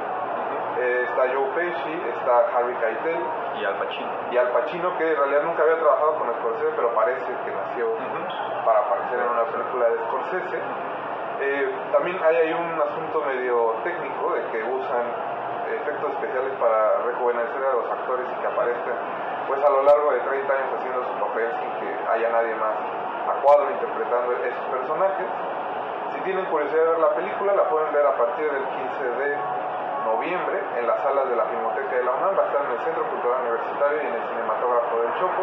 Eh, 0.77 1.09
está 1.09 1.25
Joe 1.33 1.49
Pesci, 1.57 1.95
está 2.13 2.53
Harvey 2.53 2.77
Keitel 2.77 3.17
y 3.61 3.65
Al 3.65 3.77
Pacino. 3.81 4.13
Y 4.31 4.37
Al 4.37 4.49
Pacino, 4.53 4.99
que 4.99 5.09
en 5.09 5.17
realidad 5.17 5.43
nunca 5.43 5.63
había 5.63 5.81
trabajado 5.81 6.21
con 6.21 6.29
Scorsese, 6.37 6.73
pero 6.77 6.95
parece 6.95 7.25
que 7.25 7.51
nació 7.51 7.97
para 8.65 8.81
aparecer 8.81 9.19
en 9.21 9.29
una 9.29 9.45
película 9.49 9.89
de 9.89 9.97
Scorsese. 10.05 10.61
Eh, 11.41 11.73
también 11.93 12.21
hay 12.23 12.37
ahí 12.37 12.53
un 12.53 12.77
asunto 12.81 13.25
medio 13.25 13.77
técnico 13.85 14.35
de 14.35 14.43
que 14.53 14.65
usan 14.65 15.05
efectos 15.73 16.13
especiales 16.13 16.53
para 16.61 17.09
rejuvenecer 17.09 17.65
a 17.65 17.73
los 17.73 17.91
actores 17.91 18.27
y 18.31 18.41
que 18.41 18.47
aparezcan 18.47 18.97
pues 19.49 19.63
a 19.65 19.71
lo 19.71 19.83
largo 19.83 20.13
de 20.13 20.21
30 20.21 20.53
años 20.53 20.69
haciendo 20.77 21.01
su 21.05 21.15
papel 21.21 21.49
sin 21.61 21.71
que 21.81 21.89
haya 22.11 22.29
nadie 22.31 22.55
más 22.57 22.77
a 23.29 23.33
cuadro 23.43 23.71
interpretando 23.71 24.33
esos 24.45 24.65
personajes. 24.71 25.27
Si 26.13 26.21
tienen 26.21 26.45
curiosidad 26.47 26.85
de 26.85 26.91
ver 26.91 26.99
la 26.99 27.15
película, 27.15 27.55
la 27.55 27.65
pueden 27.69 27.93
ver 27.93 28.07
a 28.07 28.17
partir 28.17 28.51
del 28.51 28.65
15 28.65 29.05
de 29.05 29.37
noviembre 30.07 30.63
en 30.79 30.87
las 30.87 31.03
salas 31.03 31.29
de 31.29 31.35
la 31.35 31.45
Filmoteca 31.47 31.97
de 31.97 32.05
la 32.05 32.13
UNAM, 32.13 32.39
va 32.39 32.43
a 32.43 32.47
estar 32.47 32.63
en 32.65 32.71
el 32.71 32.81
Centro 32.87 33.03
Cultural 33.11 33.43
Universitario 33.43 33.99
y 34.03 34.07
en 34.07 34.15
el 34.15 34.23
Cinematógrafo 34.31 35.03
del 35.03 35.13
Chopo. 35.19 35.43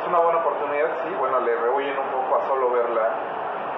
Es 0.00 0.06
una 0.06 0.18
buena 0.22 0.38
oportunidad, 0.38 0.90
sí, 1.02 1.10
bueno, 1.18 1.40
le 1.40 1.56
rehuyen 1.56 1.98
un 1.98 2.10
poco 2.14 2.38
a 2.38 2.46
solo 2.46 2.70
verla 2.70 3.10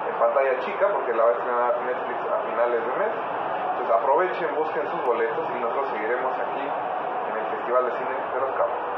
en 0.05 0.15
pantalla 0.21 0.59
chica 0.61 0.87
porque 0.93 1.13
la 1.13 1.23
va 1.23 1.29
a 1.29 1.33
estrenar 1.33 1.73
Netflix 1.81 2.19
a 2.29 2.37
finales 2.45 2.81
de 2.85 2.93
mes. 2.93 3.13
Entonces 3.73 3.95
aprovechen, 3.95 4.55
busquen 4.55 4.85
sus 4.91 5.01
boletos 5.05 5.45
y 5.49 5.59
nosotros 5.59 5.89
seguiremos 5.89 6.31
aquí 6.37 6.65
en 6.65 7.33
el 7.33 7.45
Festival 7.57 7.85
de 7.85 7.91
Cine 7.97 8.15
de 8.33 8.39
los 8.39 8.51
Cabos. 8.53 8.88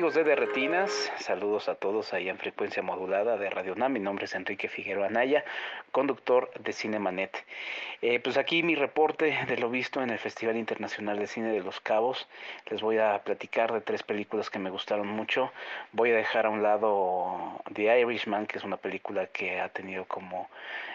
Amigos 0.00 0.14
de 0.14 0.24
Derretinas, 0.24 1.12
saludos 1.18 1.68
a 1.68 1.74
todos 1.74 2.14
ahí 2.14 2.30
en 2.30 2.38
frecuencia 2.38 2.82
modulada 2.82 3.36
de 3.36 3.50
Radio 3.50 3.74
NAM. 3.74 3.92
Mi 3.92 4.00
nombre 4.00 4.24
es 4.24 4.34
Enrique 4.34 4.66
Figueroa 4.66 5.08
Anaya, 5.08 5.44
conductor 5.92 6.50
de 6.58 6.72
Cinemanet. 6.72 7.44
Eh, 8.00 8.18
pues 8.18 8.38
aquí 8.38 8.62
mi 8.62 8.76
reporte 8.76 9.38
de 9.46 9.58
lo 9.58 9.68
visto 9.68 10.00
en 10.02 10.08
el 10.08 10.18
Festival 10.18 10.56
Internacional 10.56 11.18
de 11.18 11.26
Cine 11.26 11.52
de 11.52 11.60
Los 11.60 11.80
Cabos. 11.80 12.30
Les 12.70 12.80
voy 12.80 12.96
a 12.96 13.22
platicar 13.24 13.74
de 13.74 13.82
tres 13.82 14.02
películas 14.02 14.48
que 14.48 14.58
me 14.58 14.70
gustaron 14.70 15.06
mucho. 15.06 15.52
Voy 15.92 16.12
a 16.12 16.16
dejar 16.16 16.46
a 16.46 16.48
un 16.48 16.62
lado 16.62 17.60
The 17.70 18.00
Irishman, 18.00 18.46
que 18.46 18.56
es 18.56 18.64
una 18.64 18.78
película 18.78 19.26
que 19.26 19.60
ha 19.60 19.68
tenido 19.68 20.06
como 20.06 20.48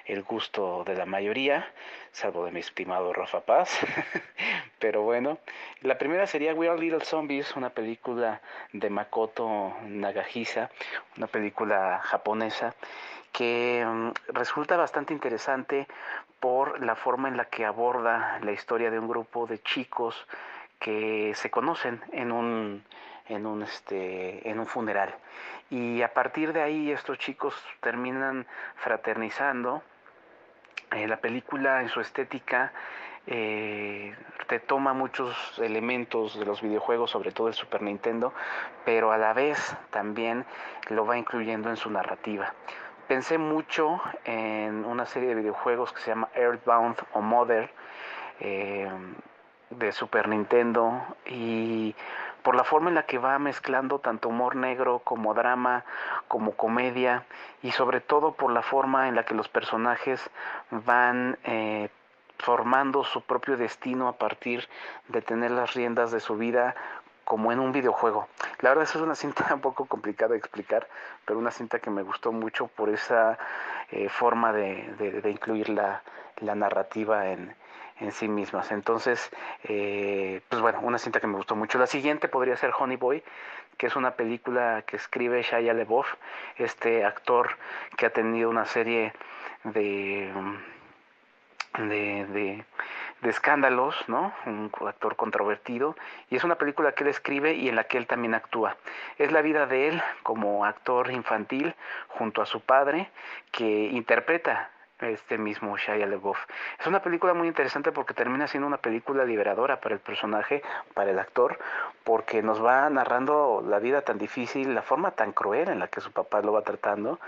el 0.06 0.24
gusto 0.24 0.84
de 0.84 0.96
la 0.96 1.06
mayoría, 1.06 1.72
salvo 2.12 2.44
de 2.46 2.52
mi 2.52 2.60
estimado 2.60 3.14
Rafa 3.14 3.42
Paz. 3.42 3.80
Pero 4.86 5.02
bueno, 5.02 5.40
la 5.82 5.98
primera 5.98 6.28
sería 6.28 6.54
We 6.54 6.70
Are 6.70 6.80
Little 6.80 7.04
Zombies, 7.04 7.56
una 7.56 7.72
película 7.72 8.40
de 8.72 8.92
Makoto 8.92 9.74
Nagahisa, 9.88 10.70
una 11.18 11.26
película 11.26 12.02
japonesa 12.04 12.76
que 13.32 13.84
mm, 13.84 14.12
resulta 14.28 14.78
bastante 14.78 15.12
interesante 15.12 15.88
por 16.40 16.86
la 16.86 16.96
forma 16.96 17.30
en 17.30 17.36
la 17.36 17.46
que 17.46 17.66
aborda 17.66 18.40
la 18.44 18.52
historia 18.52 18.92
de 18.92 19.00
un 19.00 19.08
grupo 19.08 19.48
de 19.48 19.58
chicos 19.64 20.28
que 20.78 21.34
se 21.34 21.50
conocen 21.50 22.00
en 22.12 22.32
un 22.32 22.84
en 23.28 23.48
un 23.48 23.64
este 23.64 24.48
en 24.48 24.60
un 24.60 24.68
funeral. 24.68 25.16
Y 25.72 26.04
a 26.04 26.14
partir 26.14 26.54
de 26.54 26.62
ahí 26.62 26.92
estos 26.92 27.18
chicos 27.18 27.56
terminan 27.82 28.46
fraternizando. 28.76 29.82
Eh, 30.92 31.08
la 31.08 31.18
película 31.18 31.82
en 31.82 31.90
su 31.90 32.00
estética 32.02 32.72
eh, 33.28 34.16
te 34.48 34.60
toma 34.60 34.94
muchos 34.94 35.58
elementos 35.60 36.38
de 36.38 36.46
los 36.46 36.62
videojuegos, 36.62 37.12
sobre 37.12 37.32
todo 37.32 37.48
el 37.48 37.54
Super 37.54 37.82
Nintendo, 37.82 38.34
pero 38.86 39.12
a 39.12 39.18
la 39.18 39.34
vez 39.34 39.76
también 39.90 40.46
lo 40.90 41.06
va 41.06 41.18
incluyendo 41.18 41.70
en 41.70 41.78
su 41.78 41.90
narrativa. 41.90 42.54
Pensé 43.08 43.38
mucho 43.38 44.02
en 44.24 44.86
una 44.86 45.06
serie 45.06 45.30
de 45.30 45.36
videojuegos 45.36 45.94
que 45.94 46.02
se 46.02 46.12
llama 46.12 46.30
Earthbound 46.36 46.98
o 47.14 47.22
Mother 47.22 47.70
eh, 48.40 48.90
de 49.70 49.92
Super 49.92 50.28
Nintendo 50.28 51.02
y 51.26 51.96
por 52.44 52.56
la 52.56 52.64
forma 52.64 52.90
en 52.90 52.96
la 52.96 53.04
que 53.04 53.18
va 53.18 53.40
mezclando 53.40 54.00
tanto 54.00 54.30
humor 54.30 54.56
negro 54.56 55.00
como 55.00 55.34
drama, 55.34 55.84
como 56.28 56.52
comedia 56.52 57.26
y 57.64 57.72
sobre 57.72 58.02
todo 58.02 58.34
por 58.34 58.52
la 58.52 58.62
forma 58.62 59.08
en 59.08 59.16
la 59.16 59.26
que 59.26 59.34
los 59.34 59.50
personajes 59.50 60.30
van 60.70 61.40
eh, 61.44 61.90
formando 62.46 63.04
su 63.04 63.22
propio 63.22 63.58
destino 63.58 64.08
a 64.08 64.14
partir 64.14 64.70
de 65.08 65.24
tener 65.24 65.50
las 65.50 65.74
riendas 65.74 66.12
de 66.12 66.20
su 66.20 66.38
vida 66.38 66.76
como 67.24 67.52
en 67.52 67.60
un 67.60 67.72
videojuego. 67.72 68.28
La 68.62 68.70
verdad 68.70 68.84
es 68.84 68.96
una 68.96 69.16
cinta 69.16 69.48
un 69.54 69.62
poco 69.62 69.86
complicada 69.86 70.34
de 70.34 70.38
explicar, 70.38 70.88
pero 71.26 71.40
una 71.40 71.50
cinta 71.50 71.80
que 71.80 71.90
me 71.90 72.04
gustó 72.04 72.32
mucho 72.32 72.68
por 72.68 72.90
esa 72.90 73.40
eh, 73.90 74.10
forma 74.10 74.54
de, 74.54 75.24
incluir 75.26 75.70
la, 75.70 76.04
narrativa 76.40 77.30
en, 77.30 77.56
sí 78.12 78.28
mismas. 78.28 78.72
Entonces, 78.72 79.32
eh, 79.64 80.42
pues 80.48 80.62
bueno, 80.62 80.82
una 80.84 81.00
cinta 81.00 81.20
que 81.20 81.28
me 81.28 81.38
gustó 81.38 81.56
mucho. 81.56 81.80
La 81.80 81.88
siguiente 81.88 82.28
podría 82.28 82.58
ser 82.58 82.74
Honey 82.78 82.98
Boy, 82.98 83.24
que 83.78 83.88
es 83.88 83.96
una 83.96 84.12
película 84.12 84.84
que 84.86 84.98
escribe 84.98 85.42
Shia 85.42 85.74
LeBoff, 85.74 86.14
este 86.58 87.06
actor 87.06 87.58
que 87.98 88.06
ha 88.06 88.12
tenido 88.12 88.52
una 88.52 88.66
serie 88.66 89.14
de 89.64 90.32
de, 91.78 92.26
de, 92.26 92.66
de, 93.22 93.30
escándalos, 93.30 93.96
¿no? 94.08 94.34
Un 94.46 94.72
actor 94.88 95.16
controvertido. 95.16 95.96
Y 96.30 96.36
es 96.36 96.44
una 96.44 96.56
película 96.56 96.94
que 96.94 97.04
él 97.04 97.10
escribe 97.10 97.54
y 97.54 97.70
en 97.70 97.76
la 97.76 97.86
que 97.86 97.98
él 97.98 98.08
también 98.08 98.34
actúa. 98.34 98.78
Es 99.18 99.32
la 99.32 99.42
vida 99.42 99.66
de 99.66 99.90
él 99.90 100.02
como 100.24 100.66
actor 100.66 101.12
infantil 101.12 101.76
junto 102.08 102.42
a 102.42 102.46
su 102.46 102.62
padre 102.62 103.10
que 103.52 103.90
interpreta 103.92 104.70
este 105.02 105.38
mismo 105.38 105.78
Shia 105.78 106.06
LaBeouf. 106.06 106.38
Es 106.80 106.88
una 106.88 107.02
película 107.02 107.34
muy 107.34 107.48
interesante 107.48 107.92
porque 107.92 108.14
termina 108.14 108.48
siendo 108.48 108.66
una 108.68 108.78
película 108.78 109.26
liberadora 109.26 109.82
para 109.82 109.96
el 109.96 110.02
personaje, 110.02 110.64
para 110.94 111.12
el 111.12 111.20
actor, 111.20 111.60
porque 112.04 112.42
nos 112.42 112.64
va 112.64 112.90
narrando 112.90 113.64
la 113.68 113.80
vida 113.80 114.02
tan 114.02 114.18
difícil, 114.18 114.74
la 114.74 114.82
forma 114.82 115.12
tan 115.12 115.34
cruel 115.34 115.70
en 115.70 115.80
la 115.80 115.88
que 115.90 116.00
su 116.00 116.12
papá 116.12 116.42
lo 116.42 116.54
va 116.54 116.62
tratando, 116.62 117.20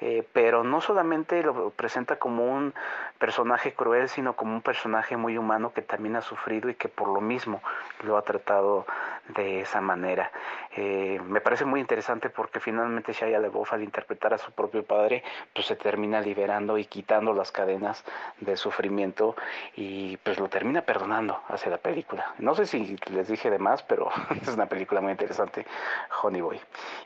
eh, 0.00 0.26
pero 0.32 0.64
no 0.64 0.80
solamente 0.80 1.42
lo 1.42 1.70
presenta 1.70 2.16
como 2.16 2.44
un 2.44 2.74
personaje 3.18 3.72
cruel, 3.72 4.08
sino 4.08 4.34
como 4.34 4.54
un 4.54 4.62
personaje 4.62 5.16
muy 5.16 5.38
humano 5.38 5.72
que 5.72 5.82
también 5.82 6.16
ha 6.16 6.22
sufrido 6.22 6.70
y 6.70 6.74
que 6.74 6.88
por 6.88 7.08
lo 7.08 7.20
mismo 7.20 7.62
lo 8.02 8.16
ha 8.16 8.22
tratado 8.22 8.84
de 9.28 9.60
esa 9.60 9.80
manera. 9.80 10.32
Eh, 10.74 11.20
me 11.24 11.40
parece 11.40 11.64
muy 11.64 11.78
interesante 11.78 12.30
porque 12.30 12.58
finalmente 12.58 13.12
Shia 13.12 13.38
LaBeouf 13.38 13.72
al 13.72 13.84
interpretar 13.84 14.34
a 14.34 14.38
su 14.38 14.50
propio 14.50 14.82
padre, 14.82 15.22
pues 15.54 15.66
se 15.66 15.76
termina 15.76 16.20
liberando 16.20 16.78
y 16.78 16.86
quitando 16.86 17.11
las 17.20 17.52
cadenas 17.52 18.04
de 18.40 18.56
sufrimiento 18.56 19.36
y 19.76 20.16
pues 20.18 20.38
lo 20.40 20.48
termina 20.48 20.82
perdonando 20.82 21.40
hacia 21.48 21.70
la 21.70 21.78
película. 21.78 22.34
No 22.38 22.54
sé 22.54 22.66
si 22.66 22.96
les 23.10 23.28
dije 23.28 23.50
de 23.50 23.58
más, 23.58 23.82
pero 23.82 24.10
es 24.42 24.48
una 24.48 24.66
película 24.66 25.00
muy 25.00 25.12
interesante, 25.12 25.66
Honey 26.22 26.40
Boy. 26.40 26.60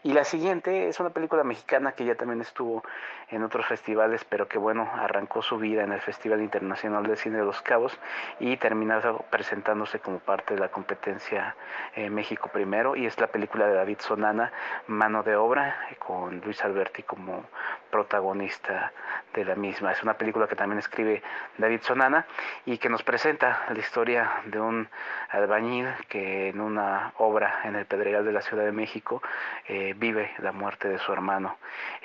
Y 0.04 0.12
la 0.12 0.24
siguiente 0.24 0.88
es 0.88 1.00
una 1.00 1.10
película 1.10 1.42
mexicana 1.44 1.92
que 1.92 2.04
ya 2.04 2.14
también 2.14 2.40
estuvo 2.40 2.82
en 3.28 3.42
otros 3.42 3.66
festivales, 3.66 4.24
pero 4.24 4.46
que 4.46 4.58
bueno, 4.58 4.88
arrancó 4.94 5.42
su 5.42 5.58
vida 5.58 5.82
en 5.82 5.92
el 5.92 6.00
Festival 6.00 6.40
Internacional 6.40 7.04
de 7.04 7.16
Cine 7.16 7.38
de 7.38 7.44
los 7.44 7.60
Cabos 7.62 7.98
y 8.38 8.56
terminó 8.56 8.86
presentándose 9.30 9.98
como 9.98 10.20
parte 10.20 10.54
de 10.54 10.60
la 10.60 10.68
competencia 10.68 11.56
eh, 11.94 12.08
México 12.08 12.48
Primero 12.52 12.94
y 12.94 13.06
es 13.06 13.18
la 13.20 13.26
película 13.26 13.66
de 13.66 13.74
David 13.74 13.98
Sonana, 13.98 14.52
Mano 14.86 15.24
de 15.24 15.34
Obra, 15.34 15.76
con 15.98 16.40
Luis 16.40 16.64
Alberti 16.64 17.02
como 17.02 17.44
protagonista 17.90 18.92
de 19.34 19.44
la 19.44 19.54
misma. 19.56 19.92
Es 19.96 20.02
una 20.02 20.18
película 20.18 20.46
que 20.46 20.56
también 20.56 20.78
escribe 20.78 21.22
David 21.56 21.80
Sonana 21.80 22.26
y 22.66 22.76
que 22.76 22.90
nos 22.90 23.02
presenta 23.02 23.64
la 23.70 23.78
historia 23.78 24.30
de 24.44 24.60
un 24.60 24.86
albañil 25.30 25.88
que 26.10 26.50
en 26.50 26.60
una 26.60 27.14
obra 27.16 27.60
en 27.64 27.76
el 27.76 27.86
Pedregal 27.86 28.22
de 28.22 28.32
la 28.32 28.42
Ciudad 28.42 28.66
de 28.66 28.72
México 28.72 29.22
eh, 29.66 29.94
vive 29.96 30.32
la 30.40 30.52
muerte 30.52 30.88
de 30.88 30.98
su 30.98 31.14
hermano. 31.14 31.56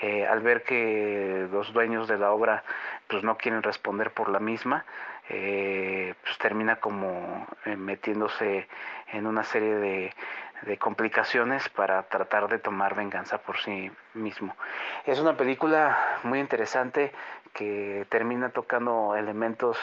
Eh, 0.02 0.26
al 0.26 0.40
ver 0.40 0.64
que 0.64 1.50
los 1.52 1.74
dueños 1.74 2.08
de 2.08 2.18
la 2.18 2.32
obra 2.32 2.64
pues 3.08 3.24
no 3.24 3.36
quieren 3.36 3.62
responder 3.62 4.12
por 4.12 4.30
la 4.30 4.40
misma, 4.40 4.86
eh, 5.28 6.14
pues 6.24 6.38
termina 6.38 6.78
como 6.78 7.46
metiéndose 7.66 8.70
en 9.12 9.28
una 9.28 9.44
serie 9.44 9.76
de 9.76 10.14
de 10.64 10.78
complicaciones 10.78 11.68
para 11.70 12.04
tratar 12.04 12.48
de 12.48 12.60
tomar 12.60 12.96
venganza 12.96 13.40
por 13.40 13.58
sí 13.58 13.92
mismo. 14.14 14.56
Es 15.06 15.20
una 15.20 15.36
película 15.36 15.98
muy 16.24 16.40
interesante 16.40 17.12
que 17.54 18.06
termina 18.10 18.50
tocando 18.50 19.16
elementos 19.16 19.78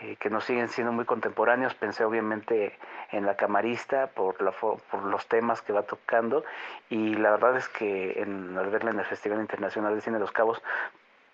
eh, 0.00 0.16
que 0.16 0.28
nos 0.28 0.44
siguen 0.44 0.68
siendo 0.68 0.92
muy 0.92 1.04
contemporáneos. 1.04 1.74
Pensé 1.74 2.04
obviamente 2.04 2.76
en 3.12 3.26
la 3.26 3.36
camarista 3.36 4.08
por, 4.08 4.42
la, 4.42 4.50
por 4.50 5.04
los 5.04 5.26
temas 5.28 5.62
que 5.62 5.72
va 5.72 5.82
tocando 5.82 6.44
y 6.90 7.14
la 7.14 7.30
verdad 7.30 7.56
es 7.56 7.68
que 7.68 8.20
al 8.20 8.70
verla 8.70 8.90
en 8.90 8.98
el 8.98 9.04
Festival 9.04 9.40
Internacional 9.40 9.94
de 9.94 10.00
Cine 10.00 10.16
de 10.16 10.20
los 10.20 10.32
Cabos 10.32 10.60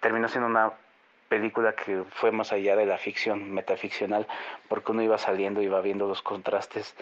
terminó 0.01 0.29
siendo 0.29 0.49
una 0.49 0.73
película 1.31 1.74
que 1.74 2.02
fue 2.11 2.32
más 2.32 2.52
allá 2.52 2.74
de 2.74 2.86
la 2.86 2.98
ficción 2.98 3.52
metaficcional, 3.52 4.27
porque 4.69 4.90
uno 4.90 5.01
iba 5.01 5.16
saliendo 5.16 5.62
y 5.62 5.66
iba 5.66 5.81
viendo 5.81 6.09
los 6.09 6.23
contrastes 6.23 6.97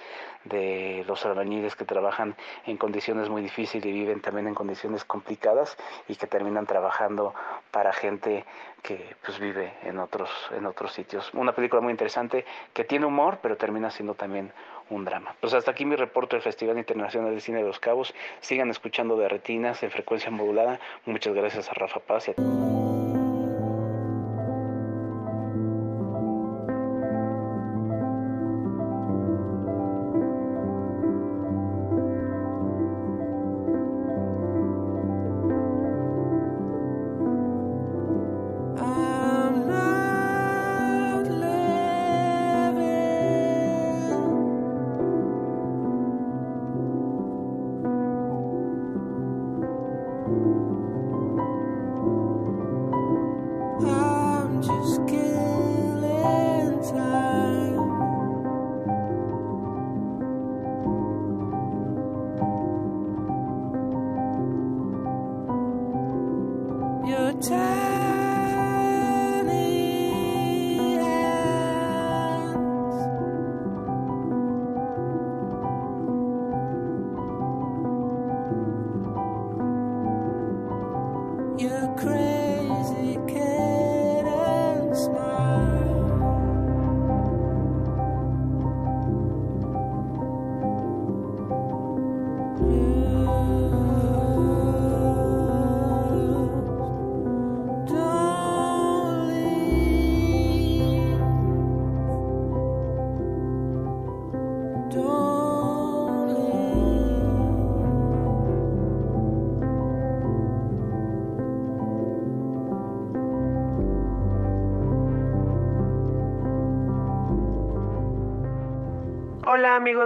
de 0.44 1.02
los 1.09 1.24
albañiles 1.24 1.74
que 1.74 1.86
trabajan 1.86 2.36
en 2.66 2.76
condiciones 2.76 3.30
muy 3.30 3.40
difíciles 3.40 3.86
y 3.86 3.90
viven 3.90 4.20
también 4.20 4.46
en 4.46 4.55
condiciones 4.55 5.02
complicadas 5.05 5.78
y 6.09 6.16
que 6.16 6.26
terminan 6.26 6.66
trabajando 6.66 7.34
para 7.70 7.94
gente 7.94 8.44
que 8.82 9.16
pues 9.24 9.40
vive 9.40 9.72
en 9.82 9.98
otros 9.98 10.30
en 10.52 10.66
otros 10.66 10.92
sitios. 10.92 11.32
Una 11.32 11.52
película 11.52 11.80
muy 11.80 11.90
interesante 11.90 12.44
que 12.74 12.84
tiene 12.84 13.06
humor, 13.06 13.38
pero 13.40 13.56
termina 13.56 13.90
siendo 13.90 14.14
también 14.14 14.52
un 14.90 15.06
drama. 15.06 15.34
Pues 15.40 15.55
hasta 15.55 15.70
aquí 15.70 15.86
mi 15.86 15.96
reporte 15.96 16.36
del 16.36 16.42
Festival 16.42 16.76
Internacional 16.76 17.34
de 17.34 17.40
Cine 17.40 17.59
de 17.59 17.64
los 17.64 17.80
Cabos. 17.80 18.14
Sigan 18.40 18.68
escuchando 18.68 19.16
de 19.16 19.28
Retinas 19.28 19.82
en 19.82 19.90
frecuencia 19.90 20.30
modulada. 20.30 20.78
Muchas 21.06 21.34
gracias 21.34 21.70
a 21.70 21.72
Rafa 21.72 22.00
Paz 22.00 22.28
y 22.28 22.32
a 22.32 22.88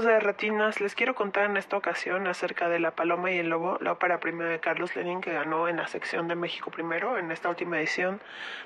amigos 0.02 0.20
de 0.20 0.26
Retinas, 0.26 0.80
les 0.80 0.96
quiero 0.96 1.14
contar 1.14 1.44
en 1.44 1.56
esta 1.56 1.76
ocasión 1.76 2.26
acerca 2.26 2.68
de 2.68 2.80
La 2.80 2.90
Paloma 2.90 3.30
y 3.30 3.38
el 3.38 3.50
Lobo, 3.50 3.78
la 3.80 3.92
ópera 3.92 4.18
prima 4.18 4.44
de 4.44 4.58
Carlos 4.58 4.96
Lenin 4.96 5.20
que 5.20 5.32
ganó 5.32 5.68
en 5.68 5.76
la 5.76 5.86
sección 5.86 6.26
de 6.26 6.34
México 6.34 6.72
Primero 6.72 7.18
en 7.18 7.30
esta 7.30 7.48
última 7.48 7.78
edición 7.78 8.20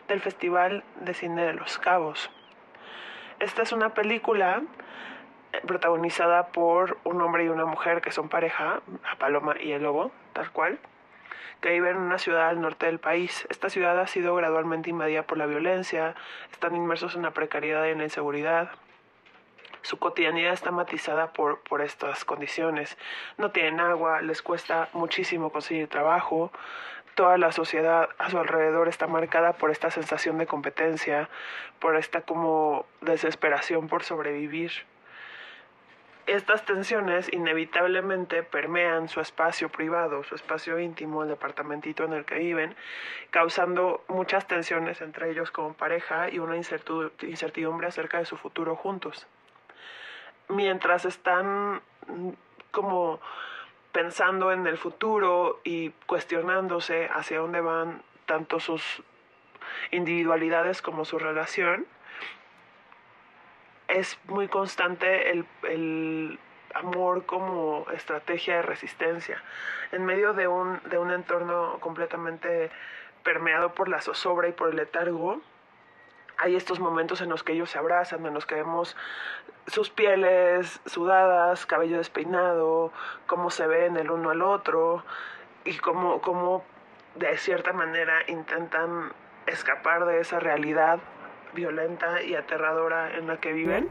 del 0.08 0.20
Festival 0.20 0.82
de 1.00 1.12
Cine 1.12 1.44
de 1.44 1.52
los 1.52 1.76
Cabos. 1.76 2.30
Esta 3.38 3.62
es 3.62 3.72
una 3.72 3.90
película 3.90 4.62
eh, 5.52 5.60
protagonizada 5.66 6.46
por 6.46 6.96
un 7.04 7.20
hombre 7.20 7.44
y 7.44 7.48
una 7.48 7.66
mujer 7.66 8.00
que 8.00 8.12
son 8.12 8.30
pareja, 8.30 8.80
La 9.02 9.16
Paloma 9.18 9.56
y 9.60 9.72
el 9.72 9.82
Lobo, 9.82 10.12
tal 10.32 10.50
cual, 10.52 10.78
que 11.60 11.70
viven 11.70 11.96
en 11.96 12.02
una 12.02 12.18
ciudad 12.18 12.48
al 12.48 12.62
norte 12.62 12.86
del 12.86 12.98
país. 12.98 13.46
Esta 13.50 13.68
ciudad 13.68 14.00
ha 14.00 14.06
sido 14.06 14.34
gradualmente 14.36 14.88
invadida 14.88 15.24
por 15.24 15.36
la 15.36 15.44
violencia, 15.44 16.14
están 16.50 16.74
inmersos 16.74 17.14
en 17.14 17.22
la 17.22 17.32
precariedad 17.32 17.84
y 17.84 17.90
en 17.90 17.98
la 17.98 18.04
inseguridad 18.04 18.70
su 19.86 20.00
cotidianidad 20.00 20.52
está 20.52 20.72
matizada 20.72 21.32
por, 21.32 21.60
por 21.60 21.80
estas 21.80 22.24
condiciones. 22.24 22.98
No 23.38 23.52
tienen 23.52 23.78
agua, 23.78 24.20
les 24.20 24.42
cuesta 24.42 24.88
muchísimo 24.92 25.50
conseguir 25.50 25.86
trabajo, 25.86 26.50
toda 27.14 27.38
la 27.38 27.52
sociedad 27.52 28.08
a 28.18 28.28
su 28.28 28.36
alrededor 28.36 28.88
está 28.88 29.06
marcada 29.06 29.52
por 29.52 29.70
esta 29.70 29.92
sensación 29.92 30.38
de 30.38 30.46
competencia, 30.48 31.28
por 31.78 31.94
esta 31.94 32.22
como 32.22 32.84
desesperación 33.00 33.86
por 33.86 34.02
sobrevivir. 34.02 34.72
Estas 36.26 36.64
tensiones 36.64 37.32
inevitablemente 37.32 38.42
permean 38.42 39.08
su 39.08 39.20
espacio 39.20 39.68
privado, 39.68 40.24
su 40.24 40.34
espacio 40.34 40.80
íntimo, 40.80 41.22
el 41.22 41.28
departamentito 41.28 42.02
en 42.02 42.12
el 42.12 42.24
que 42.24 42.40
viven, 42.40 42.74
causando 43.30 44.04
muchas 44.08 44.48
tensiones 44.48 45.00
entre 45.00 45.30
ellos 45.30 45.52
como 45.52 45.74
pareja 45.74 46.28
y 46.28 46.40
una 46.40 46.56
incertidumbre 46.56 47.86
acerca 47.86 48.18
de 48.18 48.24
su 48.24 48.36
futuro 48.36 48.74
juntos 48.74 49.28
mientras 50.48 51.04
están 51.04 51.80
mm, 52.06 52.30
como 52.70 53.20
pensando 53.92 54.52
en 54.52 54.66
el 54.66 54.76
futuro 54.76 55.60
y 55.64 55.90
cuestionándose 56.06 57.08
hacia 57.12 57.38
dónde 57.38 57.60
van 57.60 58.02
tanto 58.26 58.60
sus 58.60 59.02
individualidades 59.90 60.82
como 60.82 61.04
su 61.04 61.18
relación, 61.18 61.86
es 63.88 64.18
muy 64.26 64.48
constante 64.48 65.30
el, 65.30 65.46
el 65.62 66.38
amor 66.74 67.24
como 67.24 67.86
estrategia 67.94 68.56
de 68.56 68.62
resistencia. 68.62 69.42
En 69.92 70.04
medio 70.04 70.34
de 70.34 70.48
un, 70.48 70.80
de 70.90 70.98
un 70.98 71.10
entorno 71.10 71.78
completamente 71.80 72.70
permeado 73.22 73.72
por 73.72 73.88
la 73.88 74.00
zozobra 74.00 74.48
y 74.48 74.52
por 74.52 74.70
el 74.70 74.76
letargo, 74.76 75.40
hay 76.38 76.56
estos 76.56 76.80
momentos 76.80 77.20
en 77.20 77.28
los 77.28 77.42
que 77.42 77.52
ellos 77.52 77.70
se 77.70 77.78
abrazan, 77.78 78.24
en 78.26 78.34
los 78.34 78.46
que 78.46 78.56
vemos 78.56 78.96
sus 79.66 79.90
pieles 79.90 80.80
sudadas, 80.86 81.66
cabello 81.66 81.98
despeinado, 81.98 82.92
cómo 83.26 83.50
se 83.50 83.66
ven 83.66 83.96
el 83.96 84.10
uno 84.10 84.30
al 84.30 84.42
otro 84.42 85.04
y 85.64 85.76
cómo, 85.78 86.20
cómo 86.20 86.64
de 87.14 87.36
cierta 87.38 87.72
manera 87.72 88.18
intentan 88.28 89.12
escapar 89.46 90.04
de 90.04 90.20
esa 90.20 90.38
realidad 90.38 90.98
violenta 91.54 92.22
y 92.22 92.34
aterradora 92.34 93.16
en 93.16 93.26
la 93.26 93.38
que 93.38 93.52
viven 93.52 93.88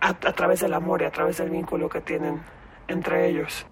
a, 0.00 0.08
a 0.08 0.14
través 0.14 0.60
del 0.60 0.74
amor 0.74 1.02
y 1.02 1.04
a 1.04 1.10
través 1.10 1.38
del 1.38 1.50
vínculo 1.50 1.88
que 1.88 2.00
tienen 2.00 2.42
entre 2.88 3.28
ellos. 3.28 3.66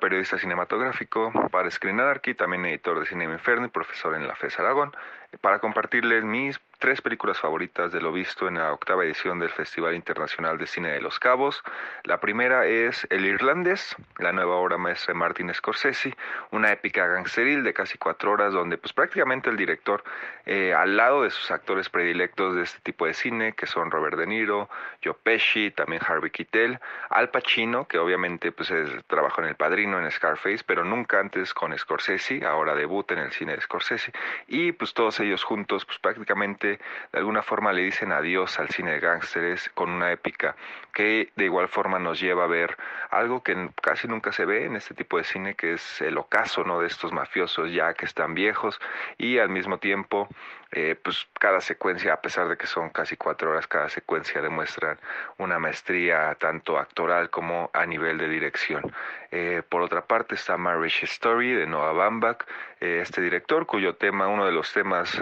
Periodista 0.00 0.38
cinematográfico 0.38 1.32
para 1.50 1.68
Screen 1.72 1.98
Anarchy, 1.98 2.34
también 2.34 2.64
editor 2.66 3.00
de 3.00 3.06
Cine 3.06 3.24
Inferno 3.24 3.66
y 3.66 3.68
profesor 3.68 4.14
en 4.14 4.28
la 4.28 4.36
FES 4.36 4.60
Aragón, 4.60 4.92
para 5.40 5.58
compartirles 5.58 6.22
mis 6.22 6.60
tres 6.80 7.02
películas 7.02 7.38
favoritas 7.38 7.92
de 7.92 8.00
lo 8.00 8.10
visto 8.10 8.48
en 8.48 8.54
la 8.54 8.72
octava 8.72 9.04
edición 9.04 9.38
del 9.38 9.50
Festival 9.50 9.94
Internacional 9.94 10.56
de 10.56 10.66
Cine 10.66 10.90
de 10.90 11.00
los 11.02 11.18
Cabos. 11.18 11.62
La 12.04 12.20
primera 12.20 12.64
es 12.66 13.06
El 13.10 13.26
Irlandés, 13.26 13.94
la 14.18 14.32
nueva 14.32 14.56
obra 14.56 14.78
maestra 14.78 15.12
de 15.12 15.18
Martin 15.18 15.52
Scorsese, 15.52 16.16
una 16.50 16.72
épica 16.72 17.06
gangsteril 17.06 17.62
de 17.64 17.74
casi 17.74 17.98
cuatro 17.98 18.32
horas 18.32 18.54
donde 18.54 18.78
pues 18.78 18.94
prácticamente 18.94 19.50
el 19.50 19.58
director, 19.58 20.02
eh, 20.46 20.72
al 20.72 20.96
lado 20.96 21.22
de 21.22 21.30
sus 21.30 21.50
actores 21.50 21.90
predilectos 21.90 22.56
de 22.56 22.62
este 22.62 22.80
tipo 22.80 23.04
de 23.04 23.12
cine, 23.12 23.52
que 23.52 23.66
son 23.66 23.90
Robert 23.90 24.16
De 24.16 24.26
Niro, 24.26 24.70
Joe 25.04 25.14
Pesci, 25.22 25.70
también 25.72 26.00
Harvey 26.06 26.30
Keitel, 26.30 26.80
Al 27.10 27.28
Pacino, 27.28 27.86
que 27.86 27.98
obviamente 27.98 28.52
pues 28.52 28.72
trabajó 29.06 29.42
en 29.42 29.48
El 29.48 29.54
Padrino, 29.54 29.98
en 29.98 30.10
Scarface, 30.10 30.64
pero 30.64 30.82
nunca 30.82 31.20
antes 31.20 31.52
con 31.52 31.76
Scorsese, 31.76 32.42
ahora 32.46 32.74
debuta 32.74 33.12
en 33.12 33.20
el 33.20 33.32
cine 33.32 33.54
de 33.54 33.60
Scorsese, 33.60 34.12
y 34.48 34.72
pues 34.72 34.94
todos 34.94 35.20
ellos 35.20 35.44
juntos, 35.44 35.84
pues 35.84 35.98
prácticamente 35.98 36.69
de 36.78 37.18
alguna 37.18 37.42
forma 37.42 37.72
le 37.72 37.82
dicen 37.82 38.12
adiós 38.12 38.58
al 38.58 38.68
cine 38.68 38.92
de 38.92 39.00
gángsteres 39.00 39.70
con 39.70 39.90
una 39.90 40.12
épica 40.12 40.56
que 40.92 41.30
de 41.36 41.44
igual 41.44 41.68
forma 41.68 41.98
nos 41.98 42.20
lleva 42.20 42.44
a 42.44 42.48
ver 42.48 42.76
algo 43.10 43.42
que 43.42 43.70
casi 43.82 44.08
nunca 44.08 44.32
se 44.32 44.44
ve 44.44 44.66
en 44.66 44.76
este 44.76 44.94
tipo 44.94 45.18
de 45.18 45.24
cine, 45.24 45.54
que 45.54 45.74
es 45.74 46.00
el 46.00 46.18
ocaso 46.18 46.64
¿no? 46.64 46.80
de 46.80 46.86
estos 46.86 47.12
mafiosos 47.12 47.72
ya 47.72 47.94
que 47.94 48.06
están 48.06 48.34
viejos 48.34 48.80
y 49.18 49.38
al 49.38 49.48
mismo 49.48 49.78
tiempo 49.78 50.28
eh, 50.72 50.94
pues 51.02 51.26
cada 51.40 51.60
secuencia, 51.60 52.12
a 52.12 52.20
pesar 52.20 52.48
de 52.48 52.56
que 52.56 52.68
son 52.68 52.90
casi 52.90 53.16
cuatro 53.16 53.50
horas, 53.50 53.66
cada 53.66 53.88
secuencia 53.88 54.40
demuestra 54.40 54.98
una 55.38 55.58
maestría 55.58 56.36
tanto 56.36 56.78
actoral 56.78 57.28
como 57.28 57.70
a 57.72 57.86
nivel 57.86 58.18
de 58.18 58.28
dirección. 58.28 58.92
Eh, 59.32 59.62
por 59.68 59.82
otra 59.82 60.02
parte 60.02 60.34
está 60.34 60.56
Marriage 60.56 61.06
Story 61.06 61.52
de 61.54 61.66
Noah 61.66 61.92
Baumbach, 61.92 62.44
eh, 62.80 63.00
este 63.02 63.20
director 63.20 63.66
cuyo 63.66 63.96
tema, 63.96 64.28
uno 64.28 64.46
de 64.46 64.52
los 64.52 64.72
temas 64.72 65.20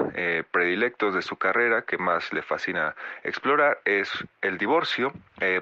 predilectos 0.51 1.15
de 1.15 1.23
su 1.23 1.37
carrera 1.37 1.83
que 1.83 1.99
más 1.99 2.33
le 2.33 2.43
fascina 2.43 2.95
explorar 3.25 3.81
es 3.85 4.11
el 4.43 4.59
divorcio, 4.59 5.12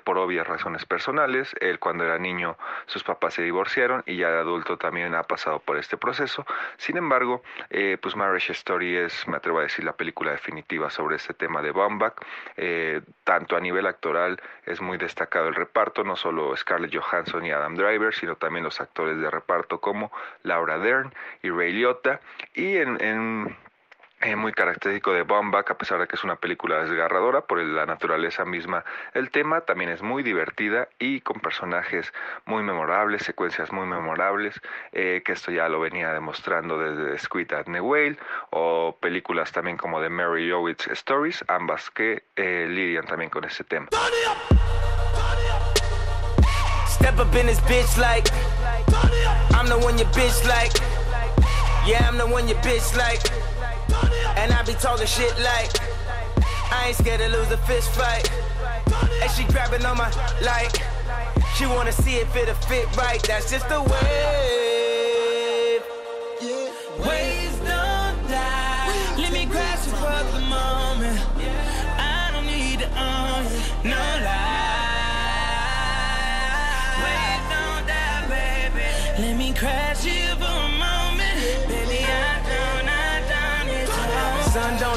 por 0.04 0.16
obvias 0.18 0.46
razones 0.46 0.86
personales. 0.86 1.54
Él 1.60 1.78
cuando 1.78 2.04
era 2.04 2.18
niño 2.18 2.56
sus 2.86 3.02
papás 3.02 3.34
se 3.34 3.42
divorciaron 3.42 4.02
y 4.06 4.16
ya 4.16 4.30
de 4.30 4.38
adulto 4.38 4.78
también 4.78 5.14
ha 5.14 5.22
pasado 5.22 5.58
por 5.58 5.76
este 5.76 5.96
proceso. 5.96 6.46
Sin 6.78 6.96
embargo, 6.96 7.42
pues 8.00 8.16
Marriage 8.16 8.52
Story 8.52 8.96
es, 8.96 9.26
me 9.28 9.36
atrevo 9.36 9.58
a 9.58 9.62
decir, 9.62 9.75
y 9.78 9.82
la 9.82 9.92
película 9.92 10.32
definitiva 10.32 10.90
sobre 10.90 11.16
este 11.16 11.34
tema 11.34 11.62
de 11.62 11.72
Baumbach. 11.72 12.14
Eh, 12.56 13.02
tanto 13.24 13.56
a 13.56 13.60
nivel 13.60 13.86
actoral 13.86 14.40
es 14.64 14.80
muy 14.80 14.98
destacado 14.98 15.48
el 15.48 15.54
reparto, 15.54 16.04
no 16.04 16.16
solo 16.16 16.56
Scarlett 16.56 16.94
Johansson 16.94 17.44
y 17.44 17.50
Adam 17.50 17.74
Driver, 17.74 18.14
sino 18.14 18.36
también 18.36 18.64
los 18.64 18.80
actores 18.80 19.18
de 19.20 19.30
reparto 19.30 19.80
como 19.80 20.10
Laura 20.42 20.78
Dern 20.78 21.12
y 21.42 21.50
Ray 21.50 21.72
Liotta. 21.72 22.20
Y 22.54 22.76
en 22.76 23.56
eh, 24.20 24.34
muy 24.34 24.52
característico 24.52 25.12
de 25.12 25.22
Baumbach, 25.22 25.70
a 25.70 25.76
pesar 25.76 26.00
de 26.00 26.06
que 26.06 26.16
es 26.16 26.24
una 26.24 26.36
película 26.36 26.82
desgarradora 26.82 27.42
por 27.42 27.58
la 27.58 27.84
naturaleza 27.84 28.44
misma. 28.44 28.84
El 29.12 29.30
tema 29.30 29.60
también 29.60 29.90
es 29.90 30.02
muy 30.02 30.22
divertida 30.22 30.88
y 30.98 31.20
con 31.20 31.40
personajes 31.40 32.12
muy 32.46 32.62
memorables, 32.62 33.22
secuencias 33.24 33.72
muy 33.72 33.86
memorables, 33.86 34.60
eh, 34.92 35.22
que 35.24 35.32
esto 35.32 35.50
ya 35.50 35.68
lo 35.68 35.80
venía 35.80 36.12
demostrando 36.12 36.78
desde 36.78 37.18
Squid 37.18 37.52
at 37.52 37.66
the 37.66 37.80
Whale 37.80 38.16
o 38.50 38.96
películas 39.00 39.52
también 39.52 39.76
como 39.76 40.00
de 40.00 40.08
Mary 40.08 40.50
Owitz 40.50 40.86
Stories, 40.88 41.44
ambas 41.48 41.90
que 41.90 42.24
eh, 42.36 42.66
lidian 42.68 43.04
también 43.04 43.30
con 43.30 43.44
ese 43.44 43.64
tema. 43.64 43.88
Step 46.88 47.18
up 47.20 47.34
in 47.36 47.46
this 47.46 47.60
bitch 47.60 47.98
like 47.98 48.30
I'm 49.54 49.68
the 49.68 49.76
one 49.76 49.98
your 49.98 50.08
bitch 50.08 50.44
like 50.46 50.72
Yeah, 51.86 52.08
I'm 52.08 52.18
the 52.18 52.26
one 52.26 52.48
your 52.48 52.58
bitch 52.62 52.96
like 52.96 53.22
be 54.66 54.72
talking 54.74 55.06
shit 55.06 55.32
like 55.38 55.70
I 56.72 56.86
ain't 56.88 56.96
scared 56.96 57.20
to 57.20 57.28
lose 57.28 57.48
a 57.52 57.56
fist 57.58 57.88
fight. 57.92 58.28
And 59.22 59.30
she 59.30 59.44
grabbing 59.44 59.86
on 59.86 59.96
my 59.96 60.10
like 60.42 60.82
she 61.54 61.66
wanna 61.66 61.92
see 61.92 62.16
if 62.16 62.34
it'll 62.34 62.54
fit 62.66 62.84
right. 62.96 63.22
That's 63.22 63.48
just 63.48 63.68
the 63.68 63.80
way. 63.80 65.78
Yeah. 66.42 67.06
Waves 67.06 67.58
don't 67.58 68.28
die. 68.28 69.14
Let 69.18 69.32
me 69.32 69.46
crash 69.46 69.86
you 69.86 69.92
for 69.92 70.24
the 70.34 70.40
moment. 70.40 71.20
I 71.96 72.30
don't 72.32 72.46
need 72.46 72.80
to 72.80 72.88
own 72.98 73.44
you, 73.44 73.60
no 73.90 74.02
lie. 74.26 74.96
Waves 77.04 77.46
don't 77.54 77.86
die, 77.86 78.26
baby. 78.28 79.22
Let 79.22 79.36
me 79.36 79.45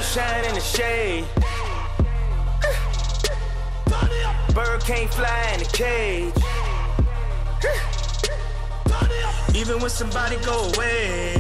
Sun 0.09 0.23
don't 0.23 0.25
shine 0.25 0.45
in 0.45 0.55
the 0.55 0.61
shade. 0.61 1.25
Bird 4.53 4.81
can't 4.83 5.13
fly 5.13 5.51
in 5.53 5.61
a 5.61 5.65
cage. 5.65 6.33
Even 9.55 9.79
when 9.79 9.89
somebody 9.89 10.37
go 10.37 10.57
away, 10.73 11.35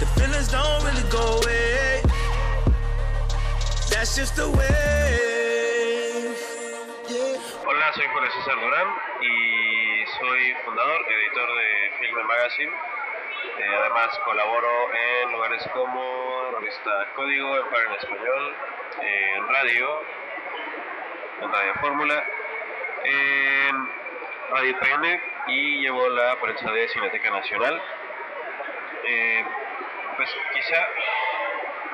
the 0.00 0.06
feelings 0.16 0.50
don't 0.50 0.84
really 0.84 1.08
go 1.10 1.38
away. 1.38 2.02
That's 3.90 4.16
just 4.16 4.36
the 4.36 4.50
way. 4.50 6.34
Hola, 7.64 7.92
soy 7.94 8.06
Jorge 8.12 8.30
César 8.30 8.56
Durán 8.60 8.88
y 9.20 10.04
soy 10.18 10.54
fundador, 10.64 11.00
editor 11.14 11.48
de 11.58 11.68
Filme 11.98 12.26
Magazine. 12.26 12.97
Eh, 13.58 13.74
además 13.80 14.16
colaboro 14.24 14.94
en 14.94 15.32
lugares 15.32 15.68
como 15.72 16.50
Revista 16.52 16.90
Código, 17.16 17.56
Empire 17.56 17.86
en 17.86 17.92
Español, 17.94 18.54
en 19.02 19.48
radio, 19.48 20.02
en 21.42 21.52
Radio 21.52 21.74
Fórmula, 21.80 22.24
en 23.02 23.90
Radio 24.50 24.78
PN 24.78 25.20
y 25.48 25.80
llevo 25.80 26.08
la 26.08 26.36
prensa 26.40 26.70
de 26.70 26.88
Cineteca 26.88 27.30
Nacional. 27.30 27.82
Eh, 29.04 29.44
pues 30.16 30.36
quizá 30.52 30.88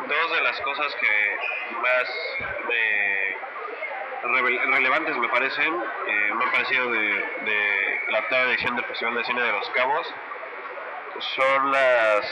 dos 0.07 0.33
de 0.37 0.43
las 0.43 0.61
cosas 0.61 0.95
que 0.97 1.39
más 1.81 2.39
relevantes 4.71 5.17
me 5.17 5.29
parecen, 5.29 5.75
eh, 6.09 6.31
me 6.35 6.45
han 6.45 6.51
parecido 6.51 6.91
de, 6.91 7.01
de 7.01 8.01
la 8.09 8.19
octava 8.19 8.51
edición 8.51 8.77
del 8.77 8.85
Festival 8.85 9.15
de 9.15 9.25
Cine 9.25 9.43
de 9.43 9.53
Los 9.53 9.71
Cabos, 9.71 10.15
son 11.19 11.73
las 11.73 12.25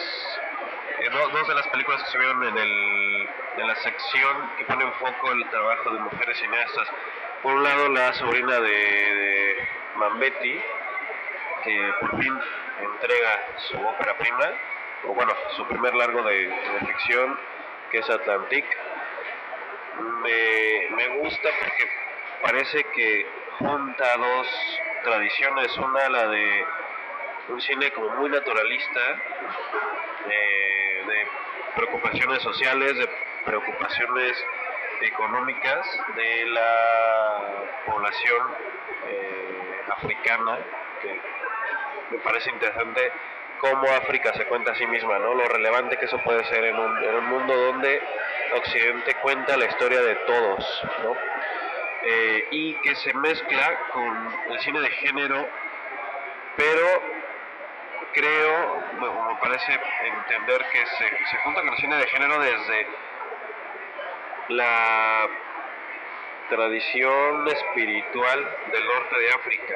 eh, 1.01 1.09
dos 1.11 1.49
de 1.49 1.55
las 1.55 1.67
películas 1.69 2.03
que 2.03 2.11
se 2.11 2.19
vieron 2.19 2.45
en, 2.45 2.59
el, 2.59 3.29
en 3.59 3.67
la 3.67 3.77
sección 3.77 4.51
que 4.57 4.65
pone 4.65 4.85
en 4.85 4.93
foco 4.95 5.33
el 5.33 5.49
trabajo 5.51 5.91
de 5.91 5.99
mujeres 6.01 6.39
cineastas. 6.39 6.89
Por 7.43 7.55
un 7.55 7.63
lado, 7.63 7.89
la 7.89 8.13
sobrina 8.15 8.61
de, 8.61 8.71
de 8.71 9.69
Mambetti, 9.97 10.63
que 11.65 11.93
por 12.01 12.23
fin 12.23 12.41
entrega 12.81 13.43
su 13.57 13.87
ópera 13.87 14.17
prima, 14.17 14.51
o 15.05 15.15
bueno, 15.15 15.33
su 15.57 15.67
primer 15.67 15.95
largo 15.95 16.23
de, 16.23 16.47
de 16.49 16.87
ficción, 16.87 17.39
que 17.91 17.99
es 17.99 18.11
Atlantic. 18.11 18.65
Me, 19.99 20.89
me 20.97 21.19
gusta 21.19 21.49
porque 21.61 21.91
parece 22.43 22.85
que 22.95 23.27
junta 23.59 24.17
dos 24.17 24.81
tradiciones, 25.05 25.77
una 25.77 26.09
la 26.09 26.29
de 26.29 26.67
un 27.49 27.61
cine 27.61 27.91
como 27.93 28.09
muy 28.17 28.31
naturalista, 28.31 29.01
de 30.27 31.27
preocupaciones 31.75 32.43
sociales, 32.43 32.97
de 32.97 33.09
preocupaciones 33.45 34.45
económicas 35.01 35.87
de 36.15 36.47
la 36.47 37.65
población 37.87 38.47
eh, 39.09 39.81
africana, 39.97 40.59
que 41.01 41.21
me 42.11 42.19
parece 42.19 42.51
interesante 42.51 43.13
cómo 43.59 43.89
África 43.89 44.33
se 44.35 44.47
cuenta 44.47 44.73
a 44.73 44.75
sí 44.75 44.87
misma, 44.87 45.19
¿no? 45.19 45.35
Lo 45.35 45.45
relevante 45.45 45.97
que 45.97 46.05
eso 46.05 46.19
puede 46.19 46.45
ser 46.45 46.65
en 46.65 46.77
un, 46.79 47.05
en 47.05 47.15
un 47.15 47.25
mundo 47.27 47.55
donde 47.55 48.03
Occidente 48.57 49.15
cuenta 49.17 49.57
la 49.57 49.67
historia 49.67 50.03
de 50.03 50.15
todos, 50.17 50.83
¿no? 51.03 51.17
Eh, 52.05 52.49
y 52.51 52.75
que 52.75 52.95
se 52.97 53.15
mezcla 53.15 53.79
con 53.93 54.35
el 54.51 54.61
cine 54.61 54.81
de 54.81 54.91
género, 54.91 55.49
pero 56.57 57.03
creo, 58.13 58.83
me 59.01 59.37
parece 59.41 59.79
entender 60.05 60.65
que 60.71 60.87
se, 60.87 61.27
se 61.27 61.37
junta 61.39 61.61
con 61.61 61.71
el 61.71 61.77
cine 61.79 61.97
de 61.97 62.07
género 62.07 62.39
desde 62.39 62.87
la 64.49 65.29
tradición 66.49 67.49
espiritual 67.49 68.57
del 68.73 68.87
norte 68.87 69.19
de 69.19 69.31
África. 69.31 69.75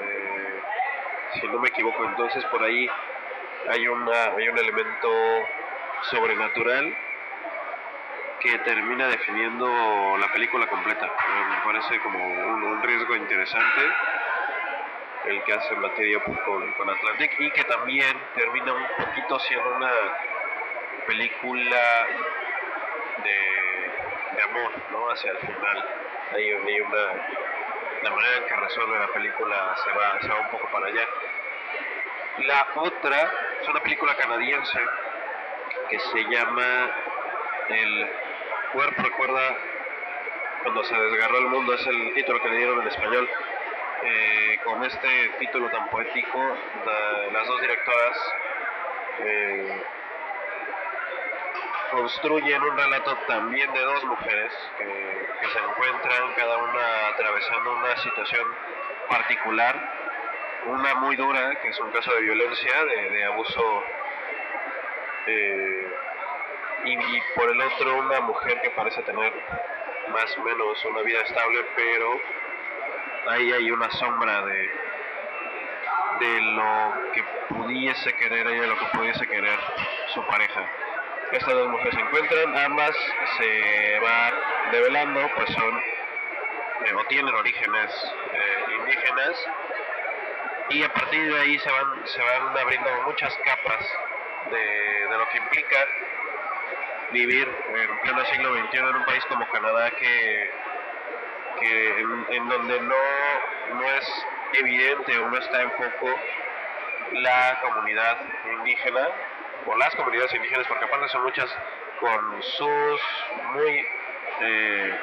Eh, 0.00 0.60
si 1.34 1.48
no 1.48 1.58
me 1.58 1.68
equivoco, 1.68 2.04
entonces 2.04 2.44
por 2.46 2.62
ahí 2.62 2.88
hay, 3.68 3.88
una, 3.88 4.24
hay 4.36 4.48
un 4.48 4.58
elemento 4.58 5.10
sobrenatural 6.10 6.96
que 8.40 8.58
termina 8.60 9.06
definiendo 9.08 10.16
la 10.18 10.32
película 10.32 10.66
completa. 10.66 11.06
Me 11.06 11.72
parece 11.72 11.98
como 12.00 12.18
un 12.18 12.82
riesgo 12.82 13.16
interesante 13.16 13.82
el 15.26 15.42
que 15.44 15.52
hace 15.52 15.74
materia 15.76 16.18
con, 16.20 16.72
con 16.72 16.90
Atlantic 16.90 17.32
y 17.38 17.50
que 17.52 17.64
también 17.64 18.16
termina 18.34 18.72
un 18.72 18.86
poquito 18.98 19.38
siendo 19.40 19.76
una 19.76 19.92
película 21.06 22.06
de, 23.22 24.36
de 24.36 24.42
amor, 24.42 24.72
¿no? 24.90 25.10
Hacia 25.10 25.32
el 25.32 25.38
final. 25.38 25.84
Hay, 26.34 26.50
hay 26.50 26.80
una, 26.80 27.04
la 28.02 28.10
manera 28.10 28.36
en 28.38 28.44
que 28.46 28.56
resuelve 28.56 28.98
la 28.98 29.08
película 29.08 29.76
se 29.84 29.92
va, 29.92 30.20
se 30.20 30.28
va 30.28 30.40
un 30.40 30.50
poco 30.50 30.68
para 30.70 30.86
allá. 30.86 31.06
La 32.38 32.66
otra 32.76 33.30
es 33.60 33.68
una 33.68 33.80
película 33.80 34.16
canadiense 34.16 34.80
que 35.88 35.98
se 35.98 36.24
llama 36.24 36.90
El 37.68 38.10
cuerpo 38.72 39.02
recuerda 39.02 39.56
cuando 40.62 40.82
se 40.84 40.94
desgarró 40.94 41.38
el 41.38 41.46
mundo, 41.48 41.74
es 41.74 41.86
el 41.86 42.14
título 42.14 42.40
que 42.40 42.48
le 42.48 42.56
dieron 42.56 42.80
en 42.80 42.88
español. 42.88 43.28
Eh, 44.04 44.58
con 44.64 44.82
este 44.82 45.28
título 45.38 45.70
tan 45.70 45.88
poético, 45.88 46.56
las 47.32 47.46
dos 47.46 47.60
directoras, 47.60 48.34
eh, 49.20 49.82
construyen 51.92 52.62
un 52.62 52.76
relato 52.76 53.16
también 53.28 53.72
de 53.72 53.80
dos 53.80 54.04
mujeres 54.04 54.52
que, 54.78 55.22
se 55.52 55.58
encuentran 55.58 56.32
cada 56.34 56.56
una 56.56 57.08
atravesando 57.08 57.76
una 57.76 57.96
situación 57.98 58.46
particular, 59.08 59.76
una 60.66 60.94
muy 60.94 61.14
dura, 61.14 61.60
que 61.60 61.68
es 61.68 61.78
un 61.80 61.90
caso 61.90 62.12
de 62.14 62.22
violencia, 62.22 62.84
de, 62.84 63.24
abuso, 63.24 63.84
eh, 65.26 65.94
y 66.84 67.20
por 67.36 67.50
el 67.50 67.60
otro 67.60 67.98
una 67.98 68.20
mujer 68.20 68.60
que 68.62 68.70
parece 68.70 69.02
tener 69.02 69.32
más 70.08 70.36
o 70.38 70.42
menos 70.42 70.84
una 70.86 71.02
vida 71.02 71.20
estable, 71.20 71.64
pero 71.76 72.20
ahí 73.28 73.52
hay 73.52 73.70
una 73.70 73.90
sombra 73.92 74.42
de, 74.42 74.70
de 76.20 76.40
lo 76.40 77.12
que 77.12 77.22
pudiese 77.48 78.12
querer 78.14 78.46
ella, 78.46 78.66
lo 78.66 78.78
que 78.78 78.86
pudiese 78.96 79.26
querer 79.26 79.58
su 80.08 80.24
pareja. 80.26 80.66
Estas 81.32 81.54
dos 81.54 81.68
mujeres 81.68 81.94
se 81.94 82.00
encuentran, 82.00 82.56
ambas 82.56 82.94
se 83.38 83.98
va 84.00 84.32
develando, 84.70 85.30
pues 85.34 85.50
son 85.50 85.78
eh, 86.84 86.94
o 86.94 87.04
tienen 87.04 87.34
orígenes 87.34 88.14
eh, 88.32 88.74
indígenas 88.78 89.48
y 90.70 90.82
a 90.82 90.92
partir 90.92 91.32
de 91.32 91.40
ahí 91.40 91.58
se 91.58 91.70
van, 91.70 92.06
se 92.06 92.22
van 92.22 92.58
abriendo 92.58 92.90
muchas 93.06 93.34
capas 93.44 93.98
de, 94.50 95.06
de 95.08 95.18
lo 95.18 95.28
que 95.28 95.38
implica 95.38 95.86
vivir 97.12 97.48
en 97.68 97.98
pleno 98.00 98.24
siglo 98.26 98.54
XXI 98.54 98.78
en 98.78 98.96
un 98.96 99.04
país 99.04 99.24
como 99.26 99.48
Canadá 99.50 99.90
que, 99.90 100.50
que 101.62 102.36
en, 102.36 102.48
donde 102.48 102.80
no, 102.80 102.94
no 103.74 103.84
es 103.84 104.26
evidente 104.54 105.18
o 105.18 105.30
no 105.30 105.38
está 105.38 105.62
en 105.62 105.70
foco 105.72 106.18
la 107.14 107.58
comunidad 107.62 108.18
indígena 108.58 109.08
o 109.66 109.76
las 109.76 109.94
comunidades 109.94 110.34
indígenas, 110.34 110.66
porque 110.66 110.84
aparte 110.84 111.08
son 111.08 111.22
muchas 111.22 111.48
con 112.00 112.42
sus 112.42 113.00
muy 113.54 113.86
eh, 114.40 114.98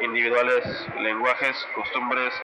individuales 0.00 0.64
lenguajes, 0.98 1.68
costumbres. 1.74 2.34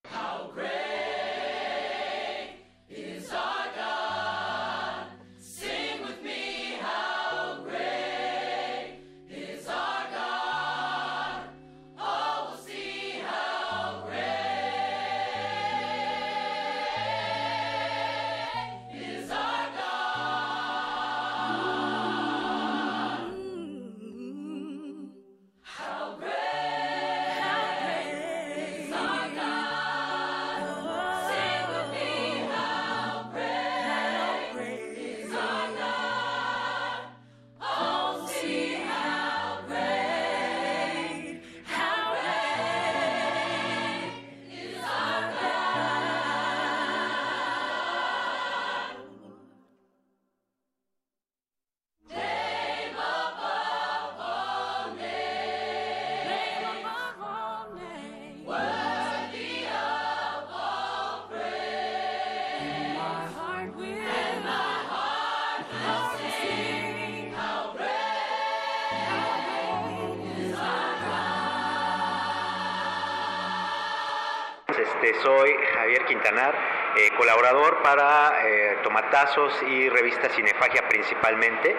Este, 74.79 75.15
soy 75.21 75.55
Javier 75.75 76.05
Quintanar, 76.07 76.55
eh, 76.97 77.11
colaborador 77.17 77.83
para 77.83 78.33
eh, 78.43 78.79
Tomatazos 78.83 79.63
y 79.69 79.89
revista 79.89 80.31
Cinefagia 80.31 80.89
principalmente. 80.89 81.77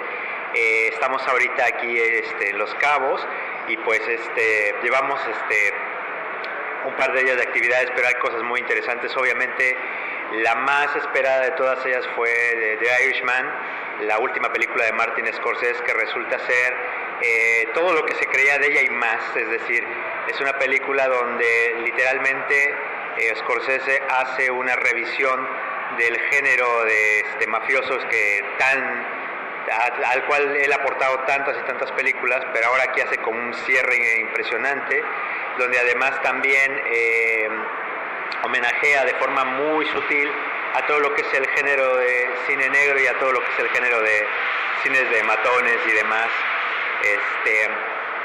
Eh, 0.54 0.90
estamos 0.94 1.28
ahorita 1.28 1.66
aquí 1.66 1.98
este, 2.00 2.52
en 2.52 2.60
Los 2.60 2.74
Cabos 2.76 3.26
y 3.68 3.78
pues 3.78 4.00
este, 4.08 4.76
llevamos 4.84 5.20
un 6.86 6.94
par 6.96 7.14
de 7.14 7.24
días 7.24 7.38
de 7.38 7.44
actividades, 7.44 7.90
pero 7.96 8.08
hay 8.08 8.16
cosas 8.16 8.44
muy 8.44 8.60
interesantes. 8.60 9.16
Obviamente 9.18 9.76
la 10.44 10.56
más 10.56 10.96
esperada 10.96 11.42
de 11.42 11.52
todas 11.52 11.84
ellas 11.86 12.08
fue 12.16 12.30
The 12.80 13.06
Irishman, 13.06 13.52
la 14.02 14.20
última 14.20 14.52
película 14.54 14.86
de 14.86 14.94
Martin 14.94 15.32
Scorsese 15.34 15.82
que 15.84 15.94
resulta 15.94 16.38
ser 16.40 16.76
eh, 17.24 17.70
todo 17.74 17.94
lo 17.94 18.06
que 18.06 18.16
se 18.16 18.26
creía 18.28 18.58
de 18.58 18.68
ella 18.68 18.82
y 18.82 18.90
más, 18.90 19.36
es 19.36 19.50
decir, 19.50 19.84
es 20.28 20.40
una 20.42 20.60
película 20.60 21.08
donde 21.08 21.76
literalmente 21.84 22.76
eh, 23.18 23.34
Scorsese 23.38 24.02
hace 24.10 24.52
una 24.52 24.76
revisión 24.76 25.48
del 25.98 26.20
género 26.32 26.84
de 26.84 27.20
este, 27.22 27.48
mafiosos 27.48 28.04
que 28.06 28.44
tan 28.58 29.24
al 30.12 30.26
cual 30.26 30.56
él 30.58 30.72
ha 30.74 30.76
aportado 30.76 31.20
tantas 31.20 31.58
y 31.58 31.62
tantas 31.66 31.92
películas, 31.94 32.46
pero 32.54 32.68
ahora 32.68 32.84
aquí 32.84 33.00
hace 33.00 33.18
como 33.20 33.40
un 33.40 33.54
cierre 33.54 34.20
impresionante, 34.20 35.02
donde 35.58 35.80
además 35.80 36.22
también 36.22 36.82
eh, 36.86 37.50
homenajea 38.44 39.06
de 39.06 39.14
forma 39.16 39.46
muy 39.46 39.86
sutil 39.88 40.30
a 40.74 40.86
todo 40.86 41.00
lo 41.00 41.16
que 41.16 41.22
es 41.22 41.34
el 41.34 41.48
género 41.52 41.96
de 41.96 42.30
cine 42.48 42.70
negro 42.70 43.00
y 43.00 43.08
a 43.08 43.18
todo 43.20 43.32
lo 43.32 43.40
que 43.40 43.52
es 43.54 43.60
el 43.60 43.70
género 43.70 44.02
de 44.02 44.28
cines 44.84 45.10
de 45.10 45.24
matones 45.24 45.78
y 45.88 45.92
demás. 45.92 46.28
Este, 47.04 47.70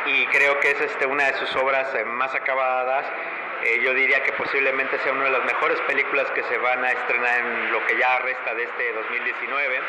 y 0.07 0.27
creo 0.29 0.59
que 0.61 0.71
es 0.71 0.81
este, 0.81 1.05
una 1.07 1.25
de 1.25 1.35
sus 1.35 1.55
obras 1.57 1.93
eh, 1.95 2.05
más 2.05 2.35
acabadas. 2.35 3.05
Eh, 3.65 3.81
yo 3.83 3.93
diría 3.93 4.23
que 4.23 4.33
posiblemente 4.33 4.99
sea 5.01 5.13
una 5.13 5.25
de 5.25 5.31
las 5.31 5.45
mejores 5.45 5.81
películas 5.81 6.31
que 6.31 6.45
se 6.45 6.57
van 6.59 6.85
a 6.85 6.93
estrenar 6.93 7.41
en 7.41 7.73
lo 7.73 7.85
que 7.87 7.99
ya 7.99 8.19
resta 8.21 8.55
de 8.55 8.63
este 8.63 8.93
2019. 8.93 9.81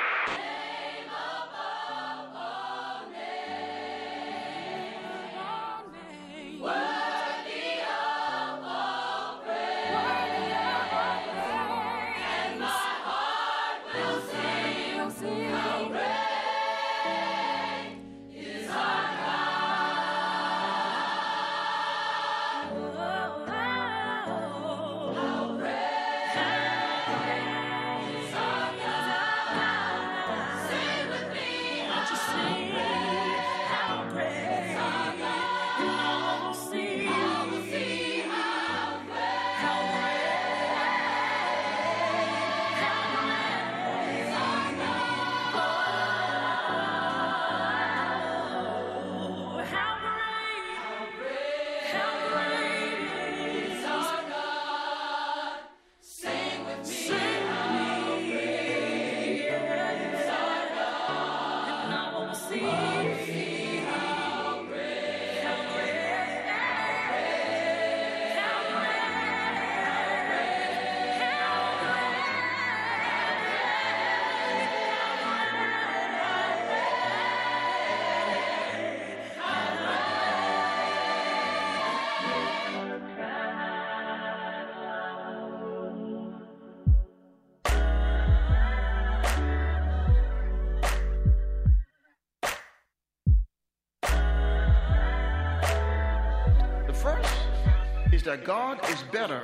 God 98.50 98.80
is 98.90 99.04
better 99.12 99.44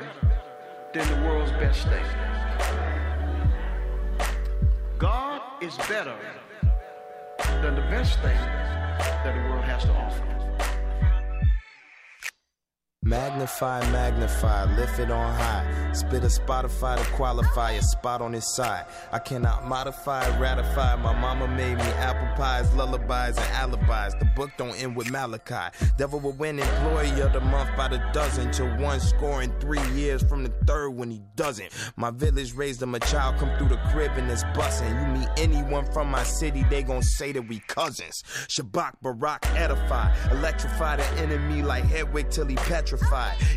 than 0.92 1.08
the 1.08 1.28
world's 1.28 1.52
best 1.52 1.88
thing. 1.88 2.04
God 4.98 5.44
is 5.62 5.78
better 5.88 6.18
than 7.62 7.76
the 7.76 7.86
best 7.92 8.20
thing 8.22 8.36
that 8.36 9.36
the 9.36 9.48
world 9.48 9.64
has 9.64 9.84
to 9.84 9.92
offer. 9.92 10.35
Magnify, 13.08 13.82
magnify, 13.92 14.76
lift 14.76 14.98
it 14.98 15.12
on 15.12 15.32
high. 15.36 15.92
Spit 15.94 16.24
a 16.24 16.26
Spotify 16.26 16.98
to 16.98 17.04
qualify 17.12 17.74
a 17.74 17.82
spot 17.84 18.20
on 18.20 18.34
his 18.34 18.52
side. 18.56 18.88
I 19.12 19.20
cannot 19.20 19.68
modify, 19.68 20.28
ratify. 20.40 20.96
My 20.96 21.14
mama 21.14 21.48
made 21.48 21.76
me 21.78 21.84
apple 21.84 22.28
pies, 22.36 22.74
lullabies, 22.74 23.38
and 23.38 23.52
alibis. 23.54 24.16
The 24.18 24.26
book 24.36 24.50
don't 24.58 24.74
end 24.82 24.96
with 24.96 25.12
Malachi. 25.12 25.78
Devil 26.00 26.20
will 26.20 26.32
win 26.32 26.58
employee 26.58 27.22
of 27.22 27.32
the 27.34 27.42
month 27.42 27.70
by 27.78 27.90
the 27.90 28.00
dozen. 28.12 28.52
To 28.54 28.66
one 28.78 29.00
scoring 29.00 29.54
three 29.60 29.88
years 29.92 30.24
from 30.24 30.42
the 30.42 30.50
third 30.66 30.90
when 30.90 31.12
he 31.12 31.22
doesn't. 31.36 31.70
My 31.98 32.10
village 32.10 32.56
raised 32.56 32.82
him 32.82 32.96
a 32.96 33.00
child, 33.02 33.38
come 33.38 33.56
through 33.60 33.70
the 33.70 33.82
crib 33.92 34.14
and 34.16 34.32
it's 34.32 34.44
bussin'. 34.56 34.90
You 34.90 35.20
meet 35.20 35.30
anyone 35.38 35.86
from 35.92 36.10
my 36.10 36.24
city, 36.24 36.66
they 36.72 36.82
gon' 36.82 37.04
say 37.04 37.32
that 37.34 37.48
we 37.48 37.60
cousins. 37.68 38.24
Shabak 38.48 38.94
Barak 39.04 39.46
edify, 39.56 40.12
electrify 40.32 40.96
the 40.96 41.06
enemy 41.22 41.62
like 41.62 41.84
Hedwig 41.84 42.32
till 42.32 42.48
he 42.48 42.56
petrified. 42.56 42.95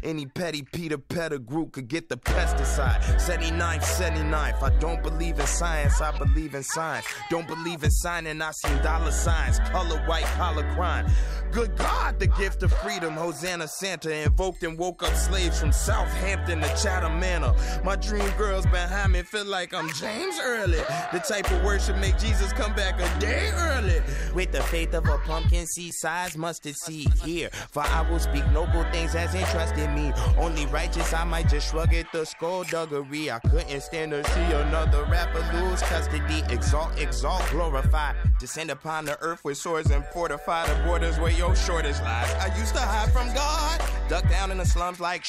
Any 0.02 0.26
petty 0.26 0.62
Peter 0.62 0.98
Pettigrew 0.98 1.70
could 1.70 1.88
get 1.88 2.08
the 2.08 2.16
pesticide. 2.16 3.00
79th, 3.18 3.82
79th. 3.82 4.62
I 4.62 4.70
don't 4.78 5.02
believe 5.02 5.38
in 5.38 5.46
science, 5.46 6.00
I 6.00 6.16
believe 6.16 6.54
in 6.54 6.62
science. 6.62 7.06
Don't 7.30 7.46
believe 7.46 7.82
in 7.82 7.90
signing, 7.90 8.40
I 8.40 8.50
seen 8.52 8.76
dollar 8.82 9.10
signs. 9.10 9.58
Color 9.70 9.98
white 10.06 10.24
collar 10.36 10.64
crime. 10.74 11.06
Good 11.50 11.76
God, 11.76 12.18
the 12.18 12.26
gift 12.26 12.62
of 12.62 12.72
freedom. 12.72 13.14
Hosanna 13.14 13.68
Santa 13.68 14.14
invoked 14.24 14.62
and 14.62 14.78
woke 14.78 15.02
up 15.02 15.14
slaves 15.14 15.58
from 15.58 15.72
Southampton 15.72 16.60
to 16.60 16.68
Chatham 16.82 17.18
Manor. 17.18 17.54
My 17.82 17.96
dream 17.96 18.28
girls 18.36 18.66
behind 18.66 19.12
me 19.12 19.22
feel 19.22 19.46
like 19.46 19.72
I'm 19.72 19.88
James 19.94 20.38
Early. 20.42 20.78
The 21.12 21.20
type 21.26 21.50
of 21.50 21.64
worship 21.64 21.96
make 21.98 22.18
Jesus 22.18 22.52
come 22.52 22.74
back 22.74 23.00
a 23.00 23.20
day 23.20 23.50
early. 23.54 24.02
With 24.34 24.52
the 24.52 24.62
faith 24.64 24.92
of 24.94 25.08
a 25.08 25.18
pumpkin 25.18 25.66
seed 25.66 25.94
size 25.94 26.36
mustard 26.36 26.76
seed 26.76 27.12
here. 27.24 27.48
For 27.70 27.82
I 27.82 28.08
will 28.10 28.18
speak 28.18 28.46
noble 28.50 28.84
things 28.92 29.14
as 29.14 29.27
entrusted 29.34 29.90
me. 29.90 30.12
Only 30.36 30.66
righteous, 30.66 31.12
I 31.12 31.24
might 31.24 31.48
just 31.48 31.70
shrug 31.70 31.94
at 31.94 32.10
the 32.12 32.24
skullduggery. 32.24 33.30
I 33.30 33.38
couldn't 33.40 33.80
stand 33.80 34.12
to 34.12 34.24
see 34.24 34.52
another 34.52 35.04
rapper 35.04 35.40
lose 35.56 35.80
custody. 35.82 36.42
Exalt, 36.52 36.98
exalt, 36.98 37.42
glorify. 37.50 38.14
Descend 38.38 38.70
upon 38.70 39.04
the 39.04 39.20
earth 39.20 39.44
with 39.44 39.58
swords 39.58 39.90
and 39.90 40.04
fortify 40.06 40.66
the 40.66 40.82
borders 40.84 41.18
where 41.18 41.32
your 41.32 41.54
shortest 41.56 42.02
lies. 42.02 42.32
I 42.34 42.56
used 42.58 42.74
to 42.74 42.80
hide 42.80 43.12
from 43.12 43.32
God, 43.34 43.82
duck 44.08 44.28
down 44.28 44.50
in 44.50 44.58
the 44.58 44.66
slums 44.66 45.00
like. 45.00 45.24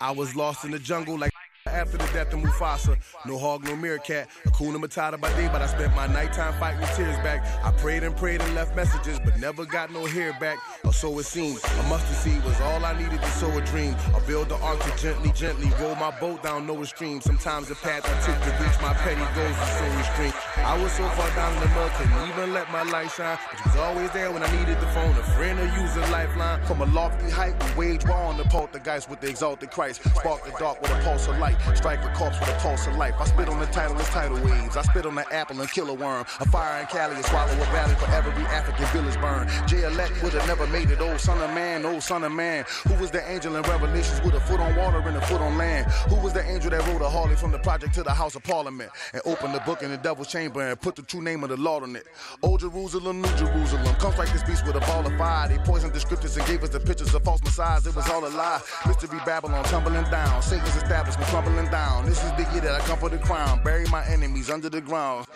I 0.00 0.10
was 0.10 0.36
lost 0.36 0.64
in 0.64 0.70
the 0.70 0.78
jungle 0.78 1.18
like 1.18 1.32
after 1.68 1.96
the 1.96 2.06
death 2.06 2.32
of 2.32 2.40
Mufasa. 2.40 2.96
No 3.26 3.38
hog, 3.38 3.64
no 3.64 3.76
meerkat. 3.76 4.28
Akuna 4.46 4.76
Matata 4.76 5.20
by 5.20 5.30
day, 5.34 5.48
but 5.52 5.62
I 5.62 5.66
spent 5.66 5.94
my 5.94 6.06
nighttime 6.06 6.52
fighting 6.58 6.80
with 6.80 6.94
tears 6.96 7.16
back. 7.18 7.44
I 7.64 7.70
prayed 7.72 8.02
and 8.02 8.16
prayed 8.16 8.40
and 8.40 8.54
left 8.54 8.74
messages, 8.74 9.18
but 9.24 9.38
never 9.38 9.64
got 9.64 9.92
no 9.92 10.06
hair 10.06 10.36
back. 10.40 10.58
Or 10.84 10.92
so 10.92 11.18
it 11.18 11.24
seemed. 11.24 11.60
A 11.64 11.82
mustard 11.84 12.16
seed 12.16 12.44
was 12.44 12.60
all 12.60 12.84
I 12.84 12.96
needed 12.96 13.20
to 13.20 13.30
sow 13.32 13.50
a 13.56 13.60
dream. 13.62 13.94
I 14.14 14.20
build 14.26 14.48
the 14.48 14.56
ark 14.56 14.80
to 14.80 14.96
gently, 14.96 15.32
gently 15.32 15.70
roll 15.80 15.94
my 15.96 16.10
boat 16.18 16.42
down 16.42 16.66
Noah's 16.66 16.90
stream. 16.90 17.20
Sometimes 17.20 17.68
the 17.68 17.74
path 17.76 18.04
I 18.04 18.14
took 18.26 18.38
to 18.42 18.64
reach 18.64 18.80
my 18.80 18.94
petty 18.94 19.26
goals 19.34 19.56
was 19.58 19.70
so 19.78 19.84
extreme. 19.98 20.32
I 20.64 20.80
was 20.82 20.92
so 20.92 21.08
far 21.10 21.30
down 21.34 21.54
in 21.54 21.60
the 21.60 21.68
mud, 21.68 21.90
couldn't 21.92 22.28
even 22.28 22.52
let 22.54 22.70
my 22.70 22.82
light 22.82 23.10
shine. 23.10 23.38
But 23.50 23.64
was 23.66 23.76
always 23.76 24.10
there 24.10 24.30
when 24.32 24.42
I 24.42 24.50
needed 24.58 24.80
the 24.80 24.86
phone. 24.88 25.10
A 25.10 25.22
friend 25.36 25.58
or 25.58 25.66
use 25.80 25.96
a 25.96 26.00
lifeline. 26.12 26.64
From 26.64 26.82
a 26.82 26.86
lofty 26.86 27.30
height, 27.30 27.54
we 27.76 27.88
wage 27.88 28.04
war 28.06 28.16
on 28.16 28.36
the 28.36 28.44
poltergeist 28.44 29.08
with 29.10 29.20
the 29.20 29.28
exalted 29.28 29.70
Christ. 29.70 30.02
Spark 30.16 30.44
the 30.44 30.52
dark 30.58 30.80
with 30.80 30.90
a 30.90 31.00
pulse 31.02 31.28
of 31.28 31.38
light. 31.38 31.57
Strike 31.74 32.04
a 32.04 32.08
corpse 32.14 32.38
with 32.40 32.48
a 32.48 32.58
pulse 32.58 32.86
of 32.86 32.96
life. 32.96 33.14
I 33.18 33.24
spit 33.26 33.48
on 33.48 33.60
the 33.60 33.66
title 33.66 33.96
as 33.98 34.08
tidal 34.08 34.38
waves. 34.44 34.76
I 34.76 34.82
spit 34.82 35.06
on 35.06 35.14
the 35.14 35.24
apple 35.32 35.60
and 35.60 35.70
kill 35.70 35.88
a 35.90 35.94
worm. 35.94 36.24
A 36.40 36.46
fire 36.48 36.80
in 36.80 36.86
Cali 36.86 37.16
and 37.16 37.24
swallow 37.24 37.52
a 37.52 37.66
valley 37.72 37.94
for 37.96 38.10
every 38.10 38.32
African 38.46 38.86
village 38.86 39.20
burn. 39.20 39.48
J-Elect 39.66 40.22
would 40.22 40.32
have 40.32 40.46
never 40.46 40.66
made 40.68 40.90
it. 40.90 41.00
Old 41.00 41.20
son 41.20 41.40
of 41.40 41.54
man, 41.54 41.84
old 41.84 42.02
son 42.02 42.24
of 42.24 42.32
man. 42.32 42.64
Who 42.86 42.94
was 42.94 43.10
the 43.10 43.28
angel 43.30 43.56
in 43.56 43.62
Revelations 43.62 44.20
with 44.22 44.34
a 44.34 44.40
foot 44.40 44.60
on 44.60 44.76
water 44.76 44.98
and 44.98 45.16
a 45.16 45.20
foot 45.22 45.40
on 45.40 45.56
land? 45.56 45.86
Who 46.08 46.16
was 46.16 46.32
the 46.32 46.44
angel 46.44 46.70
that 46.70 46.86
rode 46.86 47.02
a 47.02 47.08
Harley 47.08 47.36
from 47.36 47.52
the 47.52 47.58
project 47.58 47.94
to 47.94 48.02
the 48.02 48.12
House 48.12 48.34
of 48.34 48.42
Parliament 48.42 48.90
and 49.12 49.22
opened 49.24 49.54
the 49.54 49.60
book 49.60 49.82
in 49.82 49.90
the 49.90 49.96
devil's 49.96 50.28
chamber 50.28 50.60
and 50.60 50.80
put 50.80 50.96
the 50.96 51.02
true 51.02 51.22
name 51.22 51.42
of 51.42 51.50
the 51.50 51.56
Lord 51.56 51.82
on 51.82 51.96
it? 51.96 52.06
Old 52.42 52.60
Jerusalem, 52.60 53.22
New 53.22 53.36
Jerusalem. 53.36 53.94
Come 53.96 54.12
strike 54.12 54.32
this 54.32 54.42
beast 54.42 54.66
with 54.66 54.76
a 54.76 54.80
ball 54.80 55.06
of 55.06 55.16
fire. 55.16 55.48
They 55.48 55.58
poisoned 55.58 55.92
the 55.92 56.00
scriptures 56.00 56.36
and 56.36 56.46
gave 56.46 56.62
us 56.62 56.70
the 56.70 56.80
pictures 56.80 57.14
of 57.14 57.22
false 57.24 57.42
messiahs. 57.42 57.86
It 57.86 57.94
was 57.94 58.08
all 58.10 58.26
a 58.26 58.28
lie. 58.28 58.60
Mystery 58.86 59.18
Babylon 59.24 59.64
tumbling 59.64 60.04
down. 60.10 60.42
Satan's 60.42 60.76
establishment 60.76 61.28
crumbling 61.28 61.47
down. 61.70 62.04
This 62.06 62.22
is 62.22 62.32
the 62.32 62.46
year 62.52 62.62
that 62.62 62.80
I 62.80 62.80
come 62.86 62.98
for 62.98 63.08
the 63.08 63.18
crown. 63.18 63.60
Bury 63.62 63.86
my 63.90 64.04
enemies 64.06 64.50
under 64.50 64.68
the 64.68 64.80
ground. 64.80 65.26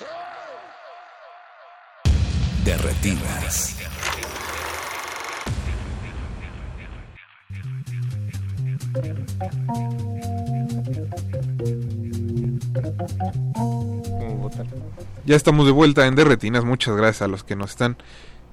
De 2.64 2.76
retinas. 2.76 3.78
Ya 15.24 15.36
estamos 15.36 15.66
de 15.66 15.72
vuelta 15.72 16.06
en 16.06 16.14
Derretinas. 16.14 16.64
Muchas 16.64 16.96
gracias 16.96 17.22
a 17.22 17.28
los 17.28 17.42
que 17.42 17.56
nos 17.56 17.70
están 17.70 17.96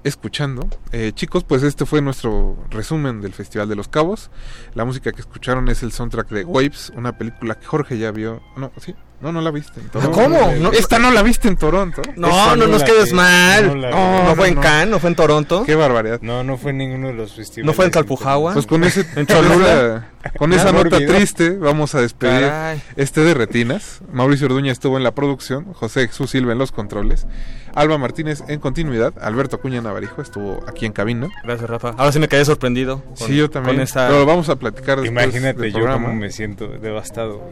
escuchando. 0.04 0.68
Eh, 0.92 1.12
chicos, 1.14 1.44
pues 1.44 1.62
este 1.62 1.86
fue 1.86 2.00
nuestro 2.02 2.56
resumen 2.70 3.20
del 3.20 3.32
Festival 3.32 3.68
de 3.68 3.76
los 3.76 3.88
Cabos. 3.88 4.30
La 4.74 4.84
música 4.84 5.12
que 5.12 5.20
escucharon 5.20 5.68
es 5.68 5.82
el 5.82 5.92
soundtrack 5.92 6.28
de 6.28 6.44
Waves, 6.44 6.92
una 6.96 7.16
película 7.16 7.54
que 7.54 7.66
Jorge 7.66 7.98
ya 7.98 8.10
vio. 8.10 8.42
No, 8.56 8.70
sí. 8.78 8.94
No, 9.20 9.32
no 9.32 9.42
la 9.42 9.50
viste 9.50 9.80
en 9.80 9.88
Toronto. 9.90 10.18
¿Cómo? 10.18 10.52
No, 10.58 10.72
esta 10.72 10.98
no 10.98 11.10
la 11.10 11.22
viste 11.22 11.48
en 11.48 11.56
Toronto. 11.56 12.00
No, 12.16 12.56
no, 12.56 12.66
nos 12.66 12.82
quedes 12.82 13.12
mal. 13.12 13.78
No, 13.78 14.34
fue 14.34 14.48
en 14.48 14.56
Cannes, 14.56 14.88
no 14.88 14.98
fue 14.98 15.10
en 15.10 15.16
Toronto. 15.16 15.62
Qué 15.64 15.74
barbaridad. 15.74 16.20
No, 16.22 16.42
no 16.42 16.56
fue 16.56 16.70
en 16.70 16.78
ninguno 16.78 17.08
de 17.08 17.14
los 17.14 17.34
festivales. 17.34 17.66
No 17.66 17.74
fue 17.74 17.84
en 17.84 17.90
Calpujagua. 17.90 18.54
Pues 18.54 18.66
con 18.66 18.82
ese 18.82 19.06
Cholula, 19.26 20.09
con 20.38 20.52
esa 20.52 20.72
nota 20.72 20.98
triste 20.98 21.50
vamos 21.56 21.94
a 21.94 22.00
despedir 22.00 22.40
Caray. 22.42 22.82
este 22.96 23.22
de 23.22 23.34
retinas. 23.34 24.00
Mauricio 24.12 24.46
Orduña 24.46 24.70
estuvo 24.72 24.96
en 24.96 25.02
la 25.04 25.12
producción, 25.14 25.72
José 25.72 26.06
Jesús 26.08 26.30
Silva 26.30 26.52
en 26.52 26.58
los 26.58 26.72
controles, 26.72 27.26
Alba 27.74 27.98
Martínez 27.98 28.42
en 28.48 28.60
continuidad, 28.60 29.14
Alberto 29.20 29.56
Acuña 29.56 29.80
Navarijo 29.80 30.20
estuvo 30.22 30.62
aquí 30.68 30.86
en 30.86 30.92
cabina. 30.92 31.28
Gracias, 31.44 31.68
Rafa. 31.70 31.90
Ahora 31.96 32.12
sí 32.12 32.18
me 32.18 32.28
quedé 32.28 32.44
sorprendido. 32.44 33.02
con- 33.02 33.16
sí, 33.16 33.36
yo 33.36 33.48
también. 33.48 33.76
Con 33.76 33.82
esta... 33.82 34.06
Pero 34.08 34.20
lo 34.20 34.26
vamos 34.26 34.48
a 34.48 34.56
platicar 34.56 35.00
después 35.00 35.24
Imagínate 35.26 35.60
del 35.60 35.72
yo 35.72 35.78
programa. 35.78 36.06
cómo 36.08 36.18
me 36.18 36.30
siento 36.30 36.68
devastado. 36.68 37.42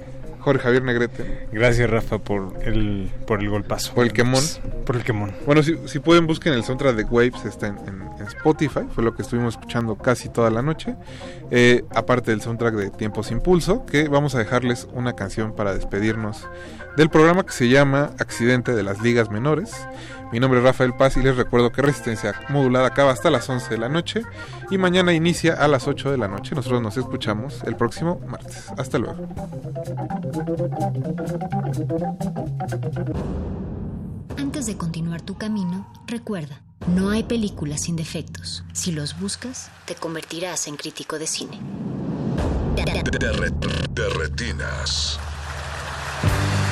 Jorge 0.41 0.63
Javier 0.63 0.83
Negrete. 0.85 1.49
Gracias, 1.53 1.91
Rafa, 1.91 2.19
por 2.19 2.55
el, 2.63 3.11
por 3.27 3.41
el 3.41 3.51
golpazo. 3.51 3.93
Por 3.93 4.05
el 4.07 4.13
quemón. 4.13 4.43
Por 4.87 4.97
el 4.97 5.03
quemón. 5.03 5.33
Bueno, 5.45 5.63
si, 5.63 5.77
si 5.87 5.99
pueden 5.99 6.27
busquen 6.27 6.53
el 6.55 6.63
soundtrack 6.65 6.95
de 6.97 7.05
Waves, 7.05 7.45
está 7.45 7.67
en, 7.67 7.77
en- 7.87 8.09
en 8.19 8.27
Spotify, 8.27 8.81
fue 8.95 9.05
lo 9.05 9.15
que 9.15 9.23
estuvimos 9.23 9.55
escuchando 9.55 9.97
casi 9.97 10.29
toda 10.29 10.51
la 10.51 10.63
noche. 10.63 10.95
Eh, 11.51 11.85
aparte 11.95 12.31
del 12.31 12.41
soundtrack 12.41 12.58
de 12.59 12.91
Tiempos 12.91 13.31
Impulso, 13.31 13.87
que 13.87 14.09
vamos 14.09 14.35
a 14.35 14.39
dejarles 14.39 14.89
una 14.93 15.13
canción 15.15 15.55
para 15.55 15.75
despedirnos 15.75 16.45
del 16.97 17.09
programa 17.09 17.47
que 17.47 17.53
se 17.53 17.69
llama 17.69 18.11
Accidente 18.19 18.75
de 18.75 18.83
las 18.83 19.01
Ligas 19.01 19.31
Menores. 19.31 19.87
Mi 20.33 20.41
nombre 20.41 20.59
es 20.59 20.65
Rafael 20.65 20.93
Paz 20.93 21.17
y 21.17 21.23
les 21.23 21.37
recuerdo 21.37 21.71
que 21.71 21.83
Resistencia 21.83 22.35
Modulada 22.49 22.89
acaba 22.89 23.13
hasta 23.13 23.31
las 23.31 23.49
11 23.49 23.71
de 23.71 23.79
la 23.79 23.89
noche 23.89 24.23
y 24.71 24.77
mañana 24.77 25.13
inicia 25.13 25.55
a 25.55 25.69
las 25.69 25.87
8 25.87 26.11
de 26.11 26.19
la 26.19 26.27
noche. 26.27 26.57
Nosotros 26.57 26.83
nos 26.83 26.97
escuchamos 26.97 27.63
el 27.65 27.77
próximo 27.77 28.21
martes. 28.27 28.67
Hasta 28.77 28.99
luego. 28.99 29.29
Antes 34.37 34.67
de 34.67 34.77
continuar 34.77 35.23
tu 35.23 35.37
camino, 35.37 35.87
recuerda, 36.09 36.61
no 36.89 37.11
hay 37.11 37.23
películas 37.23 37.83
sin 37.83 37.95
defectos. 37.95 38.65
Si 38.73 38.91
los 38.91 39.19
buscas, 39.21 39.71
te 39.87 39.95
convertirás 39.95 40.67
en 40.67 40.77
crítico 40.77 41.19
de 41.21 41.29
cine. 41.29 41.61
De, 42.85 43.33
re- 43.33 43.51
de 43.91 44.09
retinas. 44.11 45.19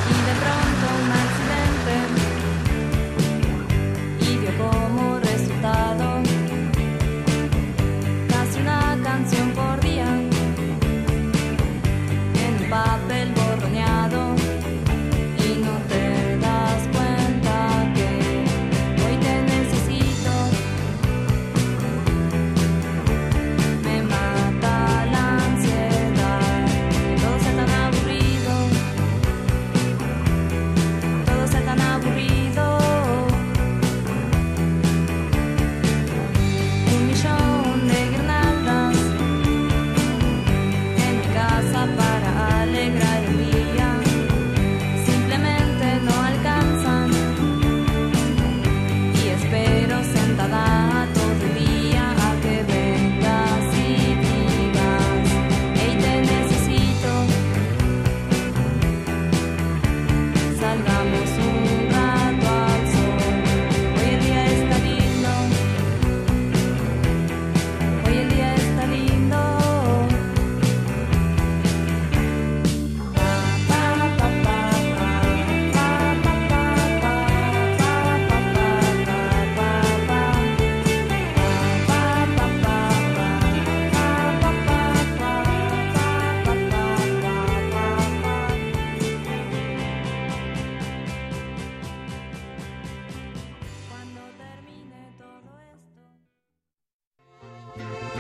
Y 0.08 0.14
de 0.28 0.34
pronto 0.40 0.86
un 1.02 1.10
accidente 1.24 1.94
y 4.20 4.22
dio 4.38 4.52
como 4.56 5.18
resultado 5.18 6.22
casi 8.28 8.60
una 8.60 8.96
canción 9.02 9.50
por 9.50 9.80
día 9.80 10.06
en 12.34 12.54
un 12.62 12.70
papel 12.70 13.28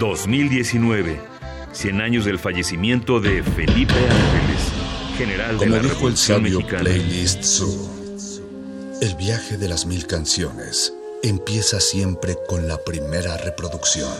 2019, 0.08 1.20
100 1.72 2.00
años 2.00 2.24
del 2.24 2.38
fallecimiento 2.38 3.20
de 3.20 3.42
Felipe 3.42 3.94
Ángeles, 3.94 5.18
general 5.18 5.56
Como 5.56 5.64
de 5.64 5.70
la 5.70 5.82
dijo 5.82 5.94
Revolución 5.94 6.10
el 6.10 6.16
sabio 6.16 6.58
Mexicana. 6.58 6.84
Playlist 6.84 7.42
Zoo, 7.42 7.90
el 9.02 9.14
viaje 9.16 9.56
de 9.56 9.68
las 9.68 9.86
mil 9.86 10.06
canciones 10.06 10.94
empieza 11.22 11.80
siempre 11.80 12.36
con 12.48 12.68
la 12.68 12.78
primera 12.78 13.36
reproducción. 13.36 14.12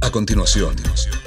A 0.00 0.10
continuación, 0.10 0.76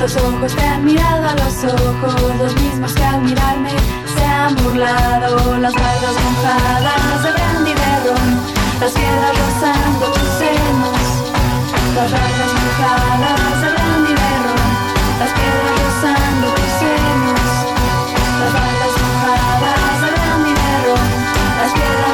Tantos 0.00 0.22
ojos 0.22 0.56
te 0.56 0.62
han 0.62 0.82
mirado 0.82 1.28
a 1.28 1.34
los 1.34 1.62
ojos, 1.62 2.14
los 2.38 2.54
mismos 2.54 2.90
que 2.94 3.04
al 3.04 3.20
mirarme 3.20 3.68
se 4.14 4.24
han 4.24 4.56
burlado. 4.56 5.58
Las 5.58 5.74
barras 5.74 6.16
mojadas 6.24 7.22
de 7.22 7.32
brandy 7.32 7.74
de 7.74 7.80
las 8.80 8.92
piedras 8.92 9.32
rozando 9.38 10.06
tus 10.06 10.28
senos. 10.40 10.96
Las 11.94 12.10
barras 12.12 12.52
mojadas 12.64 13.60
de 13.60 13.68
brandy 13.74 14.14
de 14.14 14.32
las 15.20 15.30
piedras 15.36 15.76
rozando 15.84 16.46
tus 16.56 16.70
senos. 16.80 17.44
Las 18.40 18.52
barras 18.56 18.94
mojadas 19.04 20.00
de 20.00 20.08
brandy 20.16 20.52
de 20.54 20.96
las 21.60 21.72
piedras 21.74 22.09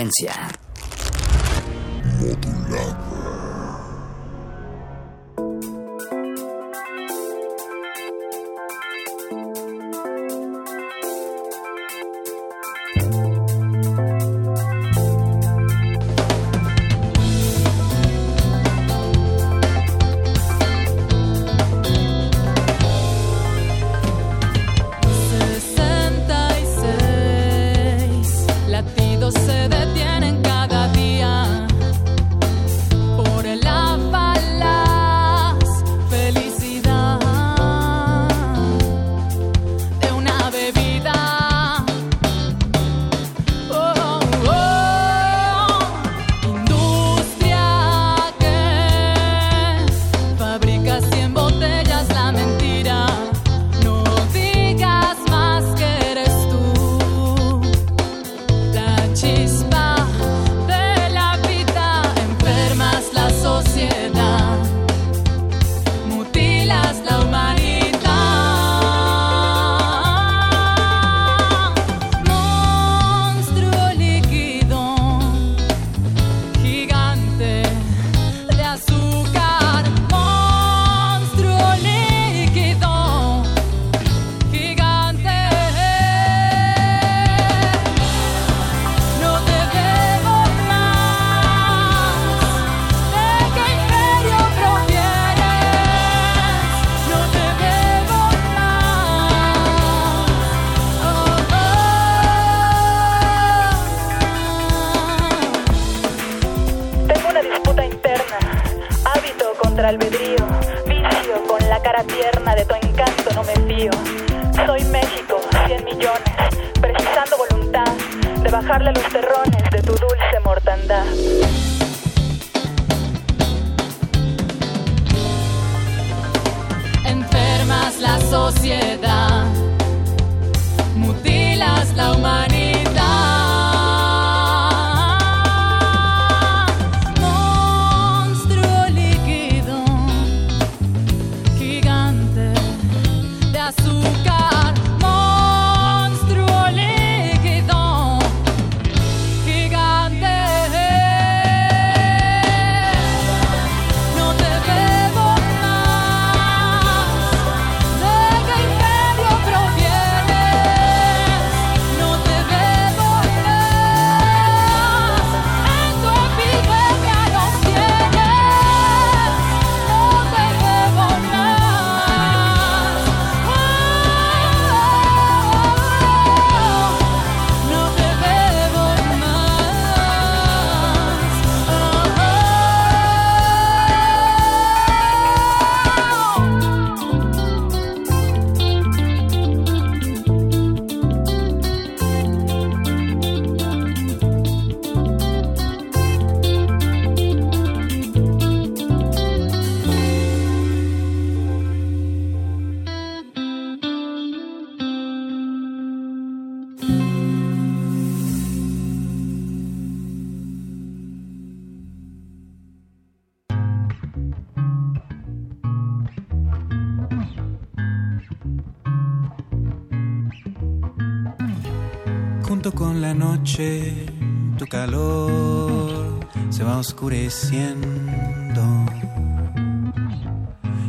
Urgencia. 0.00 0.59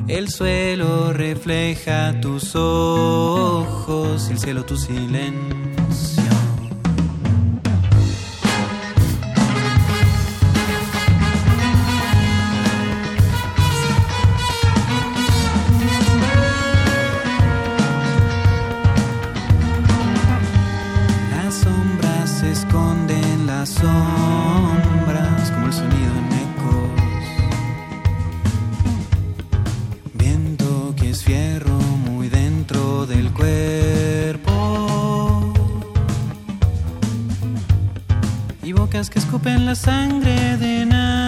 El 0.08 0.28
suelo 0.30 1.14
refleja 1.14 2.20
tus 2.20 2.56
ojos 2.56 4.28
y 4.28 4.32
el 4.32 4.40
cielo 4.40 4.66
tu 4.66 4.76
silencio. 4.76 5.41
sangre 40.22 40.58
de. 40.58 41.21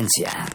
Resistencia. 0.00 0.49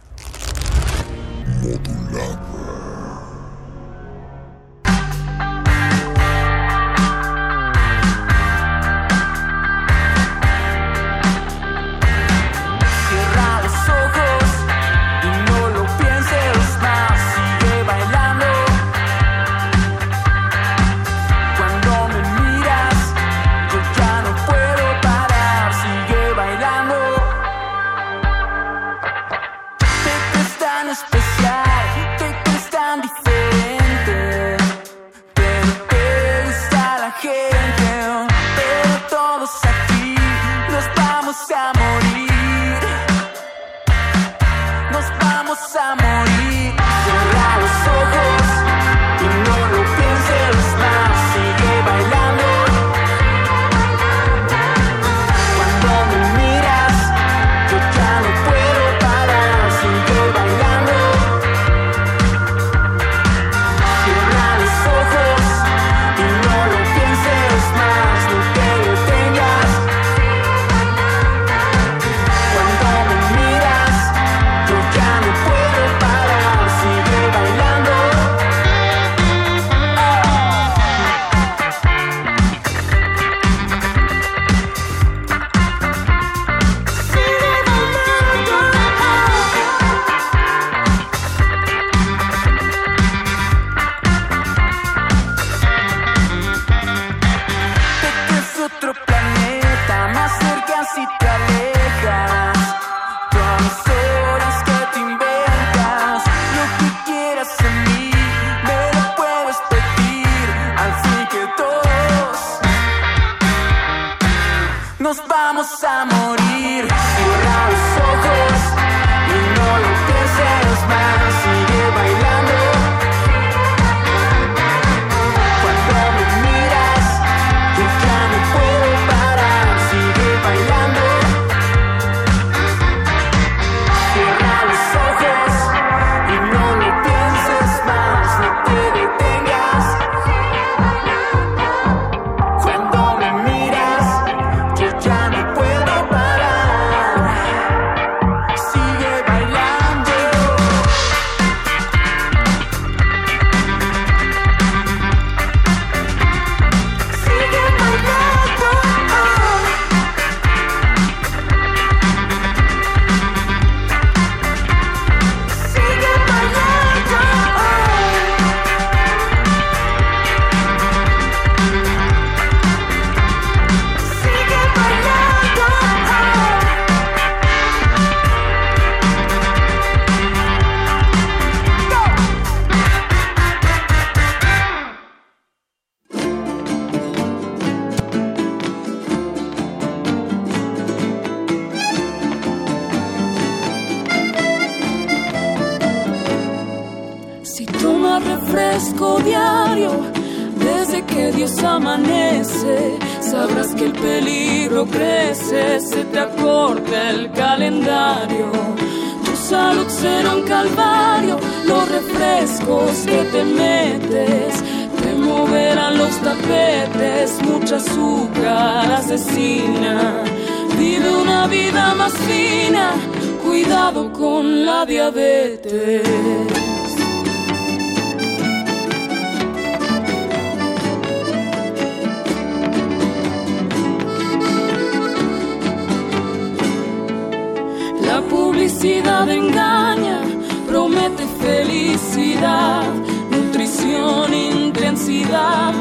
La 238.15 238.21
publicidad 238.21 239.29
engaña, 239.29 240.21
promete 240.67 241.25
felicidad, 241.41 242.83
nutrición, 243.29 244.33
intensidad. 244.33 245.73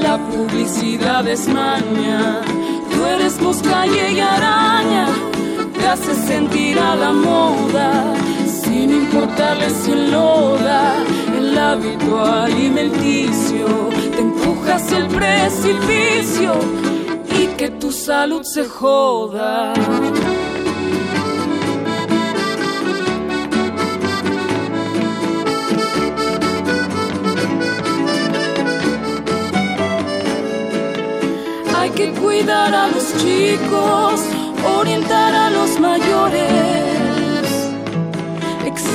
La 0.00 0.16
publicidad 0.30 1.26
es 1.26 1.48
maña, 1.48 2.40
tú 2.92 3.04
eres 3.04 3.40
mosca 3.40 3.86
y 3.86 4.20
araña, 4.20 5.06
te 5.76 5.86
hace 5.88 6.14
sentir 6.14 6.78
a 6.78 6.94
la 6.94 7.12
moda, 7.12 8.14
sin 8.70 8.90
importarle 8.92 9.68
si 9.68 9.90
enloda 9.90 10.94
el 11.36 11.58
hábito 11.58 12.24
alimenticio, 12.24 13.66
te 14.14 14.20
empuja 14.20 14.76
hacia 14.76 14.98
el 14.98 15.08
precipicio 15.08 16.52
y 17.38 17.46
que 17.58 17.68
tu 17.70 17.90
salud 17.90 18.42
se 18.44 18.64
joda. 18.66 19.72
Hay 31.76 31.90
que 31.90 32.12
cuidar 32.12 32.72
a 32.72 32.86
los 32.88 33.06
chicos, 33.20 34.20
orientar 34.78 35.34
a 35.34 35.50
los 35.50 35.80
mayores. 35.80 36.89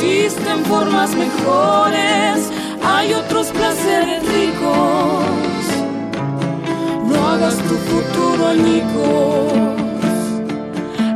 Existen 0.05 0.63
formas 0.65 1.15
mejores, 1.15 2.51
hay 2.83 3.13
otros 3.13 3.47
placeres 3.47 4.21
ricos. 4.21 5.65
No 7.07 7.27
hagas 7.27 7.55
tu 7.57 7.75
futuro 7.75 8.47
añicos. 8.47 9.53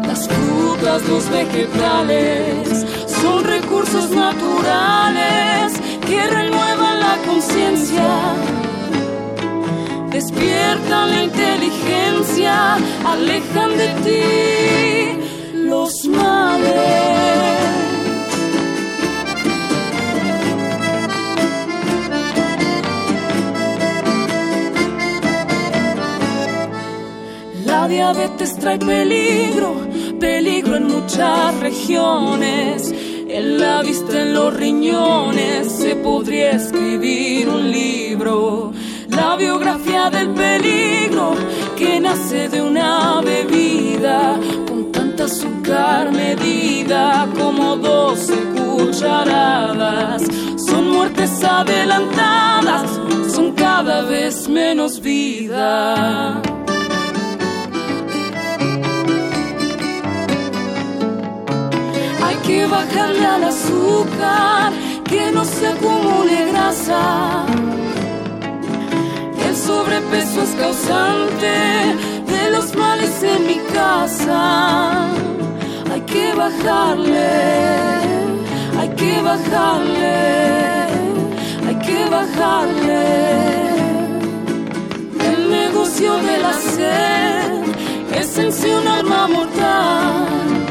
Las 0.08 0.28
frutas, 0.28 1.08
los 1.08 1.30
vegetales 1.30 2.86
son 3.22 3.44
recursos 3.44 4.10
naturales 4.10 5.74
que 6.08 6.28
renuevan 6.28 7.00
la 7.00 7.18
conciencia 7.28 8.34
despiertan 10.10 11.12
la 11.12 11.24
inteligencia, 11.24 12.76
alejan 13.06 13.78
de 13.78 13.88
ti 14.04 15.54
los 15.54 16.06
males. 16.06 17.59
Diabetes 27.90 28.58
trae 28.58 28.78
peligro, 28.78 29.76
peligro 30.20 30.76
en 30.76 30.88
muchas 30.88 31.60
regiones. 31.60 32.94
En 33.28 33.60
la 33.60 33.82
vista, 33.82 34.22
en 34.22 34.34
los 34.34 34.54
riñones, 34.54 35.72
se 35.72 35.96
podría 35.96 36.52
escribir 36.52 37.50
un 37.50 37.72
libro 37.72 38.74
la 39.10 39.36
biografía 39.36 40.10
del 40.10 40.30
peligro 40.30 41.36
que 41.76 42.00
nace 42.00 42.48
de 42.48 42.62
una 42.62 43.22
bebida 43.22 44.40
con 44.68 44.92
tanta 44.92 45.26
azúcar 45.26 46.12
medida 46.12 47.28
como 47.38 47.76
12 47.76 48.34
cucharadas. 48.56 50.24
Son 50.68 50.90
muertes 50.90 51.44
adelantadas, 51.44 52.90
son 53.34 53.52
cada 53.54 54.04
vez 54.04 54.48
menos 54.48 55.02
vida. 55.02 56.42
Que 62.50 62.66
bajarle 62.66 63.28
al 63.28 63.44
azúcar, 63.44 64.74
que 65.04 65.32
no 65.32 65.46
se 65.46 65.68
acumule 65.68 66.52
grasa 66.52 67.46
el 69.50 69.56
sobrepeso 69.56 70.44
es 70.44 70.54
causante 70.64 71.54
de 72.34 72.52
los 72.52 72.76
males 72.76 73.24
en 73.24 73.48
mi 73.48 73.58
casa. 73.74 75.10
Hay 75.92 76.02
que 76.02 76.34
bajarle, 76.34 77.30
hay 78.80 78.90
que 79.00 79.14
bajarle, 79.22 80.18
hay 81.68 81.78
que 81.88 82.00
bajarle. 82.18 83.06
El 85.32 85.42
negocio 85.50 86.12
de 86.28 86.38
la 86.46 86.54
sed 86.54 88.20
es 88.22 88.38
en 88.38 88.52
sí 88.52 88.70
un 88.70 88.88
arma 88.88 89.28
mortal. 89.28 90.69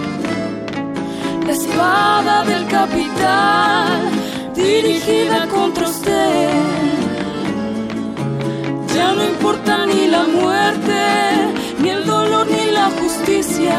Espada 1.51 2.45
del 2.45 2.67
capital 2.67 4.11
dirigida 4.55 5.47
contra 5.49 5.89
usted. 5.89 6.51
Ya 8.95 9.13
no 9.13 9.25
importa 9.25 9.87
ni 9.87 10.09
la 10.09 10.25
muerte, 10.25 11.01
ni 11.81 11.89
el 11.89 12.05
dolor, 12.05 12.47
ni 12.51 12.71
la 12.71 12.91
justicia. 13.01 13.79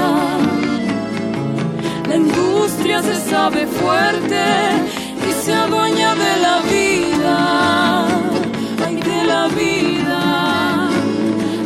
La 2.08 2.16
industria 2.16 3.04
se 3.04 3.16
sabe 3.30 3.68
fuerte 3.68 4.44
y 5.30 5.32
se 5.44 5.54
adueña 5.54 6.16
de 6.16 6.34
la 6.46 6.56
vida. 6.74 8.08
Ay, 8.84 8.96
de 8.96 9.24
la 9.26 9.48
vida. 9.48 10.90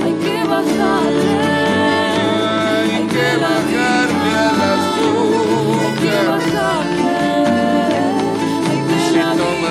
Hay 0.03 0.13
que 0.23 0.43
bajarle. 0.53 1.63
Hay 2.93 3.07
que 3.07 3.37
bajarle 3.41 3.72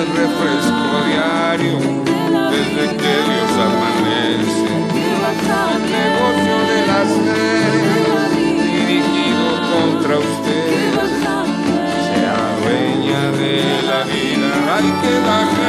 refresco 0.05 0.95
diario, 1.07 1.77
desde 2.51 2.83
que 2.97 3.13
Dios 3.29 3.51
amanece. 3.69 4.73
El 5.43 5.83
negocio 5.91 6.55
de 6.71 6.79
la 6.87 7.01
sed, 7.05 7.73
dirigido 8.75 9.47
contra 9.71 10.13
usted, 10.19 10.69
se 12.05 12.19
adueña 12.25 13.21
de 13.31 13.55
la 13.87 13.99
vida. 14.03 14.49
Hay 14.75 14.87
que 15.01 15.13
bajarle. 15.27 15.62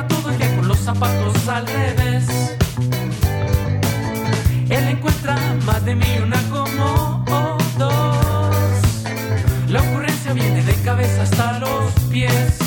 lleva 0.00 0.08
todo 0.08 0.30
el 0.30 0.38
día 0.38 0.56
con 0.56 0.68
los 0.68 0.78
zapatos 0.78 1.48
al 1.48 1.66
revés. 1.66 2.56
Él 4.68 4.88
encuentra 4.88 5.36
más 5.66 5.84
de 5.84 5.94
mí 5.94 6.06
una 6.22 6.40
como 6.50 7.24
dos. 7.78 8.56
La 9.68 9.80
ocurrencia 9.80 10.32
viene 10.32 10.62
de 10.62 10.74
cabeza 10.82 11.22
hasta 11.22 11.58
los 11.60 11.92
pies. 12.10 12.58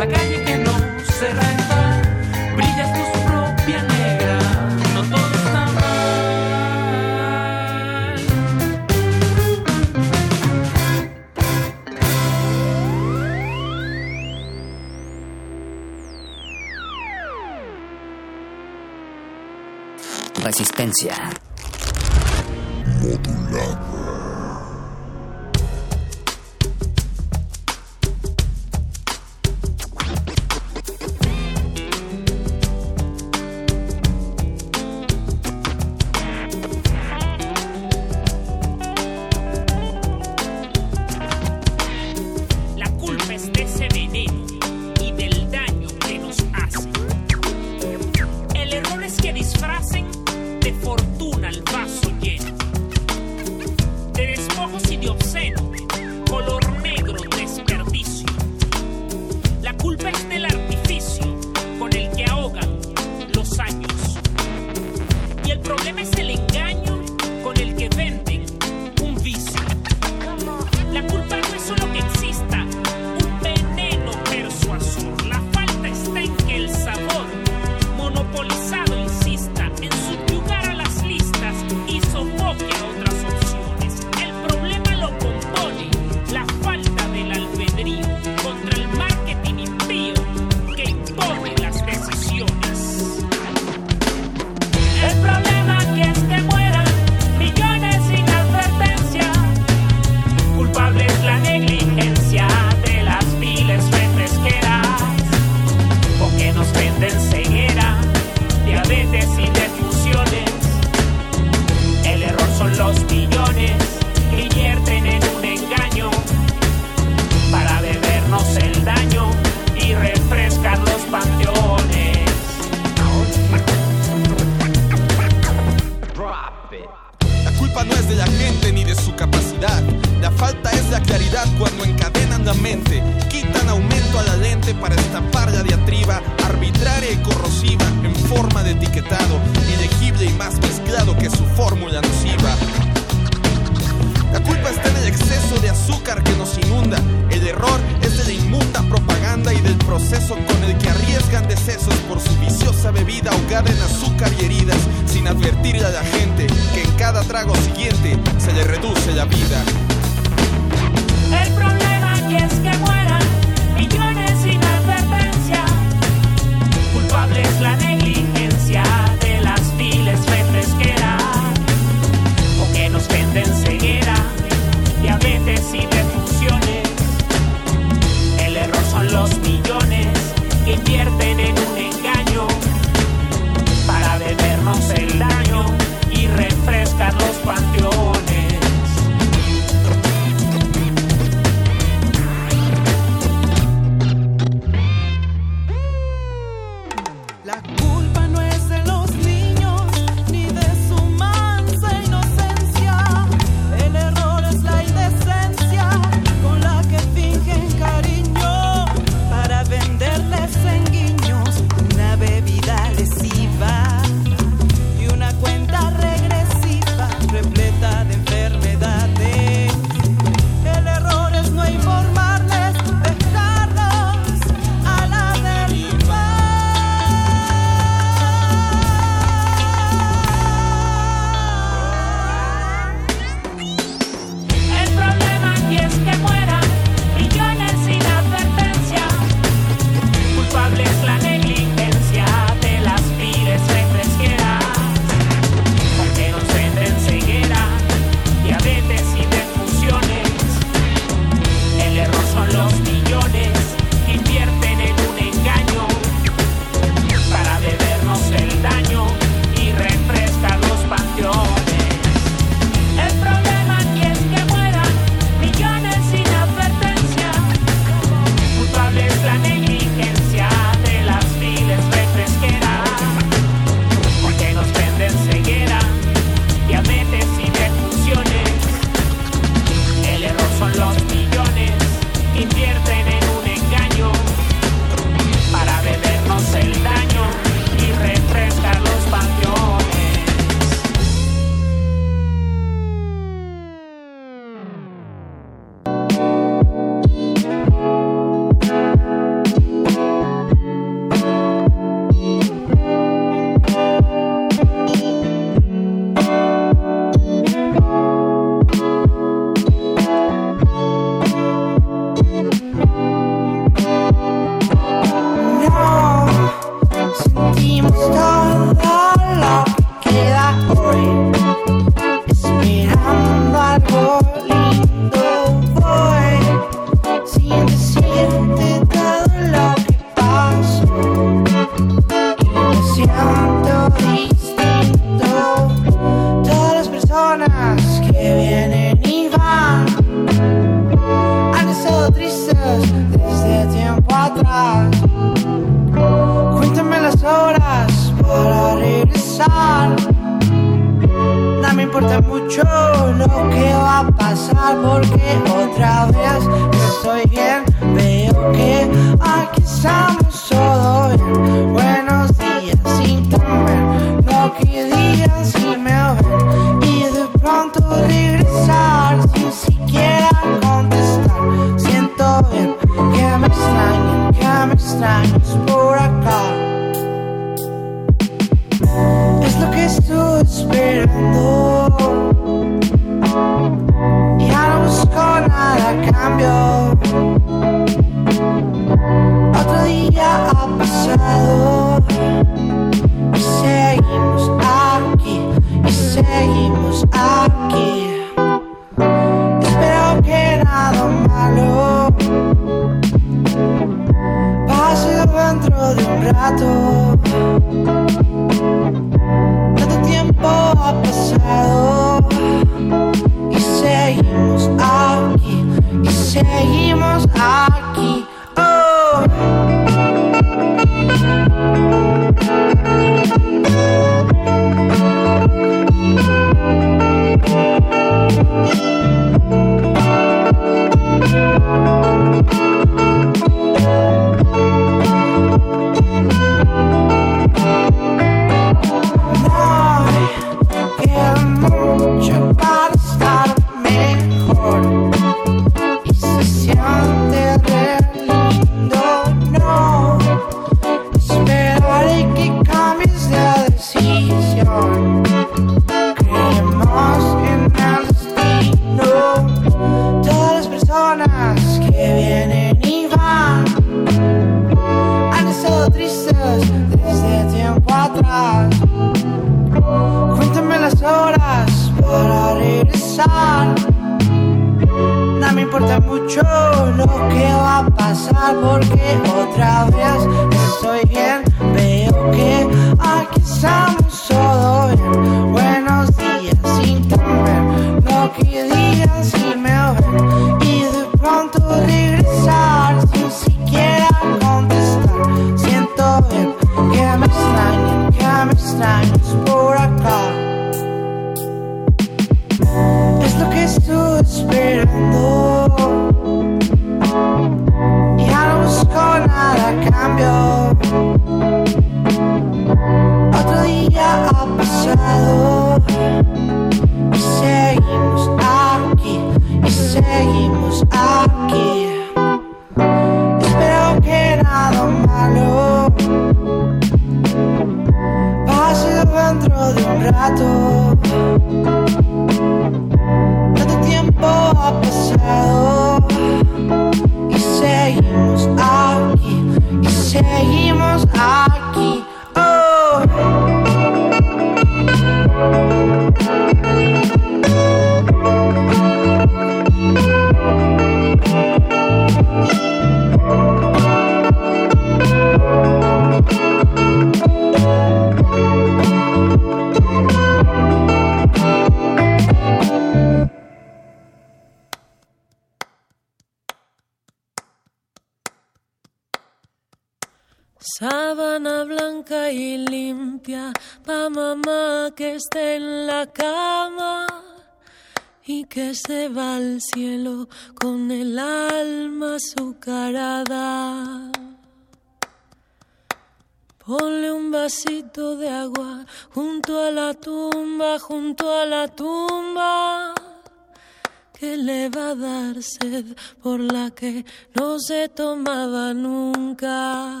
por 596.22 596.40
la 596.40 596.70
que 596.70 597.04
no 597.34 597.58
se 597.58 597.88
tomaba 597.88 598.74
nunca. 598.74 600.00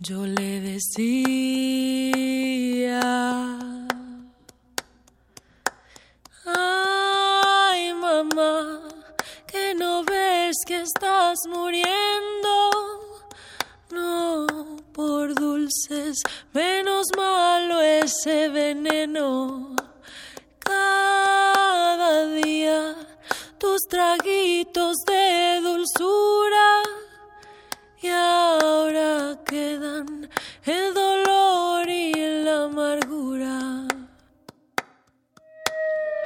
Yo 0.00 0.26
le 0.26 0.60
decía, 0.60 1.00
ay 6.44 7.92
mamá, 7.94 8.80
que 9.46 9.74
no 9.74 10.04
ves 10.04 10.56
que 10.66 10.82
estás 10.82 11.38
muriendo, 11.48 12.70
no 13.90 14.46
por 14.92 15.34
dulces, 15.34 16.22
menos 16.52 17.06
malo 17.16 17.80
ese 17.80 18.48
veneno 18.48 19.74
tus 23.58 23.80
traguitos 23.88 24.96
de 25.06 25.60
dulzura 25.62 26.82
y 28.00 28.08
ahora 28.08 29.36
quedan 29.44 30.28
el 30.64 30.94
dolor 30.94 31.88
y 31.88 32.12
la 32.44 32.64
amargura. 32.64 33.86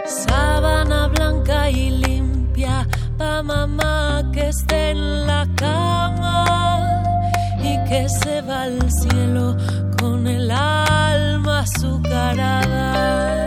Sábana 0.05 1.09
blanca 1.09 1.71
y 1.71 1.91
limpia 1.91 2.87
pa 3.17 3.43
mamá 3.43 4.31
que 4.33 4.49
esté 4.49 4.91
en 4.91 5.27
la 5.27 5.47
cama 5.57 7.03
y 7.63 7.73
que 7.89 8.09
se 8.09 8.43
va 8.43 8.63
al 8.63 8.91
cielo 8.91 9.57
con 9.99 10.27
el 10.27 10.51
alma 10.51 11.61
azucarada. 11.61 13.42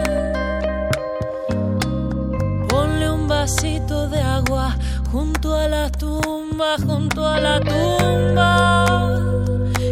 junto 6.84 7.26
a 7.26 7.40
la 7.40 7.60
tumba 7.60 8.86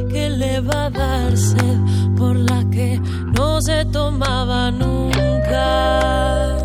que 0.10 0.30
le 0.30 0.60
va 0.62 0.86
a 0.86 0.90
darse 0.90 1.58
por 2.18 2.36
la 2.36 2.64
que 2.70 3.00
no 3.38 3.62
se 3.62 3.86
tomaba 3.86 4.72
nunca. 4.72 6.63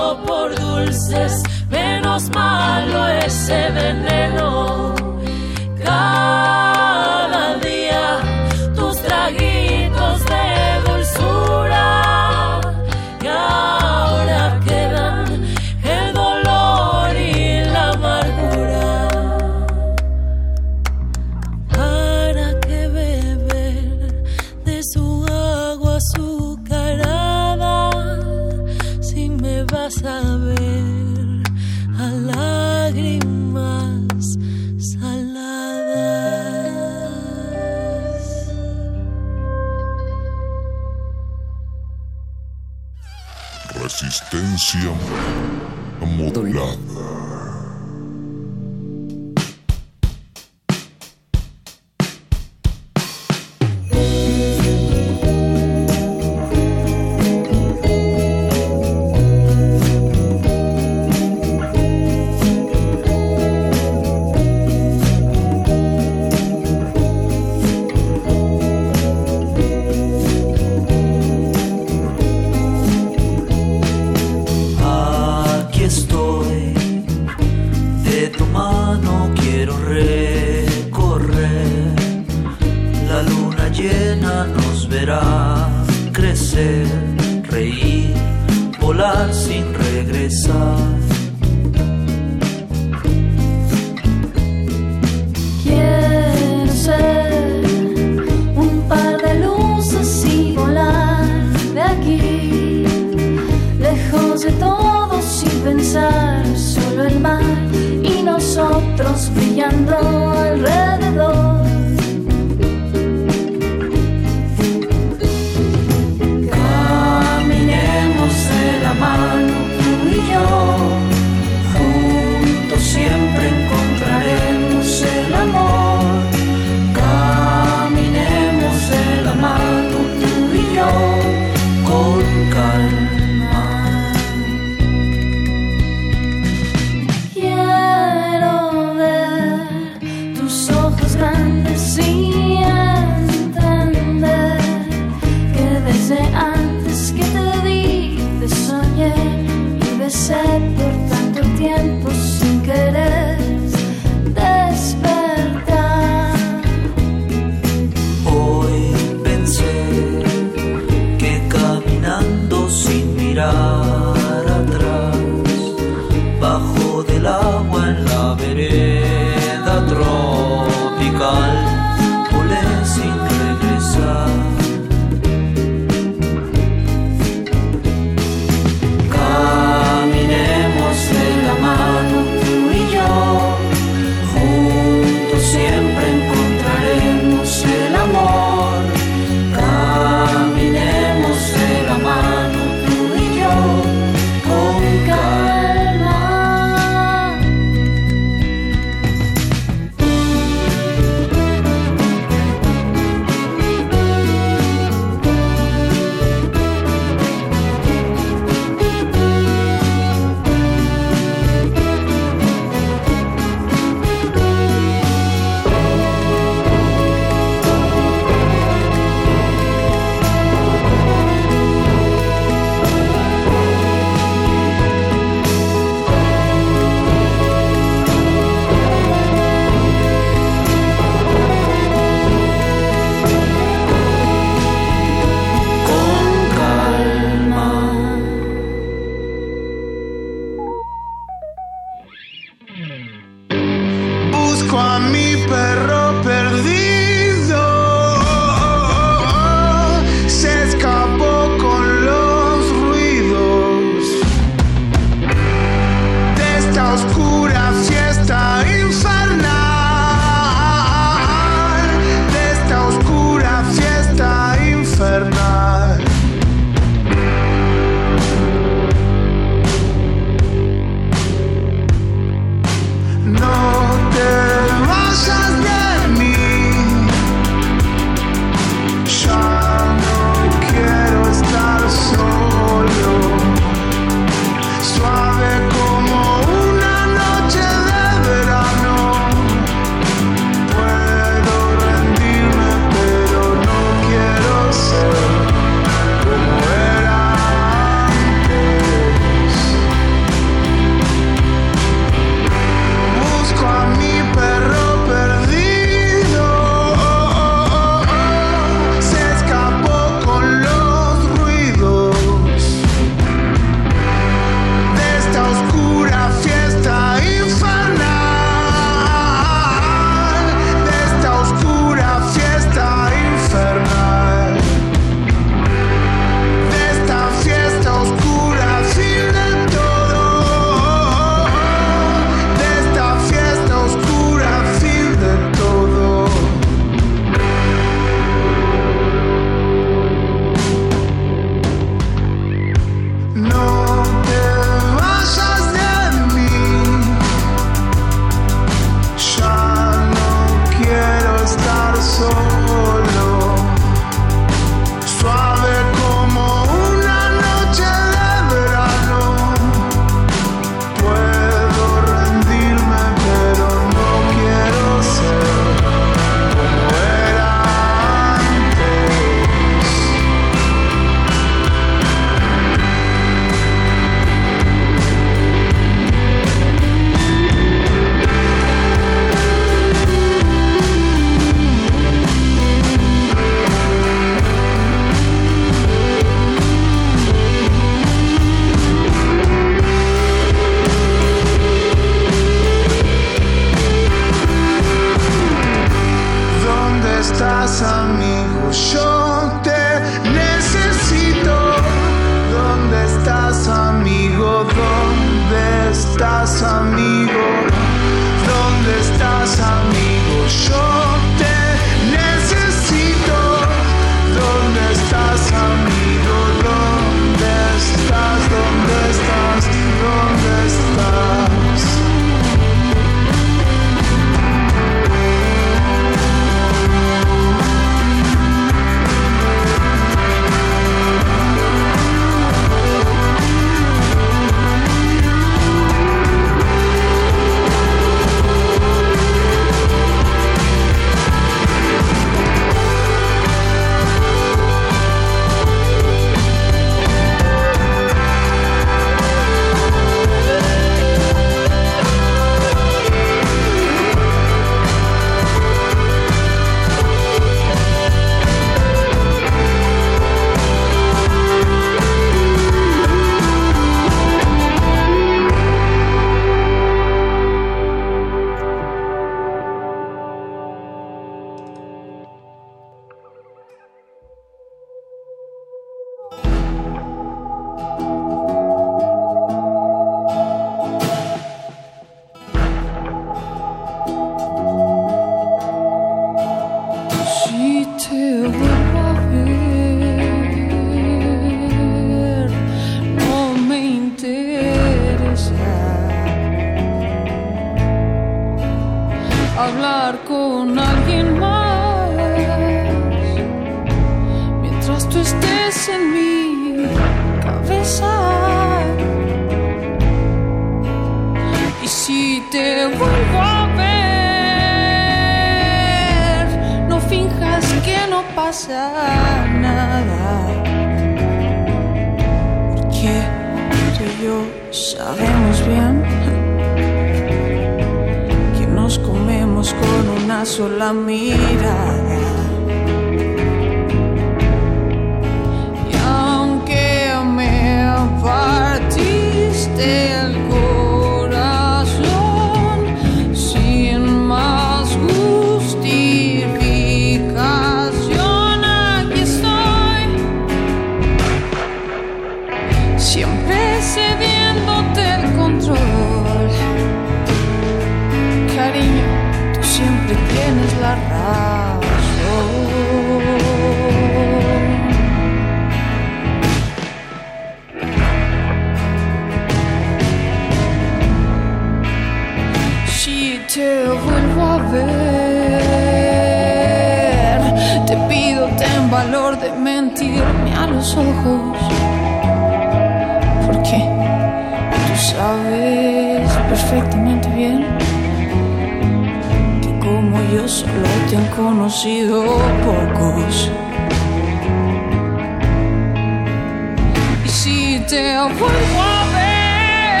still 597.92 598.28
puedo 598.38 598.96
ver. 599.12 600.00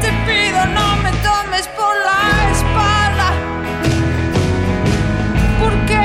Te 0.00 0.10
pido 0.26 0.60
no 0.66 0.88
me 1.02 1.10
tomes 1.26 1.66
por 1.78 1.94
la 2.08 2.22
espalda, 2.54 3.28
porque 5.60 6.04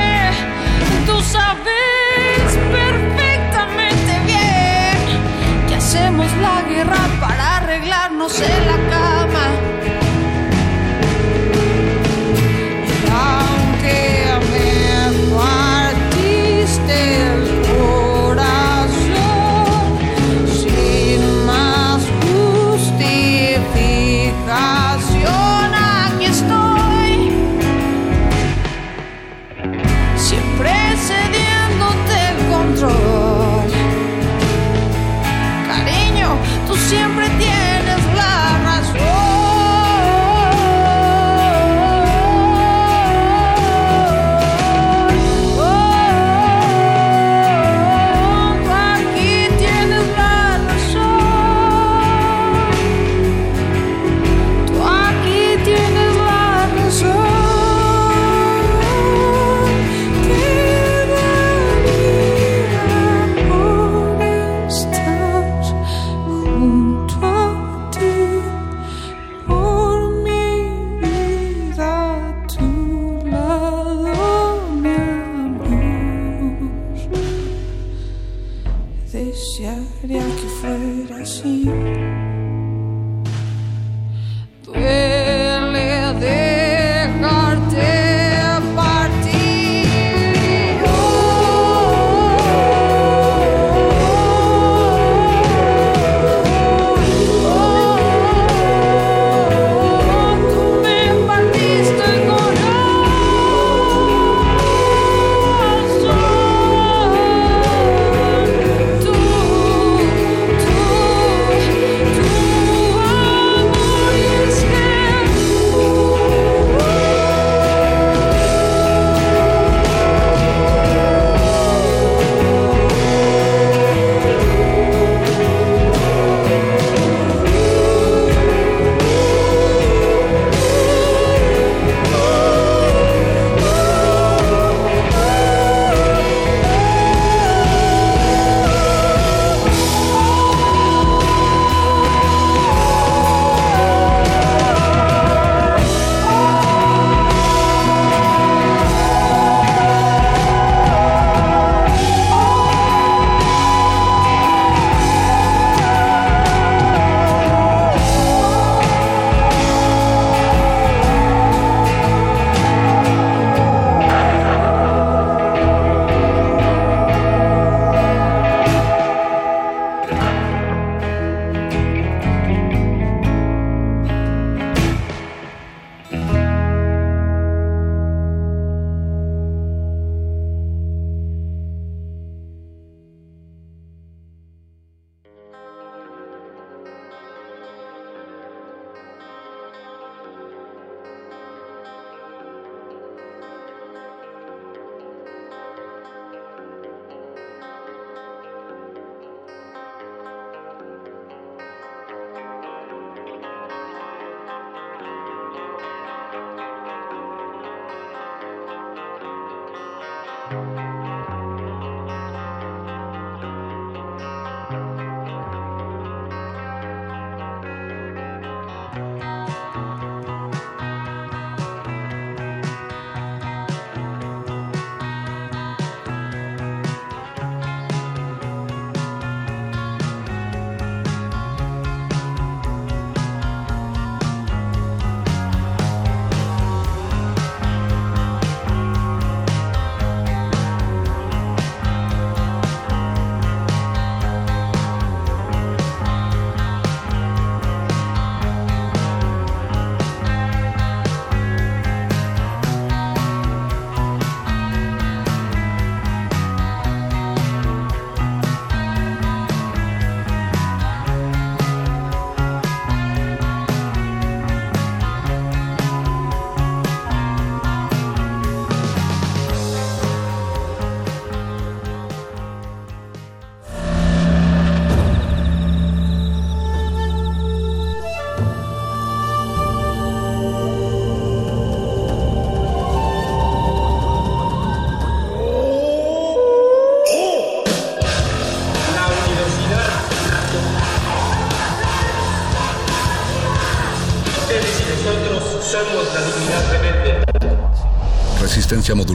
tú 1.06 1.16
sabes 1.22 2.58
perfectamente 2.80 4.12
bien 4.26 4.98
que 5.68 5.74
hacemos 5.76 6.26
la 6.46 6.62
guerra 6.62 7.02
para 7.20 7.58
arreglarnos 7.58 8.40
en 8.40 8.66
la 8.66 8.78
cara. 8.90 9.21